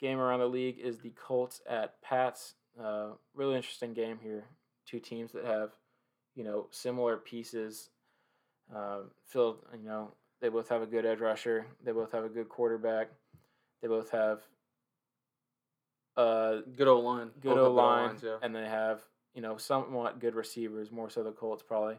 Game 0.00 0.18
around 0.18 0.40
the 0.40 0.46
league 0.46 0.78
is 0.78 0.98
the 0.98 1.10
Colts 1.10 1.60
at 1.68 2.00
Pats. 2.02 2.54
Uh, 2.80 3.10
really 3.34 3.56
interesting 3.56 3.94
game 3.94 4.18
here. 4.22 4.44
Two 4.86 5.00
teams 5.00 5.32
that 5.32 5.44
have, 5.44 5.70
you 6.34 6.44
know, 6.44 6.68
similar 6.70 7.16
pieces. 7.16 7.90
Uh, 8.74 9.00
filled, 9.26 9.58
you 9.76 9.86
know, 9.86 10.12
they 10.42 10.48
both 10.50 10.68
have 10.68 10.82
a 10.82 10.86
good 10.86 11.06
edge 11.06 11.20
rusher. 11.20 11.66
They 11.82 11.92
both 11.92 12.12
have 12.12 12.24
a 12.24 12.28
good 12.28 12.48
quarterback. 12.50 13.08
They 13.80 13.88
both 13.88 14.10
have 14.10 14.40
uh, 16.16 16.56
Good 16.76 16.88
old 16.88 17.04
line. 17.04 17.30
good 17.40 17.56
O 17.56 17.72
line, 17.72 18.16
Yeah. 18.22 18.36
and 18.42 18.54
they 18.54 18.66
have 18.66 19.00
you 19.34 19.40
know 19.40 19.56
somewhat 19.56 20.18
good 20.20 20.34
receivers. 20.34 20.90
More 20.92 21.08
so 21.08 21.22
the 21.22 21.32
Colts 21.32 21.62
probably. 21.62 21.96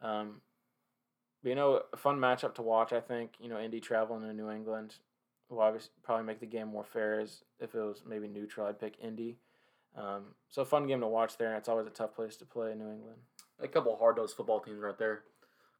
Um, 0.00 0.40
but, 1.42 1.48
you 1.50 1.54
know, 1.54 1.82
a 1.92 1.96
fun 1.96 2.18
matchup 2.18 2.54
to 2.54 2.62
watch. 2.62 2.92
I 2.92 3.00
think 3.00 3.32
you 3.38 3.48
know 3.50 3.58
Indy 3.60 3.80
traveling 3.80 4.22
to 4.22 4.32
New 4.32 4.50
England 4.50 4.94
will 5.50 5.60
obviously 5.60 5.90
probably 6.02 6.24
make 6.24 6.40
the 6.40 6.46
game 6.46 6.68
more 6.68 6.84
fair. 6.84 7.20
As 7.20 7.42
if 7.58 7.74
it 7.74 7.78
was 7.80 8.02
maybe 8.06 8.28
neutral, 8.28 8.66
I'd 8.66 8.78
pick 8.80 8.94
Indy. 9.02 9.36
Um, 9.96 10.34
so 10.48 10.64
fun 10.64 10.86
game 10.86 11.00
to 11.00 11.08
watch 11.08 11.36
there, 11.36 11.48
and 11.48 11.58
it's 11.58 11.68
always 11.68 11.86
a 11.86 11.90
tough 11.90 12.14
place 12.14 12.36
to 12.36 12.44
play 12.46 12.70
in 12.72 12.78
New 12.78 12.90
England. 12.90 13.18
A 13.58 13.66
couple 13.68 13.96
hard 13.96 14.16
nosed 14.16 14.36
football 14.36 14.60
teams 14.60 14.80
right 14.80 14.96
there. 14.96 15.24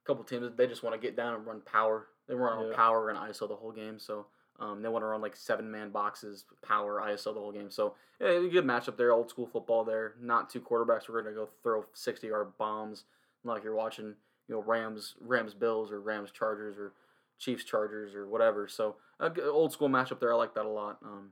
A 0.03 0.07
couple 0.07 0.23
teams 0.23 0.49
they 0.57 0.67
just 0.67 0.83
want 0.83 0.95
to 0.95 0.99
get 1.01 1.15
down 1.15 1.35
and 1.35 1.45
run 1.45 1.61
power. 1.61 2.07
They 2.27 2.35
run 2.35 2.57
on 2.57 2.69
Yeah. 2.69 2.75
power 2.75 3.09
and 3.09 3.17
ISO 3.19 3.47
the 3.47 3.55
whole 3.55 3.71
game. 3.71 3.99
So 3.99 4.25
um, 4.59 4.81
they 4.81 4.89
want 4.89 5.03
to 5.03 5.07
run 5.07 5.21
like 5.21 5.35
seven 5.35 5.69
man 5.71 5.89
boxes, 5.91 6.45
power 6.61 7.01
ISO 7.01 7.33
the 7.33 7.39
whole 7.39 7.51
game. 7.51 7.69
So 7.71 7.95
yeah, 8.19 8.29
a 8.29 8.49
good 8.49 8.65
matchup 8.65 8.97
there. 8.97 9.11
Old 9.11 9.29
school 9.29 9.47
football 9.47 9.83
there. 9.83 10.15
Not 10.21 10.49
two 10.49 10.61
quarterbacks. 10.61 11.09
We're 11.09 11.21
gonna 11.21 11.35
go 11.35 11.49
throw 11.63 11.85
sixty 11.93 12.27
yard 12.27 12.57
bombs. 12.57 13.05
Like 13.43 13.63
you're 13.63 13.75
watching 13.75 14.15
you 14.47 14.55
know 14.55 14.61
Rams 14.61 15.15
Rams 15.19 15.53
Bills 15.53 15.91
or 15.91 15.99
Rams 15.99 16.31
Chargers 16.31 16.77
or 16.77 16.93
Chiefs 17.39 17.63
Chargers 17.63 18.13
or 18.13 18.27
whatever. 18.27 18.67
So 18.67 18.95
a 19.19 19.31
old 19.49 19.71
school 19.71 19.89
matchup 19.89 20.19
there. 20.19 20.31
I 20.33 20.35
like 20.35 20.53
that 20.55 20.65
a 20.65 20.69
lot. 20.69 20.97
Um, 21.03 21.31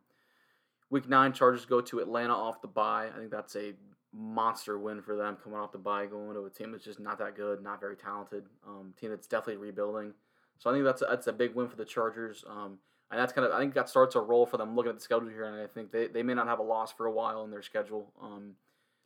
week 0.90 1.08
nine 1.08 1.34
Chargers 1.34 1.66
go 1.66 1.82
to 1.82 2.00
Atlanta 2.00 2.34
off 2.34 2.62
the 2.62 2.68
bye. 2.68 3.10
I 3.14 3.18
think 3.20 3.30
that's 3.32 3.56
a 3.56 3.74
monster 4.14 4.78
win 4.80 5.02
for 5.02 5.16
them 5.16 5.38
coming 5.44 5.60
off 5.60 5.72
the 5.72 5.78
bye, 5.78 6.06
going 6.06 6.34
to 6.34 6.46
a 6.46 6.50
team 6.50 6.72
that's 6.72 6.84
just 6.84 7.00
not 7.00 7.20
that 7.20 7.36
good, 7.36 7.62
not 7.62 7.80
very 7.80 7.96
talented. 7.96 8.44
Um, 8.68 8.94
team 9.00 9.12
that's 9.12 9.28
definitely 9.28 9.58
rebuilding. 9.58 10.14
So 10.58 10.70
I 10.70 10.74
think 10.74 10.86
that's 10.86 11.02
a, 11.02 11.06
that's 11.06 11.28
a 11.28 11.34
big 11.34 11.56
win 11.56 11.68
for 11.68 11.76
the 11.76 11.86
Chargers. 11.86 12.44
Um, 12.48 12.80
and 13.12 13.20
that's 13.20 13.34
kind 13.34 13.46
of 13.46 13.54
I 13.54 13.60
think 13.60 13.74
that 13.74 13.90
starts 13.90 14.16
a 14.16 14.20
roll 14.20 14.46
for 14.46 14.58
them 14.58 14.76
looking 14.76 14.92
at 14.92 14.96
the 14.96 15.02
schedule 15.02 15.30
here, 15.30 15.46
and 15.46 15.60
I 15.60 15.68
think 15.68 15.92
they, 15.92 16.08
they 16.08 16.24
may 16.24 16.34
not 16.34 16.48
have 16.48 16.60
a 16.60 16.64
loss 16.64 16.92
for 16.92 17.06
a 17.06 17.12
while 17.12 17.44
in 17.44 17.52
their 17.52 17.62
schedule. 17.62 18.12
Um, 18.22 18.54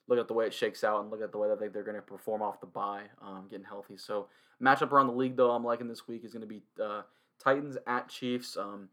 look 0.08 0.20
at 0.20 0.28
the 0.28 0.34
way 0.34 0.46
it 0.46 0.54
shakes 0.54 0.84
out 0.84 1.02
and 1.02 1.10
look 1.10 1.22
at 1.22 1.32
the 1.32 1.38
way 1.38 1.48
that 1.48 1.60
they, 1.60 1.68
they're 1.68 1.84
going 1.84 1.96
to 1.96 2.02
perform 2.02 2.42
off 2.42 2.60
the 2.60 2.68
bye, 2.68 3.04
um, 3.22 3.48
getting 3.50 3.66
healthy. 3.66 3.98
So 3.98 4.28
matchup 4.62 4.92
around 4.92 5.08
the 5.08 5.14
league 5.14 5.38
though 5.38 5.52
I'm 5.52 5.64
liking 5.64 5.88
this 5.88 6.08
week 6.08 6.26
is 6.26 6.34
going 6.34 6.42
to 6.42 6.48
be 6.48 6.62
uh, 6.82 7.04
Titans 7.42 7.78
at 7.88 8.10
Chiefs. 8.10 8.58
Um, 8.58 8.90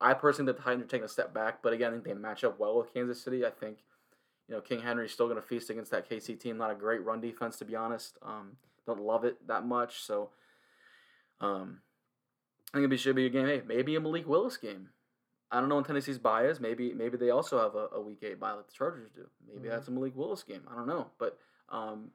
I 0.00 0.14
personally 0.14 0.52
the 0.52 0.58
Titans 0.58 0.84
are 0.84 0.88
taking 0.88 1.04
a 1.04 1.08
step 1.08 1.32
back, 1.32 1.62
but 1.62 1.72
again 1.72 1.90
I 1.90 1.92
think 1.92 2.04
they 2.04 2.14
match 2.14 2.44
up 2.44 2.58
well 2.58 2.78
with 2.78 2.92
Kansas 2.92 3.22
City. 3.22 3.46
I 3.46 3.50
think 3.50 3.78
you 4.50 4.56
know 4.56 4.60
King 4.60 4.80
Henry's 4.80 5.12
still 5.12 5.26
going 5.28 5.40
to 5.40 5.46
feast 5.46 5.70
against 5.70 5.92
that 5.92 6.10
KC 6.10 6.38
team. 6.38 6.58
Not 6.58 6.72
a 6.72 6.74
great 6.74 7.04
run 7.04 7.20
defense 7.20 7.56
to 7.58 7.64
be 7.64 7.76
honest. 7.76 8.18
Um, 8.20 8.56
don't 8.84 9.00
love 9.00 9.24
it 9.24 9.46
that 9.46 9.64
much. 9.64 10.00
So 10.02 10.30
um, 11.40 11.78
I 12.74 12.78
think 12.80 12.92
it 12.92 12.96
should 12.98 13.14
be 13.16 13.26
a 13.26 13.30
game. 13.30 13.46
Hey, 13.46 13.62
maybe 13.64 13.94
a 13.94 14.00
Malik 14.00 14.28
Willis 14.28 14.56
game. 14.56 14.88
I 15.52 15.60
don't 15.60 15.68
know 15.68 15.78
in 15.78 15.84
Tennessee's 15.84 16.18
bias. 16.18 16.58
Maybe 16.60 16.92
maybe 16.92 17.16
they 17.16 17.30
also 17.30 17.60
have 17.60 17.74
a, 17.76 17.96
a 17.96 18.00
week 18.00 18.18
eight 18.22 18.38
bye 18.40 18.52
like 18.52 18.66
the 18.66 18.72
Chargers 18.72 19.10
do. 19.14 19.26
Maybe 19.46 19.68
Mhm. 19.68 19.70
that's 19.70 19.88
a 19.88 19.92
Malik 19.92 20.16
Willis 20.16 20.42
game. 20.42 20.62
I 20.70 20.74
don't 20.74 20.86
know, 20.88 21.06
but 21.18 21.38
um, 21.68 22.10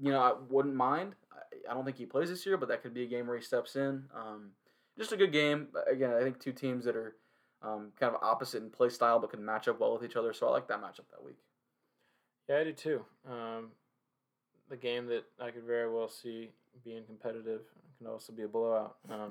you 0.00 0.12
know 0.12 0.20
I 0.20 0.34
wouldn't 0.48 0.74
mind. 0.74 1.14
I, 1.32 1.70
I 1.70 1.74
don't 1.74 1.84
think 1.84 1.96
he 1.96 2.06
plays 2.06 2.28
this 2.28 2.46
year, 2.46 2.56
but 2.56 2.68
that 2.68 2.82
could 2.82 2.94
be 2.94 3.02
a 3.02 3.06
game 3.08 3.26
where 3.26 3.36
he 3.36 3.42
steps 3.42 3.74
in. 3.76 4.04
Um, 4.14 4.50
just 4.96 5.12
a 5.12 5.16
good 5.16 5.32
game. 5.32 5.68
Again, 5.90 6.12
I 6.12 6.22
think 6.22 6.38
two 6.40 6.52
teams 6.52 6.84
that 6.86 6.96
are 6.96 7.16
um, 7.62 7.92
kind 7.98 8.14
of 8.14 8.22
opposite 8.22 8.62
in 8.62 8.70
play 8.70 8.88
style, 8.88 9.18
but 9.18 9.30
can 9.30 9.44
match 9.44 9.66
up 9.68 9.80
well 9.80 9.92
with 9.94 10.04
each 10.04 10.16
other. 10.16 10.32
So 10.32 10.46
I 10.46 10.50
like 10.50 10.68
that 10.68 10.80
matchup 10.80 11.08
that 11.10 11.22
week. 11.24 11.38
Yeah, 12.48 12.58
I 12.58 12.64
do 12.64 12.72
too. 12.72 13.04
Um, 13.28 13.68
the 14.68 14.76
game 14.76 15.06
that 15.06 15.24
I 15.40 15.50
could 15.50 15.64
very 15.64 15.92
well 15.92 16.08
see 16.08 16.50
being 16.84 17.04
competitive 17.04 17.62
can 17.98 18.06
also 18.06 18.32
be 18.32 18.42
a 18.42 18.48
blowout. 18.48 18.96
Um, 19.10 19.30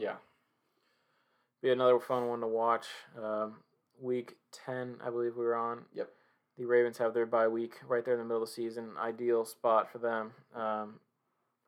be 1.61 1.71
another 1.71 1.99
fun 1.99 2.27
one 2.27 2.41
to 2.41 2.47
watch. 2.47 2.87
Um, 3.21 3.55
week 4.01 4.35
ten, 4.51 4.95
I 5.03 5.09
believe 5.09 5.35
we 5.35 5.45
were 5.45 5.55
on. 5.55 5.85
Yep. 5.93 6.09
The 6.57 6.65
Ravens 6.65 6.97
have 6.97 7.13
their 7.13 7.25
bye 7.25 7.47
week 7.47 7.75
right 7.87 8.03
there 8.03 8.13
in 8.13 8.19
the 8.19 8.25
middle 8.25 8.43
of 8.43 8.47
the 8.47 8.53
season. 8.53 8.91
Ideal 8.99 9.45
spot 9.45 9.91
for 9.91 9.97
them. 9.97 10.31
Um, 10.55 10.99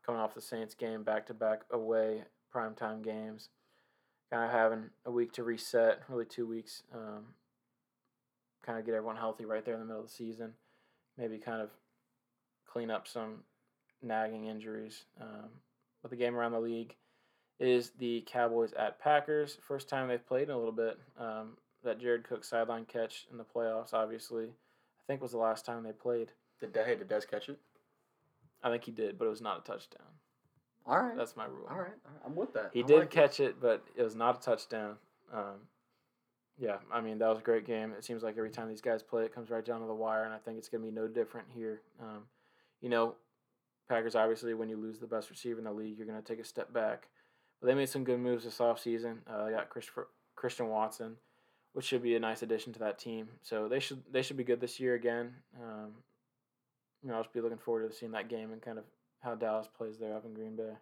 coming 0.06 0.22
off 0.22 0.34
the 0.34 0.42
Saints 0.42 0.74
game, 0.76 1.04
back 1.04 1.28
to 1.28 1.34
back 1.34 1.62
away 1.72 2.24
primetime 2.54 3.04
games. 3.04 3.50
Kind 4.32 4.44
of 4.44 4.52
having 4.52 4.90
a 5.06 5.12
week 5.12 5.34
to 5.34 5.44
reset, 5.44 6.02
really 6.10 6.26
two 6.26 6.46
weeks. 6.46 6.84
Um, 6.94 7.26
kind 8.66 8.78
of 8.78 8.86
get 8.86 8.94
everyone 8.94 9.16
healthy 9.16 9.46
right 9.46 9.64
there 9.64 9.74
in 9.74 9.80
the 9.80 9.86
middle 9.86 10.02
of 10.02 10.08
the 10.08 10.14
season. 10.14 10.54
Maybe 11.18 11.38
kind 11.38 11.62
of 11.62 11.70
clean 12.72 12.92
up 12.92 13.08
some 13.08 13.44
nagging 14.02 14.46
injuries. 14.46 15.06
Um, 15.20 15.50
but 16.02 16.12
the 16.12 16.18
game 16.18 16.36
around 16.36 16.52
the 16.52 16.60
league 16.60 16.96
is 17.60 17.92
the 17.98 18.24
Cowboys 18.28 18.74
at 18.74 19.00
Packers. 19.00 19.58
First 19.68 19.90
time 19.90 20.08
they've 20.08 20.26
played 20.28 20.44
in 20.44 20.52
a 20.52 20.58
little 20.58 20.72
bit. 20.72 21.00
Um, 21.20 21.58
that 21.84 22.00
Jared 22.00 22.24
Cook 22.28 22.44
sideline 22.44 22.86
catch 22.86 23.28
in 23.32 23.38
the 23.38 23.44
playoffs, 23.46 23.94
obviously, 23.94 24.46
I 24.46 25.04
think 25.08 25.22
was 25.22 25.32
the 25.32 25.38
last 25.38 25.66
time 25.66 25.84
they 25.84 25.92
played. 25.92 26.32
Did 26.60 26.74
Dez, 26.74 26.86
hey, 26.86 26.96
did 26.96 27.08
Dez 27.08 27.28
catch 27.30 27.50
it? 27.50 27.60
I 28.64 28.70
think 28.70 28.84
he 28.84 28.92
did, 28.92 29.18
but 29.18 29.26
it 29.26 29.30
was 29.30 29.42
not 29.42 29.60
a 29.60 29.62
touchdown. 29.62 30.08
All 30.86 31.00
right. 31.00 31.16
That's 31.16 31.36
my 31.36 31.46
rule. 31.46 31.68
all 31.70 31.78
right. 31.78 31.92
All 32.06 32.12
right. 32.12 32.22
I'm 32.26 32.36
with 32.36 32.54
that. 32.54 32.72
He 32.74 32.84
I 32.84 32.88
did 32.88 33.00
like 33.00 33.04
it. 33.06 33.12
catch 33.12 33.40
it, 33.40 33.62
but 33.62 33.84
it 33.96 34.04
was 34.04 34.16
not 34.16 34.38
a 34.38 34.42
touchdown. 34.42 34.96
Um, 35.34 35.62
yeah, 36.58 36.78
I 36.92 37.02
mean 37.02 37.20
that 37.20 37.30
was 37.30 37.40
a 37.40 37.44
great 37.44 37.66
game. 37.66 37.94
It 37.98 38.04
seems 38.04 38.24
like 38.24 38.38
every 38.38 38.50
time 38.50 38.68
these 38.68 38.82
guys 38.82 39.04
play, 39.04 39.26
it 39.26 39.34
comes 39.34 39.50
right 39.50 39.64
down 39.64 39.82
to 39.82 39.88
the 39.88 39.94
wire, 39.94 40.24
and 40.24 40.34
I 40.34 40.38
think 40.38 40.58
it's 40.58 40.70
going 40.70 40.84
to 40.84 40.90
be 40.90 40.96
no 40.96 41.08
different 41.08 41.48
here. 41.54 41.82
Um, 42.02 42.24
you 42.82 42.90
know, 42.90 43.16
Packers 43.88 44.16
obviously, 44.16 44.54
when 44.54 44.70
you 44.70 44.78
lose 44.78 45.00
the 45.00 45.08
best 45.08 45.30
receiver 45.30 45.60
in 45.60 45.66
the 45.66 45.72
league, 45.72 45.98
you're 45.98 46.08
going 46.08 46.22
to 46.22 46.28
take 46.28 46.40
a 46.40 46.48
step 46.48 46.74
back. 46.74 47.08
But 47.62 47.68
they 47.68 47.76
made 47.76 47.90
some 47.90 48.04
good 48.04 48.20
moves 48.20 48.44
this 48.44 48.58
offseason. 48.58 49.18
Uh, 49.28 49.46
they 49.46 49.52
got 49.52 49.70
Christopher, 49.70 50.08
Christian 50.36 50.70
Watson, 50.70 51.16
which 51.74 51.86
should 51.86 52.04
be 52.04 52.16
a 52.16 52.20
nice 52.20 52.42
addition 52.42 52.74
to 52.74 52.80
that 52.80 53.00
team. 53.00 53.30
So 53.42 53.68
they 53.68 53.80
should 53.80 54.04
they 54.12 54.22
should 54.22 54.38
be 54.38 54.44
good 54.44 54.62
this 54.62 54.80
year 54.80 54.96
again. 54.96 55.36
Um, 55.62 55.92
you 57.04 57.10
know, 57.10 57.16
I'll 57.16 57.24
just 57.24 57.34
be 57.34 57.42
looking 57.42 57.58
forward 57.58 57.90
to 57.90 57.96
seeing 57.96 58.12
that 58.14 58.30
game 58.30 58.52
and 58.52 58.62
kind 58.62 58.78
of 58.78 58.84
how 59.20 59.36
Dallas 59.36 59.68
plays 59.76 59.98
there 60.00 60.16
up 60.16 60.26
in 60.26 60.34
Green 60.34 60.56
Bay. 60.56 60.74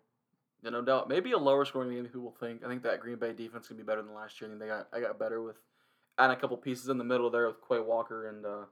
Yeah, 0.66 0.72
no 0.72 0.82
doubt. 0.82 1.08
Maybe 1.08 1.32
a 1.32 1.38
lower 1.38 1.64
scoring 1.64 1.92
game 1.92 2.04
people 2.06 2.36
think. 2.40 2.64
I 2.66 2.68
think 2.68 2.82
that 2.84 3.00
Green 3.00 3.18
Bay 3.18 3.34
defense 3.34 3.68
can 3.68 3.78
be 3.78 3.84
better 3.84 4.02
than 4.02 4.16
last 4.16 4.42
year. 4.42 4.50
I 4.50 4.52
think 4.54 4.60
they 4.62 4.68
got 4.68 4.88
I 4.92 5.00
got 5.00 5.20
better 5.20 5.42
with 5.44 5.58
adding 6.18 6.36
a 6.36 6.40
couple 6.40 6.58
pieces 6.58 6.90
in 6.90 6.98
the 6.98 7.04
middle 7.04 7.30
there 7.30 7.46
with 7.46 7.58
Quay 7.68 7.80
Walker 7.82 8.28
and 8.28 8.44
uh, 8.46 8.66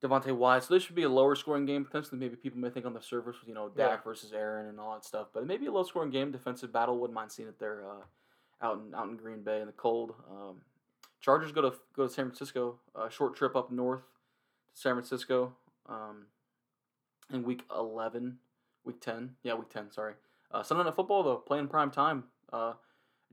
Devonte 0.00 0.32
Wyatt. 0.36 0.62
So 0.62 0.74
this 0.74 0.84
should 0.84 0.94
be 0.94 1.02
a 1.02 1.08
lower 1.08 1.34
scoring 1.34 1.66
game 1.66 1.84
potentially. 1.84 2.18
Maybe 2.20 2.36
people 2.36 2.60
may 2.60 2.70
think 2.70 2.86
on 2.86 2.94
the 2.94 3.02
surface 3.02 3.36
with 3.40 3.48
you 3.48 3.54
know 3.54 3.68
Dak 3.68 3.98
Yeah. 3.98 4.04
versus 4.04 4.32
Aaron 4.32 4.68
and 4.68 4.78
all 4.78 4.92
that 4.94 5.04
stuff, 5.04 5.26
but 5.34 5.42
it 5.42 5.46
may 5.46 5.56
be 5.56 5.66
a 5.66 5.72
low 5.72 5.82
scoring 5.82 6.10
game, 6.10 6.30
defensive 6.30 6.72
battle. 6.72 6.98
Wouldn't 6.98 7.14
mind 7.16 7.32
seeing 7.32 7.48
it 7.48 7.58
there 7.58 7.84
uh, 7.84 8.64
out 8.64 8.78
in 8.78 8.94
out 8.94 9.08
in 9.08 9.16
Green 9.16 9.42
Bay 9.42 9.60
in 9.60 9.66
the 9.66 9.72
cold. 9.72 10.14
Um, 10.30 10.60
Chargers 11.20 11.50
go 11.50 11.62
to 11.62 11.72
go 11.96 12.06
to 12.06 12.12
San 12.12 12.26
Francisco. 12.26 12.78
A 12.94 13.10
short 13.10 13.34
trip 13.34 13.56
up 13.56 13.72
north 13.72 14.02
to 14.74 14.80
San 14.80 14.94
Francisco 14.94 15.52
um, 15.88 16.26
in 17.32 17.42
week 17.42 17.64
eleven, 17.76 18.38
week 18.84 19.00
ten. 19.00 19.34
Yeah, 19.42 19.54
week 19.54 19.70
ten. 19.70 19.90
Sorry. 19.90 20.14
Uh, 20.52 20.62
Sunday 20.62 20.84
Night 20.84 20.94
Football 20.94 21.22
though, 21.22 21.36
playing 21.36 21.68
prime 21.68 21.90
time. 21.90 22.24
Uh, 22.52 22.74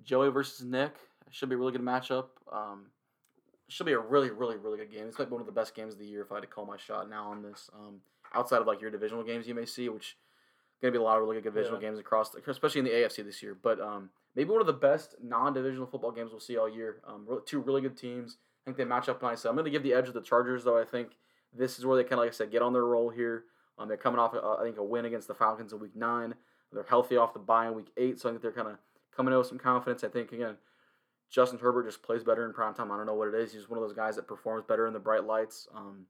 Joey 0.03 0.29
versus 0.29 0.65
Nick 0.65 0.93
should 1.31 1.49
be 1.49 1.55
a 1.55 1.57
really 1.57 1.71
good 1.73 1.81
matchup. 1.81 2.27
Um, 2.51 2.85
should 3.67 3.85
be 3.85 3.91
a 3.91 3.99
really, 3.99 4.31
really, 4.31 4.57
really 4.57 4.77
good 4.77 4.91
game. 4.91 5.05
It's 5.07 5.19
like 5.19 5.29
one 5.29 5.41
of 5.41 5.45
the 5.45 5.53
best 5.53 5.75
games 5.75 5.93
of 5.93 5.99
the 5.99 6.05
year 6.05 6.21
if 6.21 6.31
I 6.31 6.35
had 6.35 6.41
to 6.41 6.47
call 6.47 6.65
my 6.65 6.77
shot 6.77 7.09
now 7.09 7.25
on 7.29 7.43
this. 7.43 7.69
Um, 7.73 7.97
outside 8.33 8.61
of 8.61 8.67
like 8.67 8.81
your 8.81 8.89
divisional 8.91 9.23
games 9.23 9.47
you 9.47 9.53
may 9.53 9.65
see, 9.65 9.89
which 9.89 10.17
gonna 10.81 10.91
be 10.91 10.97
a 10.97 11.01
lot 11.01 11.17
of 11.17 11.23
really 11.23 11.35
good 11.35 11.43
divisional 11.43 11.79
Yeah. 11.81 11.89
games 11.89 11.99
across, 11.99 12.29
the, 12.29 12.41
especially 12.49 12.79
in 12.79 12.85
the 12.85 12.91
AFC 12.93 13.21
this 13.23 13.43
year. 13.43 13.55
But 13.61 13.79
um, 13.81 14.09
maybe 14.35 14.49
one 14.49 14.61
of 14.61 14.67
the 14.67 14.73
best 14.73 15.15
non-divisional 15.21 15.87
football 15.87 16.11
games 16.11 16.31
we'll 16.31 16.39
see 16.39 16.57
all 16.57 16.69
year. 16.69 17.01
Um, 17.05 17.27
two 17.45 17.59
really 17.59 17.81
good 17.81 17.97
teams. 17.97 18.37
I 18.63 18.65
think 18.65 18.77
they 18.77 18.85
match 18.85 19.09
up 19.09 19.21
nicely. 19.21 19.49
I'm 19.49 19.55
gonna 19.57 19.69
give 19.69 19.83
the 19.83 19.93
edge 19.93 20.05
to 20.05 20.11
the 20.13 20.21
Chargers 20.21 20.63
though. 20.63 20.79
I 20.79 20.85
think 20.85 21.17
this 21.53 21.77
is 21.79 21.85
where 21.85 21.97
they 21.97 22.03
kind 22.03 22.13
of 22.13 22.19
like 22.19 22.29
I 22.29 22.31
said 22.31 22.51
get 22.51 22.61
on 22.61 22.71
their 22.73 22.85
roll 22.85 23.09
here. 23.09 23.43
Um, 23.77 23.87
they're 23.87 23.97
coming 23.97 24.19
off 24.19 24.33
uh, 24.33 24.55
I 24.55 24.63
think 24.63 24.77
a 24.77 24.83
win 24.83 25.05
against 25.05 25.27
the 25.27 25.35
Falcons 25.35 25.73
in 25.73 25.79
Week 25.79 25.95
Nine. 25.95 26.33
They're 26.71 26.83
healthy 26.83 27.17
off 27.17 27.33
the 27.33 27.39
bye 27.39 27.67
in 27.67 27.73
Week 27.73 27.91
Eight, 27.97 28.19
so 28.19 28.29
I 28.29 28.31
think 28.31 28.41
they're 28.41 28.51
kind 28.51 28.67
of 28.67 28.77
coming 29.15 29.33
out 29.33 29.39
with 29.39 29.47
some 29.47 29.57
confidence. 29.57 30.03
I 30.03 30.09
think 30.09 30.31
again, 30.31 30.55
Justin 31.29 31.59
Herbert 31.59 31.85
just 31.85 32.03
plays 32.03 32.23
better 32.23 32.45
in 32.45 32.53
prime 32.53 32.73
time. 32.73 32.91
I 32.91 32.97
don't 32.97 33.05
know 33.05 33.15
what 33.15 33.27
it 33.27 33.35
is. 33.35 33.53
He's 33.53 33.69
one 33.69 33.77
of 33.77 33.83
those 33.83 33.95
guys 33.95 34.15
that 34.15 34.27
performs 34.27 34.63
better 34.67 34.87
in 34.87 34.93
the 34.93 34.99
bright 34.99 35.23
lights. 35.23 35.67
Um, 35.75 36.05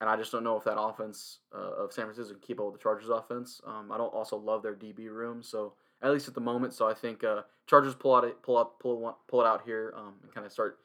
and 0.00 0.10
I 0.10 0.16
just 0.16 0.32
don't 0.32 0.44
know 0.44 0.56
if 0.56 0.64
that 0.64 0.78
offense 0.78 1.38
uh, 1.54 1.84
of 1.84 1.92
San 1.92 2.04
Francisco 2.04 2.34
can 2.34 2.42
keep 2.42 2.60
up 2.60 2.66
with 2.66 2.74
the 2.74 2.82
Chargers 2.82 3.08
offense. 3.08 3.60
Um, 3.66 3.90
I 3.92 3.96
don't 3.96 4.12
also 4.12 4.36
love 4.36 4.62
their 4.62 4.74
DB 4.74 5.08
room, 5.08 5.42
so 5.42 5.74
at 6.02 6.12
least 6.12 6.28
at 6.28 6.34
the 6.34 6.40
moment. 6.40 6.74
So 6.74 6.88
I 6.88 6.94
think 6.94 7.24
uh, 7.24 7.42
Chargers 7.66 7.94
pull 7.94 8.14
out 8.14 8.42
pull 8.42 8.58
out 8.58 8.78
pull 8.80 9.16
pull 9.28 9.40
it 9.40 9.46
out 9.46 9.62
here 9.64 9.94
um, 9.96 10.14
and 10.22 10.34
kind 10.34 10.46
of 10.46 10.52
start. 10.52 10.78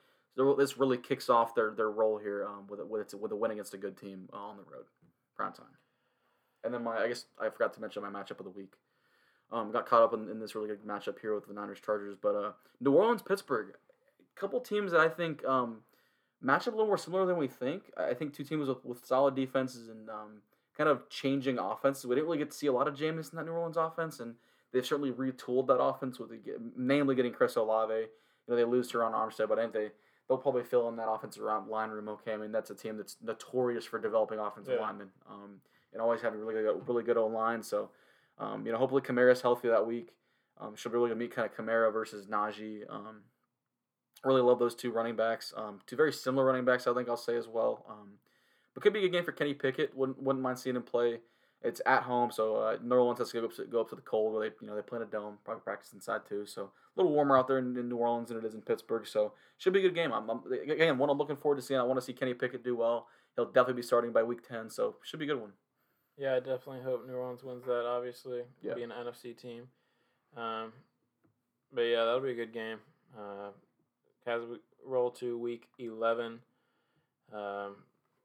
This 0.58 0.78
really 0.78 0.98
kicks 0.98 1.30
off 1.30 1.54
their, 1.54 1.74
their 1.76 1.92
role 1.92 2.18
here 2.18 2.46
um, 2.46 2.68
with 2.70 2.80
with 2.88 3.14
with 3.14 3.32
a 3.32 3.36
win 3.36 3.52
against 3.52 3.74
a 3.74 3.78
good 3.78 3.98
team 3.98 4.30
uh, 4.32 4.38
on 4.38 4.58
the 4.58 4.64
road, 4.64 4.86
prime 5.36 5.52
time. 5.54 5.79
And 6.64 6.74
then 6.74 6.84
my 6.84 6.98
I 6.98 7.08
guess 7.08 7.26
I 7.40 7.50
forgot 7.50 7.74
to 7.74 7.82
mention 7.82 8.04
my 8.04 8.10
matchup 8.10 8.40
of 8.40 8.46
the 8.46 8.52
week. 8.52 8.74
Um, 9.52 9.72
got 9.72 9.88
caught 9.88 10.04
up 10.04 10.14
in, 10.14 10.30
in 10.30 10.40
this 10.40 10.54
really 10.54 10.68
good 10.68 10.84
matchup 10.86 11.20
here 11.20 11.34
with 11.34 11.48
the 11.48 11.54
Niners 11.54 11.80
Chargers, 11.84 12.16
but 12.22 12.36
uh, 12.36 12.52
New 12.80 12.92
Orleans 12.92 13.24
Pittsburgh, 13.24 13.74
a 14.20 14.40
couple 14.40 14.60
teams 14.60 14.92
that 14.92 15.02
I 15.02 15.10
think 15.10 15.44
um, 15.44 15.80
match 16.40 16.68
up 16.68 16.74
a 16.74 16.78
little 16.78 16.86
more 16.86 17.00
similar 17.00 17.26
than 17.26 17.38
we 17.38 17.48
think. 17.48 17.84
I 17.98 18.14
think 18.14 18.34
two 18.34 18.44
teams 18.44 18.68
with, 18.68 18.86
with 18.86 19.04
solid 19.04 19.36
defenses 19.36 19.90
and 19.90 20.08
um, 20.08 20.42
kind 20.78 20.90
of 20.90 21.10
changing 21.10 21.58
offenses. 21.58 22.06
We 22.06 22.16
didn't 22.16 22.28
really 22.28 22.38
get 22.38 22.52
to 22.52 22.58
see 22.58 22.68
a 22.68 22.72
lot 22.72 22.88
of 22.88 22.96
Jameis 22.96 23.32
in 23.32 23.38
that 23.38 23.46
New 23.46 23.52
Orleans 23.52 23.78
offense, 23.78 24.20
and 24.20 24.36
they've 24.72 24.86
certainly 24.86 25.12
retooled 25.12 25.68
that 25.68 25.82
offense 25.82 26.20
with 26.20 26.30
the, 26.30 26.40
namely 26.78 27.16
getting 27.16 27.34
Chris 27.34 27.56
Olave. 27.56 27.94
You 27.94 28.08
know 28.48 28.56
they 28.56 28.64
lose 28.64 28.92
Terron 28.92 29.14
Armstead, 29.14 29.50
but 29.50 29.60
I 29.60 29.64
think 29.64 29.74
they 29.74 29.90
they'll 30.28 30.38
probably 30.38 30.64
fill 30.64 30.88
in 30.90 30.96
that 30.98 31.10
offensive 31.10 31.44
line 31.44 31.90
room 31.90 32.08
okay. 32.08 32.34
I 32.34 32.38
mean 32.38 32.52
that's 32.52 32.70
a 32.70 32.76
team 32.76 32.98
that's 32.98 33.18
notorious 33.22 33.86
for 33.86 34.00
developing 34.00 34.40
offensive 34.40 34.76
yeah. 34.76 34.86
linemen 34.86 35.10
um, 35.30 35.60
and 35.94 36.02
always 36.02 36.22
having 36.22 36.40
really 36.40 36.62
good 36.62 36.88
really 36.88 37.04
good 37.04 37.18
O 37.18 37.28
line. 37.28 37.64
So 37.64 37.90
um, 38.38 38.66
you 38.66 38.72
know, 38.72 38.78
hopefully 38.78 39.02
Kamara's 39.02 39.42
healthy 39.42 39.68
that 39.68 39.86
week. 39.86 40.14
Um, 40.60 40.76
she'll 40.76 40.92
be 40.92 40.98
able 40.98 41.10
to 41.10 41.16
meet 41.16 41.34
kind 41.34 41.50
of 41.50 41.56
Kamara 41.56 41.92
versus 41.92 42.26
Najee. 42.28 42.84
Um, 42.90 43.22
really 44.24 44.42
love 44.42 44.60
those 44.60 44.76
two 44.76 44.92
running 44.92 45.16
backs. 45.16 45.54
Um, 45.56 45.80
two 45.88 45.96
very 45.96 46.12
similar 46.12 46.46
running 46.46 46.66
backs, 46.66 46.88
I 46.88 46.94
think 46.94 47.10
I'll 47.10 47.18
say 47.18 47.38
as 47.38 47.48
well. 47.48 47.86
Um, 47.90 48.14
but 48.74 48.84
could 48.84 48.94
be 48.94 49.00
a 49.00 49.02
good 49.04 49.12
game 49.12 49.26
for 49.26 49.32
Kenny 49.32 49.54
Pickett. 49.54 49.96
Wouldn't 49.96 50.22
wouldn't 50.22 50.44
mind 50.44 50.60
seeing 50.60 50.76
him 50.76 50.84
play. 50.84 51.20
It's 51.62 51.82
at 51.86 52.04
home, 52.04 52.32
so 52.32 52.56
uh, 52.56 52.78
New 52.82 52.96
Orleans 52.96 53.20
has 53.20 53.32
to 53.32 53.42
go 53.42 53.48
up 53.48 53.56
to, 53.58 53.66
go 53.66 53.82
up 53.82 53.90
to 53.90 53.96
the 53.96 54.02
cold 54.02 54.34
where 54.34 54.50
they 54.50 54.56
you 54.62 54.68
know 54.68 54.76
they 54.76 54.82
play 54.82 54.98
in 54.98 55.04
a 55.04 55.06
dome, 55.06 55.38
probably 55.44 55.62
practice 55.62 55.92
inside 55.92 56.22
too. 56.28 56.46
So 56.46 56.64
a 56.64 56.70
little 56.96 57.12
warmer 57.12 57.38
out 57.38 57.48
there 57.50 57.58
in, 57.58 57.76
in 57.76 57.90
New 57.90 57.98
Orleans 57.98 58.30
than 58.30 58.38
it 58.38 58.46
is 58.46 58.54
in 58.56 58.62
Pittsburgh. 58.62 59.06
So 59.06 59.34
should 59.58 59.74
be 59.74 59.80
a 59.80 59.82
good 59.82 59.96
game. 59.96 60.14
I'm, 60.14 60.30
I'm 60.30 60.42
again 60.52 60.98
one 60.98 61.10
I'm 61.10 61.18
looking 61.18 61.36
forward 61.36 61.58
to 61.58 61.62
seeing. 61.62 61.80
I 61.80 61.84
want 61.84 62.00
to 62.00 62.06
see 62.06 62.14
Kenny 62.14 62.34
Pickett 62.34 62.64
do 62.64 62.78
well. 62.78 63.08
He'll 63.36 63.46
definitely 63.46 63.74
be 63.74 63.82
starting 63.82 64.14
by 64.14 64.24
week 64.24 64.48
ten, 64.48 64.70
so 64.70 64.96
should 65.04 65.20
be 65.20 65.26
a 65.26 65.30
good 65.30 65.42
one. 65.42 65.52
Yeah, 66.20 66.36
I 66.36 66.40
definitely 66.40 66.82
hope 66.84 67.08
New 67.08 67.14
Orleans 67.14 67.44
wins 67.44 67.64
that. 67.66 67.86
Obviously, 67.86 68.42
yeah. 68.62 68.74
be 68.74 68.84
an 68.84 68.92
NFC 68.92 69.38
team. 69.38 69.64
Um, 70.36 70.74
but 71.74 71.84
yeah, 71.84 72.04
that'll 72.04 72.20
be 72.20 72.32
a 72.32 72.36
good 72.36 72.54
game. 72.54 72.80
Uh, 73.18 73.52
as 74.28 74.42
we 74.44 74.58
roll 74.86 75.12
to 75.12 75.38
week 75.38 75.70
eleven, 75.80 76.40
um, 77.34 77.78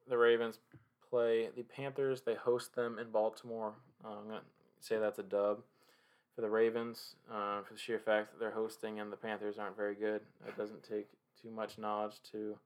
the 0.08 0.18
Ravens 0.18 0.58
play 1.08 1.50
the 1.56 1.62
Panthers. 1.62 2.22
They 2.22 2.34
host 2.34 2.74
them 2.74 2.98
in 2.98 3.10
Baltimore. 3.10 3.74
Uh, 4.04 4.08
I'm 4.18 4.26
gonna 4.26 4.40
say 4.80 4.98
that's 4.98 5.20
a 5.20 5.22
dub 5.22 5.60
for 6.34 6.40
the 6.40 6.50
Ravens 6.50 7.14
uh, 7.30 7.62
for 7.62 7.74
the 7.74 7.78
sheer 7.78 8.00
fact 8.00 8.32
that 8.32 8.40
they're 8.40 8.50
hosting 8.50 8.98
and 8.98 9.12
the 9.12 9.16
Panthers 9.16 9.56
aren't 9.58 9.76
very 9.76 9.94
good. 9.94 10.20
It 10.48 10.56
doesn't 10.56 10.82
take 10.82 11.06
too 11.40 11.50
much 11.50 11.78
knowledge 11.78 12.14
to 12.32 12.56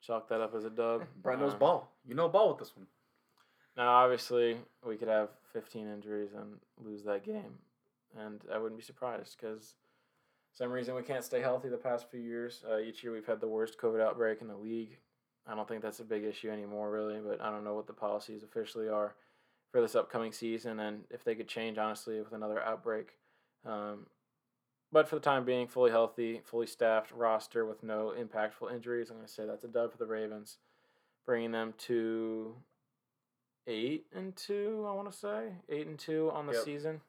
chalk 0.00 0.28
that 0.30 0.40
up 0.40 0.54
as 0.54 0.64
a 0.64 0.70
dub. 0.70 1.04
Brian 1.22 1.40
knows 1.40 1.52
uh, 1.52 1.58
ball. 1.58 1.92
You 2.06 2.14
know 2.14 2.28
ball 2.28 2.48
with 2.48 2.58
this 2.58 2.72
one. 2.74 2.86
Now, 3.78 3.90
obviously, 3.90 4.56
we 4.84 4.96
could 4.96 5.06
have 5.06 5.28
15 5.52 5.86
injuries 5.86 6.30
and 6.34 6.56
lose 6.84 7.04
that 7.04 7.24
game, 7.24 7.54
and 8.18 8.42
I 8.52 8.58
wouldn't 8.58 8.80
be 8.80 8.84
surprised 8.84 9.36
because 9.40 9.74
some 10.52 10.72
reason 10.72 10.96
we 10.96 11.02
can't 11.02 11.22
stay 11.22 11.40
healthy 11.40 11.68
the 11.68 11.76
past 11.76 12.10
few 12.10 12.18
years. 12.18 12.64
Uh, 12.68 12.78
each 12.78 13.04
year 13.04 13.12
we've 13.12 13.24
had 13.24 13.40
the 13.40 13.46
worst 13.46 13.78
COVID 13.80 14.02
outbreak 14.02 14.40
in 14.40 14.48
the 14.48 14.56
league. 14.56 14.98
I 15.46 15.54
don't 15.54 15.68
think 15.68 15.80
that's 15.80 16.00
a 16.00 16.04
big 16.04 16.24
issue 16.24 16.50
anymore, 16.50 16.90
really, 16.90 17.20
but 17.20 17.40
I 17.40 17.52
don't 17.52 17.62
know 17.62 17.74
what 17.74 17.86
the 17.86 17.92
policies 17.92 18.42
officially 18.42 18.88
are 18.88 19.14
for 19.70 19.80
this 19.80 19.94
upcoming 19.94 20.32
season 20.32 20.80
and 20.80 21.04
if 21.08 21.22
they 21.22 21.36
could 21.36 21.46
change, 21.46 21.78
honestly, 21.78 22.18
with 22.18 22.32
another 22.32 22.60
outbreak. 22.60 23.10
Um, 23.64 24.06
but 24.90 25.08
for 25.08 25.14
the 25.14 25.20
time 25.20 25.44
being, 25.44 25.68
fully 25.68 25.92
healthy, 25.92 26.40
fully 26.44 26.66
staffed 26.66 27.12
roster 27.12 27.64
with 27.64 27.84
no 27.84 28.12
impactful 28.18 28.72
injuries. 28.74 29.10
I'm 29.10 29.18
going 29.18 29.28
to 29.28 29.32
say 29.32 29.46
that's 29.46 29.64
a 29.64 29.68
dub 29.68 29.92
for 29.92 29.98
the 29.98 30.06
Ravens, 30.06 30.56
bringing 31.24 31.52
them 31.52 31.74
to 31.86 32.56
eight 33.68 34.06
and 34.14 34.34
two. 34.34 34.84
I 34.88 34.92
want 34.92 35.10
to 35.12 35.16
say 35.16 35.52
eight 35.68 35.86
and 35.86 35.98
two 35.98 36.30
on 36.34 36.46
the 36.46 36.54
yep. 36.54 36.64
season, 36.64 37.00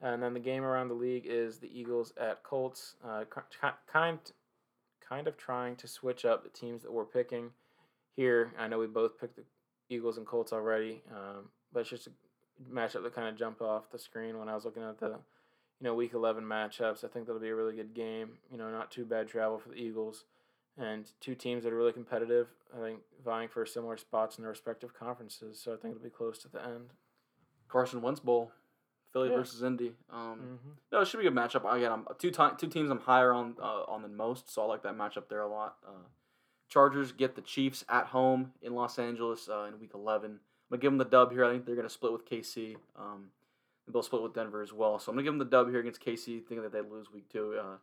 and 0.00 0.22
then 0.22 0.32
the 0.32 0.40
game 0.40 0.64
around 0.64 0.88
the 0.88 0.94
league 0.94 1.26
is 1.26 1.58
the 1.58 1.68
Eagles 1.78 2.14
at 2.18 2.42
Colts. 2.42 2.94
Uh, 3.04 3.24
kind 3.92 4.18
kind 5.06 5.26
of 5.28 5.36
trying 5.36 5.76
to 5.76 5.88
switch 5.88 6.24
up 6.24 6.42
the 6.44 6.48
teams 6.48 6.82
that 6.82 6.92
we're 6.92 7.04
picking 7.04 7.50
here. 8.16 8.52
I 8.58 8.68
know 8.68 8.78
we 8.78 8.86
both 8.86 9.18
picked 9.20 9.36
the 9.36 9.44
Eagles 9.88 10.16
and 10.16 10.26
Colts 10.26 10.52
already, 10.52 11.02
um, 11.10 11.48
but 11.72 11.80
it's 11.80 11.90
just 11.90 12.06
a 12.06 12.10
matchup 12.72 13.02
that 13.02 13.14
kind 13.14 13.28
of 13.28 13.36
jumped 13.36 13.60
off 13.60 13.90
the 13.90 13.98
screen 13.98 14.38
when 14.38 14.48
I 14.48 14.54
was 14.54 14.64
looking 14.64 14.84
at 14.84 14.98
the 14.98 15.08
you 15.08 15.84
know 15.84 15.94
week 15.94 16.14
11 16.14 16.44
matchups. 16.44 17.04
I 17.04 17.08
think 17.08 17.26
that'll 17.26 17.40
be 17.40 17.48
a 17.48 17.56
really 17.56 17.74
good 17.74 17.94
game. 17.94 18.30
You 18.50 18.58
know, 18.58 18.70
not 18.70 18.90
too 18.90 19.04
bad 19.04 19.28
travel 19.28 19.58
for 19.58 19.70
the 19.70 19.76
Eagles 19.76 20.24
and 20.78 21.06
two 21.20 21.34
teams 21.34 21.64
that 21.64 21.72
are 21.72 21.76
really 21.76 21.92
competitive. 21.92 22.48
I 22.76 22.80
think 22.80 23.00
vying 23.24 23.48
for 23.48 23.66
similar 23.66 23.96
spots 23.96 24.38
in 24.38 24.42
their 24.42 24.50
respective 24.50 24.94
conferences. 24.94 25.60
So 25.60 25.72
I 25.72 25.76
think 25.76 25.96
it'll 25.96 26.04
be 26.04 26.10
close 26.10 26.38
to 26.38 26.48
the 26.48 26.62
end. 26.62 26.90
Carson 27.68 28.02
Wentz 28.02 28.20
Bowl, 28.20 28.50
Philly 29.12 29.30
yeah. 29.30 29.36
versus 29.36 29.62
Indy. 29.62 29.92
Um, 30.10 30.38
mm-hmm. 30.38 30.70
No, 30.92 31.00
it 31.00 31.08
should 31.08 31.20
be 31.20 31.26
a 31.26 31.30
good 31.30 31.38
matchup. 31.38 31.70
Again, 31.72 31.92
I'm 31.92 32.06
two 32.18 32.30
time, 32.30 32.56
two 32.56 32.68
teams 32.68 32.90
I'm 32.90 33.00
higher 33.00 33.32
on 33.32 33.56
uh, 33.60 33.84
on 33.88 34.02
than 34.02 34.16
most, 34.16 34.52
so 34.52 34.62
I 34.62 34.66
like 34.66 34.82
that 34.82 34.96
matchup 34.96 35.28
there 35.28 35.42
a 35.42 35.48
lot. 35.48 35.76
Uh, 35.86 36.08
Chargers 36.68 37.12
get 37.12 37.34
the 37.34 37.42
Chiefs 37.42 37.84
at 37.88 38.06
home 38.06 38.52
in 38.62 38.74
Los 38.74 38.98
Angeles 38.98 39.48
uh, 39.48 39.64
in 39.64 39.80
Week 39.80 39.90
11. 39.92 40.30
I'm 40.30 40.38
gonna 40.70 40.80
give 40.80 40.92
them 40.92 40.98
the 40.98 41.04
dub 41.04 41.32
here. 41.32 41.44
I 41.44 41.50
think 41.50 41.66
they're 41.66 41.76
gonna 41.76 41.88
split 41.88 42.12
with 42.12 42.28
KC. 42.28 42.76
Um, 42.96 43.26
they'll 43.92 44.02
split 44.02 44.22
with 44.22 44.34
Denver 44.34 44.62
as 44.62 44.72
well. 44.72 44.98
So 44.98 45.10
I'm 45.10 45.16
gonna 45.16 45.24
give 45.24 45.32
them 45.32 45.38
the 45.38 45.44
dub 45.44 45.68
here 45.68 45.80
against 45.80 46.00
KC, 46.00 46.46
thinking 46.46 46.62
that 46.62 46.72
they 46.72 46.80
lose 46.80 47.12
Week 47.12 47.28
Two 47.28 47.58
uh, 47.60 47.76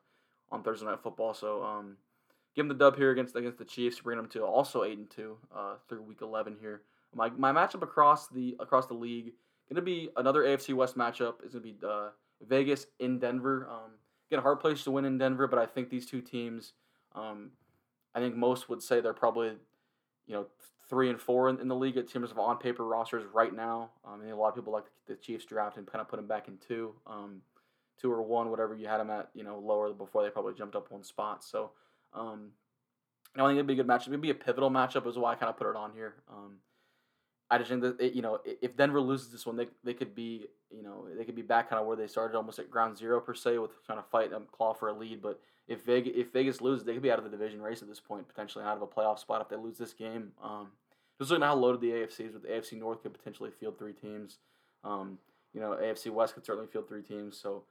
on 0.51 0.63
Thursday 0.63 0.85
Night 0.85 1.01
Football. 1.03 1.33
So 1.33 1.63
um, 1.63 1.97
give 2.57 2.67
them 2.67 2.77
the 2.77 2.83
dub 2.83 2.97
here 2.97 3.11
against 3.11 3.37
against 3.37 3.57
the 3.57 3.65
Chiefs, 3.65 4.01
bring 4.01 4.17
them 4.17 4.27
to 4.29 4.43
also 4.43 4.83
eight 4.83 4.97
and 4.97 5.09
two 5.09 5.37
uh, 5.55 5.75
through 5.87 6.01
week 6.01 6.21
eleven 6.21 6.57
here. 6.59 6.81
My 7.15 7.29
my 7.29 7.53
matchup 7.53 7.83
across 7.83 8.27
the 8.27 8.57
across 8.59 8.87
the 8.87 8.95
league 8.95 9.31
gonna 9.69 9.81
be 9.81 10.09
another 10.15 10.43
AFC 10.43 10.73
West 10.73 10.97
matchup. 10.97 11.35
It's 11.43 11.53
gonna 11.53 11.63
be 11.63 11.75
uh, 11.85 12.09
Vegas 12.47 12.87
in 12.99 13.19
Denver. 13.19 13.67
Um, 13.69 13.91
get 14.29 14.39
a 14.39 14.41
hard 14.41 14.59
place 14.59 14.83
to 14.83 14.91
win 14.91 15.05
in 15.05 15.17
Denver, 15.17 15.47
but 15.47 15.59
I 15.59 15.65
think 15.65 15.89
these 15.89 16.05
two 16.05 16.21
teams, 16.21 16.73
um, 17.15 17.51
I 18.15 18.19
think 18.19 18.35
most 18.35 18.69
would 18.69 18.81
say 18.81 19.01
they're 19.01 19.13
probably, 19.13 19.53
you 20.27 20.33
know, 20.33 20.47
three 20.89 21.09
and 21.09 21.19
four 21.19 21.49
in, 21.49 21.59
in 21.59 21.67
the 21.67 21.75
league 21.75 21.97
in 21.97 22.05
terms 22.05 22.31
of 22.31 22.39
on 22.39 22.57
paper 22.57 22.85
rosters 22.85 23.25
right 23.33 23.53
now. 23.53 23.89
Um, 24.05 24.21
a 24.27 24.35
lot 24.35 24.49
of 24.49 24.55
people 24.55 24.73
like 24.73 24.85
the, 24.85 25.13
the 25.13 25.19
Chiefs 25.19 25.45
draft 25.45 25.77
and 25.77 25.85
kind 25.85 26.01
of 26.01 26.07
put 26.07 26.17
them 26.17 26.27
back 26.27 26.47
in 26.47 26.57
two, 26.65 26.93
um, 27.05 27.41
two 27.99 28.11
or 28.11 28.21
one, 28.21 28.49
whatever 28.49 28.73
you 28.73 28.87
had 28.87 28.99
them 28.99 29.09
at, 29.09 29.29
you 29.33 29.43
know, 29.43 29.59
lower 29.59 29.91
before 29.91 30.23
they 30.23 30.29
probably 30.29 30.53
jumped 30.53 30.75
up 30.75 30.91
one 30.91 31.03
spot. 31.03 31.43
So 31.43 31.71
um, 32.13 32.51
I 33.35 33.47
think 33.47 33.57
it'd 33.57 33.67
be 33.67 33.73
a 33.73 33.77
good 33.77 33.87
matchup. 33.87 34.07
It'd 34.07 34.21
be 34.21 34.29
a 34.29 34.35
pivotal 34.35 34.71
matchup, 34.71 35.07
is 35.07 35.17
why 35.17 35.33
I 35.33 35.35
kind 35.35 35.49
of 35.49 35.57
put 35.57 35.69
it 35.69 35.75
on 35.75 35.91
here. 35.93 36.15
Um, 36.29 36.57
I 37.49 37.57
just 37.57 37.69
think 37.69 37.81
that 37.81 37.99
it, 37.99 38.13
you 38.13 38.21
know 38.21 38.39
if 38.45 38.75
Denver 38.75 38.99
loses 38.99 39.31
this 39.31 39.45
one, 39.45 39.55
they, 39.55 39.67
they 39.83 39.93
could 39.93 40.13
be 40.13 40.47
you 40.69 40.83
know 40.83 41.05
they 41.17 41.23
could 41.23 41.35
be 41.35 41.41
back 41.41 41.69
kind 41.69 41.79
of 41.79 41.87
where 41.87 41.95
they 41.95 42.07
started, 42.07 42.35
almost 42.35 42.59
at 42.59 42.69
ground 42.69 42.97
zero 42.97 43.19
per 43.19 43.33
se, 43.33 43.57
with 43.57 43.71
trying 43.85 43.99
to 43.99 44.03
fight 44.09 44.33
and 44.33 44.51
claw 44.51 44.73
for 44.73 44.89
a 44.89 44.93
lead. 44.93 45.21
But 45.21 45.39
if 45.67 45.85
Vegas 45.85 46.13
if 46.15 46.33
Vegas 46.33 46.61
loses, 46.61 46.85
they 46.85 46.93
could 46.93 47.01
be 47.01 47.11
out 47.11 47.19
of 47.19 47.23
the 47.23 47.31
division 47.31 47.61
race 47.61 47.81
at 47.81 47.87
this 47.87 47.99
point, 47.99 48.27
potentially 48.27 48.65
out 48.65 48.77
of 48.77 48.81
a 48.81 48.87
playoff 48.87 49.19
spot 49.19 49.41
if 49.41 49.49
they 49.49 49.55
lose 49.55 49.77
this 49.77 49.93
game. 49.93 50.31
Um, 50.43 50.67
just 51.19 51.31
looking 51.31 51.43
at 51.43 51.47
how 51.47 51.55
loaded 51.55 51.81
the 51.81 51.91
AFC 51.91 52.27
is, 52.27 52.33
with 52.33 52.43
the 52.43 52.49
AFC 52.49 52.77
North 52.77 53.01
could 53.01 53.13
potentially 53.13 53.49
field 53.49 53.79
three 53.79 53.93
teams. 53.93 54.37
Um, 54.83 55.17
you 55.53 55.61
know, 55.61 55.71
AFC 55.71 56.11
West 56.11 56.35
could 56.35 56.45
certainly 56.45 56.67
field 56.67 56.87
three 56.87 57.01
teams. 57.01 57.39
So 57.39 57.63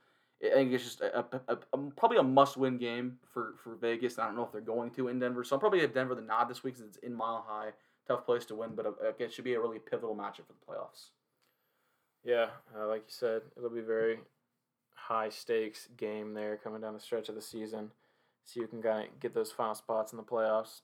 I 0.45 0.55
think 0.55 0.73
it's 0.73 0.85
just 0.85 1.01
a, 1.01 1.19
a, 1.19 1.59
a, 1.73 1.79
probably 1.97 2.19
a 2.19 2.23
must-win 2.23 2.77
game 2.77 3.19
for, 3.33 3.55
for 3.63 3.75
Vegas. 3.75 4.19
I 4.19 4.27
don't 4.27 4.37
know 4.37 4.45
if 4.45 4.53
they're 4.53 4.61
going 4.61 4.91
to 4.93 5.09
in 5.09 5.19
Denver, 5.19 5.45
so 5.45 5.57
I'll 5.57 5.61
probably 5.61 5.81
give 5.81 5.95
Denver 5.95 6.15
the 6.15 6.21
nod 6.21 6.45
this 6.45 6.63
week 6.63 6.77
since 6.77 6.97
it's 6.97 7.05
in 7.05 7.15
Mile 7.15 7.45
High. 7.47 7.71
Tough 8.07 8.27
place 8.27 8.45
to 8.47 8.55
win, 8.55 8.71
but 8.75 8.87
uh, 8.87 9.13
it 9.19 9.33
should 9.33 9.45
be 9.45 9.55
a 9.55 9.61
really 9.61 9.79
pivotal 9.79 10.15
matchup 10.15 10.47
for 10.47 10.53
the 10.53 10.73
playoffs. 10.73 11.11
Yeah, 12.23 12.49
uh, 12.77 12.87
like 12.87 13.03
you 13.03 13.13
said, 13.13 13.43
it'll 13.57 13.71
be 13.71 13.81
very 13.81 14.19
high 14.95 15.29
stakes 15.29 15.89
game 15.97 16.35
there 16.35 16.57
coming 16.57 16.81
down 16.81 16.95
the 16.95 17.01
stretch 17.01 17.29
of 17.29 17.35
the 17.35 17.43
season. 17.43 17.91
See 18.45 18.61
who 18.61 18.67
can 18.67 18.83
kind 18.83 19.09
of 19.09 19.21
get 19.21 19.35
those 19.35 19.53
final 19.53 19.75
spots 19.75 20.13
in 20.13 20.19
the 20.19 20.23
playoffs. 20.23 20.81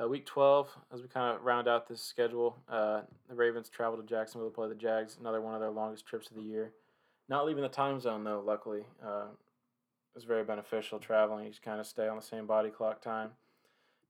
Uh, 0.00 0.06
week 0.06 0.26
12, 0.26 0.68
as 0.92 1.00
we 1.00 1.08
kind 1.08 1.34
of 1.34 1.42
round 1.42 1.66
out 1.66 1.88
this 1.88 2.02
schedule, 2.02 2.58
uh, 2.68 3.00
the 3.28 3.34
Ravens 3.34 3.70
travel 3.70 3.96
to 3.96 4.04
Jacksonville 4.04 4.50
to 4.50 4.54
play 4.54 4.68
the 4.68 4.74
Jags, 4.74 5.16
another 5.18 5.40
one 5.40 5.54
of 5.54 5.60
their 5.60 5.70
longest 5.70 6.06
trips 6.06 6.28
of 6.30 6.36
the 6.36 6.42
year. 6.42 6.72
Not 7.28 7.46
leaving 7.46 7.62
the 7.62 7.68
time 7.68 8.00
zone 8.00 8.24
though, 8.24 8.42
luckily, 8.44 8.84
uh, 9.04 9.26
was 10.14 10.24
very 10.24 10.44
beneficial 10.44 10.98
traveling. 10.98 11.44
You 11.44 11.50
just 11.50 11.62
kind 11.62 11.80
of 11.80 11.86
stay 11.86 12.08
on 12.08 12.16
the 12.16 12.22
same 12.22 12.46
body 12.46 12.70
clock 12.70 13.02
time. 13.02 13.30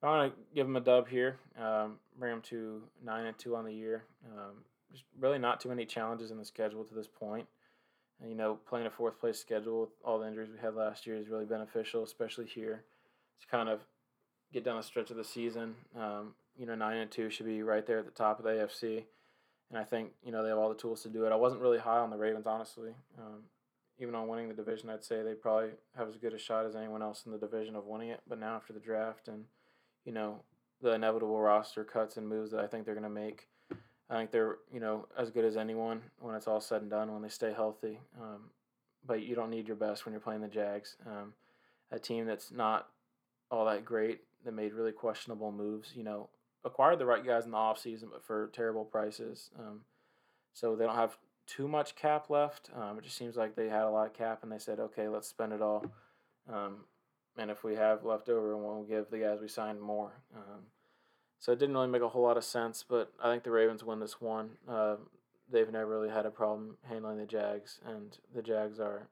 I 0.03 0.07
want 0.07 0.33
to 0.33 0.41
give 0.55 0.67
them 0.67 0.77
a 0.77 0.81
dub 0.81 1.09
here, 1.09 1.39
um, 1.61 1.97
bring 2.19 2.31
them 2.31 2.43
to 2.43 2.83
nine 3.05 3.27
and 3.27 3.37
two 3.39 3.57
on 3.57 3.65
the 3.65 3.73
year. 3.73 4.05
Um, 4.27 4.65
just 4.93 5.05
really 5.19 5.39
not 5.39 5.61
too 5.61 5.69
many 5.69 5.85
challenges 5.85 6.31
in 6.31 6.39
the 6.39 6.45
schedule 6.45 6.85
to 6.85 6.95
this 6.95 7.09
point. 7.09 7.47
And, 8.21 8.31
you 8.31 8.37
know, 8.37 8.59
playing 8.69 8.87
a 8.87 8.91
fourth 8.91 9.19
place 9.19 9.39
schedule 9.39 9.81
with 9.81 9.91
all 10.05 10.19
the 10.19 10.29
injuries 10.29 10.51
we 10.51 10.59
had 10.59 10.75
last 10.75 11.07
year 11.07 11.17
is 11.17 11.29
really 11.29 11.45
beneficial, 11.45 12.05
especially 12.05 12.47
here. 12.47 12.85
To 13.41 13.47
kind 13.49 13.69
of 13.69 13.81
get 14.53 14.65
down 14.65 14.77
the 14.77 14.83
stretch 14.83 15.11
of 15.11 15.17
the 15.17 15.25
season. 15.25 15.75
Um, 15.99 16.35
you 16.57 16.67
know, 16.67 16.75
nine 16.75 16.99
and 16.99 17.11
two 17.11 17.29
should 17.29 17.47
be 17.47 17.63
right 17.63 17.87
there 17.87 17.99
at 17.99 18.07
the 18.07 18.11
top 18.11 18.39
of 18.39 18.45
the 18.45 18.51
AFC, 18.51 19.05
and 19.71 19.79
I 19.79 19.85
think 19.85 20.11
you 20.25 20.33
know 20.33 20.43
they 20.43 20.49
have 20.51 20.59
all 20.59 20.69
the 20.69 20.75
tools 20.75 21.03
to 21.03 21.09
do 21.09 21.25
it. 21.25 21.33
I 21.33 21.37
wasn't 21.37 21.63
really 21.63 21.79
high 21.79 21.99
on 21.99 22.11
the 22.11 22.17
Ravens, 22.17 22.47
honestly. 22.47 22.95
Um, 23.19 23.43
even 23.99 24.15
on 24.15 24.29
winning 24.29 24.49
the 24.49 24.55
division, 24.55 24.91
I'd 24.91 25.05
say 25.05 25.23
they 25.23 25.35
probably 25.35 25.71
have 25.97 26.09
as 26.09 26.17
good 26.17 26.35
a 26.35 26.39
shot 26.39 26.67
as 26.67 26.77
anyone 26.77 27.03
else 27.03 27.25
in 27.25 27.33
the 27.33 27.39
division 27.39 27.75
of 27.77 27.87
winning 27.87 28.11
it. 28.11 28.21
But 28.29 28.39
now 28.39 28.55
after 28.55 28.73
the 28.73 28.81
draft 28.81 29.29
and 29.29 29.45
you 30.05 30.13
know 30.13 30.43
the 30.83 30.93
inevitable 30.93 31.41
roster 31.41 31.85
cuts 31.85 32.17
and 32.17 32.29
moves 32.29 32.51
that 32.51 32.61
I 32.61 32.67
think 32.67 32.85
they're 32.85 32.95
going 32.95 33.05
to 33.05 33.11
make, 33.11 33.49
I 34.11 34.17
think 34.17 34.31
they're 34.31 34.59
you 34.73 34.81
know 34.81 35.07
as 35.19 35.31
good 35.31 35.45
as 35.45 35.57
anyone 35.57 36.03
when 36.21 36.35
it's 36.35 36.47
all 36.47 36.61
said 36.61 36.83
and 36.83 36.91
done 36.91 37.13
when 37.13 37.23
they 37.23 37.29
stay 37.29 37.53
healthy. 37.53 37.99
Um, 38.21 38.51
but 39.07 39.23
you 39.23 39.35
don't 39.35 39.51
need 39.51 39.67
your 39.67 39.77
best 39.77 40.05
when 40.05 40.13
you're 40.13 40.21
playing 40.21 40.41
the 40.41 40.49
Jags, 40.49 40.97
um, 41.07 41.33
a 41.93 41.99
team 41.99 42.27
that's 42.27 42.51
not 42.51 42.89
all 43.51 43.65
that 43.67 43.85
great 43.85 44.21
that 44.45 44.53
made 44.53 44.73
really 44.73 44.93
questionable 44.93 45.53
moves. 45.53 45.93
You 45.95 46.05
know, 46.05 46.29
acquired 46.67 46.99
the 46.99 47.07
right 47.07 47.25
guys 47.25 47.45
in 47.45 47.53
the 47.53 47.57
offseason, 47.57 48.11
but 48.13 48.23
for 48.25 48.49
terrible 48.49 48.85
prices. 48.85 49.51
Um, 49.59 49.83
so 50.53 50.77
they 50.77 50.85
don't 50.85 50.97
have 50.97 51.17
too 51.47 51.69
much 51.69 51.95
cap 51.95 52.29
left. 52.29 52.71
Um, 52.75 52.99
it 52.99 53.05
just 53.05 53.17
seems 53.17 53.37
like 53.37 53.55
they 53.55 53.69
had 53.69 53.85
a 53.85 53.91
lot 53.91 54.07
of 54.07 54.13
cap, 54.13 54.43
and 54.43 54.51
they 54.51 54.59
said, 54.59 54.81
okay, 54.81 55.09
let's 55.09 55.29
spend 55.29 55.53
it 55.53 55.63
all. 55.63 55.87
Um, 56.53 56.85
and 57.39 57.51
if 57.51 57.63
we 57.65 57.75
have 57.77 58.05
left 58.05 58.29
over, 58.29 58.57
we'll 58.57 58.83
give 58.83 59.11
the 59.11 59.19
guys 59.19 59.41
we 59.41 59.49
signed 59.49 59.81
more. 59.81 60.13
Um, 60.35 60.63
so 61.39 61.53
it 61.53 61.59
didn't 61.59 61.75
really 61.75 61.89
make 61.89 62.03
a 62.03 62.09
whole 62.09 62.23
lot 62.23 62.37
of 62.37 62.45
sense, 62.45 62.85
but 62.89 63.13
I 63.23 63.31
think 63.31 63.45
the 63.45 63.51
Ravens 63.51 63.85
win 63.85 64.01
this 64.01 64.21
one. 64.21 64.51
Uh, 64.69 64.97
they've 65.51 65.71
never 65.71 65.87
really 65.87 66.09
had 66.09 66.27
a 66.27 66.31
problem 66.31 66.79
handling 66.89 67.19
the 67.19 67.27
Jags, 67.27 67.79
and 67.87 68.19
the 68.35 68.43
Jags 68.43 68.81
are 68.81 69.07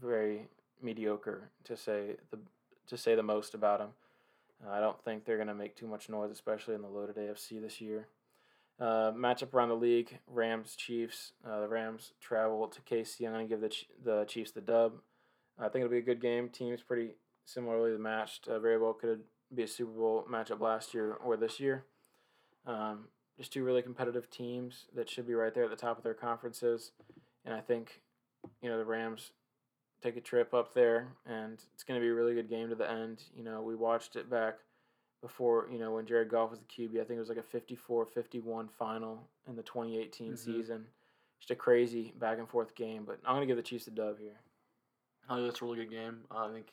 very 0.00 0.48
mediocre 0.80 1.50
to 1.64 1.76
say 1.76 2.16
the 2.30 2.38
to 2.86 2.96
say 2.96 3.14
the 3.14 3.22
most 3.22 3.52
about 3.52 3.80
them. 3.80 3.90
Uh, 4.64 4.70
I 4.70 4.80
don't 4.80 5.02
think 5.04 5.24
they're 5.24 5.36
going 5.36 5.48
to 5.48 5.54
make 5.54 5.76
too 5.76 5.86
much 5.86 6.08
noise, 6.08 6.30
especially 6.30 6.74
in 6.74 6.82
the 6.82 6.88
loaded 6.88 7.16
AFC 7.16 7.60
this 7.60 7.80
year. 7.80 8.08
Uh, 8.80 9.12
matchup 9.12 9.54
around 9.54 9.70
the 9.70 9.74
league: 9.74 10.18
Rams, 10.26 10.76
Chiefs. 10.76 11.32
Uh, 11.44 11.60
the 11.60 11.68
Rams 11.68 12.12
travel 12.20 12.66
to 12.68 12.80
KC. 12.82 13.26
I'm 13.26 13.32
going 13.32 13.48
to 13.48 13.54
give 13.54 13.60
the 13.60 13.74
the 14.04 14.24
Chiefs 14.26 14.52
the 14.52 14.60
dub. 14.60 14.94
I 15.58 15.68
think 15.68 15.84
it'll 15.84 15.92
be 15.92 15.98
a 15.98 16.02
good 16.02 16.20
game. 16.20 16.48
Teams 16.48 16.82
pretty 16.82 17.14
similarly 17.44 17.96
matched. 17.98 18.46
Uh, 18.46 18.58
very 18.60 18.78
well 18.78 18.92
could 18.92 19.22
be 19.52 19.64
a 19.64 19.68
Super 19.68 19.90
Bowl 19.90 20.26
matchup 20.30 20.60
last 20.60 20.94
year 20.94 21.14
or 21.14 21.36
this 21.36 21.58
year. 21.58 21.84
Um, 22.66 23.08
just 23.36 23.52
two 23.52 23.64
really 23.64 23.82
competitive 23.82 24.30
teams 24.30 24.86
that 24.94 25.08
should 25.08 25.26
be 25.26 25.34
right 25.34 25.54
there 25.54 25.64
at 25.64 25.70
the 25.70 25.76
top 25.76 25.96
of 25.96 26.04
their 26.04 26.14
conferences, 26.14 26.92
and 27.44 27.54
I 27.54 27.60
think, 27.60 28.02
you 28.60 28.68
know, 28.68 28.78
the 28.78 28.84
Rams 28.84 29.32
take 30.02 30.16
a 30.16 30.20
trip 30.20 30.54
up 30.54 30.74
there, 30.74 31.08
and 31.26 31.62
it's 31.74 31.84
going 31.84 31.98
to 31.98 32.04
be 32.04 32.10
a 32.10 32.14
really 32.14 32.34
good 32.34 32.48
game 32.48 32.68
to 32.68 32.74
the 32.74 32.90
end. 32.90 33.22
You 33.36 33.44
know, 33.44 33.62
we 33.62 33.74
watched 33.74 34.16
it 34.16 34.30
back 34.30 34.54
before, 35.20 35.68
you 35.70 35.78
know, 35.78 35.92
when 35.92 36.06
Jared 36.06 36.30
Goff 36.30 36.50
was 36.50 36.60
the 36.60 36.64
QB. 36.66 37.00
I 37.00 37.04
think 37.04 37.16
it 37.16 37.20
was 37.20 37.28
like 37.28 37.38
a 37.38 37.42
54 37.42 38.06
51 38.06 38.68
final 38.78 39.28
in 39.48 39.56
the 39.56 39.62
2018 39.62 40.28
mm-hmm. 40.28 40.36
season. 40.36 40.84
Just 41.40 41.50
a 41.50 41.56
crazy 41.56 42.12
back 42.18 42.38
and 42.38 42.48
forth 42.48 42.74
game, 42.74 43.04
but 43.06 43.18
I'm 43.24 43.34
going 43.36 43.42
to 43.42 43.46
give 43.46 43.56
the 43.56 43.62
Chiefs 43.62 43.86
a 43.86 43.90
dub 43.90 44.18
here. 44.18 44.40
I 45.28 45.36
think 45.36 45.46
that's 45.46 45.60
a 45.60 45.64
really 45.64 45.78
good 45.78 45.90
game. 45.90 46.20
Uh, 46.30 46.46
I 46.46 46.52
think 46.52 46.72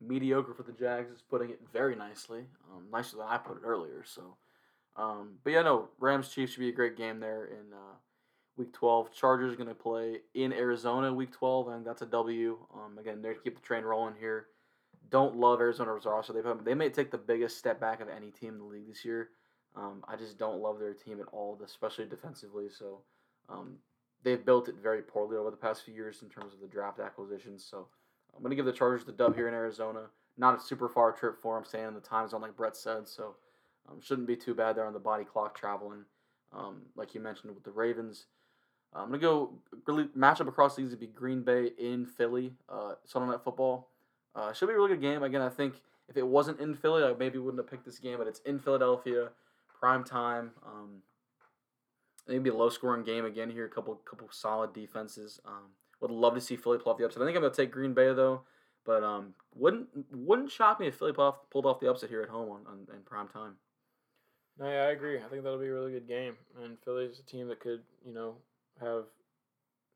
mediocre 0.00 0.54
for 0.54 0.62
the 0.62 0.72
Jags 0.72 1.10
is 1.10 1.22
putting 1.22 1.50
it 1.50 1.60
very 1.72 1.96
nicely, 1.96 2.46
um, 2.72 2.84
nicer 2.92 3.16
than 3.16 3.26
I 3.26 3.38
put 3.38 3.56
it 3.56 3.64
earlier. 3.64 4.04
So, 4.04 4.36
um, 4.96 5.38
but 5.42 5.52
yeah, 5.52 5.62
no, 5.62 5.88
Rams 5.98 6.28
Chiefs 6.28 6.52
should 6.52 6.60
be 6.60 6.68
a 6.68 6.72
great 6.72 6.96
game 6.96 7.20
there 7.20 7.46
in 7.46 7.72
uh, 7.72 7.94
Week 8.56 8.72
12. 8.72 9.12
Chargers 9.12 9.52
are 9.52 9.56
going 9.56 9.68
to 9.68 9.74
play 9.74 10.18
in 10.34 10.52
Arizona 10.52 11.12
Week 11.12 11.32
12, 11.32 11.68
and 11.68 11.86
that's 11.86 12.02
a 12.02 12.06
W. 12.06 12.58
Um, 12.72 12.98
again, 12.98 13.20
they're 13.20 13.34
to 13.34 13.40
keep 13.40 13.56
the 13.56 13.66
train 13.66 13.84
rolling 13.84 14.14
here. 14.18 14.46
Don't 15.10 15.36
love 15.36 15.60
Arizona's 15.60 16.06
roster. 16.06 16.32
They 16.32 16.40
they 16.64 16.74
may 16.74 16.88
take 16.88 17.10
the 17.10 17.18
biggest 17.18 17.58
step 17.58 17.80
back 17.80 18.00
of 18.00 18.08
any 18.08 18.30
team 18.30 18.54
in 18.54 18.58
the 18.58 18.64
league 18.64 18.88
this 18.88 19.04
year. 19.04 19.30
Um, 19.76 20.04
I 20.08 20.16
just 20.16 20.38
don't 20.38 20.60
love 20.60 20.78
their 20.78 20.94
team 20.94 21.20
at 21.20 21.26
all, 21.32 21.58
especially 21.64 22.06
defensively. 22.06 22.68
So 22.68 23.00
um, 23.48 23.76
they've 24.22 24.44
built 24.44 24.68
it 24.68 24.76
very 24.82 25.02
poorly 25.02 25.36
over 25.36 25.50
the 25.50 25.56
past 25.56 25.84
few 25.84 25.94
years 25.94 26.22
in 26.22 26.28
terms 26.28 26.54
of 26.54 26.60
the 26.60 26.68
draft 26.68 27.00
acquisitions. 27.00 27.66
So 27.68 27.88
I'm 28.34 28.42
going 28.42 28.50
to 28.50 28.56
give 28.56 28.66
the 28.66 28.72
Chargers 28.72 29.04
the 29.04 29.12
dub 29.12 29.34
here 29.34 29.48
in 29.48 29.54
Arizona. 29.54 30.06
Not 30.36 30.58
a 30.58 30.60
super 30.60 30.88
far 30.88 31.12
trip 31.12 31.40
for 31.40 31.56
them, 31.56 31.64
staying 31.64 31.88
in 31.88 31.94
the 31.94 32.00
time 32.00 32.28
zone 32.28 32.40
like 32.40 32.56
Brett 32.56 32.76
said. 32.76 33.08
So 33.08 33.36
um, 33.88 34.00
shouldn't 34.00 34.26
be 34.26 34.36
too 34.36 34.54
bad 34.54 34.76
there 34.76 34.86
on 34.86 34.92
the 34.92 34.98
body 34.98 35.24
clock 35.24 35.56
traveling. 35.56 36.04
Um, 36.52 36.82
like 36.96 37.14
you 37.14 37.20
mentioned 37.20 37.54
with 37.54 37.64
the 37.64 37.72
Ravens, 37.72 38.26
I'm 38.94 39.06
gonna 39.06 39.18
go 39.18 39.50
really 39.86 40.04
matchup 40.16 40.48
across 40.48 40.76
these 40.76 40.90
would 40.90 41.00
be 41.00 41.08
Green 41.08 41.42
Bay 41.42 41.70
in 41.78 42.06
Philly. 42.06 42.52
Uh, 42.68 42.94
Sunday 43.04 43.30
Night 43.30 43.42
Football. 43.42 43.88
Uh, 44.34 44.52
should 44.52 44.66
be 44.66 44.72
a 44.72 44.76
really 44.76 44.90
good 44.90 45.00
game. 45.00 45.22
Again, 45.22 45.42
I 45.42 45.48
think 45.48 45.74
if 46.08 46.16
it 46.16 46.26
wasn't 46.26 46.60
in 46.60 46.74
Philly, 46.74 47.02
I 47.02 47.14
maybe 47.18 47.38
wouldn't 47.38 47.62
have 47.62 47.70
picked 47.70 47.84
this 47.84 47.98
game, 47.98 48.18
but 48.18 48.26
it's 48.26 48.40
in 48.40 48.58
Philadelphia, 48.58 49.30
prime 49.80 50.04
time. 50.04 50.52
Um, 50.64 51.02
maybe 52.28 52.50
a 52.50 52.54
low 52.54 52.68
scoring 52.68 53.04
game 53.04 53.24
again 53.24 53.50
here. 53.50 53.64
A 53.64 53.68
couple 53.68 53.94
couple 53.96 54.28
solid 54.30 54.72
defenses. 54.72 55.40
Um, 55.44 55.70
would 56.00 56.10
love 56.10 56.34
to 56.34 56.40
see 56.40 56.56
Philly 56.56 56.78
pull 56.78 56.92
off 56.92 56.98
the 56.98 57.04
upset. 57.04 57.22
I 57.22 57.26
think 57.26 57.36
I'm 57.36 57.42
gonna 57.42 57.54
take 57.54 57.70
Green 57.70 57.94
Bay 57.94 58.12
though, 58.12 58.42
but 58.84 59.02
um, 59.02 59.34
wouldn't 59.54 59.88
wouldn't 60.12 60.50
shock 60.50 60.80
me 60.80 60.86
if 60.86 60.96
Philly 60.96 61.12
pulled 61.12 61.34
off, 61.34 61.50
pulled 61.50 61.66
off 61.66 61.80
the 61.80 61.90
upset 61.90 62.10
here 62.10 62.22
at 62.22 62.28
home 62.28 62.50
on, 62.50 62.66
on 62.66 62.86
in 62.94 63.02
prime 63.02 63.28
time. 63.28 63.54
No, 64.58 64.66
yeah, 64.66 64.82
I 64.82 64.90
agree. 64.90 65.18
I 65.18 65.28
think 65.28 65.42
that'll 65.42 65.58
be 65.58 65.66
a 65.66 65.72
really 65.72 65.92
good 65.92 66.06
game, 66.06 66.36
and 66.62 66.78
Philly's 66.84 67.18
a 67.18 67.22
team 67.22 67.48
that 67.48 67.60
could 67.60 67.82
you 68.04 68.14
know 68.14 68.36
have 68.80 69.04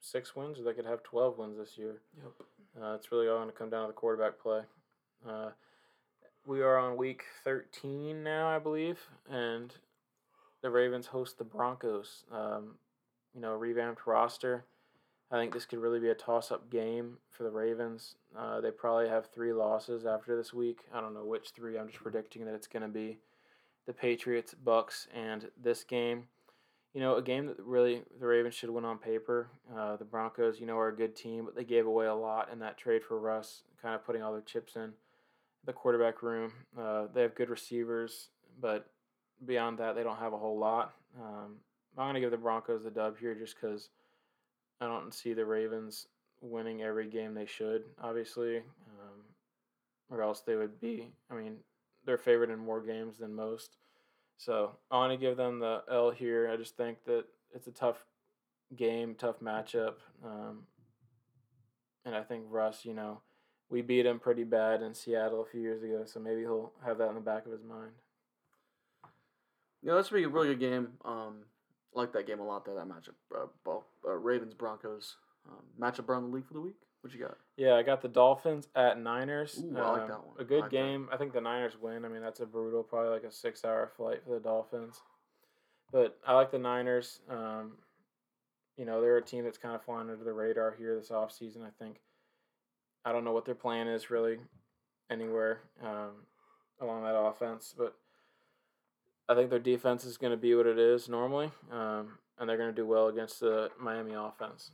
six 0.01 0.35
wins, 0.37 0.59
or 0.59 0.63
they 0.63 0.73
could 0.73 0.87
have 0.87 1.03
12 1.03 1.39
wins 1.39 1.59
this 1.59 1.77
year. 1.77 2.01
Yep. 2.17 2.83
Uh, 2.83 2.95
it's 2.95 3.11
really 3.11 3.29
all 3.29 3.39
going 3.39 3.49
to 3.49 3.55
come 3.55 3.71
down 3.71 3.83
to 3.83 3.89
the 3.89 3.93
quarterback 3.93 4.39
play. 4.39 4.61
Uh, 5.29 5.51
we 6.47 6.63
are 6.63 6.79
on 6.79 6.97
week 6.97 7.25
13 7.45 8.23
now, 8.23 8.49
I 8.49 8.59
believe, 8.59 8.99
and 9.29 9.75
the 10.63 10.71
Ravens 10.71 11.07
host 11.07 11.39
the 11.39 11.45
Broncos. 11.45 12.25
Um, 12.33 12.77
you 13.35 13.41
know, 13.41 13.55
revamped 13.55 14.07
roster. 14.07 14.65
I 15.31 15.37
think 15.37 15.53
this 15.53 15.67
could 15.67 15.81
really 15.81 16.01
be 16.01 16.09
a 16.09 16.15
toss 16.15 16.51
up 16.51 16.71
game 16.71 17.19
for 17.31 17.43
the 17.43 17.51
Ravens. 17.51 18.15
Uh, 18.37 18.61
they 18.61 18.71
probably 18.71 19.09
have 19.09 19.27
three 19.27 19.53
losses 19.53 20.07
after 20.07 20.37
this 20.37 20.55
week. 20.55 20.81
I 20.93 21.01
don't 21.01 21.13
know 21.13 21.25
which 21.25 21.51
three. 21.51 21.79
I'm 21.79 21.89
just 21.89 22.03
predicting 22.03 22.47
that 22.47 22.55
it's 22.55 22.67
going 22.67 22.83
to 22.83 22.89
be 22.89 23.19
the 23.87 23.93
Patriots, 23.93 24.55
Bucks, 24.55 25.07
and 25.15 25.51
this 25.63 25.85
game 25.85 26.25
you 26.95 27.01
know, 27.01 27.17
a 27.17 27.23
game 27.23 27.47
that 27.47 27.59
really 27.61 28.03
the 28.19 28.27
Ravens 28.27 28.55
should 28.55 28.71
win 28.71 28.85
on 28.85 28.99
paper. 28.99 29.49
Uh, 29.77 29.97
the 29.97 30.05
Broncos, 30.05 30.61
you 30.61 30.67
know, 30.67 30.79
are 30.79 30.89
a 30.89 30.97
good 30.97 31.15
team, 31.15 31.45
but 31.45 31.55
they 31.55 31.65
gave 31.65 31.87
away 31.87 32.07
a 32.07 32.15
lot 32.15 32.51
in 32.53 32.59
that 32.61 32.79
trade 32.79 33.03
for 33.03 33.19
Russ, 33.19 33.63
kind 33.81 33.95
of 33.95 34.05
putting 34.05 34.23
all 34.23 34.33
their 34.33 34.41
chips 34.41 34.77
in 34.77 34.93
the 35.65 35.73
quarterback 35.73 36.23
room. 36.23 36.53
Uh, 36.79 37.07
they 37.13 37.23
have 37.23 37.35
good 37.35 37.51
receivers, 37.51 38.29
but 38.61 38.91
beyond 39.45 39.79
that, 39.79 39.95
they 39.95 40.03
don't 40.03 40.19
have 40.19 40.33
a 40.33 40.39
whole 40.39 40.59
lot. 40.59 40.95
Um, 41.21 41.57
I'm 41.97 42.05
going 42.05 42.15
to 42.15 42.21
give 42.21 42.31
the 42.31 42.37
Broncos 42.37 42.85
the 42.85 42.91
dub 42.91 43.19
here 43.19 43.35
just 43.35 43.57
because 43.61 43.91
I 44.81 44.87
don't 44.87 45.13
see 45.13 45.35
the 45.35 45.45
Ravens 45.45 46.07
winning 46.41 46.83
every 46.83 47.09
game 47.09 47.35
they 47.35 47.47
should, 47.47 47.83
obviously, 48.01 48.59
um, 48.59 49.25
or 50.11 50.23
else 50.23 50.41
they 50.41 50.55
would 50.55 50.81
be. 50.81 51.11
I 51.31 51.35
mean, 51.35 51.57
they're 52.05 52.19
favored 52.19 52.51
in 52.51 52.59
more 52.59 52.81
games 52.81 53.19
than 53.19 53.35
most. 53.35 53.77
So 54.39 54.77
I 54.91 54.97
want 54.97 55.13
to 55.13 55.19
give 55.19 55.37
them 55.37 55.59
the 55.59 55.83
L 55.91 56.11
here. 56.11 56.49
I 56.51 56.57
just 56.57 56.77
think 56.77 57.05
that 57.07 57.25
it's 57.53 57.67
a 57.67 57.73
tough 57.73 58.07
game, 58.77 59.17
tough 59.17 59.41
matchup. 59.41 59.95
Um, 60.25 60.61
and 62.05 62.15
I 62.15 62.23
think 62.23 62.45
Russ, 62.49 62.85
you 62.85 62.95
know, 62.95 63.21
we 63.69 63.83
beat 63.83 64.07
him 64.07 64.21
pretty 64.21 64.45
bad 64.45 64.81
in 64.81 64.95
Seattle 64.95 65.43
a 65.43 65.45
few 65.45 65.61
years 65.61 65.83
ago, 65.83 66.05
so 66.07 66.21
maybe 66.21 66.43
he'll 66.43 66.73
have 66.85 66.99
that 66.99 67.09
in 67.09 67.17
the 67.17 67.21
back 67.21 67.47
of 67.47 67.53
his 67.53 67.65
mind. 67.65 67.91
Yeah, 69.83 69.95
that's 69.95 70.09
be 70.09 70.23
a 70.23 70.29
really 70.29 70.55
good 70.55 70.61
game. 70.61 70.89
Um, 71.05 71.45
like 71.93 72.13
that 72.13 72.27
game 72.27 72.41
a 72.41 72.47
lot 72.47 72.65
there, 72.65 72.75
that 72.75 72.89
matchup. 72.89 73.15
Uh, 73.35 73.79
uh, 74.07 74.13
Ravens 74.13 74.55
Broncos 74.55 75.17
um, 75.49 75.65
matchup 75.81 76.09
around 76.09 76.31
the 76.31 76.35
league 76.35 76.47
for 76.47 76.55
the 76.55 76.61
week. 76.61 76.88
What 77.09 77.19
you 77.19 77.25
got? 77.25 77.39
Yeah, 77.57 77.75
I 77.75 77.83
got 77.83 78.03
the 78.03 78.09
Dolphins 78.09 78.69
at 78.77 79.01
Niners. 79.01 79.63
Ooh, 79.65 79.79
I 79.79 79.93
like 79.93 80.03
um, 80.03 80.09
that 80.09 80.27
one. 80.27 80.37
A 80.39 80.45
good 80.45 80.61
like 80.61 80.71
game. 80.71 81.07
That. 81.07 81.15
I 81.15 81.17
think 81.17 81.33
the 81.33 81.41
Niners 81.41 81.73
win. 81.81 82.05
I 82.05 82.09
mean, 82.09 82.21
that's 82.21 82.41
a 82.41 82.47
brutal, 82.47 82.83
probably 82.83 83.09
like 83.09 83.25
a 83.25 83.33
six-hour 83.33 83.93
flight 83.97 84.23
for 84.23 84.35
the 84.35 84.41
Dolphins. 84.41 85.01
But 85.91 86.19
I 86.27 86.35
like 86.35 86.51
the 86.51 86.59
Niners. 86.59 87.21
Um, 87.31 87.79
you 88.77 88.85
know, 88.85 89.01
they're 89.01 89.17
a 89.17 89.23
team 89.23 89.45
that's 89.45 89.57
kind 89.57 89.75
of 89.75 89.83
flying 89.83 90.11
under 90.11 90.23
the 90.23 90.35
radar 90.35 90.75
here 90.77 90.97
this 90.97 91.09
offseason, 91.09 91.63
I 91.63 91.71
think. 91.83 91.97
I 93.07 93.13
don't 93.13 93.25
know 93.25 93.33
what 93.33 93.47
their 93.47 93.55
plan 93.55 93.89
is 93.89 94.11
really 94.11 94.37
anywhere 95.09 95.61
um, 95.83 96.11
along 96.79 97.05
that 97.05 97.17
offense, 97.17 97.75
but 97.77 97.97
I 99.31 99.35
think 99.35 99.49
their 99.49 99.59
defense 99.59 100.05
is 100.05 100.19
going 100.19 100.33
to 100.33 100.37
be 100.37 100.55
what 100.55 100.67
it 100.67 100.79
is 100.79 101.09
normally, 101.09 101.51
um, 101.73 102.19
and 102.39 102.47
they're 102.47 102.59
going 102.59 102.69
to 102.69 102.77
do 102.77 102.87
well 102.87 103.09
against 103.09 103.41
the 103.41 103.71
Miami 103.81 104.13
offense. 104.13 104.73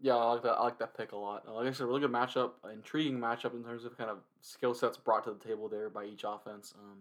Yeah, 0.00 0.16
I 0.16 0.32
like 0.32 0.42
that. 0.42 0.52
I 0.52 0.62
like 0.62 0.78
that 0.78 0.96
pick 0.96 1.12
a 1.12 1.16
lot. 1.16 1.48
Like 1.48 1.66
I 1.66 1.72
said, 1.72 1.84
a 1.84 1.86
really 1.86 2.00
good 2.00 2.12
matchup, 2.12 2.52
intriguing 2.70 3.18
matchup 3.18 3.54
in 3.54 3.64
terms 3.64 3.84
of 3.84 3.96
kind 3.96 4.10
of 4.10 4.18
skill 4.42 4.74
sets 4.74 4.98
brought 4.98 5.24
to 5.24 5.32
the 5.32 5.42
table 5.42 5.68
there 5.68 5.88
by 5.88 6.04
each 6.04 6.24
offense. 6.26 6.74
Um, 6.78 6.98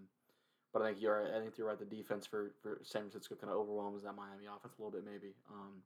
but 0.72 0.81
I 0.81 0.88
think 0.88 1.01
you're 1.01 1.22
right. 1.22 1.31
I 1.35 1.39
think 1.41 1.57
you're 1.57 1.67
right. 1.67 1.80
The 1.80 1.85
defense 1.85 2.26
for, 2.26 2.51
for 2.61 2.80
San 2.84 3.01
Francisco 3.03 3.35
kind 3.35 3.51
of 3.51 3.59
overwhelms 3.59 4.03
that 4.03 4.15
Miami 4.15 4.45
offense 4.45 4.73
a 4.77 4.81
little 4.81 4.91
bit, 4.91 5.05
maybe. 5.05 5.34
Um, 5.51 5.81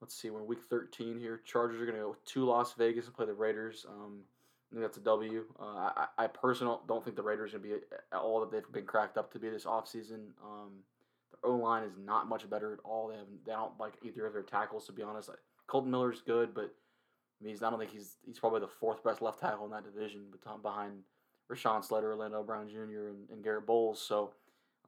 let's 0.00 0.14
see, 0.14 0.30
we're 0.30 0.42
week 0.42 0.60
13 0.68 1.18
here. 1.18 1.40
Chargers 1.44 1.80
are 1.80 1.86
going 1.86 1.96
to 1.96 2.02
go 2.02 2.16
to 2.24 2.44
Las 2.44 2.74
Vegas 2.74 3.06
and 3.06 3.14
play 3.14 3.26
the 3.26 3.34
Raiders. 3.34 3.86
Um, 3.88 4.20
I 4.70 4.74
think 4.74 4.82
that's 4.82 4.98
a 4.98 5.00
W. 5.00 5.44
Uh, 5.60 5.64
I, 5.64 6.06
I 6.18 6.26
personally 6.26 6.78
don't 6.88 7.04
think 7.04 7.16
the 7.16 7.22
Raiders 7.22 7.54
are 7.54 7.58
going 7.58 7.72
to 7.72 7.78
be 7.78 7.84
all 8.14 8.40
that 8.40 8.50
they've 8.50 8.72
been 8.72 8.84
cracked 8.84 9.16
up 9.16 9.32
to 9.32 9.38
be 9.38 9.48
this 9.48 9.64
offseason. 9.64 10.32
Um, 10.44 10.72
their 11.30 11.50
O 11.50 11.56
line 11.56 11.84
is 11.84 11.92
not 11.98 12.28
much 12.28 12.48
better 12.48 12.72
at 12.72 12.80
all. 12.84 13.08
They 13.08 13.16
have 13.16 13.26
they 13.44 13.52
don't 13.52 13.78
like 13.78 13.94
either 14.02 14.26
of 14.26 14.32
their 14.32 14.42
tackles 14.42 14.86
to 14.86 14.92
be 14.92 15.02
honest. 15.02 15.28
Like, 15.28 15.38
Kolton 15.66 15.90
Miller's 15.90 16.22
good, 16.24 16.54
but 16.54 16.74
I 17.40 17.44
mean, 17.44 17.52
he's 17.52 17.62
I 17.62 17.70
don't 17.70 17.78
think 17.78 17.92
he's 17.92 18.16
he's 18.24 18.38
probably 18.38 18.60
the 18.60 18.68
fourth 18.68 19.02
best 19.04 19.22
left 19.22 19.40
tackle 19.40 19.64
in 19.64 19.70
that 19.72 19.84
division, 19.84 20.26
behind 20.62 21.02
Rashawn 21.50 21.84
Slater, 21.84 22.12
Orlando 22.12 22.42
Brown 22.42 22.68
Jr., 22.68 23.08
and, 23.08 23.28
and 23.30 23.42
Garett 23.42 23.66
Bolles. 23.66 24.00
So, 24.00 24.32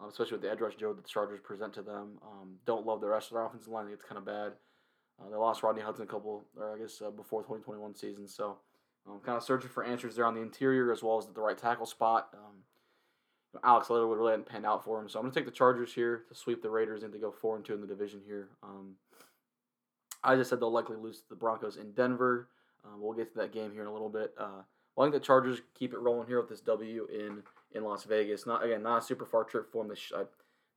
um, 0.01 0.09
especially 0.09 0.33
with 0.33 0.43
the 0.43 0.51
edge 0.51 0.61
rush 0.61 0.77
Joe 0.77 0.93
that 0.93 1.03
the 1.03 1.09
Chargers 1.09 1.41
present 1.41 1.73
to 1.75 1.83
them, 1.83 2.19
um, 2.23 2.57
don't 2.67 2.87
love 2.87 3.01
the 3.01 3.09
rest 3.09 3.31
of 3.31 3.35
their 3.35 3.45
offensive 3.45 3.73
line. 3.73 3.89
It's 3.93 4.05
kind 4.05 4.19
of 4.19 4.25
bad. 4.25 4.53
Uh, 5.21 5.29
they 5.31 5.37
lost 5.37 5.63
Rodney 5.63 5.83
Hudson 5.83 6.05
a 6.05 6.07
couple, 6.07 6.45
or 6.57 6.75
I 6.75 6.79
guess 6.79 7.03
uh, 7.05 7.11
before 7.11 7.43
2021 7.43 7.95
season. 7.95 8.29
So, 8.29 8.59
um, 9.07 9.21
kind 9.25 9.37
of 9.37 9.43
searching 9.43 9.71
for 9.71 9.85
answers 9.85 10.17
there 10.17 10.27
on 10.27 10.35
the 10.35 10.41
interior 10.41 10.93
as 10.93 11.03
well 11.03 11.19
as 11.19 11.27
at 11.27 11.35
the 11.35 11.41
right 11.41 11.59
tackle 11.59 11.87
spot. 11.87 12.29
Um, 12.35 12.63
Alex 13.65 13.91
Leatherwood 13.91 14.19
really 14.19 14.33
hadn't 14.33 14.49
panned 14.49 14.67
out 14.67 14.85
for 14.85 15.01
him, 15.01 15.09
so 15.09 15.19
I'm 15.19 15.25
going 15.25 15.33
to 15.33 15.41
take 15.41 15.47
the 15.47 15.53
Chargers 15.53 15.93
here 15.93 16.25
to 16.29 16.35
sweep 16.35 16.63
the 16.63 16.71
Raiders 16.71 17.03
and 17.03 17.13
to 17.13 17.19
go 17.19 17.33
four 17.33 17.57
and 17.57 17.65
two 17.65 17.75
in 17.75 17.81
the 17.81 17.87
division 17.87 18.21
here. 18.25 18.51
Um, 18.63 18.95
I 20.23 20.36
just 20.36 20.51
said 20.51 20.61
they'll 20.61 20.73
likely 20.73 20.97
lose 20.97 21.19
to 21.19 21.28
the 21.28 21.36
Broncos 21.36 21.77
in 21.77 21.93
Denver. 21.93 22.49
Um, 22.85 23.01
we'll 23.01 23.12
get 23.12 23.32
to 23.32 23.39
that 23.39 23.53
game 23.53 23.73
here 23.73 23.82
in 23.82 23.89
a 23.89 23.93
little 23.93 24.09
bit. 24.09 24.35
Uh, 24.39 24.62
well, 24.95 25.07
I 25.07 25.11
think 25.11 25.23
the 25.23 25.27
Chargers 25.27 25.61
keep 25.74 25.93
it 25.93 26.01
rolling 26.01 26.27
here 26.27 26.40
with 26.40 26.49
this 26.49 26.61
W 26.61 27.07
in 27.12 27.43
in 27.73 27.85
Las 27.85 28.05
Vegas. 28.05 28.47
Not 28.47 28.65
again, 28.65 28.82
not 28.82 29.03
a 29.03 29.05
super 29.05 29.24
far 29.27 29.45
trip 29.45 29.70
for 29.70 29.82
them. 29.82 29.89
They, 29.89 29.95
sh- 29.95 30.12
I, 30.16 30.24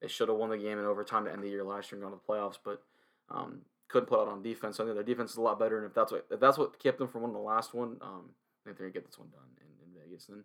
they 0.02 0.08
should 0.08 0.30
have 0.30 0.38
won 0.38 0.50
the 0.50 0.58
game 0.58 0.78
in 0.78 0.86
overtime 0.86 1.26
to 1.26 1.32
end 1.32 1.44
the 1.44 1.50
year 1.50 1.64
last 1.64 1.92
year 1.92 2.02
and 2.02 2.10
gone 2.10 2.20
to 2.20 2.26
the 2.26 2.34
playoffs, 2.34 2.58
but 2.64 2.84
um, 3.30 3.62
couldn't 3.88 4.08
put 4.08 4.20
out 4.20 4.28
on 4.28 4.42
defense. 4.42 4.78
So 4.78 4.84
I 4.84 4.88
think 4.88 4.96
their 4.96 5.04
defense 5.04 5.32
is 5.32 5.38
a 5.38 5.42
lot 5.42 5.60
better, 5.60 5.78
and 5.78 5.86
if 5.86 5.94
that's 5.94 6.12
what 6.12 6.28
if 6.30 6.40
that's 6.40 6.58
what 6.58 6.80
kept 6.80 7.00
them 7.00 7.08
from 7.08 7.22
winning 7.24 7.36
the 7.36 7.42
last 7.42 7.74
one, 7.74 7.98
um, 8.02 8.30
I 8.64 8.70
think 8.70 8.78
they're 8.78 8.88
gonna 8.88 8.94
get 8.94 9.06
this 9.06 9.18
one 9.18 9.30
done 9.30 9.50
in, 9.60 9.88
in 9.88 10.10
Vegas. 10.10 10.30
And 10.30 10.44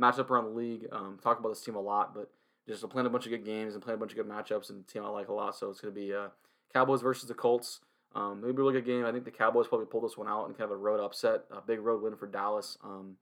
matchup 0.00 0.30
around 0.30 0.44
the 0.44 0.58
league, 0.58 0.86
um, 0.92 1.18
talk 1.22 1.38
about 1.38 1.50
this 1.50 1.60
team 1.60 1.74
a 1.74 1.80
lot, 1.80 2.14
but 2.14 2.30
just 2.66 2.88
playing 2.88 3.06
a 3.06 3.10
bunch 3.10 3.24
of 3.24 3.30
good 3.30 3.44
games 3.44 3.74
and 3.74 3.82
playing 3.82 3.96
a 3.96 4.00
bunch 4.00 4.12
of 4.12 4.16
good 4.16 4.28
matchups, 4.28 4.70
and 4.70 4.86
team 4.86 5.04
I 5.04 5.08
like 5.08 5.28
a 5.28 5.34
lot. 5.34 5.56
So 5.56 5.70
it's 5.70 5.80
gonna 5.80 5.92
be 5.92 6.14
uh, 6.14 6.28
Cowboys 6.72 7.02
versus 7.02 7.28
the 7.28 7.34
Colts. 7.34 7.80
Um, 8.14 8.40
maybe 8.40 8.52
a 8.52 8.54
really 8.54 8.72
good 8.72 8.86
game. 8.86 9.04
I 9.04 9.12
think 9.12 9.24
the 9.24 9.30
Cowboys 9.30 9.68
probably 9.68 9.86
pull 9.86 10.00
this 10.00 10.16
one 10.16 10.28
out 10.28 10.46
and 10.46 10.56
kind 10.56 10.70
of 10.70 10.76
a 10.76 10.80
road 10.80 11.00
upset, 11.00 11.44
a 11.50 11.60
big 11.60 11.80
road 11.80 12.02
win 12.02 12.16
for 12.16 12.26
Dallas. 12.26 12.78
Um, 12.82 13.16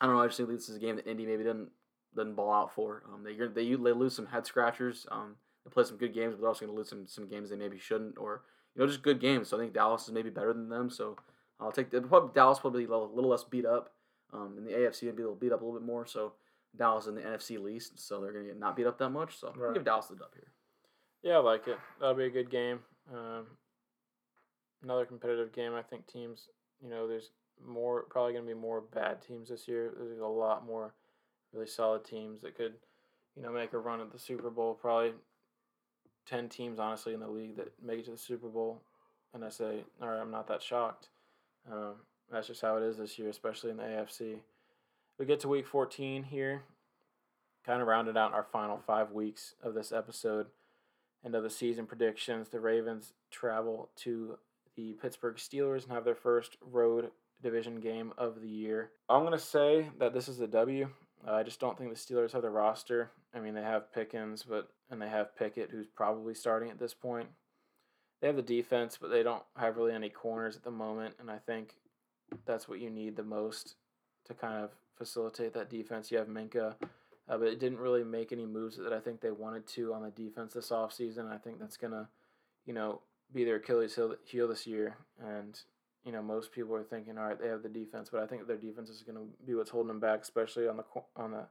I 0.00 0.06
don't 0.06 0.14
know. 0.14 0.22
I 0.22 0.26
just 0.26 0.36
think 0.36 0.48
this 0.50 0.68
is 0.68 0.76
a 0.76 0.80
game 0.80 0.96
that 0.96 1.06
Indy 1.06 1.26
maybe 1.26 1.42
didn't 1.42 1.70
didn't 2.14 2.34
ball 2.34 2.52
out 2.52 2.74
for. 2.74 3.02
Um, 3.12 3.24
they 3.24 3.34
they 3.34 3.74
they 3.74 3.92
lose 3.92 4.14
some 4.14 4.26
head 4.26 4.46
scratchers. 4.46 5.06
Um, 5.10 5.36
they 5.64 5.70
play 5.70 5.84
some 5.84 5.96
good 5.96 6.14
games, 6.14 6.34
but 6.34 6.40
they're 6.40 6.48
also 6.48 6.66
going 6.66 6.74
to 6.74 6.78
lose 6.78 6.88
some 6.88 7.06
some 7.06 7.28
games 7.28 7.50
they 7.50 7.56
maybe 7.56 7.78
shouldn't, 7.78 8.18
or 8.18 8.42
you 8.74 8.80
know 8.80 8.86
just 8.86 9.02
good 9.02 9.20
games. 9.20 9.48
So 9.48 9.56
I 9.56 9.60
think 9.60 9.72
Dallas 9.72 10.04
is 10.04 10.12
maybe 10.12 10.30
better 10.30 10.52
than 10.52 10.68
them. 10.68 10.90
So 10.90 11.16
I'll 11.60 11.72
take 11.72 11.90
the 11.90 12.00
probably 12.02 12.30
Dallas 12.34 12.58
probably 12.58 12.84
a 12.84 12.88
little, 12.88 13.10
little 13.14 13.30
less 13.30 13.44
beat 13.44 13.66
up. 13.66 13.92
Um, 14.32 14.56
in 14.58 14.64
the 14.64 14.72
AFC, 14.72 15.04
maybe 15.04 15.22
a 15.22 15.26
little 15.26 15.36
beat 15.36 15.52
up 15.52 15.62
a 15.62 15.64
little 15.64 15.78
bit 15.78 15.86
more. 15.86 16.06
So 16.06 16.32
Dallas 16.76 17.06
in 17.06 17.14
the 17.14 17.20
NFC 17.20 17.62
least, 17.62 17.98
so 17.98 18.20
they're 18.20 18.32
going 18.32 18.46
to 18.46 18.50
get 18.50 18.58
not 18.58 18.76
beat 18.76 18.86
up 18.86 18.98
that 18.98 19.10
much. 19.10 19.38
So 19.38 19.52
right. 19.56 19.74
give 19.74 19.84
Dallas 19.84 20.06
the 20.06 20.16
dub 20.16 20.34
here. 20.34 20.48
Yeah, 21.22 21.36
I 21.36 21.40
like 21.40 21.68
it. 21.68 21.78
That'll 22.00 22.16
be 22.16 22.24
a 22.24 22.30
good 22.30 22.50
game. 22.50 22.80
Um, 23.12 23.46
another 24.82 25.04
competitive 25.04 25.52
game. 25.52 25.74
I 25.74 25.82
think 25.82 26.06
teams, 26.06 26.48
you 26.82 26.90
know, 26.90 27.06
there's 27.08 27.30
more 27.64 28.02
probably 28.02 28.32
going 28.32 28.44
to 28.44 28.54
be 28.54 28.58
more 28.58 28.80
bad 28.80 29.22
teams 29.22 29.48
this 29.48 29.68
year. 29.68 29.92
There's 29.98 30.20
a 30.20 30.26
lot 30.26 30.66
more 30.66 30.94
really 31.52 31.66
solid 31.66 32.04
teams 32.04 32.42
that 32.42 32.56
could, 32.56 32.74
you 33.36 33.42
know, 33.42 33.50
make 33.50 33.72
a 33.72 33.78
run 33.78 34.00
at 34.00 34.12
the 34.12 34.18
Super 34.18 34.50
Bowl. 34.50 34.74
Probably 34.74 35.12
ten 36.26 36.48
teams, 36.48 36.78
honestly, 36.78 37.14
in 37.14 37.20
the 37.20 37.28
league 37.28 37.56
that 37.56 37.72
make 37.82 38.00
it 38.00 38.04
to 38.06 38.12
the 38.12 38.18
Super 38.18 38.48
Bowl. 38.48 38.82
And 39.32 39.44
I 39.44 39.48
say, 39.48 39.84
all 40.00 40.08
right, 40.08 40.20
I'm 40.20 40.30
not 40.30 40.46
that 40.48 40.62
shocked. 40.62 41.08
Um, 41.70 41.94
that's 42.30 42.46
just 42.46 42.60
how 42.60 42.76
it 42.76 42.82
is 42.82 42.98
this 42.98 43.18
year, 43.18 43.28
especially 43.28 43.70
in 43.70 43.76
the 43.76 43.82
AFC. 43.82 44.36
We 45.18 45.26
get 45.26 45.40
to 45.40 45.48
week 45.48 45.66
14 45.66 46.24
here, 46.24 46.62
kind 47.64 47.80
of 47.80 47.88
rounded 47.88 48.16
out 48.16 48.32
our 48.32 48.46
final 48.52 48.78
five 48.78 49.12
weeks 49.12 49.54
of 49.62 49.74
this 49.74 49.92
episode. 49.92 50.46
End 51.24 51.34
of 51.34 51.42
the 51.42 51.50
season 51.50 51.86
predictions. 51.86 52.48
The 52.48 52.60
Ravens 52.60 53.12
travel 53.30 53.90
to 53.96 54.38
the 54.76 54.92
Pittsburgh 55.00 55.36
Steelers 55.36 55.84
and 55.84 55.92
have 55.92 56.04
their 56.04 56.14
first 56.14 56.56
road 56.60 57.10
division 57.42 57.80
game 57.80 58.12
of 58.18 58.40
the 58.40 58.48
year. 58.48 58.90
I'm 59.08 59.22
going 59.22 59.32
to 59.32 59.38
say 59.38 59.90
that 59.98 60.12
this 60.12 60.28
is 60.28 60.40
a 60.40 60.46
W. 60.46 60.88
Uh, 61.26 61.32
I 61.32 61.42
just 61.42 61.60
don't 61.60 61.78
think 61.78 61.90
the 61.90 61.96
Steelers 61.96 62.32
have 62.32 62.42
the 62.42 62.50
roster. 62.50 63.10
I 63.34 63.40
mean, 63.40 63.54
they 63.54 63.62
have 63.62 63.92
Pickens, 63.92 64.42
but 64.42 64.68
and 64.90 65.00
they 65.00 65.08
have 65.08 65.36
Pickett, 65.36 65.70
who's 65.70 65.86
probably 65.86 66.34
starting 66.34 66.70
at 66.70 66.78
this 66.78 66.94
point. 66.94 67.28
They 68.20 68.26
have 68.26 68.36
the 68.36 68.42
defense, 68.42 68.98
but 69.00 69.10
they 69.10 69.22
don't 69.22 69.42
have 69.56 69.76
really 69.76 69.92
any 69.92 70.08
corners 70.08 70.56
at 70.56 70.64
the 70.64 70.70
moment, 70.70 71.14
and 71.18 71.30
I 71.30 71.38
think 71.38 71.74
that's 72.46 72.68
what 72.68 72.80
you 72.80 72.90
need 72.90 73.16
the 73.16 73.22
most 73.22 73.76
to 74.26 74.34
kind 74.34 74.62
of 74.62 74.70
facilitate 74.96 75.54
that 75.54 75.70
defense. 75.70 76.10
You 76.10 76.18
have 76.18 76.28
Minkah 76.28 76.74
uh, 77.28 77.38
but 77.38 77.48
it 77.48 77.58
didn't 77.58 77.78
really 77.78 78.04
make 78.04 78.32
any 78.32 78.46
moves 78.46 78.76
that 78.76 78.92
I 78.92 79.00
think 79.00 79.20
they 79.20 79.30
wanted 79.30 79.66
to 79.68 79.94
on 79.94 80.02
the 80.02 80.10
defense 80.10 80.52
this 80.52 80.70
offseason. 80.70 81.32
I 81.32 81.38
think 81.38 81.58
that's 81.58 81.76
going 81.76 81.92
to, 81.92 82.08
you 82.66 82.74
know, 82.74 83.00
be 83.32 83.44
their 83.44 83.56
Achilles 83.56 83.98
heel 84.24 84.48
this 84.48 84.66
year. 84.66 84.98
And, 85.18 85.58
you 86.04 86.12
know, 86.12 86.22
most 86.22 86.52
people 86.52 86.74
are 86.74 86.82
thinking, 86.82 87.16
all 87.16 87.26
right, 87.26 87.40
they 87.40 87.48
have 87.48 87.62
the 87.62 87.68
defense, 87.68 88.10
but 88.12 88.22
I 88.22 88.26
think 88.26 88.46
their 88.46 88.56
defense 88.56 88.90
is 88.90 89.02
going 89.02 89.16
to 89.16 89.24
be 89.46 89.54
what's 89.54 89.70
holding 89.70 89.88
them 89.88 90.00
back, 90.00 90.20
especially 90.22 90.68
on 90.68 90.76
the 90.76 90.84
on 91.16 91.30
the 91.30 91.46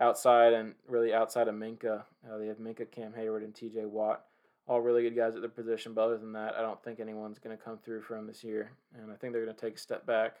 outside 0.00 0.52
and 0.52 0.74
really 0.88 1.14
outside 1.14 1.46
of 1.46 1.54
Minkah. 1.54 2.02
Uh, 2.28 2.38
they 2.38 2.48
have 2.48 2.58
Minkah, 2.58 2.90
Cam 2.90 3.12
Heyward, 3.12 3.44
and 3.44 3.54
T.J. 3.54 3.84
Watt, 3.84 4.24
all 4.66 4.80
really 4.80 5.02
good 5.02 5.14
guys 5.14 5.36
at 5.36 5.42
their 5.42 5.48
position. 5.48 5.94
But 5.94 6.06
other 6.06 6.18
than 6.18 6.32
that, 6.32 6.54
I 6.58 6.62
don't 6.62 6.82
think 6.82 6.98
anyone's 6.98 7.38
going 7.38 7.56
to 7.56 7.62
come 7.62 7.78
through 7.78 8.02
for 8.02 8.16
them 8.16 8.26
this 8.26 8.42
year, 8.42 8.72
and 9.00 9.12
I 9.12 9.14
think 9.14 9.32
they're 9.32 9.44
going 9.44 9.54
to 9.54 9.60
take 9.60 9.76
a 9.76 9.80
step 9.80 10.04
back. 10.04 10.38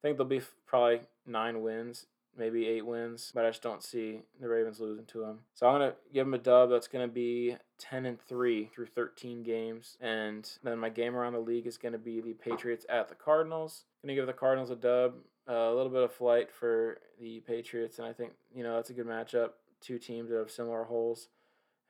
think 0.00 0.16
they'll 0.16 0.26
be 0.26 0.40
probably 0.66 1.00
nine 1.26 1.60
wins 1.60 2.06
maybe 2.36 2.66
eight 2.66 2.86
wins, 2.86 3.32
but 3.34 3.44
I 3.44 3.50
just 3.50 3.62
don't 3.62 3.82
see 3.82 4.20
the 4.40 4.48
Ravens 4.48 4.80
losing 4.80 5.06
to 5.06 5.20
them. 5.20 5.40
So 5.54 5.66
I'm 5.66 5.74
gonna 5.74 5.94
give 6.12 6.26
them 6.26 6.34
a 6.34 6.38
dub. 6.38 6.70
That's 6.70 6.88
gonna 6.88 7.08
be 7.08 7.56
ten 7.78 8.06
and 8.06 8.20
three 8.20 8.66
through 8.66 8.86
thirteen 8.86 9.42
games, 9.42 9.96
and 10.00 10.50
then 10.62 10.78
my 10.78 10.88
game 10.88 11.16
around 11.16 11.34
the 11.34 11.40
league 11.40 11.66
is 11.66 11.76
gonna 11.76 11.98
be 11.98 12.20
the 12.20 12.34
Patriots 12.34 12.86
at 12.88 13.08
the 13.08 13.14
Cardinals. 13.14 13.84
Gonna 14.02 14.14
give 14.14 14.26
the 14.26 14.32
Cardinals 14.32 14.70
a 14.70 14.76
dub. 14.76 15.14
Uh, 15.48 15.70
a 15.70 15.74
little 15.74 15.92
bit 15.92 16.02
of 16.02 16.12
flight 16.12 16.50
for 16.50 16.98
the 17.20 17.40
Patriots, 17.40 17.98
and 17.98 18.06
I 18.08 18.12
think 18.12 18.32
you 18.54 18.62
know 18.62 18.74
that's 18.74 18.90
a 18.90 18.94
good 18.94 19.06
matchup. 19.06 19.50
Two 19.80 19.98
teams 19.98 20.30
that 20.30 20.38
have 20.38 20.50
similar 20.50 20.84
holes 20.84 21.28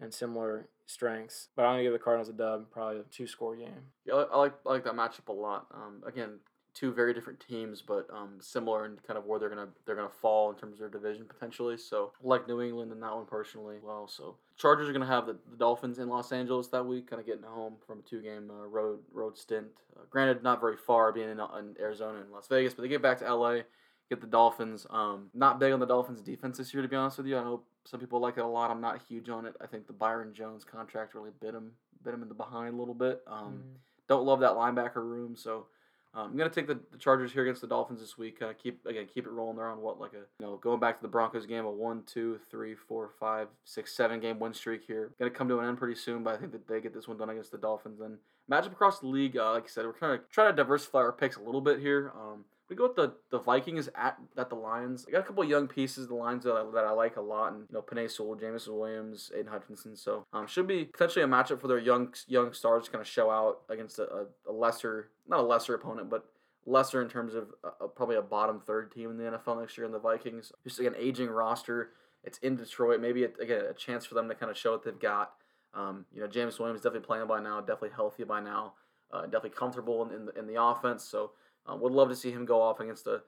and 0.01 0.13
similar 0.13 0.69
strengths. 0.85 1.49
But 1.57 1.63
I'm 1.65 1.73
gonna 1.73 1.83
give 1.85 1.93
the 1.93 1.99
Cardinals 1.99 2.29
a 2.29 2.35
dub, 2.35 2.71
probably 2.71 3.01
a 3.01 3.05
two 3.05 3.27
score 3.27 3.57
game. 3.57 3.93
Yeah, 4.05 4.25
I 4.33 4.37
like 4.37 4.55
I 4.67 4.71
like 4.71 4.85
that 4.85 4.95
matchup 4.95 5.29
a 5.29 5.33
lot. 5.33 5.67
Um, 5.73 6.03
again, 6.07 6.41
two 6.77 6.93
very 6.93 7.15
different 7.15 7.41
teams, 7.41 7.81
but 7.81 8.07
um, 8.13 8.35
similar 8.39 8.85
in 8.85 8.99
kind 9.07 9.17
of 9.19 9.25
where 9.25 9.41
they're 9.41 9.49
gonna 9.49 9.69
they're 9.87 9.97
gonna 9.97 10.09
fall 10.21 10.51
in 10.51 10.57
terms 10.57 10.75
of 10.75 10.79
their 10.81 10.89
division 10.91 11.25
potentially. 11.27 11.79
So 11.79 12.13
like 12.23 12.47
New 12.47 12.61
England 12.61 12.93
in 12.93 13.01
that 13.01 13.15
one 13.15 13.25
personally. 13.25 13.77
Well, 13.83 14.07
so 14.07 14.37
Chargers 14.59 14.89
are 14.89 14.93
gonna 14.93 15.07
have 15.07 15.27
the, 15.27 15.39
the 15.51 15.57
Dolphins 15.57 15.99
in 15.99 16.09
Los 16.09 16.31
Angeles 16.33 16.69
that 16.69 16.85
week, 16.85 17.09
kind 17.09 17.19
of 17.19 17.27
getting 17.27 17.43
home 17.43 17.77
from 17.87 18.01
a 18.01 18.03
two 18.03 18.21
game 18.21 18.51
uh, 18.51 18.67
road 18.67 19.01
road 19.11 19.39
stint. 19.39 19.69
Uh, 19.97 20.03
granted, 20.11 20.43
not 20.43 20.61
very 20.61 20.77
far, 20.77 21.13
being 21.13 21.31
in, 21.31 21.41
in 21.41 21.75
Arizona 21.81 22.21
and 22.21 22.31
Las 22.31 22.47
Vegas, 22.49 22.75
but 22.75 22.83
they 22.83 22.89
get 22.89 23.03
back 23.03 23.19
to 23.19 23.35
LA. 23.35 23.61
Get 24.11 24.21
the 24.21 24.27
Dolphins. 24.27 24.87
Um, 24.91 25.31
not 25.35 25.59
big 25.59 25.73
on 25.73 25.81
the 25.81 25.87
Dolphins' 25.87 26.21
defense 26.21 26.59
this 26.59 26.73
year, 26.73 26.83
to 26.83 26.89
be 26.89 26.95
honest 26.95 27.17
with 27.17 27.27
you. 27.27 27.39
I 27.39 27.43
know 27.43 27.63
some 27.85 27.99
people 27.99 28.21
like 28.21 28.37
it 28.37 28.45
a 28.45 28.47
lot. 28.47 28.71
I'm 28.71 28.81
not 28.81 29.03
huge 29.09 29.29
on 29.31 29.47
it. 29.47 29.55
I 29.61 29.67
think 29.67 29.87
the 29.87 29.93
Byron 29.93 30.33
Jones 30.33 30.63
contract 30.63 31.15
really 31.15 31.33
bit 31.41 31.55
him 31.55 31.73
bit 32.05 32.15
him 32.15 32.23
in 32.23 32.29
the 32.29 32.35
behind 32.35 32.75
a 32.75 32.79
little 32.79 32.95
bit. 32.95 33.23
Um, 33.27 33.39
mm-hmm. 33.39 33.77
Don't 34.09 34.27
love 34.27 34.41
that 34.41 34.53
linebacker 34.53 35.03
room, 35.03 35.35
so 35.35 35.67
um, 36.17 36.31
I'm 36.31 36.37
gonna 36.39 36.49
take 36.49 36.67
the, 36.67 36.81
the 36.91 36.97
Chargers 36.99 37.31
here 37.31 37.43
against 37.43 37.61
the 37.61 37.67
Dolphins 37.67 38.01
this 38.01 38.17
week. 38.17 38.41
Uh, 38.41 38.55
keep 38.55 38.85
again, 38.87 39.07
keep 39.13 39.27
it 39.27 39.31
rolling. 39.31 39.57
They're 39.57 39.69
on 39.69 39.83
what 39.83 40.01
like 40.01 40.15
a 40.15 40.25
you 40.41 40.47
know 40.47 40.57
going 40.57 40.81
back 40.81 40.97
to 40.97 41.03
the 41.03 41.09
Broncos 41.09 41.45
game, 41.45 41.67
a 41.67 41.71
one, 41.71 42.05
two, 42.07 42.41
three, 42.51 42.75
four, 42.75 43.11
five, 43.21 43.49
six, 43.65 43.95
seven 43.95 44.19
game 44.19 44.39
win 44.39 44.55
streak 44.55 44.85
here. 44.87 45.13
Gonna 45.19 45.31
come 45.31 45.49
to 45.49 45.59
an 45.59 45.69
end 45.69 45.77
pretty 45.77 45.95
soon, 45.95 46.25
but 46.25 46.35
I 46.35 46.39
think 46.39 46.53
that 46.53 46.67
they 46.67 46.81
get 46.81 46.95
this 46.95 47.07
one 47.07 47.19
done 47.19 47.29
against 47.29 47.53
the 47.53 47.59
Dolphins. 47.59 48.01
And 48.01 48.17
matchup 48.51 48.73
across 48.73 49.01
the 49.01 49.09
league, 49.09 49.37
uh, 49.37 49.53
like 49.53 49.65
I 49.65 49.69
said, 49.69 49.85
we're 49.85 49.93
kind 49.93 50.15
of 50.15 50.29
trying 50.31 50.51
to 50.51 50.57
diversify 50.57 50.99
our 50.99 51.13
picks 51.13 51.37
a 51.37 51.43
little 51.43 51.61
bit 51.61 51.81
here. 51.81 52.13
Um, 52.19 52.47
we 52.69 52.75
go 52.75 52.85
with 52.85 52.97
the, 52.97 53.15
the 53.31 53.39
Vikings 53.39 53.89
at 53.95 54.19
at 54.37 54.49
the 54.49 54.57
Lions. 54.57 55.05
I 55.09 55.13
got 55.13 55.21
a 55.21 55.23
couple 55.23 55.45
young 55.45 55.69
pieces, 55.69 56.09
the 56.09 56.15
Lions 56.15 56.45
that 56.45 56.55
I, 56.55 56.65
that 56.75 56.85
I 56.85 56.91
like 56.91 57.17
a 57.17 57.21
lot, 57.21 57.53
and 57.53 57.61
you 57.69 57.75
know 57.75 57.83
Penei 57.83 58.11
Sewell, 58.11 58.37
Williams, 58.77 59.31
Aidan 59.35 59.53
Hutchinson. 59.53 59.97
So 59.97 60.27
um, 60.33 60.47
should 60.47 60.67
be 60.67 60.85
potentially 60.85 61.25
a 61.25 61.29
matchup 61.29 61.61
for 61.61 61.69
their 61.69 61.79
young 61.79 62.13
young 62.27 62.53
stars 62.53 62.85
to 62.87 62.91
kind 62.91 63.01
of 63.01 63.07
show 63.07 63.31
out 63.31 63.61
against 63.69 63.99
a, 63.99 64.27
a 64.49 64.53
lesser, 64.53 65.11
not 65.29 65.41
a 65.41 65.43
lesser 65.43 65.75
opponent, 65.75 66.11
but 66.11 66.27
lesser 66.67 67.01
in 67.01 67.09
terms 67.09 67.35
of 67.35 67.49
uh, 67.63 67.87
probably 67.87 68.17
a 68.17 68.23
bottom 68.23 68.61
third 68.61 68.91
team 68.91 69.11
in 69.11 69.17
the 69.17 69.25
NFL 69.25 69.61
next 69.61 69.79
year 69.79 69.87
in 69.87 69.93
the 69.93 69.99
Vikings. 69.99 70.53
Just 70.65 70.79
like 70.79 70.89
an 70.89 70.97
aging 70.99 71.29
roster. 71.29 71.91
It's 72.25 72.39
in 72.39 72.57
Detroit. 72.57 73.01
Maybe 73.01 73.23
it, 73.23 73.37
again 73.41 73.65
a 73.71 73.75
chance 73.75 74.05
for 74.05 74.15
them 74.15 74.29
to 74.29 74.35
kind 74.35 74.51
of 74.51 74.59
show 74.59 74.73
what 74.73 74.85
they've 74.85 74.99
got. 74.99 75.33
Um, 75.73 76.07
you 76.13 76.21
know, 76.21 76.27
Jameson 76.27 76.63
Williams 76.63 76.83
definitely 76.83 77.07
playing 77.07 77.29
by 77.29 77.41
now, 77.41 77.61
definitely 77.61 77.91
healthy 77.95 78.25
by 78.25 78.41
now, 78.41 78.73
uh, 79.13 79.23
definitely 79.23 79.51
comfortable 79.51 80.05
in, 80.07 80.13
in 80.13 80.27
the, 80.27 80.39
in 80.39 80.47
the 80.47 80.61
offense. 80.61 81.05
So 81.05 81.33
uh, 81.69 81.77
would 81.77 81.93
love 81.93 82.09
to 82.09 82.17
see 82.17 82.31
him 82.31 82.45
go 82.45 82.61
off 82.61 82.81
against 82.81 83.07
a, 83.07 83.23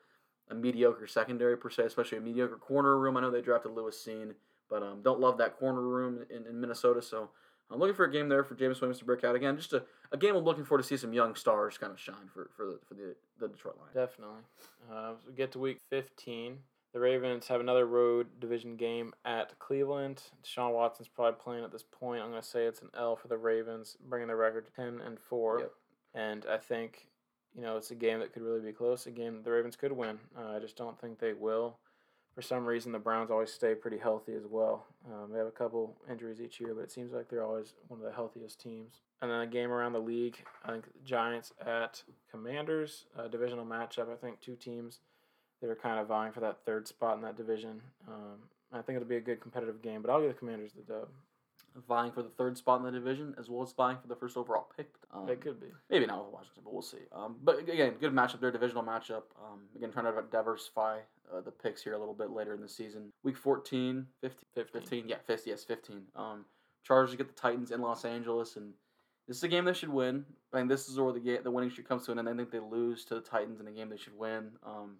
a 0.50 0.54
mediocre 0.54 1.06
secondary 1.06 1.56
per 1.56 1.70
se, 1.70 1.84
especially 1.84 2.18
a 2.18 2.20
mediocre 2.20 2.56
corner 2.56 2.98
room. 2.98 3.16
I 3.16 3.20
know 3.20 3.30
they 3.30 3.42
drafted 3.42 3.72
Lewis 3.72 4.02
Cine, 4.06 4.34
but 4.70 4.82
um, 4.82 5.00
don't 5.02 5.20
love 5.20 5.38
that 5.38 5.58
corner 5.58 5.82
room 5.82 6.24
in, 6.30 6.46
in 6.46 6.60
Minnesota. 6.60 7.02
So 7.02 7.30
I'm 7.70 7.78
looking 7.78 7.94
for 7.94 8.04
a 8.04 8.12
game 8.12 8.28
there 8.28 8.44
for 8.44 8.54
Jameson 8.54 8.82
Williams 8.82 8.98
to 8.98 9.04
break 9.04 9.24
out 9.24 9.34
again. 9.34 9.56
Just 9.56 9.72
a, 9.72 9.82
a 10.12 10.16
game 10.16 10.34
I'm 10.34 10.44
looking 10.44 10.64
for 10.64 10.78
to 10.78 10.84
see 10.84 10.96
some 10.96 11.12
young 11.12 11.34
stars 11.34 11.76
kind 11.76 11.92
of 11.92 12.00
shine 12.00 12.28
for, 12.32 12.50
for 12.56 12.66
the 12.66 12.78
for 12.86 12.94
the, 12.94 13.14
the 13.38 13.48
Detroit 13.48 13.76
Lions. 13.78 13.94
Definitely. 13.94 14.40
Uh, 14.90 15.12
we 15.26 15.34
get 15.34 15.52
to 15.52 15.58
week 15.58 15.80
15. 15.90 16.58
The 16.94 17.00
Ravens 17.00 17.46
have 17.48 17.60
another 17.60 17.86
road 17.86 18.28
division 18.40 18.76
game 18.76 19.12
at 19.24 19.58
Cleveland. 19.58 20.22
Deshaun 20.42 20.72
Watson's 20.72 21.08
probably 21.08 21.38
playing 21.38 21.64
at 21.64 21.70
this 21.70 21.84
point. 21.84 22.22
I'm 22.22 22.30
going 22.30 22.40
to 22.40 22.48
say 22.48 22.64
it's 22.64 22.80
an 22.80 22.88
L 22.96 23.14
for 23.14 23.28
the 23.28 23.36
Ravens, 23.36 23.98
bringing 24.08 24.28
their 24.28 24.38
record 24.38 24.66
to 24.66 24.72
10 24.72 25.02
and 25.04 25.20
4. 25.20 25.60
Yep. 25.60 25.72
And 26.14 26.46
I 26.50 26.56
think, 26.56 27.08
you 27.54 27.62
know, 27.62 27.76
it's 27.76 27.90
a 27.90 27.94
game 27.94 28.20
that 28.20 28.32
could 28.32 28.42
really 28.42 28.60
be 28.60 28.72
close, 28.72 29.06
a 29.06 29.10
game 29.10 29.34
that 29.34 29.44
the 29.44 29.50
Ravens 29.50 29.76
could 29.76 29.92
win. 29.92 30.18
Uh, 30.36 30.56
I 30.56 30.58
just 30.58 30.76
don't 30.76 31.00
think 31.00 31.18
they 31.18 31.32
will. 31.32 31.78
For 32.34 32.42
some 32.42 32.66
reason, 32.66 32.92
the 32.92 33.00
Browns 33.00 33.32
always 33.32 33.52
stay 33.52 33.74
pretty 33.74 33.98
healthy 33.98 34.34
as 34.34 34.44
well. 34.48 34.86
Um, 35.06 35.32
they 35.32 35.38
have 35.38 35.48
a 35.48 35.52
couple 35.52 35.96
injuries 36.08 36.40
each 36.40 36.60
year, 36.60 36.72
but 36.72 36.82
it 36.82 36.92
seems 36.92 37.12
like 37.12 37.28
they're 37.28 37.44
always 37.44 37.74
one 37.88 37.98
of 37.98 38.06
the 38.06 38.12
healthiest 38.12 38.60
teams. 38.60 39.00
And 39.20 39.28
then 39.28 39.40
a 39.40 39.46
game 39.46 39.72
around 39.72 39.92
the 39.92 39.98
league, 39.98 40.36
I 40.64 40.70
think 40.70 40.84
Giants 41.04 41.52
at 41.66 42.04
Commanders, 42.30 43.06
a 43.18 43.28
divisional 43.28 43.66
matchup. 43.66 44.12
I 44.12 44.14
think 44.14 44.40
two 44.40 44.54
teams 44.54 45.00
that 45.60 45.68
are 45.68 45.74
kind 45.74 45.98
of 45.98 46.06
vying 46.06 46.32
for 46.32 46.38
that 46.40 46.58
third 46.64 46.86
spot 46.86 47.16
in 47.16 47.22
that 47.22 47.36
division. 47.36 47.80
Um, 48.06 48.38
I 48.72 48.82
think 48.82 48.96
it'll 48.96 49.08
be 49.08 49.16
a 49.16 49.20
good 49.20 49.40
competitive 49.40 49.82
game, 49.82 50.02
but 50.02 50.10
I'll 50.10 50.20
give 50.20 50.28
the 50.30 50.38
Commanders 50.38 50.72
the 50.72 50.82
dub. 50.82 51.08
Vying 51.86 52.12
for 52.12 52.22
the 52.22 52.28
third 52.30 52.56
spot 52.56 52.80
in 52.80 52.86
the 52.86 52.92
division, 52.92 53.34
as 53.38 53.48
well 53.48 53.62
as 53.62 53.72
vying 53.72 53.98
for 54.00 54.08
the 54.08 54.16
first 54.16 54.36
overall 54.36 54.68
pick. 54.76 54.88
Um, 55.12 55.26
They 55.26 55.36
could 55.36 55.60
be. 55.60 55.66
Maybe 55.90 56.06
not 56.06 56.24
with 56.24 56.32
Washington, 56.32 56.62
but 56.64 56.72
we'll 56.72 56.82
see. 56.82 56.98
Um, 57.12 57.36
but 57.42 57.60
again, 57.60 57.94
good 58.00 58.12
matchup 58.12 58.40
there, 58.40 58.50
divisional 58.50 58.82
matchup. 58.82 59.22
Um, 59.42 59.60
again, 59.76 59.92
trying 59.92 60.06
to 60.06 60.22
diversify 60.30 61.00
uh, 61.32 61.40
the 61.40 61.50
picks 61.50 61.82
here 61.82 61.94
a 61.94 61.98
little 61.98 62.14
bit 62.14 62.30
later 62.30 62.54
in 62.54 62.60
the 62.60 62.68
season. 62.68 63.12
Week 63.22 63.36
14, 63.36 64.06
15, 64.20 64.44
15. 64.54 64.80
15 64.80 65.08
yeah, 65.08 65.16
50, 65.26 65.50
yes, 65.50 65.64
15. 65.64 66.02
Um, 66.16 66.44
Chargers 66.84 67.14
get 67.16 67.28
the 67.28 67.34
Titans 67.34 67.70
in 67.70 67.80
Los 67.80 68.04
Angeles, 68.04 68.56
and 68.56 68.72
this 69.26 69.36
is 69.36 69.42
a 69.42 69.48
game 69.48 69.64
they 69.64 69.74
should 69.74 69.90
win. 69.90 70.24
I 70.52 70.58
mean, 70.58 70.68
this 70.68 70.88
is 70.88 70.98
where 70.98 71.12
the 71.12 71.40
the 71.42 71.50
winning 71.50 71.70
streak 71.70 71.88
comes 71.88 72.06
to 72.06 72.12
an 72.12 72.18
end. 72.18 72.28
I 72.28 72.34
think 72.34 72.50
they 72.50 72.60
lose 72.60 73.04
to 73.06 73.14
the 73.14 73.20
Titans 73.20 73.60
in 73.60 73.68
a 73.68 73.72
game 73.72 73.90
they 73.90 73.98
should 73.98 74.16
win. 74.18 74.52
Um, 74.64 74.96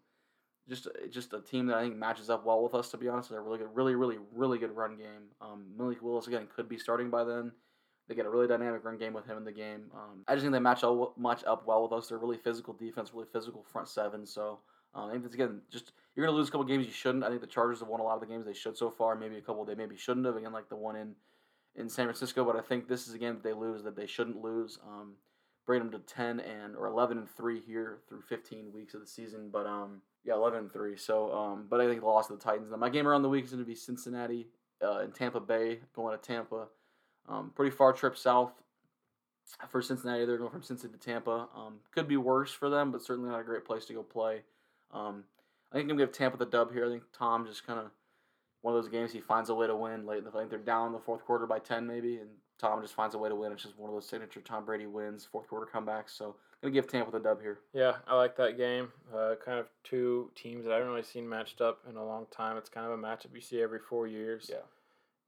just 0.69 0.89
just 1.11 1.33
a 1.33 1.41
team 1.41 1.67
that 1.67 1.77
I 1.77 1.83
think 1.83 1.97
matches 1.97 2.31
up 2.31 2.45
well 2.45 2.63
with 2.63 2.75
us. 2.75 2.91
To 2.91 2.97
be 2.97 3.09
honest, 3.09 3.31
they're 3.31 3.43
really 3.43 3.59
good, 3.59 3.75
really, 3.75 3.95
really, 3.95 4.19
really 4.33 4.59
good 4.59 4.77
run 4.77 4.97
game. 4.97 5.31
Um, 5.41 5.67
Malik 5.77 6.03
Willis 6.03 6.27
again 6.27 6.49
could 6.55 6.69
be 6.69 6.79
starting 6.79 7.11
by 7.11 7.25
then. 7.25 7.53
They 8.09 8.15
get 8.15 8.27
a 8.27 8.31
really 8.31 8.47
dynamic 8.47 8.85
run 8.85 8.97
game 8.97 9.13
with 9.13 9.27
him 9.27 9.37
in 9.37 9.45
the 9.45 9.53
game. 9.53 9.91
Um, 9.95 10.25
I 10.27 10.35
just 10.35 10.43
think 10.43 10.53
they 10.53 10.61
match 10.61 10.83
up 10.83 11.17
match 11.19 11.45
up 11.47 11.67
well 11.67 11.83
with 11.83 11.93
us. 11.93 12.09
They're 12.09 12.19
really 12.19 12.39
physical 12.39 12.75
defense, 12.75 13.13
really 13.13 13.29
physical 13.33 13.65
front 13.71 13.89
seven. 13.89 14.27
So 14.27 14.61
um, 14.95 15.09
I 15.09 15.13
think 15.13 15.23
that's 15.23 15.35
again 15.35 15.61
just 15.71 15.93
you're 16.15 16.27
gonna 16.27 16.37
lose 16.37 16.49
a 16.49 16.51
couple 16.51 16.67
games 16.67 16.87
you 16.87 16.93
shouldn't. 16.93 17.25
I 17.25 17.29
think 17.29 17.41
the 17.41 17.47
Chargers 17.47 17.81
have 17.81 17.89
won 17.89 18.01
a 18.01 18.05
lot 18.05 18.15
of 18.15 18.21
the 18.21 18.27
games 18.27 18.47
they 18.47 18.55
should 18.55 18.77
so 18.77 18.91
far. 18.91 19.15
Maybe 19.15 19.37
a 19.37 19.43
couple 19.43 19.65
they 19.65 19.75
maybe 19.75 19.97
shouldn't 19.97 20.27
have. 20.27 20.37
Again, 20.37 20.53
like 20.53 20.69
the 20.69 20.77
one 20.77 20.97
in 20.97 21.15
in 21.77 21.89
San 21.89 22.07
Francisco. 22.07 22.45
But 22.45 22.57
I 22.57 22.61
think 22.61 22.89
this 22.89 23.07
is 23.07 23.15
a 23.15 23.19
game 23.19 23.35
that 23.35 23.43
they 23.43 23.53
lose 23.53 23.83
that 23.85 23.97
they 23.97 24.07
shouldn't 24.07 24.43
lose. 24.43 24.79
Um, 24.87 25.15
bring 25.67 25.81
them 25.81 25.91
to 25.91 25.99
ten 25.99 26.41
and 26.41 26.77
or 26.77 26.87
eleven 26.87 27.19
and 27.19 27.29
three 27.29 27.61
here 27.61 27.99
through 28.09 28.23
fifteen 28.23 28.73
weeks 28.73 28.95
of 28.95 29.01
the 29.01 29.07
season. 29.07 29.51
But 29.53 29.67
um, 29.67 30.01
yeah, 30.25 30.35
eleven 30.35 30.61
and 30.61 30.73
three. 30.73 30.97
So 30.97 31.33
um, 31.33 31.67
but 31.69 31.81
I 31.81 31.87
think 31.87 32.01
the 32.01 32.07
loss 32.07 32.29
to 32.29 32.35
the 32.35 32.41
Titans. 32.41 32.71
Now 32.71 32.77
my 32.77 32.91
game 32.91 33.07
around 33.07 33.23
the 33.23 33.29
week 33.29 33.45
is 33.45 33.51
going 33.51 33.63
to 33.63 33.69
be 33.69 33.75
Cincinnati 33.75 34.49
uh, 34.83 34.99
and 34.99 35.15
Tampa 35.15 35.41
Bay 35.41 35.81
going 35.95 36.17
to 36.17 36.23
Tampa. 36.23 36.69
Um, 37.29 37.53
pretty 37.55 37.75
far 37.75 37.93
trip 37.93 38.17
south 38.17 38.53
for 39.69 39.83
Cincinnati. 39.83 40.25
They're 40.25 40.39
going 40.39 40.51
from 40.51 40.63
Cincinnati 40.63 40.99
to 40.99 41.05
Tampa. 41.05 41.49
Um, 41.55 41.81
could 41.93 42.09
be 42.09 42.17
worse 42.17 42.53
for 42.53 42.71
them, 42.71 42.91
but 42.91 43.03
certainly 43.03 43.31
not 43.31 43.41
a 43.41 43.45
great 43.45 43.65
place 43.65 43.85
to 43.87 43.93
go 43.93 44.03
play. 44.03 44.43
Um, 44.93 45.25
I 45.71 45.77
think 45.77 45.85
I'm 45.85 45.89
going 45.89 45.99
to 45.99 46.07
give 46.07 46.13
Tampa 46.13 46.39
the 46.39 46.47
dub 46.47 46.73
here. 46.73 46.87
I 46.87 46.89
think 46.89 47.03
Tom 47.17 47.47
just 47.47 47.67
kind 47.67 47.79
of 47.79 47.91
one 48.63 48.75
of 48.75 48.83
those 48.83 48.91
games 48.91 49.13
he 49.13 49.21
finds 49.21 49.51
a 49.51 49.55
way 49.55 49.67
to 49.67 49.77
win 49.77 50.07
late 50.07 50.19
in 50.19 50.25
the. 50.25 50.31
I 50.31 50.39
think 50.39 50.51
they're 50.51 50.59
down 50.59 50.89
in 50.89 50.93
the 50.93 50.99
fourth 50.99 51.25
quarter 51.25 51.47
by 51.47 51.59
ten 51.59 51.87
maybe, 51.87 52.17
and 52.17 52.31
Tom 52.59 52.83
just 52.83 52.95
finds 52.95 53.15
a 53.15 53.19
way 53.19 53.29
to 53.29 53.35
win. 53.35 53.53
It's 53.53 53.63
just 53.63 53.79
one 53.79 53.89
of 53.89 53.95
those 53.95 54.09
signature 54.09 54.41
Tom 54.41 54.65
Brady 54.65 54.87
wins, 54.87 55.25
fourth 55.31 55.49
quarter 55.49 55.69
comebacks. 55.73 56.11
So 56.11 56.35
I'm 56.63 56.71
gonna 56.71 56.75
give 56.75 56.91
Tampa 56.91 57.13
the 57.13 57.21
dub 57.21 57.41
here. 57.41 57.61
Yeah, 57.73 57.95
I 58.07 58.17
like 58.17 58.37
that 58.37 58.57
game. 58.57 58.93
Uh, 59.15 59.35
kind 59.45 59.61
of 59.61 59.67
two 59.85 60.31
teams 60.35 60.65
that 60.65 60.73
I 60.73 60.77
haven't 60.77 60.91
really 60.91 61.05
seen 61.05 61.29
matched 61.29 61.61
up 61.61 61.79
in 61.89 61.97
a 61.97 62.05
long 62.05 62.27
time. 62.33 62.57
It's 62.57 62.69
kind 62.69 62.87
of 62.87 62.93
a 62.93 63.01
matchup 63.01 63.35
you 63.35 63.41
see 63.41 63.63
every 63.63 63.79
four 63.79 64.07
years. 64.09 64.51
Yeah. 64.51 64.63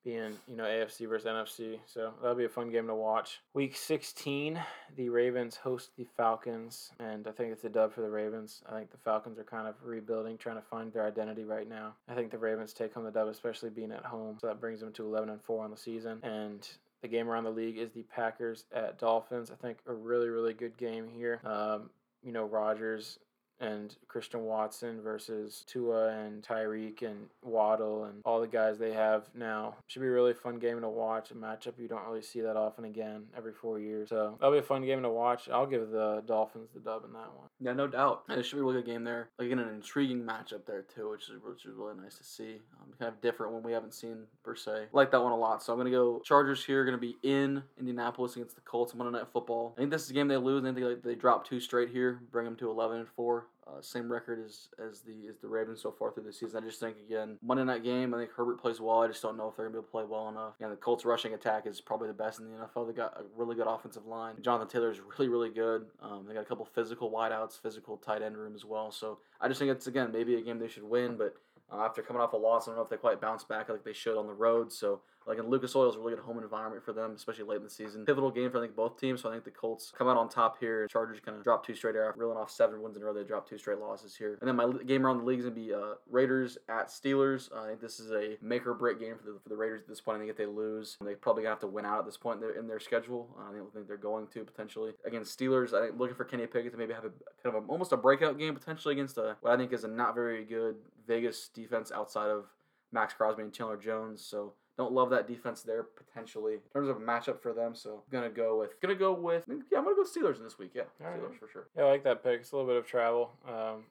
Being, 0.02 0.38
you 0.48 0.56
know, 0.56 0.64
AFC 0.64 1.06
versus 1.06 1.28
NFC. 1.28 1.78
So 1.86 2.14
that'll 2.22 2.34
be 2.34 2.46
a 2.46 2.48
fun 2.48 2.70
game 2.70 2.86
to 2.86 2.94
watch. 2.94 3.40
Week 3.52 3.76
16, 3.76 4.58
the 4.96 5.10
Ravens 5.10 5.56
host 5.56 5.90
the 5.98 6.06
Falcons. 6.16 6.90
And 6.98 7.28
I 7.28 7.32
think 7.32 7.52
it's 7.52 7.64
a 7.64 7.68
dub 7.68 7.92
for 7.92 8.00
the 8.00 8.08
Ravens. 8.08 8.62
I 8.66 8.78
think 8.78 8.90
the 8.90 8.96
Falcons 8.96 9.38
are 9.38 9.44
kind 9.44 9.68
of 9.68 9.74
rebuilding, 9.84 10.38
trying 10.38 10.56
to 10.56 10.62
find 10.62 10.90
their 10.90 11.06
identity 11.06 11.44
right 11.44 11.68
now. 11.68 11.92
I 12.08 12.14
think 12.14 12.30
the 12.30 12.38
Ravens 12.38 12.72
take 12.72 12.94
home 12.94 13.04
the 13.04 13.10
dub, 13.10 13.28
especially 13.28 13.68
being 13.68 13.92
at 13.92 14.06
home. 14.06 14.38
So 14.40 14.46
that 14.46 14.58
brings 14.58 14.80
them 14.80 14.90
to 14.94 15.04
11 15.04 15.28
and 15.28 15.42
4 15.42 15.64
on 15.64 15.70
the 15.70 15.76
season. 15.76 16.18
And 16.22 16.66
the 17.02 17.08
game 17.08 17.28
around 17.28 17.44
the 17.44 17.50
league 17.50 17.78
is 17.78 17.90
the 17.92 18.02
Packers 18.02 18.64
at 18.74 18.98
Dolphins. 18.98 19.50
I 19.50 19.54
think 19.54 19.78
a 19.86 19.92
really, 19.92 20.28
really 20.28 20.52
good 20.52 20.76
game 20.76 21.08
here. 21.08 21.40
Um, 21.44 21.90
you 22.22 22.32
know, 22.32 22.44
Rodgers 22.44 23.18
and 23.60 23.94
Christian 24.08 24.44
Watson 24.44 25.00
versus 25.02 25.64
Tua 25.66 26.08
and 26.08 26.42
Tyreek 26.42 27.02
and 27.02 27.26
Waddle 27.42 28.04
and 28.04 28.22
all 28.24 28.40
the 28.40 28.46
guys 28.46 28.78
they 28.78 28.92
have 28.92 29.28
now. 29.34 29.76
Should 29.86 30.00
be 30.02 30.08
a 30.08 30.12
really 30.12 30.34
fun 30.34 30.58
game 30.58 30.80
to 30.80 30.88
watch. 30.88 31.30
A 31.30 31.34
matchup 31.34 31.78
you 31.78 31.88
don't 31.88 32.06
really 32.06 32.22
see 32.22 32.40
that 32.40 32.56
often 32.56 32.84
again 32.84 33.24
every 33.36 33.52
four 33.52 33.78
years. 33.78 34.08
So 34.08 34.36
that'll 34.40 34.52
be 34.52 34.58
a 34.58 34.62
fun 34.62 34.84
game 34.84 35.02
to 35.02 35.10
watch. 35.10 35.48
I'll 35.48 35.66
give 35.66 35.90
the 35.90 36.22
Dolphins 36.26 36.70
the 36.74 36.80
dub 36.80 37.04
in 37.04 37.12
that 37.12 37.32
one. 37.36 37.48
Yeah, 37.60 37.72
no 37.72 37.86
doubt. 37.86 38.24
And 38.28 38.38
it 38.38 38.44
should 38.44 38.56
be 38.56 38.60
a 38.60 38.64
really 38.64 38.82
good 38.82 38.90
game 38.90 39.04
there. 39.04 39.28
Like 39.38 39.46
again, 39.46 39.58
an 39.58 39.68
intriguing 39.68 40.22
matchup 40.22 40.64
there 40.66 40.82
too, 40.82 41.10
which 41.10 41.28
is 41.28 41.36
which 41.44 41.66
is 41.66 41.74
really 41.76 41.94
nice 42.00 42.16
to 42.18 42.24
see. 42.24 42.60
Um, 42.80 42.92
kind 42.98 43.12
of 43.12 43.20
different 43.20 43.52
one 43.52 43.62
we 43.62 43.72
haven't 43.72 43.94
seen 43.94 44.24
per 44.42 44.54
se. 44.56 44.86
Like 44.92 45.10
that 45.10 45.22
one 45.22 45.32
a 45.32 45.36
lot. 45.36 45.62
So 45.62 45.72
I'm 45.72 45.78
gonna 45.78 45.90
go 45.90 46.20
Chargers 46.24 46.64
here. 46.64 46.84
Gonna 46.84 46.98
be 46.98 47.16
in 47.22 47.62
Indianapolis 47.78 48.36
against 48.36 48.54
the 48.54 48.62
Colts 48.62 48.94
Monday 48.94 49.18
Night 49.18 49.28
Football. 49.32 49.74
I 49.76 49.80
think 49.80 49.90
this 49.90 50.04
is 50.04 50.10
a 50.10 50.14
game 50.14 50.28
they 50.28 50.36
lose. 50.36 50.64
I 50.64 50.72
think 50.72 51.02
they, 51.02 51.10
they 51.10 51.14
drop 51.14 51.46
two 51.46 51.60
straight 51.60 51.90
here, 51.90 52.20
bring 52.32 52.44
them 52.44 52.56
to 52.56 52.70
11 52.70 52.98
and 52.98 53.08
four. 53.08 53.46
Uh, 53.66 53.80
same 53.80 54.10
record 54.10 54.44
as 54.44 54.68
as 54.84 55.00
the 55.00 55.28
as 55.28 55.38
the 55.38 55.46
Ravens 55.46 55.80
so 55.80 55.92
far 55.92 56.10
through 56.10 56.24
the 56.24 56.32
season. 56.32 56.62
I 56.62 56.66
just 56.66 56.80
think 56.80 56.96
again 56.98 57.38
Monday 57.42 57.64
night 57.64 57.84
game. 57.84 58.12
I 58.14 58.18
think 58.18 58.30
Herbert 58.32 58.60
plays 58.60 58.80
well. 58.80 59.02
I 59.02 59.06
just 59.06 59.22
don't 59.22 59.36
know 59.36 59.48
if 59.48 59.56
they're 59.56 59.66
gonna 59.66 59.74
be 59.74 59.78
able 59.78 59.86
to 59.86 59.90
play 59.90 60.04
well 60.04 60.28
enough. 60.28 60.54
And 60.60 60.72
the 60.72 60.76
Colts 60.76 61.04
rushing 61.04 61.34
attack 61.34 61.66
is 61.66 61.80
probably 61.80 62.08
the 62.08 62.14
best 62.14 62.40
in 62.40 62.46
the 62.46 62.56
NFL. 62.56 62.86
They 62.86 62.92
got 62.92 63.16
a 63.18 63.24
really 63.36 63.54
good 63.54 63.66
offensive 63.68 64.06
line. 64.06 64.34
Jonathan 64.40 64.68
Taylor 64.68 64.90
is 64.90 65.00
really 65.00 65.28
really 65.28 65.50
good. 65.50 65.86
Um, 66.02 66.24
they 66.26 66.34
got 66.34 66.42
a 66.42 66.46
couple 66.46 66.64
physical 66.64 67.10
wideouts, 67.10 67.60
physical 67.60 67.96
tight 67.96 68.22
end 68.22 68.36
room 68.36 68.54
as 68.54 68.64
well. 68.64 68.90
So 68.90 69.18
I 69.40 69.48
just 69.48 69.60
think 69.60 69.70
it's 69.70 69.86
again 69.86 70.10
maybe 70.12 70.34
a 70.36 70.42
game 70.42 70.58
they 70.58 70.68
should 70.68 70.84
win, 70.84 71.16
but. 71.16 71.34
Uh, 71.72 71.84
after 71.84 72.02
coming 72.02 72.20
off 72.20 72.32
a 72.32 72.36
loss, 72.36 72.66
I 72.66 72.72
don't 72.72 72.78
know 72.78 72.82
if 72.82 72.90
they 72.90 72.96
quite 72.96 73.20
bounce 73.20 73.44
back 73.44 73.68
like 73.68 73.84
they 73.84 73.92
should 73.92 74.18
on 74.18 74.26
the 74.26 74.32
road. 74.34 74.72
So, 74.72 75.02
like, 75.26 75.38
in 75.38 75.48
Lucas 75.48 75.74
Oil 75.76 75.88
is 75.88 75.96
a 75.96 75.98
really 75.98 76.14
good 76.14 76.24
home 76.24 76.38
environment 76.38 76.84
for 76.84 76.92
them, 76.92 77.12
especially 77.14 77.44
late 77.44 77.56
in 77.58 77.64
the 77.64 77.70
season. 77.70 78.04
Pivotal 78.04 78.30
game 78.30 78.50
for 78.50 78.58
I 78.58 78.62
think 78.62 78.74
both 78.74 78.98
teams. 78.98 79.22
So 79.22 79.28
I 79.28 79.32
think 79.32 79.44
the 79.44 79.50
Colts 79.50 79.92
come 79.96 80.08
out 80.08 80.16
on 80.16 80.28
top 80.28 80.58
here. 80.58 80.86
Chargers 80.88 81.20
kind 81.24 81.36
of 81.36 81.44
drop 81.44 81.64
two 81.64 81.74
straight 81.74 81.96
after 81.96 82.20
reeling 82.20 82.36
off 82.38 82.50
seven 82.50 82.82
wins 82.82 82.96
in 82.96 83.02
a 83.02 83.04
row. 83.04 83.12
They 83.12 83.24
drop 83.24 83.48
two 83.48 83.58
straight 83.58 83.78
losses 83.78 84.16
here. 84.16 84.38
And 84.40 84.48
then 84.48 84.56
my 84.56 84.70
game 84.84 85.04
around 85.04 85.18
the 85.18 85.24
league 85.24 85.38
is 85.38 85.44
gonna 85.44 85.54
be 85.54 85.72
uh, 85.72 85.94
Raiders 86.10 86.58
at 86.68 86.88
Steelers. 86.88 87.52
Uh, 87.52 87.62
I 87.62 87.68
think 87.68 87.80
this 87.80 88.00
is 88.00 88.10
a 88.10 88.36
make 88.42 88.66
or 88.66 88.74
break 88.74 88.98
game 88.98 89.16
for 89.18 89.24
the, 89.24 89.38
for 89.42 89.48
the 89.48 89.56
Raiders 89.56 89.82
at 89.82 89.88
this 89.88 90.00
point. 90.00 90.16
I 90.16 90.20
think 90.20 90.30
if 90.30 90.36
they 90.36 90.46
lose, 90.46 90.96
they 91.04 91.14
probably 91.14 91.42
gonna 91.42 91.52
have 91.52 91.60
to 91.60 91.66
win 91.66 91.84
out 91.84 92.00
at 92.00 92.06
this 92.06 92.16
point 92.16 92.36
in 92.36 92.40
their, 92.40 92.58
in 92.58 92.66
their 92.66 92.80
schedule. 92.80 93.28
Uh, 93.38 93.52
I 93.52 93.56
don't 93.56 93.72
think 93.72 93.86
they're 93.86 93.96
going 93.96 94.26
to 94.28 94.44
potentially 94.44 94.92
against 95.04 95.38
Steelers. 95.38 95.74
I 95.74 95.86
think 95.86 95.98
looking 95.98 96.16
for 96.16 96.24
Kenny 96.24 96.46
Pickett 96.46 96.72
to 96.72 96.78
maybe 96.78 96.94
have 96.94 97.04
a 97.04 97.10
kind 97.42 97.54
of 97.54 97.64
a, 97.64 97.66
almost 97.66 97.92
a 97.92 97.96
breakout 97.96 98.38
game 98.38 98.54
potentially 98.54 98.94
against 98.94 99.18
a 99.18 99.36
what 99.40 99.52
I 99.52 99.56
think 99.56 99.72
is 99.72 99.84
a 99.84 99.88
not 99.88 100.14
very 100.14 100.44
good 100.44 100.76
Vegas 101.06 101.48
defense 101.48 101.92
outside 101.92 102.30
of 102.30 102.46
Maxx 102.92 103.14
Crosby 103.14 103.42
and 103.42 103.52
Chandler 103.52 103.76
Jones. 103.76 104.24
So 104.24 104.54
don't 104.76 104.92
love 104.92 105.10
that 105.10 105.26
defense 105.26 105.62
there 105.62 105.82
potentially 105.82 106.54
in 106.54 106.60
terms 106.72 106.88
of 106.88 106.96
a 106.96 107.00
matchup 107.00 107.40
for 107.40 107.52
them. 107.52 107.74
So 107.74 108.02
gonna 108.10 108.30
go 108.30 108.58
with 108.58 108.80
gonna 108.80 108.94
go 108.94 109.12
with 109.12 109.44
yeah 109.48 109.78
I'm 109.78 109.84
gonna 109.84 109.96
go 109.96 110.04
Steelers 110.04 110.38
in 110.38 110.44
this 110.44 110.58
week. 110.58 110.72
Yeah, 110.74 110.82
All 111.02 111.10
right. 111.10 111.20
Steelers 111.20 111.38
for 111.38 111.48
sure. 111.48 111.68
Yeah, 111.76 111.84
I 111.84 111.88
like 111.88 112.04
that 112.04 112.22
pick. 112.22 112.40
It's 112.40 112.52
a 112.52 112.56
little 112.56 112.70
bit 112.70 112.76
of 112.76 112.86
travel. 112.86 113.32
Um, 113.46 113.84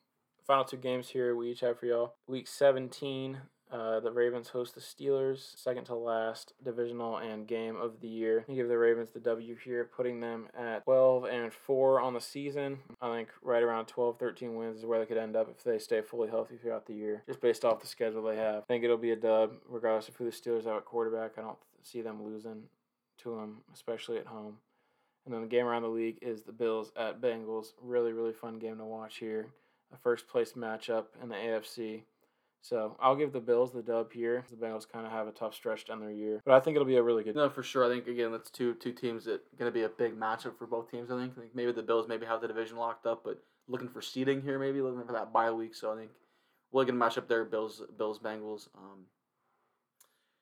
final 0.48 0.64
two 0.66 0.78
games 0.78 1.10
here 1.10 1.36
we 1.36 1.52
each 1.52 1.60
have 1.60 1.80
for 1.80 1.86
y'all. 1.86 2.16
Week 2.28 2.48
17, 2.48 3.38
uh, 3.72 4.00
the 4.00 4.12
Ravens 4.12 4.50
host 4.50 4.74
the 4.74 4.82
Steelers, 4.82 5.56
second 5.56 5.86
to 5.86 5.96
last 5.96 6.54
divisional 6.64 7.18
and 7.18 7.48
game 7.48 7.76
of 7.76 8.02
the 8.02 8.08
year. 8.08 8.46
I 8.50 8.54
give 8.54 8.68
the 8.68 8.78
Ravens 8.78 9.12
the 9.12 9.20
W 9.20 9.56
here, 9.64 9.90
putting 9.96 10.20
them 10.20 10.48
at 10.58 10.84
12 10.86 11.26
and 11.26 11.54
4 11.54 12.02
on 12.02 12.14
the 12.14 12.22
season. 12.22 12.80
I 13.02 13.16
think 13.16 13.30
right 13.44 13.62
around 13.62 13.86
12, 13.86 14.18
13 14.18 14.56
wins 14.56 14.80
is 14.80 14.86
where 14.86 15.00
they 15.00 15.06
could 15.06 15.18
end 15.18 15.36
up 15.36 15.50
if 15.50 15.64
they 15.64 15.78
stay 15.78 16.02
fully 16.02 16.30
healthy 16.30 16.56
throughout 16.58 16.88
the 16.88 16.96
year, 16.96 17.24
just 17.28 17.41
based 17.41 17.64
off 17.64 17.80
the 17.80 17.88
schedule 17.88 18.24
they 18.24 18.38
have. 18.38 18.64
I 18.64 18.66
think 18.68 18.84
it'll 18.84 18.98
be 18.98 19.12
a 19.12 19.16
dub, 19.16 19.54
regardless 19.68 20.08
of 20.08 20.16
who 20.16 20.26
the 20.26 20.32
Steelers 20.32 20.66
have 20.66 20.78
at 20.78 20.86
quarterback. 20.86 21.38
I 21.38 21.41
don't 21.41 21.58
see 21.84 22.02
them 22.02 22.24
losing 22.24 22.64
to 23.20 23.36
them, 23.36 23.58
especially 23.74 24.18
at 24.18 24.26
home. 24.26 24.58
And 25.26 25.34
then 25.34 25.41
the 25.41 25.48
game 25.48 25.68
around 25.68 25.84
the 25.84 25.90
league 25.90 26.18
is 26.22 26.41
the 26.41 26.52
Bills 26.52 26.91
at 26.96 27.22
Bengals. 27.22 27.74
Really, 27.82 28.14
really 28.14 28.34
fun 28.34 28.58
game 28.58 28.78
to 28.78 28.86
watch 28.86 29.18
here. 29.18 29.50
A 29.94 29.98
first 29.98 30.28
place 30.28 30.54
matchup 30.54 31.06
in 31.22 31.30
the 31.30 31.36
AFC. 31.36 32.02
So 32.61 32.98
I'll 32.99 33.15
give 33.15 33.31
the 33.31 33.40
Bills 33.40 33.72
the 33.72 33.81
dub 33.81 34.11
here. 34.11 34.45
The 34.49 34.56
Bengals 34.56 34.90
kind 34.90 35.06
of 35.06 35.11
have 35.11 35.27
a 35.27 35.31
tough 35.31 35.56
stretch 35.56 35.86
down 35.86 35.99
their 36.02 36.11
year, 36.11 36.41
but 36.45 36.53
I 36.53 36.60
think 36.60 36.76
it'll 36.76 36.86
be 36.86 36.98
a 36.98 37.03
really 37.03 37.23
good. 37.23 37.36
No, 37.36 37.49
for 37.49 37.64
sure. 37.64 37.86
I 37.86 37.90
think 37.90 38.07
again 38.07 38.31
that's 38.31 38.49
two 38.49 38.73
two 38.76 38.91
teams 38.91 39.26
that 39.26 39.41
going 39.57 39.72
to 39.72 39.73
be 39.73 39.84
a 39.84 39.90
big 39.90 40.19
matchup 40.19 40.57
for 40.57 40.68
both 40.68 40.91
teams. 40.91 41.10
I 41.10 41.18
think. 41.18 41.34
I 41.38 41.41
think 41.41 41.56
maybe 41.56 41.72
the 41.72 41.84
Bills 41.84 42.07
maybe 42.07 42.26
have 42.26 42.41
the 42.41 42.48
division 42.48 42.77
locked 42.77 43.06
up, 43.06 43.22
but 43.23 43.41
looking 43.68 43.88
for 43.88 44.02
seeding 44.02 44.41
here, 44.41 44.60
maybe 44.60 44.81
looking 44.81 45.06
for 45.06 45.14
that 45.14 45.31
bye 45.31 45.52
week. 45.52 45.73
So 45.73 45.94
I 45.94 45.95
think 45.95 46.11
we're 46.72 46.84
going 46.84 46.95
to 46.95 46.99
match 46.99 47.18
up 47.18 47.27
there. 47.30 47.45
Bills 47.45 47.81
Bills 47.98 48.19
Bengals. 48.19 48.68
Um, 48.77 49.06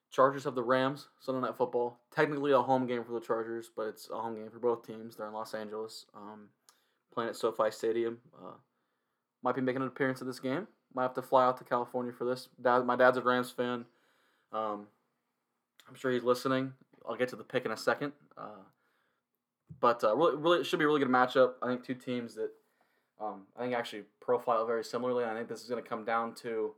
Chargers 0.10 0.46
have 0.46 0.56
the 0.56 0.64
Rams 0.64 1.10
Sunday 1.20 1.42
Night 1.42 1.58
Football. 1.58 2.00
Technically 2.12 2.52
a 2.52 2.62
home 2.62 2.88
game 2.88 3.04
for 3.04 3.12
the 3.12 3.20
Chargers, 3.20 3.70
but 3.76 3.88
it's 3.88 4.10
a 4.10 4.18
home 4.18 4.36
game 4.36 4.50
for 4.50 4.60
both 4.60 4.86
teams. 4.88 5.16
They're 5.16 5.28
in 5.28 5.34
Los 5.34 5.54
Angeles, 5.54 6.06
um, 6.16 6.48
playing 7.14 7.30
at 7.30 7.36
SoFi 7.36 7.70
Stadium. 7.70 8.18
Uh, 8.36 8.54
might 9.44 9.56
be 9.56 9.62
making 9.62 9.82
an 9.82 9.88
appearance 9.88 10.22
at 10.22 10.28
this 10.28 10.40
game. 10.40 10.68
Might 10.94 11.04
have 11.04 11.14
to 11.16 11.22
fly 11.22 11.46
out 11.46 11.58
to 11.58 11.64
California 11.64 12.12
for 12.12 12.26
this. 12.26 12.50
Dad, 12.62 12.86
my 12.86 12.96
dad's 12.96 13.18
a 13.18 13.22
Rams 13.22 13.52
fan. 13.52 13.86
Um, 14.52 14.88
I'm 15.88 15.96
sure 15.96 16.12
he's 16.12 16.24
listening. 16.24 16.74
I'll 17.08 17.16
get 17.16 17.30
to 17.30 17.36
the 17.36 17.44
pick 17.44 17.66
in 17.66 17.72
a 17.72 17.78
second. 17.78 18.14
Uh, 18.38 18.64
but 19.80 20.04
uh, 20.04 20.16
really, 20.16 20.38
really, 20.38 20.60
it 20.60 20.66
should 20.66 20.80
be 20.80 20.86
a 20.86 20.88
really 20.88 21.00
good 21.00 21.10
matchup. 21.10 21.54
I 21.62 21.68
think 21.68 21.84
two 21.84 21.94
teams 21.94 22.36
that 22.36 22.52
um, 23.22 23.44
I 23.56 23.62
think 23.62 23.74
actually 23.74 24.04
profile 24.20 24.66
very 24.66 24.84
similarly. 24.84 25.24
I 25.24 25.34
think 25.34 25.50
this 25.50 25.62
is 25.62 25.70
going 25.70 25.82
to 25.82 25.88
come 25.88 26.04
down 26.04 26.34
to 26.36 26.74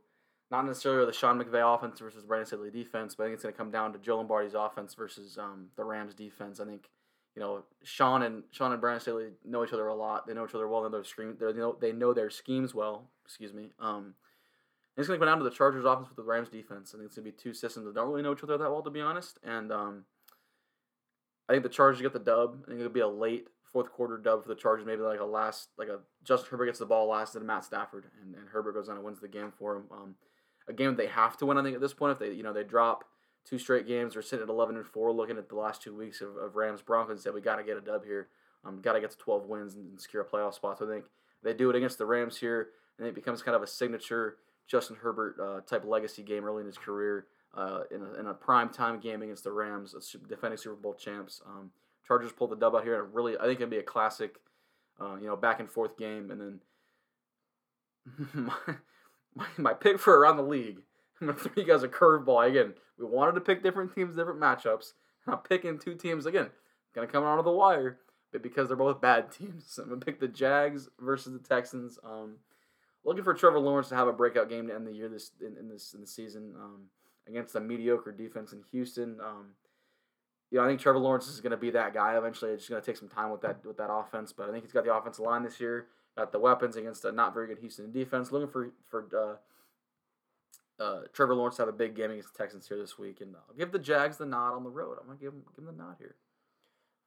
not 0.50 0.66
necessarily 0.66 1.06
the 1.06 1.12
Sean 1.12 1.40
McVay 1.40 1.74
offense 1.74 2.00
versus 2.00 2.24
Brandon 2.24 2.46
Staley 2.46 2.70
defense, 2.70 3.14
but 3.14 3.24
I 3.24 3.26
think 3.26 3.34
it's 3.34 3.42
going 3.44 3.54
to 3.54 3.58
come 3.58 3.70
down 3.70 3.92
to 3.92 3.98
Joe 3.98 4.16
Lombardi's 4.16 4.54
offense 4.54 4.94
versus 4.94 5.38
um, 5.38 5.66
the 5.76 5.84
Rams 5.84 6.14
defense. 6.14 6.58
I 6.60 6.64
think 6.64 6.90
you 7.34 7.40
know 7.40 7.64
Sean 7.84 8.22
and 8.22 8.42
Sean 8.50 8.72
and 8.72 8.80
Brandon 8.80 9.00
Staley 9.00 9.28
know 9.44 9.64
each 9.64 9.72
other 9.72 9.88
a 9.88 9.94
lot. 9.94 10.26
They 10.26 10.34
know 10.34 10.44
each 10.44 10.54
other 10.54 10.68
well. 10.68 10.82
They 10.82 10.90
know 10.90 11.02
their. 11.02 11.52
They 11.52 11.58
know 11.58 11.76
they 11.80 11.92
know 11.92 12.12
their 12.12 12.30
schemes 12.30 12.74
well. 12.74 13.10
Excuse 13.24 13.52
me. 13.52 13.70
Um, 13.78 14.14
it's 14.96 15.08
going 15.08 15.18
to 15.18 15.24
come 15.24 15.32
down 15.32 15.38
to 15.38 15.44
the 15.44 15.54
Chargers 15.54 15.84
offense 15.84 16.08
with 16.08 16.16
the 16.16 16.24
Rams 16.24 16.48
defense. 16.48 16.92
I 16.92 16.98
think 16.98 17.06
it's 17.06 17.16
going 17.16 17.24
to 17.24 17.30
be 17.30 17.36
two 17.36 17.54
systems 17.54 17.86
that 17.86 17.94
don't 17.94 18.08
really 18.08 18.22
know 18.22 18.32
each 18.32 18.42
other 18.42 18.58
that 18.58 18.70
well, 18.70 18.82
to 18.82 18.90
be 18.90 19.00
honest. 19.00 19.38
And 19.44 19.72
um, 19.72 20.04
I 21.48 21.52
think 21.52 21.62
the 21.62 21.68
Chargers 21.68 22.02
get 22.02 22.12
the 22.12 22.18
dub. 22.18 22.58
I 22.64 22.68
think 22.68 22.80
it'll 22.80 22.92
be 22.92 23.00
a 23.00 23.08
late 23.08 23.46
fourth 23.72 23.90
quarter 23.92 24.18
dub 24.18 24.42
for 24.42 24.48
the 24.48 24.54
Chargers. 24.54 24.84
Maybe 24.84 25.02
like 25.02 25.20
a 25.20 25.24
last, 25.24 25.68
like 25.78 25.88
a 25.88 26.00
Justin 26.24 26.50
Herbert 26.50 26.66
gets 26.66 26.80
the 26.80 26.86
ball 26.86 27.08
last 27.08 27.32
to 27.32 27.40
Matt 27.40 27.64
Stafford, 27.64 28.06
and, 28.20 28.34
and 28.34 28.48
Herbert 28.48 28.72
goes 28.72 28.88
on 28.88 28.96
and 28.96 29.04
wins 29.04 29.20
the 29.20 29.28
game 29.28 29.52
for 29.56 29.76
him. 29.76 29.84
Um, 29.90 30.14
a 30.68 30.72
game 30.72 30.94
they 30.96 31.06
have 31.06 31.36
to 31.38 31.46
win. 31.46 31.56
I 31.56 31.62
think 31.62 31.76
at 31.76 31.80
this 31.80 31.94
point, 31.94 32.12
if 32.12 32.18
they 32.18 32.32
you 32.32 32.42
know 32.42 32.52
they 32.52 32.64
drop 32.64 33.04
two 33.50 33.58
straight 33.58 33.86
games, 33.86 34.14
We're 34.14 34.22
sitting 34.22 34.44
at 34.44 34.48
eleven 34.48 34.76
and 34.76 34.86
four, 34.86 35.12
looking 35.12 35.36
at 35.36 35.48
the 35.48 35.56
last 35.56 35.82
two 35.82 35.94
weeks 35.94 36.20
of, 36.20 36.36
of 36.36 36.54
Rams 36.54 36.82
Broncos, 36.82 37.22
said 37.22 37.34
we 37.34 37.40
got 37.40 37.56
to 37.56 37.64
get 37.64 37.76
a 37.76 37.80
dub 37.80 38.04
here. 38.04 38.28
Um, 38.64 38.80
got 38.80 38.92
to 38.92 39.00
get 39.00 39.10
to 39.10 39.18
twelve 39.18 39.46
wins 39.46 39.74
and, 39.74 39.90
and 39.90 40.00
secure 40.00 40.22
a 40.22 40.26
playoff 40.26 40.54
spot. 40.54 40.78
So 40.78 40.86
I 40.86 40.88
think 40.88 41.06
they 41.42 41.52
do 41.52 41.68
it 41.68 41.76
against 41.76 41.98
the 41.98 42.06
Rams 42.06 42.38
here, 42.38 42.68
and 42.98 43.06
it 43.06 43.14
becomes 43.14 43.42
kind 43.42 43.56
of 43.56 43.62
a 43.62 43.66
signature 43.66 44.36
Justin 44.68 44.96
Herbert 45.02 45.36
uh, 45.42 45.60
type 45.62 45.84
legacy 45.84 46.22
game 46.22 46.44
early 46.44 46.60
in 46.60 46.66
his 46.66 46.78
career. 46.78 47.26
Uh, 47.52 47.80
in, 47.90 48.00
a, 48.00 48.20
in 48.20 48.26
a 48.28 48.34
prime 48.34 48.68
time 48.68 49.00
game 49.00 49.22
against 49.22 49.42
the 49.42 49.50
Rams, 49.50 49.92
defending 50.28 50.56
Super 50.56 50.76
Bowl 50.76 50.94
champs. 50.94 51.42
Um, 51.44 51.72
Chargers 52.06 52.30
pulled 52.30 52.50
the 52.50 52.56
dub 52.56 52.76
out 52.76 52.84
here, 52.84 53.02
and 53.02 53.12
really, 53.12 53.36
I 53.36 53.42
think 53.42 53.56
it'd 53.56 53.70
be 53.70 53.78
a 53.78 53.82
classic, 53.82 54.36
uh, 55.00 55.16
you 55.16 55.26
know, 55.26 55.34
back 55.34 55.58
and 55.58 55.68
forth 55.68 55.96
game. 55.96 56.30
And 56.30 56.40
then 56.40 56.60
my, 59.34 59.46
my 59.56 59.74
pick 59.74 59.98
for 59.98 60.16
around 60.16 60.36
the 60.36 60.44
league, 60.44 60.82
I'm 61.20 61.28
gonna 61.28 61.38
throw 61.38 61.52
you 61.56 61.64
guys 61.64 61.82
a 61.82 61.88
curveball 61.88 62.48
again. 62.48 62.74
We 62.98 63.04
wanted 63.04 63.32
to 63.32 63.40
pick 63.40 63.62
different 63.62 63.94
teams, 63.94 64.16
different 64.16 64.40
matchups. 64.40 64.92
I'm 65.26 65.38
picking 65.38 65.78
two 65.78 65.94
teams 65.94 66.26
again. 66.26 66.50
Gonna 66.94 67.06
come 67.06 67.24
out 67.24 67.38
of 67.38 67.44
the 67.44 67.50
wire, 67.50 67.98
but 68.32 68.42
because 68.42 68.68
they're 68.68 68.76
both 68.76 69.00
bad 69.00 69.30
teams, 69.32 69.78
I'm 69.78 69.88
gonna 69.88 70.00
pick 70.00 70.20
the 70.20 70.28
Jags 70.28 70.88
versus 70.98 71.32
the 71.32 71.38
Texans. 71.38 71.98
Um, 72.04 72.36
looking 73.04 73.24
for 73.24 73.34
Trevor 73.34 73.58
Lawrence 73.58 73.88
to 73.88 73.96
have 73.96 74.08
a 74.08 74.12
breakout 74.12 74.48
game 74.48 74.68
to 74.68 74.74
end 74.74 74.86
the 74.86 74.92
year 74.92 75.08
this 75.08 75.30
in, 75.40 75.56
in 75.56 75.68
this 75.68 75.94
in 75.94 76.00
the 76.00 76.06
season 76.06 76.54
um, 76.56 76.84
against 77.28 77.54
a 77.54 77.60
mediocre 77.60 78.12
defense 78.12 78.52
in 78.52 78.62
Houston. 78.72 79.18
Um, 79.20 79.50
you 80.50 80.58
know, 80.58 80.64
I 80.64 80.68
think 80.68 80.80
Trevor 80.80 80.98
Lawrence 80.98 81.28
is 81.28 81.40
going 81.40 81.52
to 81.52 81.56
be 81.56 81.70
that 81.70 81.94
guy 81.94 82.16
eventually. 82.16 82.50
It's 82.50 82.62
just 82.62 82.70
going 82.70 82.82
to 82.82 82.86
take 82.86 82.96
some 82.96 83.08
time 83.08 83.30
with 83.30 83.40
that 83.42 83.64
with 83.64 83.76
that 83.76 83.90
offense, 83.90 84.32
but 84.32 84.48
I 84.48 84.52
think 84.52 84.64
he's 84.64 84.72
got 84.72 84.84
the 84.84 84.94
offensive 84.94 85.24
line 85.24 85.44
this 85.44 85.60
year, 85.60 85.86
got 86.16 86.32
the 86.32 86.40
weapons 86.40 86.76
against 86.76 87.04
a 87.04 87.12
not 87.12 87.34
very 87.34 87.46
good 87.46 87.58
Houston 87.58 87.92
defense. 87.92 88.32
Looking 88.32 88.48
for 88.48 88.70
for 88.88 89.06
uh, 89.16 89.36
uh, 90.80 91.00
Trevor 91.12 91.34
Lawrence 91.34 91.58
had 91.58 91.68
a 91.68 91.72
big 91.72 91.94
game 91.94 92.10
against 92.10 92.32
the 92.32 92.38
Texans 92.38 92.66
here 92.66 92.78
this 92.78 92.98
week, 92.98 93.20
and 93.20 93.36
I'll 93.36 93.56
give 93.56 93.70
the 93.70 93.78
Jags 93.78 94.16
the 94.16 94.26
nod 94.26 94.54
on 94.54 94.64
the 94.64 94.70
road. 94.70 94.96
I'm 95.00 95.06
gonna 95.06 95.18
give 95.18 95.32
them 95.32 95.42
give 95.54 95.64
them 95.64 95.76
the 95.76 95.82
nod 95.82 95.96
here. 95.98 96.16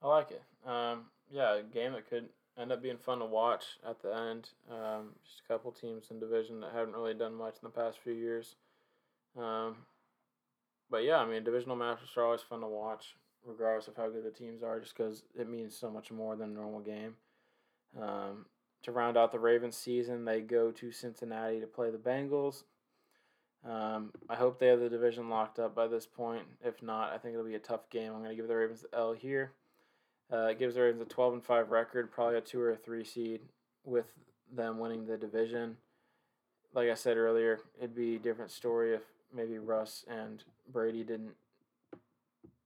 I 0.02 0.08
like 0.08 0.32
it. 0.32 0.44
Um, 0.66 1.06
yeah, 1.32 1.56
a 1.56 1.64
game 1.64 1.94
that 1.94 2.10
could 2.10 2.30
end 2.60 2.72
up 2.72 2.84
being 2.84 2.98
fun 2.98 3.20
to 3.20 3.26
watch 3.26 3.64
at 3.88 4.02
the 4.02 4.16
end. 4.16 4.50
Um, 4.70 5.10
just 5.26 5.42
a 5.44 5.52
couple 5.52 5.72
teams 5.72 6.12
in 6.12 6.20
division 6.20 6.60
that 6.62 6.72
haven't 6.74 6.96
really 6.96 7.14
done 7.14 7.34
much 7.34 7.56
in 7.56 7.64
the 7.64 7.70
past 7.70 7.98
few 8.04 8.14
years. 8.14 8.56
Um, 9.38 9.78
but 10.92 11.04
yeah, 11.04 11.18
I 11.18 11.26
mean, 11.26 11.44
divisional 11.44 11.76
matches 11.76 12.10
are 12.16 12.26
always 12.26 12.42
fun 12.42 12.62
to 12.62 12.68
watch 12.68 13.16
regardless 13.46 13.88
of 13.88 13.98
how 13.98 14.10
good 14.10 14.24
the 14.24 14.32
teams 14.32 14.64
are, 14.64 14.80
just 14.80 14.96
because 14.96 15.24
it 15.38 15.50
means 15.50 15.76
so 15.76 15.90
much 15.90 16.12
more 16.12 16.36
than 16.36 16.52
a 16.52 16.54
normal 16.54 16.80
game. 16.80 17.16
Um, 18.00 18.46
to 18.84 18.92
round 18.92 19.18
out 19.18 19.32
the 19.32 19.40
Ravens 19.40 19.78
season, 19.78 20.26
they 20.26 20.42
go 20.42 20.72
to 20.72 20.92
Cincinnati 20.92 21.60
to 21.60 21.68
play 21.68 21.90
the 21.90 21.98
Bengals. 21.98 22.64
Um, 23.66 24.12
I 24.30 24.36
hope 24.36 24.60
they 24.60 24.68
have 24.68 24.80
the 24.80 24.90
division 24.90 25.30
locked 25.30 25.58
up 25.58 25.74
by 25.74 25.88
this 25.88 26.06
point. 26.06 26.44
If 26.64 26.84
not, 26.84 27.14
I 27.14 27.18
think 27.18 27.34
it'll 27.34 27.46
be 27.46 27.56
a 27.56 27.60
tough 27.60 27.90
game. 27.90 28.12
I'm 28.12 28.20
going 28.20 28.30
to 28.30 28.36
give 28.36 28.48
the 28.48 28.56
Ravens 28.56 28.82
the 28.82 28.98
L 28.98 29.14
here. 29.14 29.52
Uh, 30.32 30.48
it 30.48 30.60
gives 30.60 30.76
the 30.76 30.82
Ravens 30.82 31.02
a 31.02 31.06
12 31.06 31.34
and 31.34 31.44
5 31.44 31.72
record, 31.72 32.12
probably 32.12 32.38
a 32.38 32.42
2 32.42 32.60
or 32.60 32.72
a 32.72 32.76
3 32.76 33.04
seed 33.04 33.42
with 33.86 34.08
them 34.54 34.80
winning 34.80 35.06
the 35.06 35.18
division. 35.18 35.78
Like 36.74 36.90
I 36.90 36.96
said 36.96 37.18
earlier, 37.18 37.60
it'd 37.78 37.96
be 37.96 38.16
a 38.16 38.20
different 38.20 38.52
story 38.52 38.96
if 38.96 39.04
maybe 39.34 39.58
Russ 39.60 40.04
and 40.10 40.44
Brady 40.72 41.04
didn't 41.04 41.34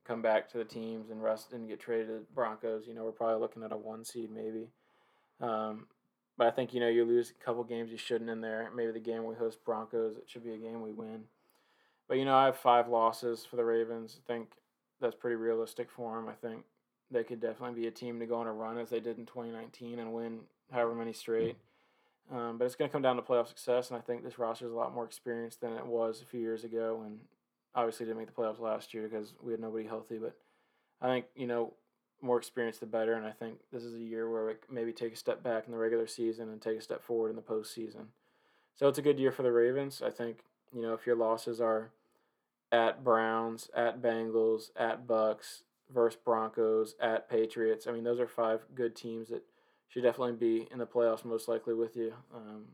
come 0.06 0.22
back 0.22 0.50
to 0.50 0.58
the 0.58 0.66
teams 0.66 1.10
and 1.10 1.22
Russ 1.22 1.46
didn't 1.46 1.68
get 1.68 1.80
traded 1.80 2.08
to 2.08 2.14
the 2.14 2.26
Broncos, 2.34 2.88
you 2.88 2.94
know, 2.94 3.04
we're 3.04 3.12
probably 3.12 3.42
looking 3.42 3.64
at 3.64 3.74
a 3.74 3.78
one 3.78 4.06
seed 4.06 4.32
maybe. 4.32 4.70
Um, 5.42 5.88
but 6.38 6.48
I 6.48 6.52
think, 6.52 6.74
you 6.74 6.80
know, 6.80 6.88
you 6.88 7.06
lose 7.06 7.32
a 7.32 7.46
couple 7.46 7.64
games 7.64 7.92
you 7.92 7.98
shouldn't 7.98 8.30
in 8.30 8.42
there. 8.42 8.70
Maybe 8.76 8.92
the 8.92 9.00
game 9.00 9.26
we 9.26 9.36
host 9.36 9.64
Broncos, 9.66 10.18
it 10.18 10.26
should 10.28 10.44
be 10.44 10.54
a 10.54 10.58
game 10.58 10.82
we 10.82 10.92
win. 10.92 11.24
But, 12.08 12.18
you 12.18 12.26
know, 12.26 12.36
I 12.36 12.46
have 12.46 12.58
five 12.58 12.88
losses 12.88 13.46
for 13.46 13.56
the 13.56 13.66
Ravens. 13.66 14.18
I 14.24 14.32
think 14.32 14.50
that's 15.02 15.16
pretty 15.16 15.36
realistic 15.36 15.90
for 15.90 16.16
them. 16.16 16.30
I 16.30 16.34
think 16.34 16.64
they 17.12 17.24
could 17.24 17.42
definitely 17.42 17.82
be 17.82 17.88
a 17.88 17.92
team 17.92 18.20
to 18.20 18.26
go 18.26 18.36
on 18.36 18.48
a 18.48 18.54
run 18.54 18.78
as 18.78 18.90
they 18.90 19.00
did 19.00 19.18
in 19.18 19.26
2019 19.26 20.00
and 20.00 20.14
win 20.14 20.40
however 20.72 20.94
many 20.94 21.14
straight. 21.14 21.58
Um, 22.32 22.58
but 22.58 22.66
it's 22.66 22.76
going 22.76 22.90
to 22.90 22.92
come 22.92 23.02
down 23.02 23.16
to 23.16 23.22
playoff 23.22 23.48
success, 23.48 23.90
and 23.90 23.98
I 23.98 24.02
think 24.02 24.24
this 24.24 24.38
roster 24.38 24.66
is 24.66 24.74
a 24.74 24.76
lot 24.76 24.94
more 24.94 25.06
experienced 25.06 25.62
than 25.62 25.74
it 25.74 25.86
was 25.86 26.22
a 26.22 26.26
few 26.26 26.42
years 26.42 26.66
ago. 26.66 27.02
And 27.06 27.20
obviously 27.78 28.06
didn't 28.06 28.18
make 28.18 28.28
the 28.28 28.42
playoffs 28.42 28.60
last 28.60 28.94
year 28.94 29.08
because 29.08 29.34
we 29.42 29.54
had 29.54 29.62
nobody 29.62 29.88
healthy. 29.88 30.18
But 30.18 30.36
I 31.02 31.08
think 31.08 31.26
you 31.36 31.48
know 31.48 31.74
more 32.22 32.38
experience 32.38 32.78
the 32.78 32.86
better, 32.86 33.14
and 33.14 33.26
I 33.26 33.32
think 33.32 33.60
this 33.72 33.84
is 33.84 33.94
a 33.94 34.00
year 34.00 34.30
where 34.30 34.46
we 34.46 34.54
maybe 34.70 34.92
take 34.92 35.14
a 35.14 35.18
step 35.18 35.44
back 35.44 35.66
in 35.66 35.72
the 35.72 35.78
regular 35.78 36.08
season 36.08 36.50
and 36.50 36.62
take 36.62 36.78
a 36.78 36.82
step 36.82 37.04
forward 37.04 37.30
in 37.30 37.36
the 37.36 37.42
postseason. 37.42 38.08
So 38.76 38.88
it's 38.88 38.98
a 38.98 39.04
good 39.04 39.20
year 39.20 39.32
for 39.32 39.44
the 39.44 39.52
Ravens. 39.52 40.02
I 40.06 40.10
think 40.10 40.40
you 40.74 40.82
know 40.82 40.94
if 40.94 41.06
your 41.06 41.16
losses 41.16 41.62
are 41.62 41.92
at 42.72 43.04
Browns, 43.04 43.70
at 43.76 44.02
Bengals, 44.02 44.72
at 44.76 45.08
Bucks, 45.08 45.64
versus 45.94 46.20
Broncos, 46.24 46.96
at 47.00 47.30
Patriots. 47.30 47.88
I 47.88 47.92
mean, 47.92 48.04
those 48.04 48.20
are 48.20 48.28
five 48.28 48.62
good 48.76 48.96
teams 48.96 49.30
that 49.30 49.44
should 49.88 50.04
definitely 50.04 50.34
be 50.34 50.68
in 50.72 50.80
the 50.80 50.86
playoffs 50.86 51.26
most 51.26 51.48
likely 51.48 51.74
with 51.74 51.96
you. 51.96 52.14
Um, 52.36 52.66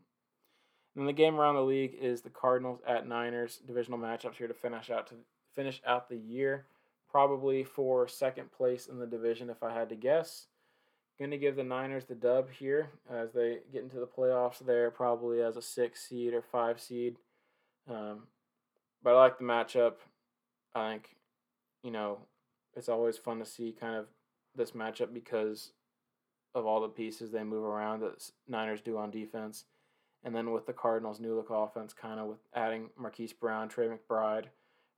and 0.95 1.07
the 1.07 1.13
game 1.13 1.39
around 1.39 1.55
the 1.55 1.61
league 1.61 1.95
is 1.99 2.21
the 2.21 2.29
Cardinals 2.29 2.79
at 2.87 3.07
Niners 3.07 3.59
divisional 3.65 3.99
matchups 3.99 4.35
here 4.35 4.47
to 4.47 4.53
finish 4.53 4.89
out 4.89 5.07
to 5.07 5.15
finish 5.55 5.81
out 5.85 6.09
the 6.09 6.17
year. 6.17 6.65
Probably 7.13 7.63
for 7.63 8.07
second 8.07 8.51
place 8.51 8.87
in 8.87 8.99
the 8.99 9.07
division, 9.07 9.49
if 9.49 9.63
I 9.63 9.73
had 9.73 9.87
to 9.89 9.95
guess. 9.95 10.47
Going 11.19 11.31
to 11.31 11.37
give 11.37 11.55
the 11.55 11.63
Niners 11.63 12.05
the 12.05 12.15
dub 12.15 12.49
here 12.49 12.89
as 13.09 13.31
they 13.33 13.59
get 13.71 13.83
into 13.83 13.99
the 13.99 14.07
playoffs. 14.07 14.59
There, 14.59 14.89
probably 14.89 15.41
as 15.41 15.55
a 15.55 15.61
six 15.61 16.09
seed 16.09 16.33
or 16.33 16.41
five 16.41 16.81
seed. 16.81 17.17
Um, 17.87 18.23
but 19.03 19.11
I 19.11 19.19
like 19.19 19.37
the 19.37 19.43
matchup. 19.43 19.93
I 20.73 20.89
think, 20.89 21.15
you 21.83 21.91
know, 21.91 22.17
it's 22.75 22.89
always 22.89 23.17
fun 23.17 23.37
to 23.37 23.45
see 23.45 23.75
kind 23.79 23.95
of 23.95 24.07
this 24.55 24.71
matchup 24.71 25.13
because 25.13 25.71
of 26.55 26.65
all 26.65 26.81
the 26.81 26.87
pieces 26.87 27.31
they 27.31 27.43
move 27.43 27.63
around 27.63 28.01
that 28.01 28.31
Niners 28.47 28.81
do 28.81 28.97
on 28.97 29.11
defense. 29.11 29.65
And 30.23 30.35
then 30.35 30.51
with 30.51 30.65
the 30.65 30.73
Cardinals' 30.73 31.19
new 31.19 31.35
look 31.35 31.51
offense, 31.51 31.93
kind 31.93 32.19
of 32.19 32.27
with 32.27 32.39
adding 32.55 32.89
Marquise 32.97 33.33
Brown, 33.33 33.69
Trey 33.69 33.87
McBride, 33.87 34.45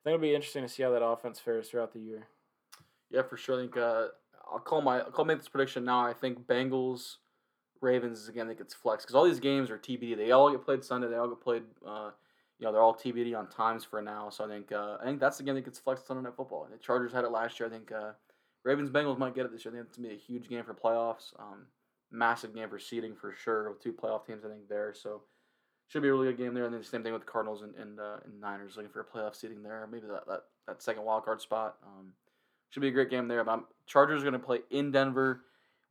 think 0.05 0.15
it'll 0.15 0.21
be 0.21 0.35
interesting 0.35 0.61
to 0.61 0.69
see 0.69 0.83
how 0.83 0.91
that 0.91 1.03
offense 1.03 1.39
fares 1.39 1.69
throughout 1.69 1.93
the 1.93 1.99
year. 1.99 2.27
Yeah, 3.09 3.23
for 3.23 3.37
sure. 3.37 3.57
I 3.57 3.63
think 3.63 3.75
uh, 3.75 4.07
I'll 4.51 4.59
call 4.59 4.81
my 4.81 4.99
I'll 4.99 5.11
call 5.11 5.25
make 5.25 5.39
this 5.39 5.49
prediction 5.49 5.83
now. 5.83 6.05
I 6.05 6.13
think 6.13 6.45
Bengals, 6.45 7.15
Ravens 7.81 8.27
again. 8.27 8.45
I 8.45 8.49
think 8.49 8.61
it's 8.61 8.73
flex 8.73 9.03
because 9.03 9.15
all 9.15 9.25
these 9.25 9.39
games 9.39 9.71
are 9.71 9.79
TBD. 9.79 10.15
They 10.15 10.31
all 10.31 10.51
get 10.51 10.63
played 10.63 10.83
Sunday. 10.83 11.07
They 11.07 11.15
all 11.15 11.27
get 11.27 11.41
played. 11.41 11.63
Uh, 11.85 12.11
you 12.59 12.65
know, 12.65 12.71
they're 12.71 12.81
all 12.81 12.95
TBD 12.95 13.37
on 13.37 13.49
times 13.49 13.83
for 13.83 14.01
now. 14.01 14.29
So 14.29 14.45
I 14.45 14.47
think 14.47 14.71
uh, 14.71 14.97
I 15.01 15.05
think 15.05 15.19
that's 15.19 15.37
the 15.37 15.43
game 15.43 15.55
that 15.55 15.65
gets 15.65 15.79
flexed 15.79 16.05
Sunday 16.05 16.23
Night 16.23 16.35
Football. 16.37 16.67
The 16.71 16.77
Chargers 16.77 17.11
had 17.11 17.25
it 17.25 17.31
last 17.31 17.59
year. 17.59 17.67
I 17.67 17.71
think 17.71 17.91
uh, 17.91 18.11
Ravens 18.63 18.91
Bengals 18.91 19.17
might 19.17 19.33
get 19.33 19.45
it 19.45 19.51
this 19.51 19.65
year. 19.65 19.73
I 19.73 19.77
think 19.77 19.87
it's 19.87 19.97
gonna 19.97 20.09
be 20.09 20.15
a 20.15 20.17
huge 20.17 20.47
game 20.49 20.63
for 20.63 20.75
playoffs. 20.75 21.33
Um, 21.39 21.65
massive 22.11 22.53
game 22.53 22.69
for 22.69 22.79
seeding 22.79 23.15
for 23.15 23.33
sure 23.33 23.69
with 23.71 23.81
two 23.81 23.91
playoff 23.91 24.25
teams 24.25 24.45
I 24.45 24.49
think 24.49 24.69
there. 24.69 24.93
So 24.93 25.23
should 25.87 26.01
be 26.01 26.07
a 26.07 26.11
really 26.13 26.27
good 26.27 26.37
game 26.37 26.53
there. 26.53 26.65
And 26.65 26.73
then 26.73 26.81
the 26.81 26.87
same 26.87 27.03
thing 27.03 27.13
with 27.13 27.25
the 27.25 27.31
Cardinals 27.31 27.61
and 27.61 27.75
and, 27.75 27.99
uh, 27.99 28.17
and 28.25 28.39
Niners 28.39 28.75
looking 28.75 28.91
for 28.91 29.01
a 29.01 29.05
playoff 29.05 29.35
seeding 29.35 29.63
there. 29.63 29.87
Maybe 29.91 30.07
that, 30.07 30.27
that, 30.27 30.43
that 30.67 30.81
second 30.81 31.03
wild 31.03 31.25
card 31.25 31.41
spot. 31.41 31.75
Um, 31.85 32.13
should 32.69 32.81
be 32.81 32.87
a 32.87 32.91
great 32.91 33.09
game 33.09 33.27
there. 33.27 33.43
But 33.43 33.63
Chargers 33.85 34.21
are 34.21 34.25
going 34.29 34.33
to 34.33 34.45
play 34.45 34.59
in 34.71 34.91
Denver 34.91 35.41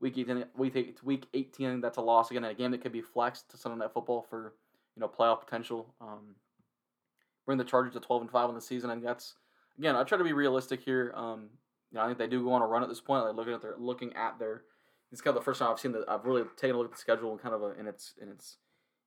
week 0.00 0.18
18. 0.18 0.44
Week, 0.56 0.98
week 1.02 1.26
18, 1.32 1.80
that's 1.80 1.98
a 1.98 2.02
loss 2.02 2.30
again. 2.30 2.44
A 2.44 2.54
game 2.54 2.70
that 2.72 2.82
could 2.82 2.92
be 2.92 3.00
flexed 3.00 3.50
to 3.50 3.56
Sunday 3.56 3.78
Night 3.78 3.92
Football 3.92 4.26
for 4.28 4.54
you 4.96 5.00
know 5.00 5.08
playoff 5.08 5.40
potential. 5.40 5.94
Um, 6.00 6.34
bring 7.46 7.58
the 7.58 7.64
Chargers 7.64 7.94
to 7.94 8.00
12 8.00 8.22
and 8.22 8.30
5 8.30 8.48
on 8.48 8.54
the 8.54 8.60
season. 8.60 8.90
and 8.90 9.02
that's 9.02 9.34
again, 9.78 9.96
I 9.96 10.04
try 10.04 10.18
to 10.18 10.24
be 10.24 10.32
realistic 10.32 10.82
here. 10.82 11.12
Um, 11.16 11.48
you 11.90 11.98
know, 11.98 12.04
I 12.04 12.06
think 12.06 12.18
they 12.18 12.26
do 12.26 12.42
go 12.44 12.52
on 12.52 12.62
a 12.62 12.66
run 12.66 12.82
at 12.82 12.88
this 12.88 13.00
point. 13.00 13.24
Like 13.24 13.34
looking 13.34 13.54
at 13.54 13.62
their 13.62 13.74
looking 13.78 14.12
at 14.14 14.38
their, 14.38 14.62
it's 15.12 15.20
kind 15.20 15.36
of 15.36 15.42
the 15.42 15.44
first 15.44 15.60
time 15.60 15.70
I've 15.70 15.80
seen 15.80 15.92
that 15.92 16.04
I've 16.08 16.24
really 16.24 16.42
taken 16.56 16.76
a 16.76 16.78
look 16.78 16.88
at 16.88 16.92
the 16.92 16.98
schedule 16.98 17.32
and 17.32 17.40
kind 17.40 17.54
of 17.54 17.62
a, 17.62 17.78
in 17.78 17.86
its 17.86 18.14
in 18.20 18.28
its, 18.28 18.58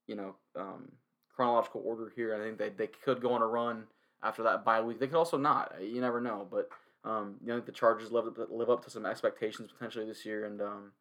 you 0.08 0.16
know, 0.16 0.36
um, 0.56 0.92
chronological 1.36 1.84
order 1.86 2.12
here. 2.16 2.36
I 2.36 2.40
think 2.40 2.58
they, 2.58 2.70
they 2.70 2.88
could 2.88 3.22
go 3.22 3.34
on 3.34 3.42
a 3.42 3.48
run 3.48 3.84
after 4.24 4.44
that 4.44 4.66
bye 4.66 4.82
week. 4.82 5.00
They 5.00 5.08
could 5.08 5.18
also 5.18 5.38
not. 5.38 5.74
You 5.82 6.02
never 6.02 6.20
know. 6.20 6.48
But 6.50 6.70
um, 7.04 7.36
you 7.42 7.48
know, 7.48 7.60
the 7.60 7.72
Chargers 7.72 8.12
live 8.12 8.26
live 8.50 8.70
up 8.70 8.84
to 8.86 8.90
some 8.90 9.06
expectations 9.06 9.72
potentially 9.72 10.06
this 10.06 10.26
year, 10.26 10.46
and 10.46 10.62
um, 10.62 10.92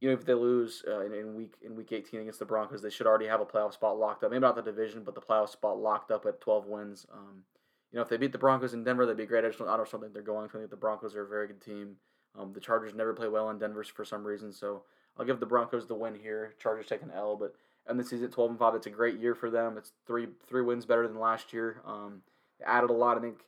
you 0.00 0.08
know, 0.08 0.14
if 0.14 0.24
they 0.24 0.34
lose 0.34 0.82
uh, 0.86 1.00
in, 1.00 1.12
in 1.12 1.34
week 1.34 1.54
in 1.62 1.76
week 1.76 1.92
18 1.92 2.20
against 2.20 2.38
the 2.38 2.44
Broncos, 2.44 2.82
they 2.82 2.90
should 2.90 3.06
already 3.06 3.26
have 3.26 3.40
a 3.40 3.46
playoff 3.46 3.72
spot 3.72 3.98
locked 3.98 4.24
up. 4.24 4.30
Maybe 4.30 4.40
not 4.40 4.56
the 4.56 4.62
division, 4.62 5.02
but 5.04 5.14
the 5.14 5.20
playoff 5.20 5.50
spot 5.50 5.78
locked 5.78 6.10
up 6.10 6.26
at 6.26 6.40
12 6.40 6.66
wins. 6.66 7.06
Um, 7.12 7.44
you 7.92 7.96
know, 7.96 8.02
if 8.02 8.08
they 8.08 8.16
beat 8.16 8.32
the 8.32 8.38
Broncos 8.38 8.74
in 8.74 8.84
Denver, 8.84 9.06
that'd 9.06 9.16
be 9.16 9.26
great. 9.26 9.44
I 9.44 9.48
just 9.48 9.58
don't, 9.58 9.68
I 9.68 9.76
don't 9.76 9.88
think 9.88 10.12
they're 10.12 10.22
going. 10.22 10.48
I 10.48 10.58
think 10.58 10.70
the 10.70 10.76
Broncos 10.76 11.14
are 11.14 11.24
a 11.24 11.28
very 11.28 11.46
good 11.46 11.62
team. 11.62 11.96
Um, 12.38 12.52
the 12.52 12.60
Chargers 12.60 12.94
never 12.94 13.14
play 13.14 13.28
well 13.28 13.48
in 13.50 13.58
Denver 13.58 13.82
for 13.84 14.04
some 14.04 14.26
reason, 14.26 14.52
so 14.52 14.82
I'll 15.16 15.24
give 15.24 15.40
the 15.40 15.46
Broncos 15.46 15.86
the 15.86 15.94
win 15.94 16.14
here. 16.14 16.54
Chargers 16.58 16.86
take 16.86 17.02
an 17.02 17.12
L, 17.14 17.36
but 17.36 17.54
and 17.88 17.98
the 17.98 18.04
season 18.04 18.30
12 18.30 18.50
and 18.50 18.58
5, 18.58 18.74
it's 18.74 18.86
a 18.86 18.90
great 18.90 19.18
year 19.20 19.34
for 19.34 19.50
them. 19.50 19.76
It's 19.78 19.92
three 20.06 20.28
three 20.48 20.62
wins 20.62 20.86
better 20.86 21.06
than 21.06 21.18
last 21.18 21.52
year. 21.52 21.82
Um, 21.86 22.22
added 22.64 22.90
a 22.90 22.92
lot. 22.92 23.18
I 23.18 23.20
think, 23.20 23.38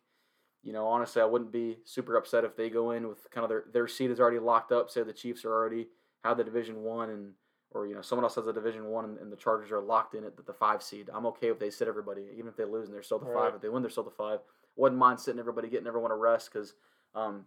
you 0.62 0.72
know, 0.72 0.86
honestly, 0.86 1.22
I 1.22 1.26
wouldn't 1.26 1.52
be 1.52 1.78
super 1.84 2.16
upset 2.16 2.44
if 2.44 2.56
they 2.56 2.70
go 2.70 2.92
in 2.92 3.08
with 3.08 3.30
kind 3.30 3.44
of 3.44 3.48
their 3.48 3.64
their 3.72 3.88
seat 3.88 4.10
is 4.10 4.20
already 4.20 4.38
locked 4.38 4.72
up. 4.72 4.90
Say 4.90 5.02
the 5.02 5.12
Chiefs 5.12 5.44
are 5.44 5.52
already 5.52 5.88
have 6.24 6.36
the 6.36 6.44
division 6.44 6.82
one 6.82 7.10
and 7.10 7.32
or 7.70 7.86
you 7.86 7.94
know 7.94 8.02
someone 8.02 8.24
else 8.24 8.34
has 8.34 8.46
a 8.46 8.52
division 8.52 8.86
one 8.86 9.04
and, 9.04 9.18
and 9.18 9.32
the 9.32 9.36
Chargers 9.36 9.70
are 9.70 9.80
locked 9.80 10.14
in 10.14 10.24
at 10.24 10.36
the, 10.36 10.42
the, 10.42 10.52
five 10.52 10.82
seed. 10.82 11.10
I'm 11.12 11.26
okay 11.26 11.48
if 11.48 11.58
they 11.58 11.70
sit 11.70 11.88
everybody, 11.88 12.22
even 12.34 12.48
if 12.48 12.56
they 12.56 12.64
lose 12.64 12.86
and 12.86 12.94
they're 12.94 13.02
still 13.02 13.18
the 13.18 13.26
right. 13.26 13.46
five. 13.46 13.54
If 13.56 13.60
they 13.60 13.68
win, 13.68 13.82
they're 13.82 13.90
still 13.90 14.04
the 14.04 14.10
five. 14.10 14.40
Wouldn't 14.76 14.98
mind 14.98 15.20
sitting 15.20 15.40
everybody, 15.40 15.68
getting 15.68 15.86
everyone 15.86 16.10
a 16.10 16.16
rest 16.16 16.50
because 16.52 16.74
um, 17.14 17.46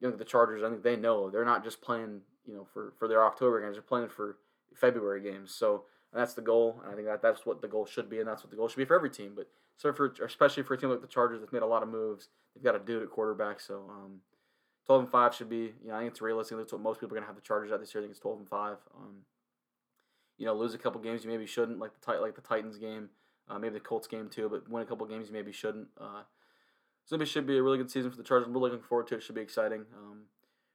you 0.00 0.10
know 0.10 0.16
the 0.16 0.24
Chargers. 0.24 0.62
I 0.62 0.68
think 0.68 0.82
they 0.82 0.96
know 0.96 1.30
they're 1.30 1.44
not 1.44 1.64
just 1.64 1.80
playing 1.80 2.20
you 2.46 2.54
know 2.54 2.66
for 2.72 2.92
for 2.98 3.08
their 3.08 3.24
October 3.24 3.60
games. 3.60 3.76
They're 3.76 3.82
playing 3.82 4.08
for 4.08 4.38
February 4.74 5.22
games. 5.22 5.54
So 5.54 5.84
that's 6.12 6.34
the 6.34 6.42
goal, 6.42 6.80
and 6.82 6.92
I 6.92 6.94
think 6.94 7.06
that 7.06 7.22
that's 7.22 7.46
what 7.46 7.62
the 7.62 7.68
goal 7.68 7.86
should 7.86 8.10
be, 8.10 8.18
and 8.18 8.28
that's 8.28 8.42
what 8.42 8.50
the 8.50 8.56
goal 8.56 8.68
should 8.68 8.76
be 8.76 8.84
for 8.84 8.94
every 8.94 9.10
team. 9.10 9.32
But 9.34 9.48
so 9.76 9.92
for 9.92 10.14
especially 10.24 10.62
for 10.62 10.74
a 10.74 10.78
team 10.78 10.90
like 10.90 11.00
the 11.00 11.06
Chargers 11.06 11.40
that's 11.40 11.52
made 11.52 11.62
a 11.62 11.66
lot 11.66 11.82
of 11.82 11.88
moves, 11.88 12.28
they've 12.54 12.64
got 12.64 12.84
do 12.84 13.00
it 13.00 13.02
at 13.02 13.10
quarterback. 13.10 13.60
So 13.60 13.84
um, 13.88 14.20
12 14.86 15.02
and 15.02 15.10
5 15.10 15.34
should 15.34 15.48
be, 15.48 15.72
you 15.82 15.88
know, 15.88 15.94
I 15.94 16.00
think 16.00 16.10
it's 16.10 16.20
realistic. 16.20 16.58
That's 16.58 16.72
what 16.72 16.82
most 16.82 17.00
people 17.00 17.16
are 17.16 17.20
going 17.20 17.22
to 17.22 17.28
have 17.28 17.36
the 17.36 17.42
Chargers 17.42 17.72
at 17.72 17.80
this 17.80 17.94
year. 17.94 18.02
I 18.02 18.04
think 18.04 18.12
it's 18.12 18.20
12 18.20 18.40
and 18.40 18.48
5. 18.48 18.76
Um, 18.96 19.16
you 20.38 20.46
know, 20.46 20.54
lose 20.54 20.74
a 20.74 20.78
couple 20.78 21.00
games 21.00 21.24
you 21.24 21.30
maybe 21.30 21.46
shouldn't, 21.46 21.78
like 21.78 21.92
the 22.00 22.12
like 22.20 22.34
the 22.34 22.40
Titans 22.40 22.78
game, 22.78 23.10
uh, 23.48 23.58
maybe 23.58 23.74
the 23.74 23.80
Colts 23.80 24.08
game 24.08 24.28
too, 24.28 24.48
but 24.48 24.68
win 24.68 24.82
a 24.82 24.86
couple 24.86 25.06
games 25.06 25.28
you 25.28 25.32
maybe 25.32 25.52
shouldn't. 25.52 25.88
Uh, 26.00 26.22
so 27.04 27.16
it 27.20 27.26
should 27.26 27.46
be 27.46 27.58
a 27.58 27.62
really 27.62 27.78
good 27.78 27.90
season 27.90 28.10
for 28.10 28.16
the 28.16 28.22
Chargers. 28.22 28.46
I'm 28.46 28.52
really 28.52 28.70
looking 28.70 28.84
forward 28.86 29.06
to 29.08 29.14
it. 29.14 29.18
it 29.18 29.22
should 29.22 29.34
be 29.34 29.40
exciting. 29.40 29.84
Um, 29.96 30.22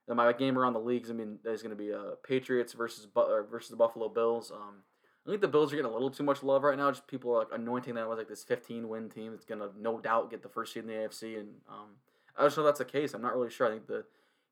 and 0.07 0.17
my 0.17 0.31
game 0.33 0.57
around 0.57 0.73
the 0.73 0.79
leagues, 0.79 1.09
I 1.09 1.13
mean, 1.13 1.39
is 1.45 1.61
going 1.61 1.75
to 1.75 1.81
be 1.81 1.93
uh, 1.93 2.15
Patriots 2.25 2.73
versus 2.73 3.07
uh, 3.15 3.41
versus 3.49 3.69
the 3.69 3.75
Buffalo 3.75 4.07
Bills. 4.07 4.51
Um, 4.51 4.83
I 5.27 5.29
think 5.29 5.41
the 5.41 5.47
Bills 5.49 5.73
are 5.73 5.75
getting 5.75 5.91
a 5.91 5.93
little 5.93 6.09
too 6.09 6.23
much 6.23 6.41
love 6.41 6.63
right 6.63 6.77
now. 6.77 6.89
Just 6.89 7.05
people 7.05 7.33
are 7.35 7.39
like 7.39 7.49
anointing 7.53 7.95
them 7.95 8.09
as 8.09 8.17
like 8.17 8.29
this 8.29 8.45
15 8.45 8.87
win 8.87 9.09
team 9.09 9.31
that's 9.31 9.43
to 9.43 9.71
no 9.77 9.99
doubt 9.99 10.31
get 10.31 10.41
the 10.41 10.47
first 10.47 10.73
seed 10.73 10.83
in 10.83 10.87
the 10.87 10.95
AFC, 10.95 11.37
and 11.37 11.49
um, 11.67 11.89
I 12.37 12.43
don't 12.43 12.55
know 12.55 12.63
if 12.63 12.67
that's 12.67 12.79
the 12.79 12.85
case. 12.85 13.13
I'm 13.13 13.21
not 13.21 13.35
really 13.35 13.49
sure. 13.49 13.67
I 13.67 13.71
think 13.71 13.87
the 13.87 13.95
you 13.95 14.03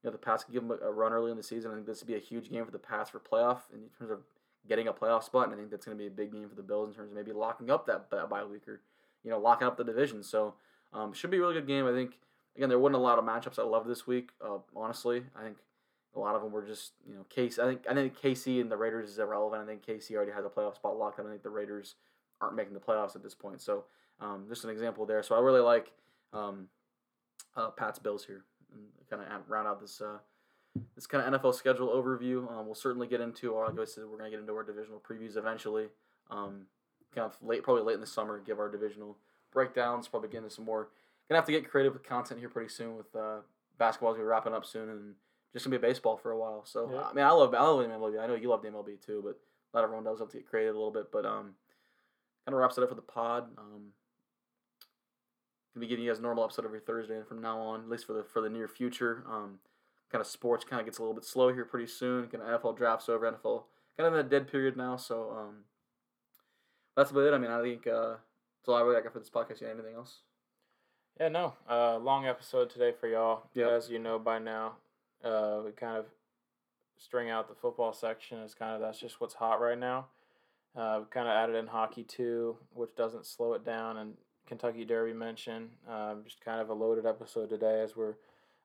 know 0.03 0.11
the 0.11 0.17
Pats 0.17 0.43
could 0.43 0.53
give 0.53 0.67
them 0.67 0.77
a, 0.83 0.91
run 0.91 1.13
early 1.13 1.31
in 1.31 1.37
the 1.37 1.43
season. 1.43 1.71
I 1.71 1.75
think 1.75 1.87
this 1.87 2.01
would 2.01 2.07
be 2.07 2.15
a 2.15 2.19
huge 2.19 2.49
game 2.49 2.65
for 2.65 2.71
the 2.71 2.79
Pats 2.79 3.09
for 3.09 3.19
playoff 3.19 3.59
in 3.73 3.83
terms 3.97 4.11
of 4.11 4.19
getting 4.67 4.89
a 4.89 4.93
playoff 4.93 5.23
spot, 5.23 5.45
and 5.45 5.53
I 5.53 5.57
think 5.57 5.71
that's 5.71 5.85
to 5.85 5.95
be 5.95 6.07
a 6.07 6.11
big 6.11 6.33
game 6.33 6.49
for 6.49 6.55
the 6.55 6.63
Bills 6.63 6.89
in 6.89 6.95
terms 6.95 7.11
of 7.11 7.15
maybe 7.15 7.31
locking 7.31 7.69
up 7.69 7.85
that, 7.85 8.09
that 8.11 8.29
bye 8.29 8.43
week 8.43 8.67
or 8.67 8.81
you 9.23 9.31
know 9.31 9.39
locking 9.39 9.67
up 9.67 9.77
the 9.77 9.83
division. 9.85 10.23
So 10.23 10.55
um, 10.91 11.13
should 11.13 11.31
be 11.31 11.37
a 11.37 11.39
really 11.41 11.53
good 11.53 11.67
game. 11.67 11.87
I 11.87 11.93
think 11.93 12.17
again 12.57 12.67
there 12.67 12.79
wasn't 12.79 12.97
a 12.97 12.99
lot 12.99 13.17
of 13.17 13.23
matchups 13.23 13.59
I 13.59 13.63
love 13.63 13.87
this 13.87 14.05
week. 14.05 14.31
Uh, 14.43 14.57
honestly, 14.75 15.23
I 15.37 15.43
think 15.43 15.57
a 16.15 16.19
lot 16.19 16.35
of 16.35 16.41
them 16.41 16.51
were 16.51 16.65
just 16.65 16.93
you 17.07 17.15
know 17.15 17.23
case. 17.29 17.59
I 17.59 17.65
think 17.65 17.81
I 17.89 17.93
think 17.93 18.19
KC 18.19 18.61
and 18.61 18.71
the 18.71 18.77
Raiders 18.77 19.09
is 19.09 19.19
irrelevant. 19.19 19.63
I 19.63 19.65
think 19.65 19.85
KC 19.85 20.15
already 20.15 20.31
has 20.31 20.45
a 20.45 20.49
playoff 20.49 20.75
spot 20.75 20.97
locked. 20.97 21.19
I 21.19 21.23
don't 21.23 21.31
think 21.31 21.43
the 21.43 21.49
Raiders 21.49 21.95
aren't 22.41 22.55
making 22.55 22.73
the 22.73 22.79
playoffs 22.79 23.15
at 23.15 23.23
this 23.23 23.35
point. 23.35 23.61
So 23.61 23.85
um, 24.19 24.45
just 24.47 24.63
an 24.63 24.69
example 24.69 25.05
there. 25.05 25.23
So 25.23 25.35
I 25.35 25.39
really 25.39 25.61
like 25.61 25.91
um, 26.33 26.67
uh, 27.55 27.69
Pat's 27.69 27.99
Bills 27.99 28.25
here 28.25 28.43
and 28.73 28.83
kind 29.09 29.21
of 29.21 29.49
round 29.49 29.67
out 29.67 29.81
this 29.81 30.01
uh, 30.01 30.17
this 30.95 31.07
kind 31.07 31.33
of 31.33 31.41
NFL 31.41 31.55
schedule 31.55 31.87
overview. 31.89 32.51
Um, 32.51 32.65
we'll 32.65 32.75
certainly 32.75 33.07
get 33.07 33.21
into 33.21 33.55
our, 33.55 33.69
like 33.69 33.79
I 33.79 33.85
said, 33.85 34.03
we're 34.09 34.17
gonna 34.17 34.29
get 34.29 34.39
into 34.39 34.53
our 34.53 34.63
divisional 34.63 34.99
previews 34.99 35.37
eventually. 35.37 35.87
Um, 36.29 36.65
kind 37.13 37.25
of 37.25 37.37
late, 37.41 37.63
probably 37.63 37.83
late 37.83 37.95
in 37.95 38.01
the 38.01 38.07
summer, 38.07 38.39
give 38.39 38.59
our 38.59 38.69
divisional 38.69 39.17
breakdowns. 39.51 40.07
Probably 40.07 40.29
get 40.29 40.39
into 40.39 40.49
some 40.49 40.65
more. 40.65 40.89
Gonna 41.29 41.39
have 41.39 41.45
to 41.45 41.51
get 41.51 41.69
creative 41.69 41.93
with 41.93 42.03
content 42.03 42.39
here 42.39 42.49
pretty 42.49 42.69
soon 42.69 42.97
with 42.97 43.15
uh, 43.15 43.37
basketball 43.77 44.11
gonna 44.11 44.23
be 44.23 44.27
wrapping 44.27 44.53
up 44.53 44.65
soon 44.65 44.89
and 44.89 45.13
just 45.55 45.65
gonna 45.65 45.79
be 45.79 45.87
baseball 45.87 46.17
for 46.17 46.31
a 46.31 46.37
while. 46.37 46.65
So 46.65 46.89
yeah. 46.91 47.03
I 47.03 47.13
mean, 47.13 47.23
I 47.23 47.31
love 47.31 47.53
I 47.53 47.61
love 47.61 47.85
MLB. 47.85 48.21
I 48.21 48.27
know 48.27 48.35
you 48.35 48.49
love 48.49 48.61
the 48.61 48.67
MLB 48.67 49.03
too, 49.03 49.21
but 49.23 49.39
not 49.73 49.85
everyone 49.85 50.03
does 50.03 50.19
have 50.19 50.27
to 50.29 50.37
get 50.37 50.49
creative 50.49 50.75
a 50.75 50.77
little 50.77 50.91
bit. 50.91 51.13
But 51.13 51.25
um, 51.25 51.55
kind 52.45 52.53
of 52.53 52.55
wraps 52.55 52.77
it 52.77 52.83
up 52.83 52.89
for 52.89 52.95
the 52.95 53.01
pod. 53.01 53.45
Um, 53.57 53.93
gonna 55.73 55.85
be 55.85 55.87
giving 55.87 56.03
you 56.03 56.11
guys 56.11 56.19
a 56.19 56.21
normal 56.21 56.43
episode 56.43 56.65
every 56.65 56.81
Thursday 56.81 57.15
and 57.15 57.25
from 57.25 57.41
now 57.41 57.57
on, 57.57 57.83
at 57.83 57.89
least 57.89 58.05
for 58.05 58.11
the 58.11 58.25
for 58.25 58.41
the 58.41 58.49
near 58.49 58.67
future. 58.67 59.23
Um, 59.31 59.59
kind 60.11 60.19
of 60.19 60.27
sports 60.27 60.65
kind 60.65 60.81
of 60.81 60.85
gets 60.85 60.97
a 60.97 61.01
little 61.01 61.15
bit 61.15 61.23
slow 61.23 61.53
here 61.53 61.63
pretty 61.63 61.87
soon. 61.87 62.27
Kind 62.27 62.43
of 62.43 62.61
NFL 62.61 62.75
drafts 62.75 63.07
over, 63.07 63.31
NFL 63.31 63.63
kind 63.97 64.07
of 64.07 64.13
in 64.13 64.25
a 64.25 64.29
dead 64.29 64.51
period 64.51 64.75
now. 64.75 64.97
So 64.97 65.31
um, 65.37 65.55
that's 66.97 67.11
about 67.11 67.27
it. 67.27 67.33
I 67.33 67.37
mean, 67.37 67.51
I 67.51 67.61
think 67.61 67.87
uh, 67.87 68.15
that's 68.59 68.67
all 68.67 68.75
I 68.75 68.81
really 68.81 69.01
got 69.01 69.13
for 69.13 69.19
this 69.19 69.29
podcast. 69.29 69.61
You 69.61 69.67
anything 69.67 69.95
else? 69.95 70.19
Yeah, 71.17 71.29
no. 71.29 71.53
Uh, 71.69 71.97
long 71.97 72.25
episode 72.25 72.69
today 72.69 72.91
for 72.91 73.07
y'all. 73.07 73.43
Yep. 73.53 73.69
As 73.69 73.89
you 73.89 73.99
know 73.99 74.19
by 74.19 74.37
now, 74.37 74.73
uh, 75.25 75.61
we 75.65 75.71
kind 75.71 75.97
of 75.97 76.05
string 76.97 77.29
out 77.29 77.49
the 77.49 77.55
football 77.55 77.93
section 77.93 78.41
as 78.41 78.53
kind 78.53 78.73
of 78.73 78.81
that's 78.81 78.99
just 78.99 79.19
what's 79.19 79.33
hot 79.33 79.59
right 79.59 79.77
now. 79.77 80.07
Uh, 80.75 80.99
we 80.99 81.05
kind 81.09 81.27
of 81.27 81.33
added 81.33 81.55
in 81.55 81.67
hockey 81.67 82.03
too, 82.03 82.57
which 82.73 82.95
doesn't 82.95 83.25
slow 83.25 83.53
it 83.53 83.65
down, 83.65 83.97
and 83.97 84.13
Kentucky 84.45 84.85
Derby 84.85 85.13
mention. 85.13 85.69
Um, 85.89 86.21
just 86.23 86.43
kind 86.43 86.61
of 86.61 86.69
a 86.69 86.73
loaded 86.73 87.05
episode 87.05 87.49
today 87.49 87.81
as 87.81 87.95
we're 87.95 88.15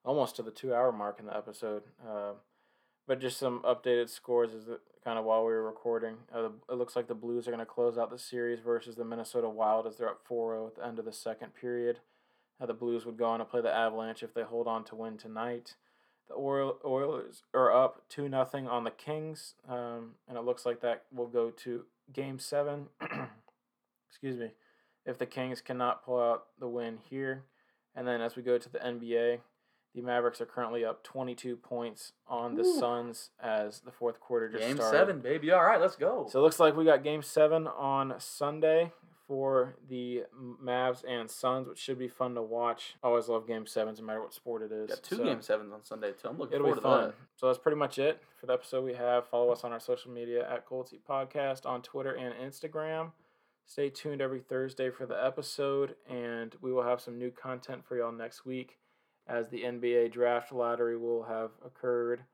almost 0.05 0.37
to 0.37 0.43
the 0.43 0.51
two 0.51 0.75
hour 0.75 0.93
mark 0.93 1.19
in 1.21 1.27
the 1.27 1.37
episode. 1.37 1.83
Uh, 2.07 2.33
but 3.07 3.21
just 3.21 3.39
some 3.39 3.61
updated 3.63 4.09
scores 4.09 4.53
is 4.53 4.69
kind 5.03 5.19
of 5.19 5.25
while 5.25 5.45
we 5.45 5.53
were 5.53 5.65
recording. 5.65 6.17
Uh, 6.35 6.51
it 6.69 6.75
looks 6.75 6.95
like 6.95 7.09
the 7.09 7.15
Blues 7.15 7.49
are 7.49 7.51
going 7.51 7.59
to 7.59 7.67
close 7.67 7.99
out 7.99 8.11
the 8.11 8.19
series 8.19 8.61
versus 8.61 8.97
the 8.97 9.05
Minnesota 9.05 9.49
Wild 9.49 9.87
as 9.87 9.97
they're 9.97 10.09
up 10.09 10.21
4 10.25 10.55
0 10.55 10.67
at 10.67 10.77
the 10.77 10.87
end 10.87 10.99
of 10.99 11.05
the 11.05 11.13
second 11.13 11.55
period. 11.55 12.01
Uh, 12.61 12.67
the 12.67 12.75
Blues 12.75 13.07
would 13.07 13.17
go 13.17 13.27
on 13.27 13.39
to 13.39 13.45
play 13.45 13.61
the 13.61 13.75
Avalanche 13.75 14.23
if 14.23 14.35
they 14.35 14.43
hold 14.43 14.69
on 14.69 14.85
to 14.85 14.95
win 14.95 15.17
tonight. 15.17 15.75
The 16.31 16.37
Oilers 16.37 17.43
are 17.53 17.73
up 17.73 18.05
2 18.09 18.29
0 18.29 18.69
on 18.69 18.85
the 18.85 18.93
Kings, 18.93 19.55
um, 19.69 20.13
and 20.29 20.39
it 20.39 20.43
looks 20.43 20.65
like 20.65 20.81
that 20.81 21.03
will 21.13 21.27
go 21.27 21.51
to 21.51 21.85
game 22.13 22.39
seven. 22.39 22.87
Excuse 24.09 24.37
me 24.37 24.53
if 25.05 25.19
the 25.19 25.27
Kings 25.27 25.61
cannot 25.61 26.05
pull 26.05 26.21
out 26.21 26.47
the 26.59 26.69
win 26.69 26.99
here. 27.09 27.45
And 27.97 28.07
then 28.07 28.21
as 28.21 28.37
we 28.37 28.43
go 28.43 28.59
to 28.59 28.69
the 28.69 28.79
NBA, 28.79 29.41
the 29.93 30.03
Mavericks 30.03 30.41
are 30.41 30.47
currently 30.47 30.85
up 30.85 31.03
22 31.03 31.57
points 31.57 32.13
on 32.29 32.55
the 32.55 32.63
Ooh. 32.63 32.79
Suns 32.79 33.31
as 33.43 33.81
the 33.81 33.91
fourth 33.91 34.21
quarter 34.21 34.49
just 34.49 34.63
game 34.63 34.77
started. 34.77 34.97
Game 34.97 35.07
seven, 35.07 35.21
baby. 35.21 35.51
All 35.51 35.65
right, 35.65 35.81
let's 35.81 35.97
go. 35.97 36.29
So 36.31 36.39
it 36.39 36.43
looks 36.43 36.61
like 36.61 36.77
we 36.77 36.85
got 36.85 37.03
game 37.03 37.23
seven 37.23 37.67
on 37.67 38.15
Sunday 38.19 38.93
for 39.31 39.77
the 39.89 40.25
Mavs 40.61 41.05
and 41.09 41.31
Suns, 41.31 41.69
which 41.69 41.79
should 41.79 42.01
be 42.01 42.09
fun 42.09 42.35
to 42.35 42.43
watch. 42.43 42.97
I 43.01 43.07
always 43.07 43.29
love 43.29 43.47
game 43.47 43.65
sevens, 43.65 44.01
no 44.01 44.07
matter 44.07 44.21
what 44.21 44.35
sport 44.35 44.61
it 44.61 44.73
is. 44.73 44.91
Got 44.91 45.05
two 45.05 45.19
so 45.19 45.25
game 45.25 45.41
sevens 45.41 45.73
on 45.73 45.85
Sunday, 45.85 46.11
too. 46.11 46.27
I'm 46.27 46.37
looking 46.37 46.57
it'll 46.57 46.75
forward 46.75 47.05
be 47.05 47.13
fun. 47.13 47.13
So 47.37 47.47
that's 47.47 47.61
pretty 47.61 47.79
much 47.79 48.01
it 48.01 48.21
for 48.41 48.47
the 48.47 48.55
episode 48.55 48.85
we 48.85 48.95
have. 48.95 49.29
Follow 49.29 49.53
us 49.53 49.63
on 49.63 49.71
our 49.71 49.79
social 49.79 50.11
media 50.11 50.51
at 50.51 50.67
Cold 50.67 50.89
Seat 50.89 51.07
Podcast 51.09 51.65
on 51.65 51.81
Twitter 51.81 52.13
and 52.13 52.35
Instagram. 52.35 53.13
Stay 53.67 53.89
tuned 53.89 54.21
every 54.21 54.41
Thursday 54.41 54.91
for 54.91 55.07
the 55.07 55.25
episode, 55.25 55.95
and 56.09 56.57
we 56.61 56.73
will 56.73 56.83
have 56.83 57.01
some 57.01 57.17
new 57.17 57.31
content 57.31 57.85
for 57.87 57.97
y'all 57.97 58.11
next 58.11 58.45
week 58.45 58.79
as 59.29 59.49
the 59.49 59.63
NBA 59.63 60.11
draft 60.11 60.51
lottery 60.51 60.97
will 60.97 61.23
have 61.23 61.53
occurred. 61.65 62.25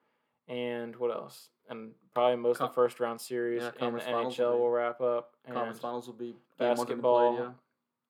And 0.49 0.97
what 0.97 1.11
else? 1.11 1.51
And 1.69 1.91
probably 2.15 2.37
most 2.37 2.59
Com- 2.59 2.67
of 2.67 2.71
the 2.71 2.75
first 2.75 3.01
round 3.01 3.21
series 3.21 3.63
yeah, 3.63 3.87
in 3.87 3.95
the 3.95 4.01
NHL 4.01 4.53
will, 4.53 4.59
will, 4.61 4.71
wrap 4.71 5.01
up. 5.01 5.35
And 5.45 5.55
conference 5.55 5.81
finals 5.81 6.07
will 6.07 6.15
be 6.15 6.35
basketball. 6.59 7.37
Yeah. 7.37 7.51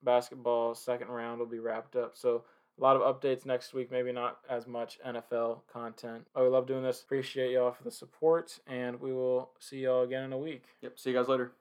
Basketball 0.02 0.74
second 0.74 1.08
round 1.08 1.38
will 1.38 1.46
be 1.46 1.58
wrapped 1.58 1.96
up. 1.96 2.16
So 2.16 2.44
a 2.78 2.82
lot 2.82 2.96
of 2.96 3.02
updates 3.02 3.46
next 3.46 3.72
week. 3.72 3.90
Maybe 3.90 4.12
not 4.12 4.38
as 4.48 4.66
much 4.66 4.98
NFL 5.06 5.60
content. 5.72 6.26
Oh, 6.34 6.44
we 6.44 6.50
love 6.50 6.66
doing 6.66 6.82
this. 6.82 7.02
Appreciate 7.02 7.52
y'all 7.52 7.72
for 7.72 7.82
the 7.84 7.90
support, 7.90 8.58
and 8.66 9.00
we 9.00 9.12
will 9.12 9.50
see 9.58 9.78
y'all 9.78 10.02
again 10.02 10.24
in 10.24 10.32
a 10.32 10.38
week. 10.38 10.64
Yep. 10.82 10.98
See 10.98 11.10
you 11.10 11.16
guys 11.16 11.28
later. 11.28 11.52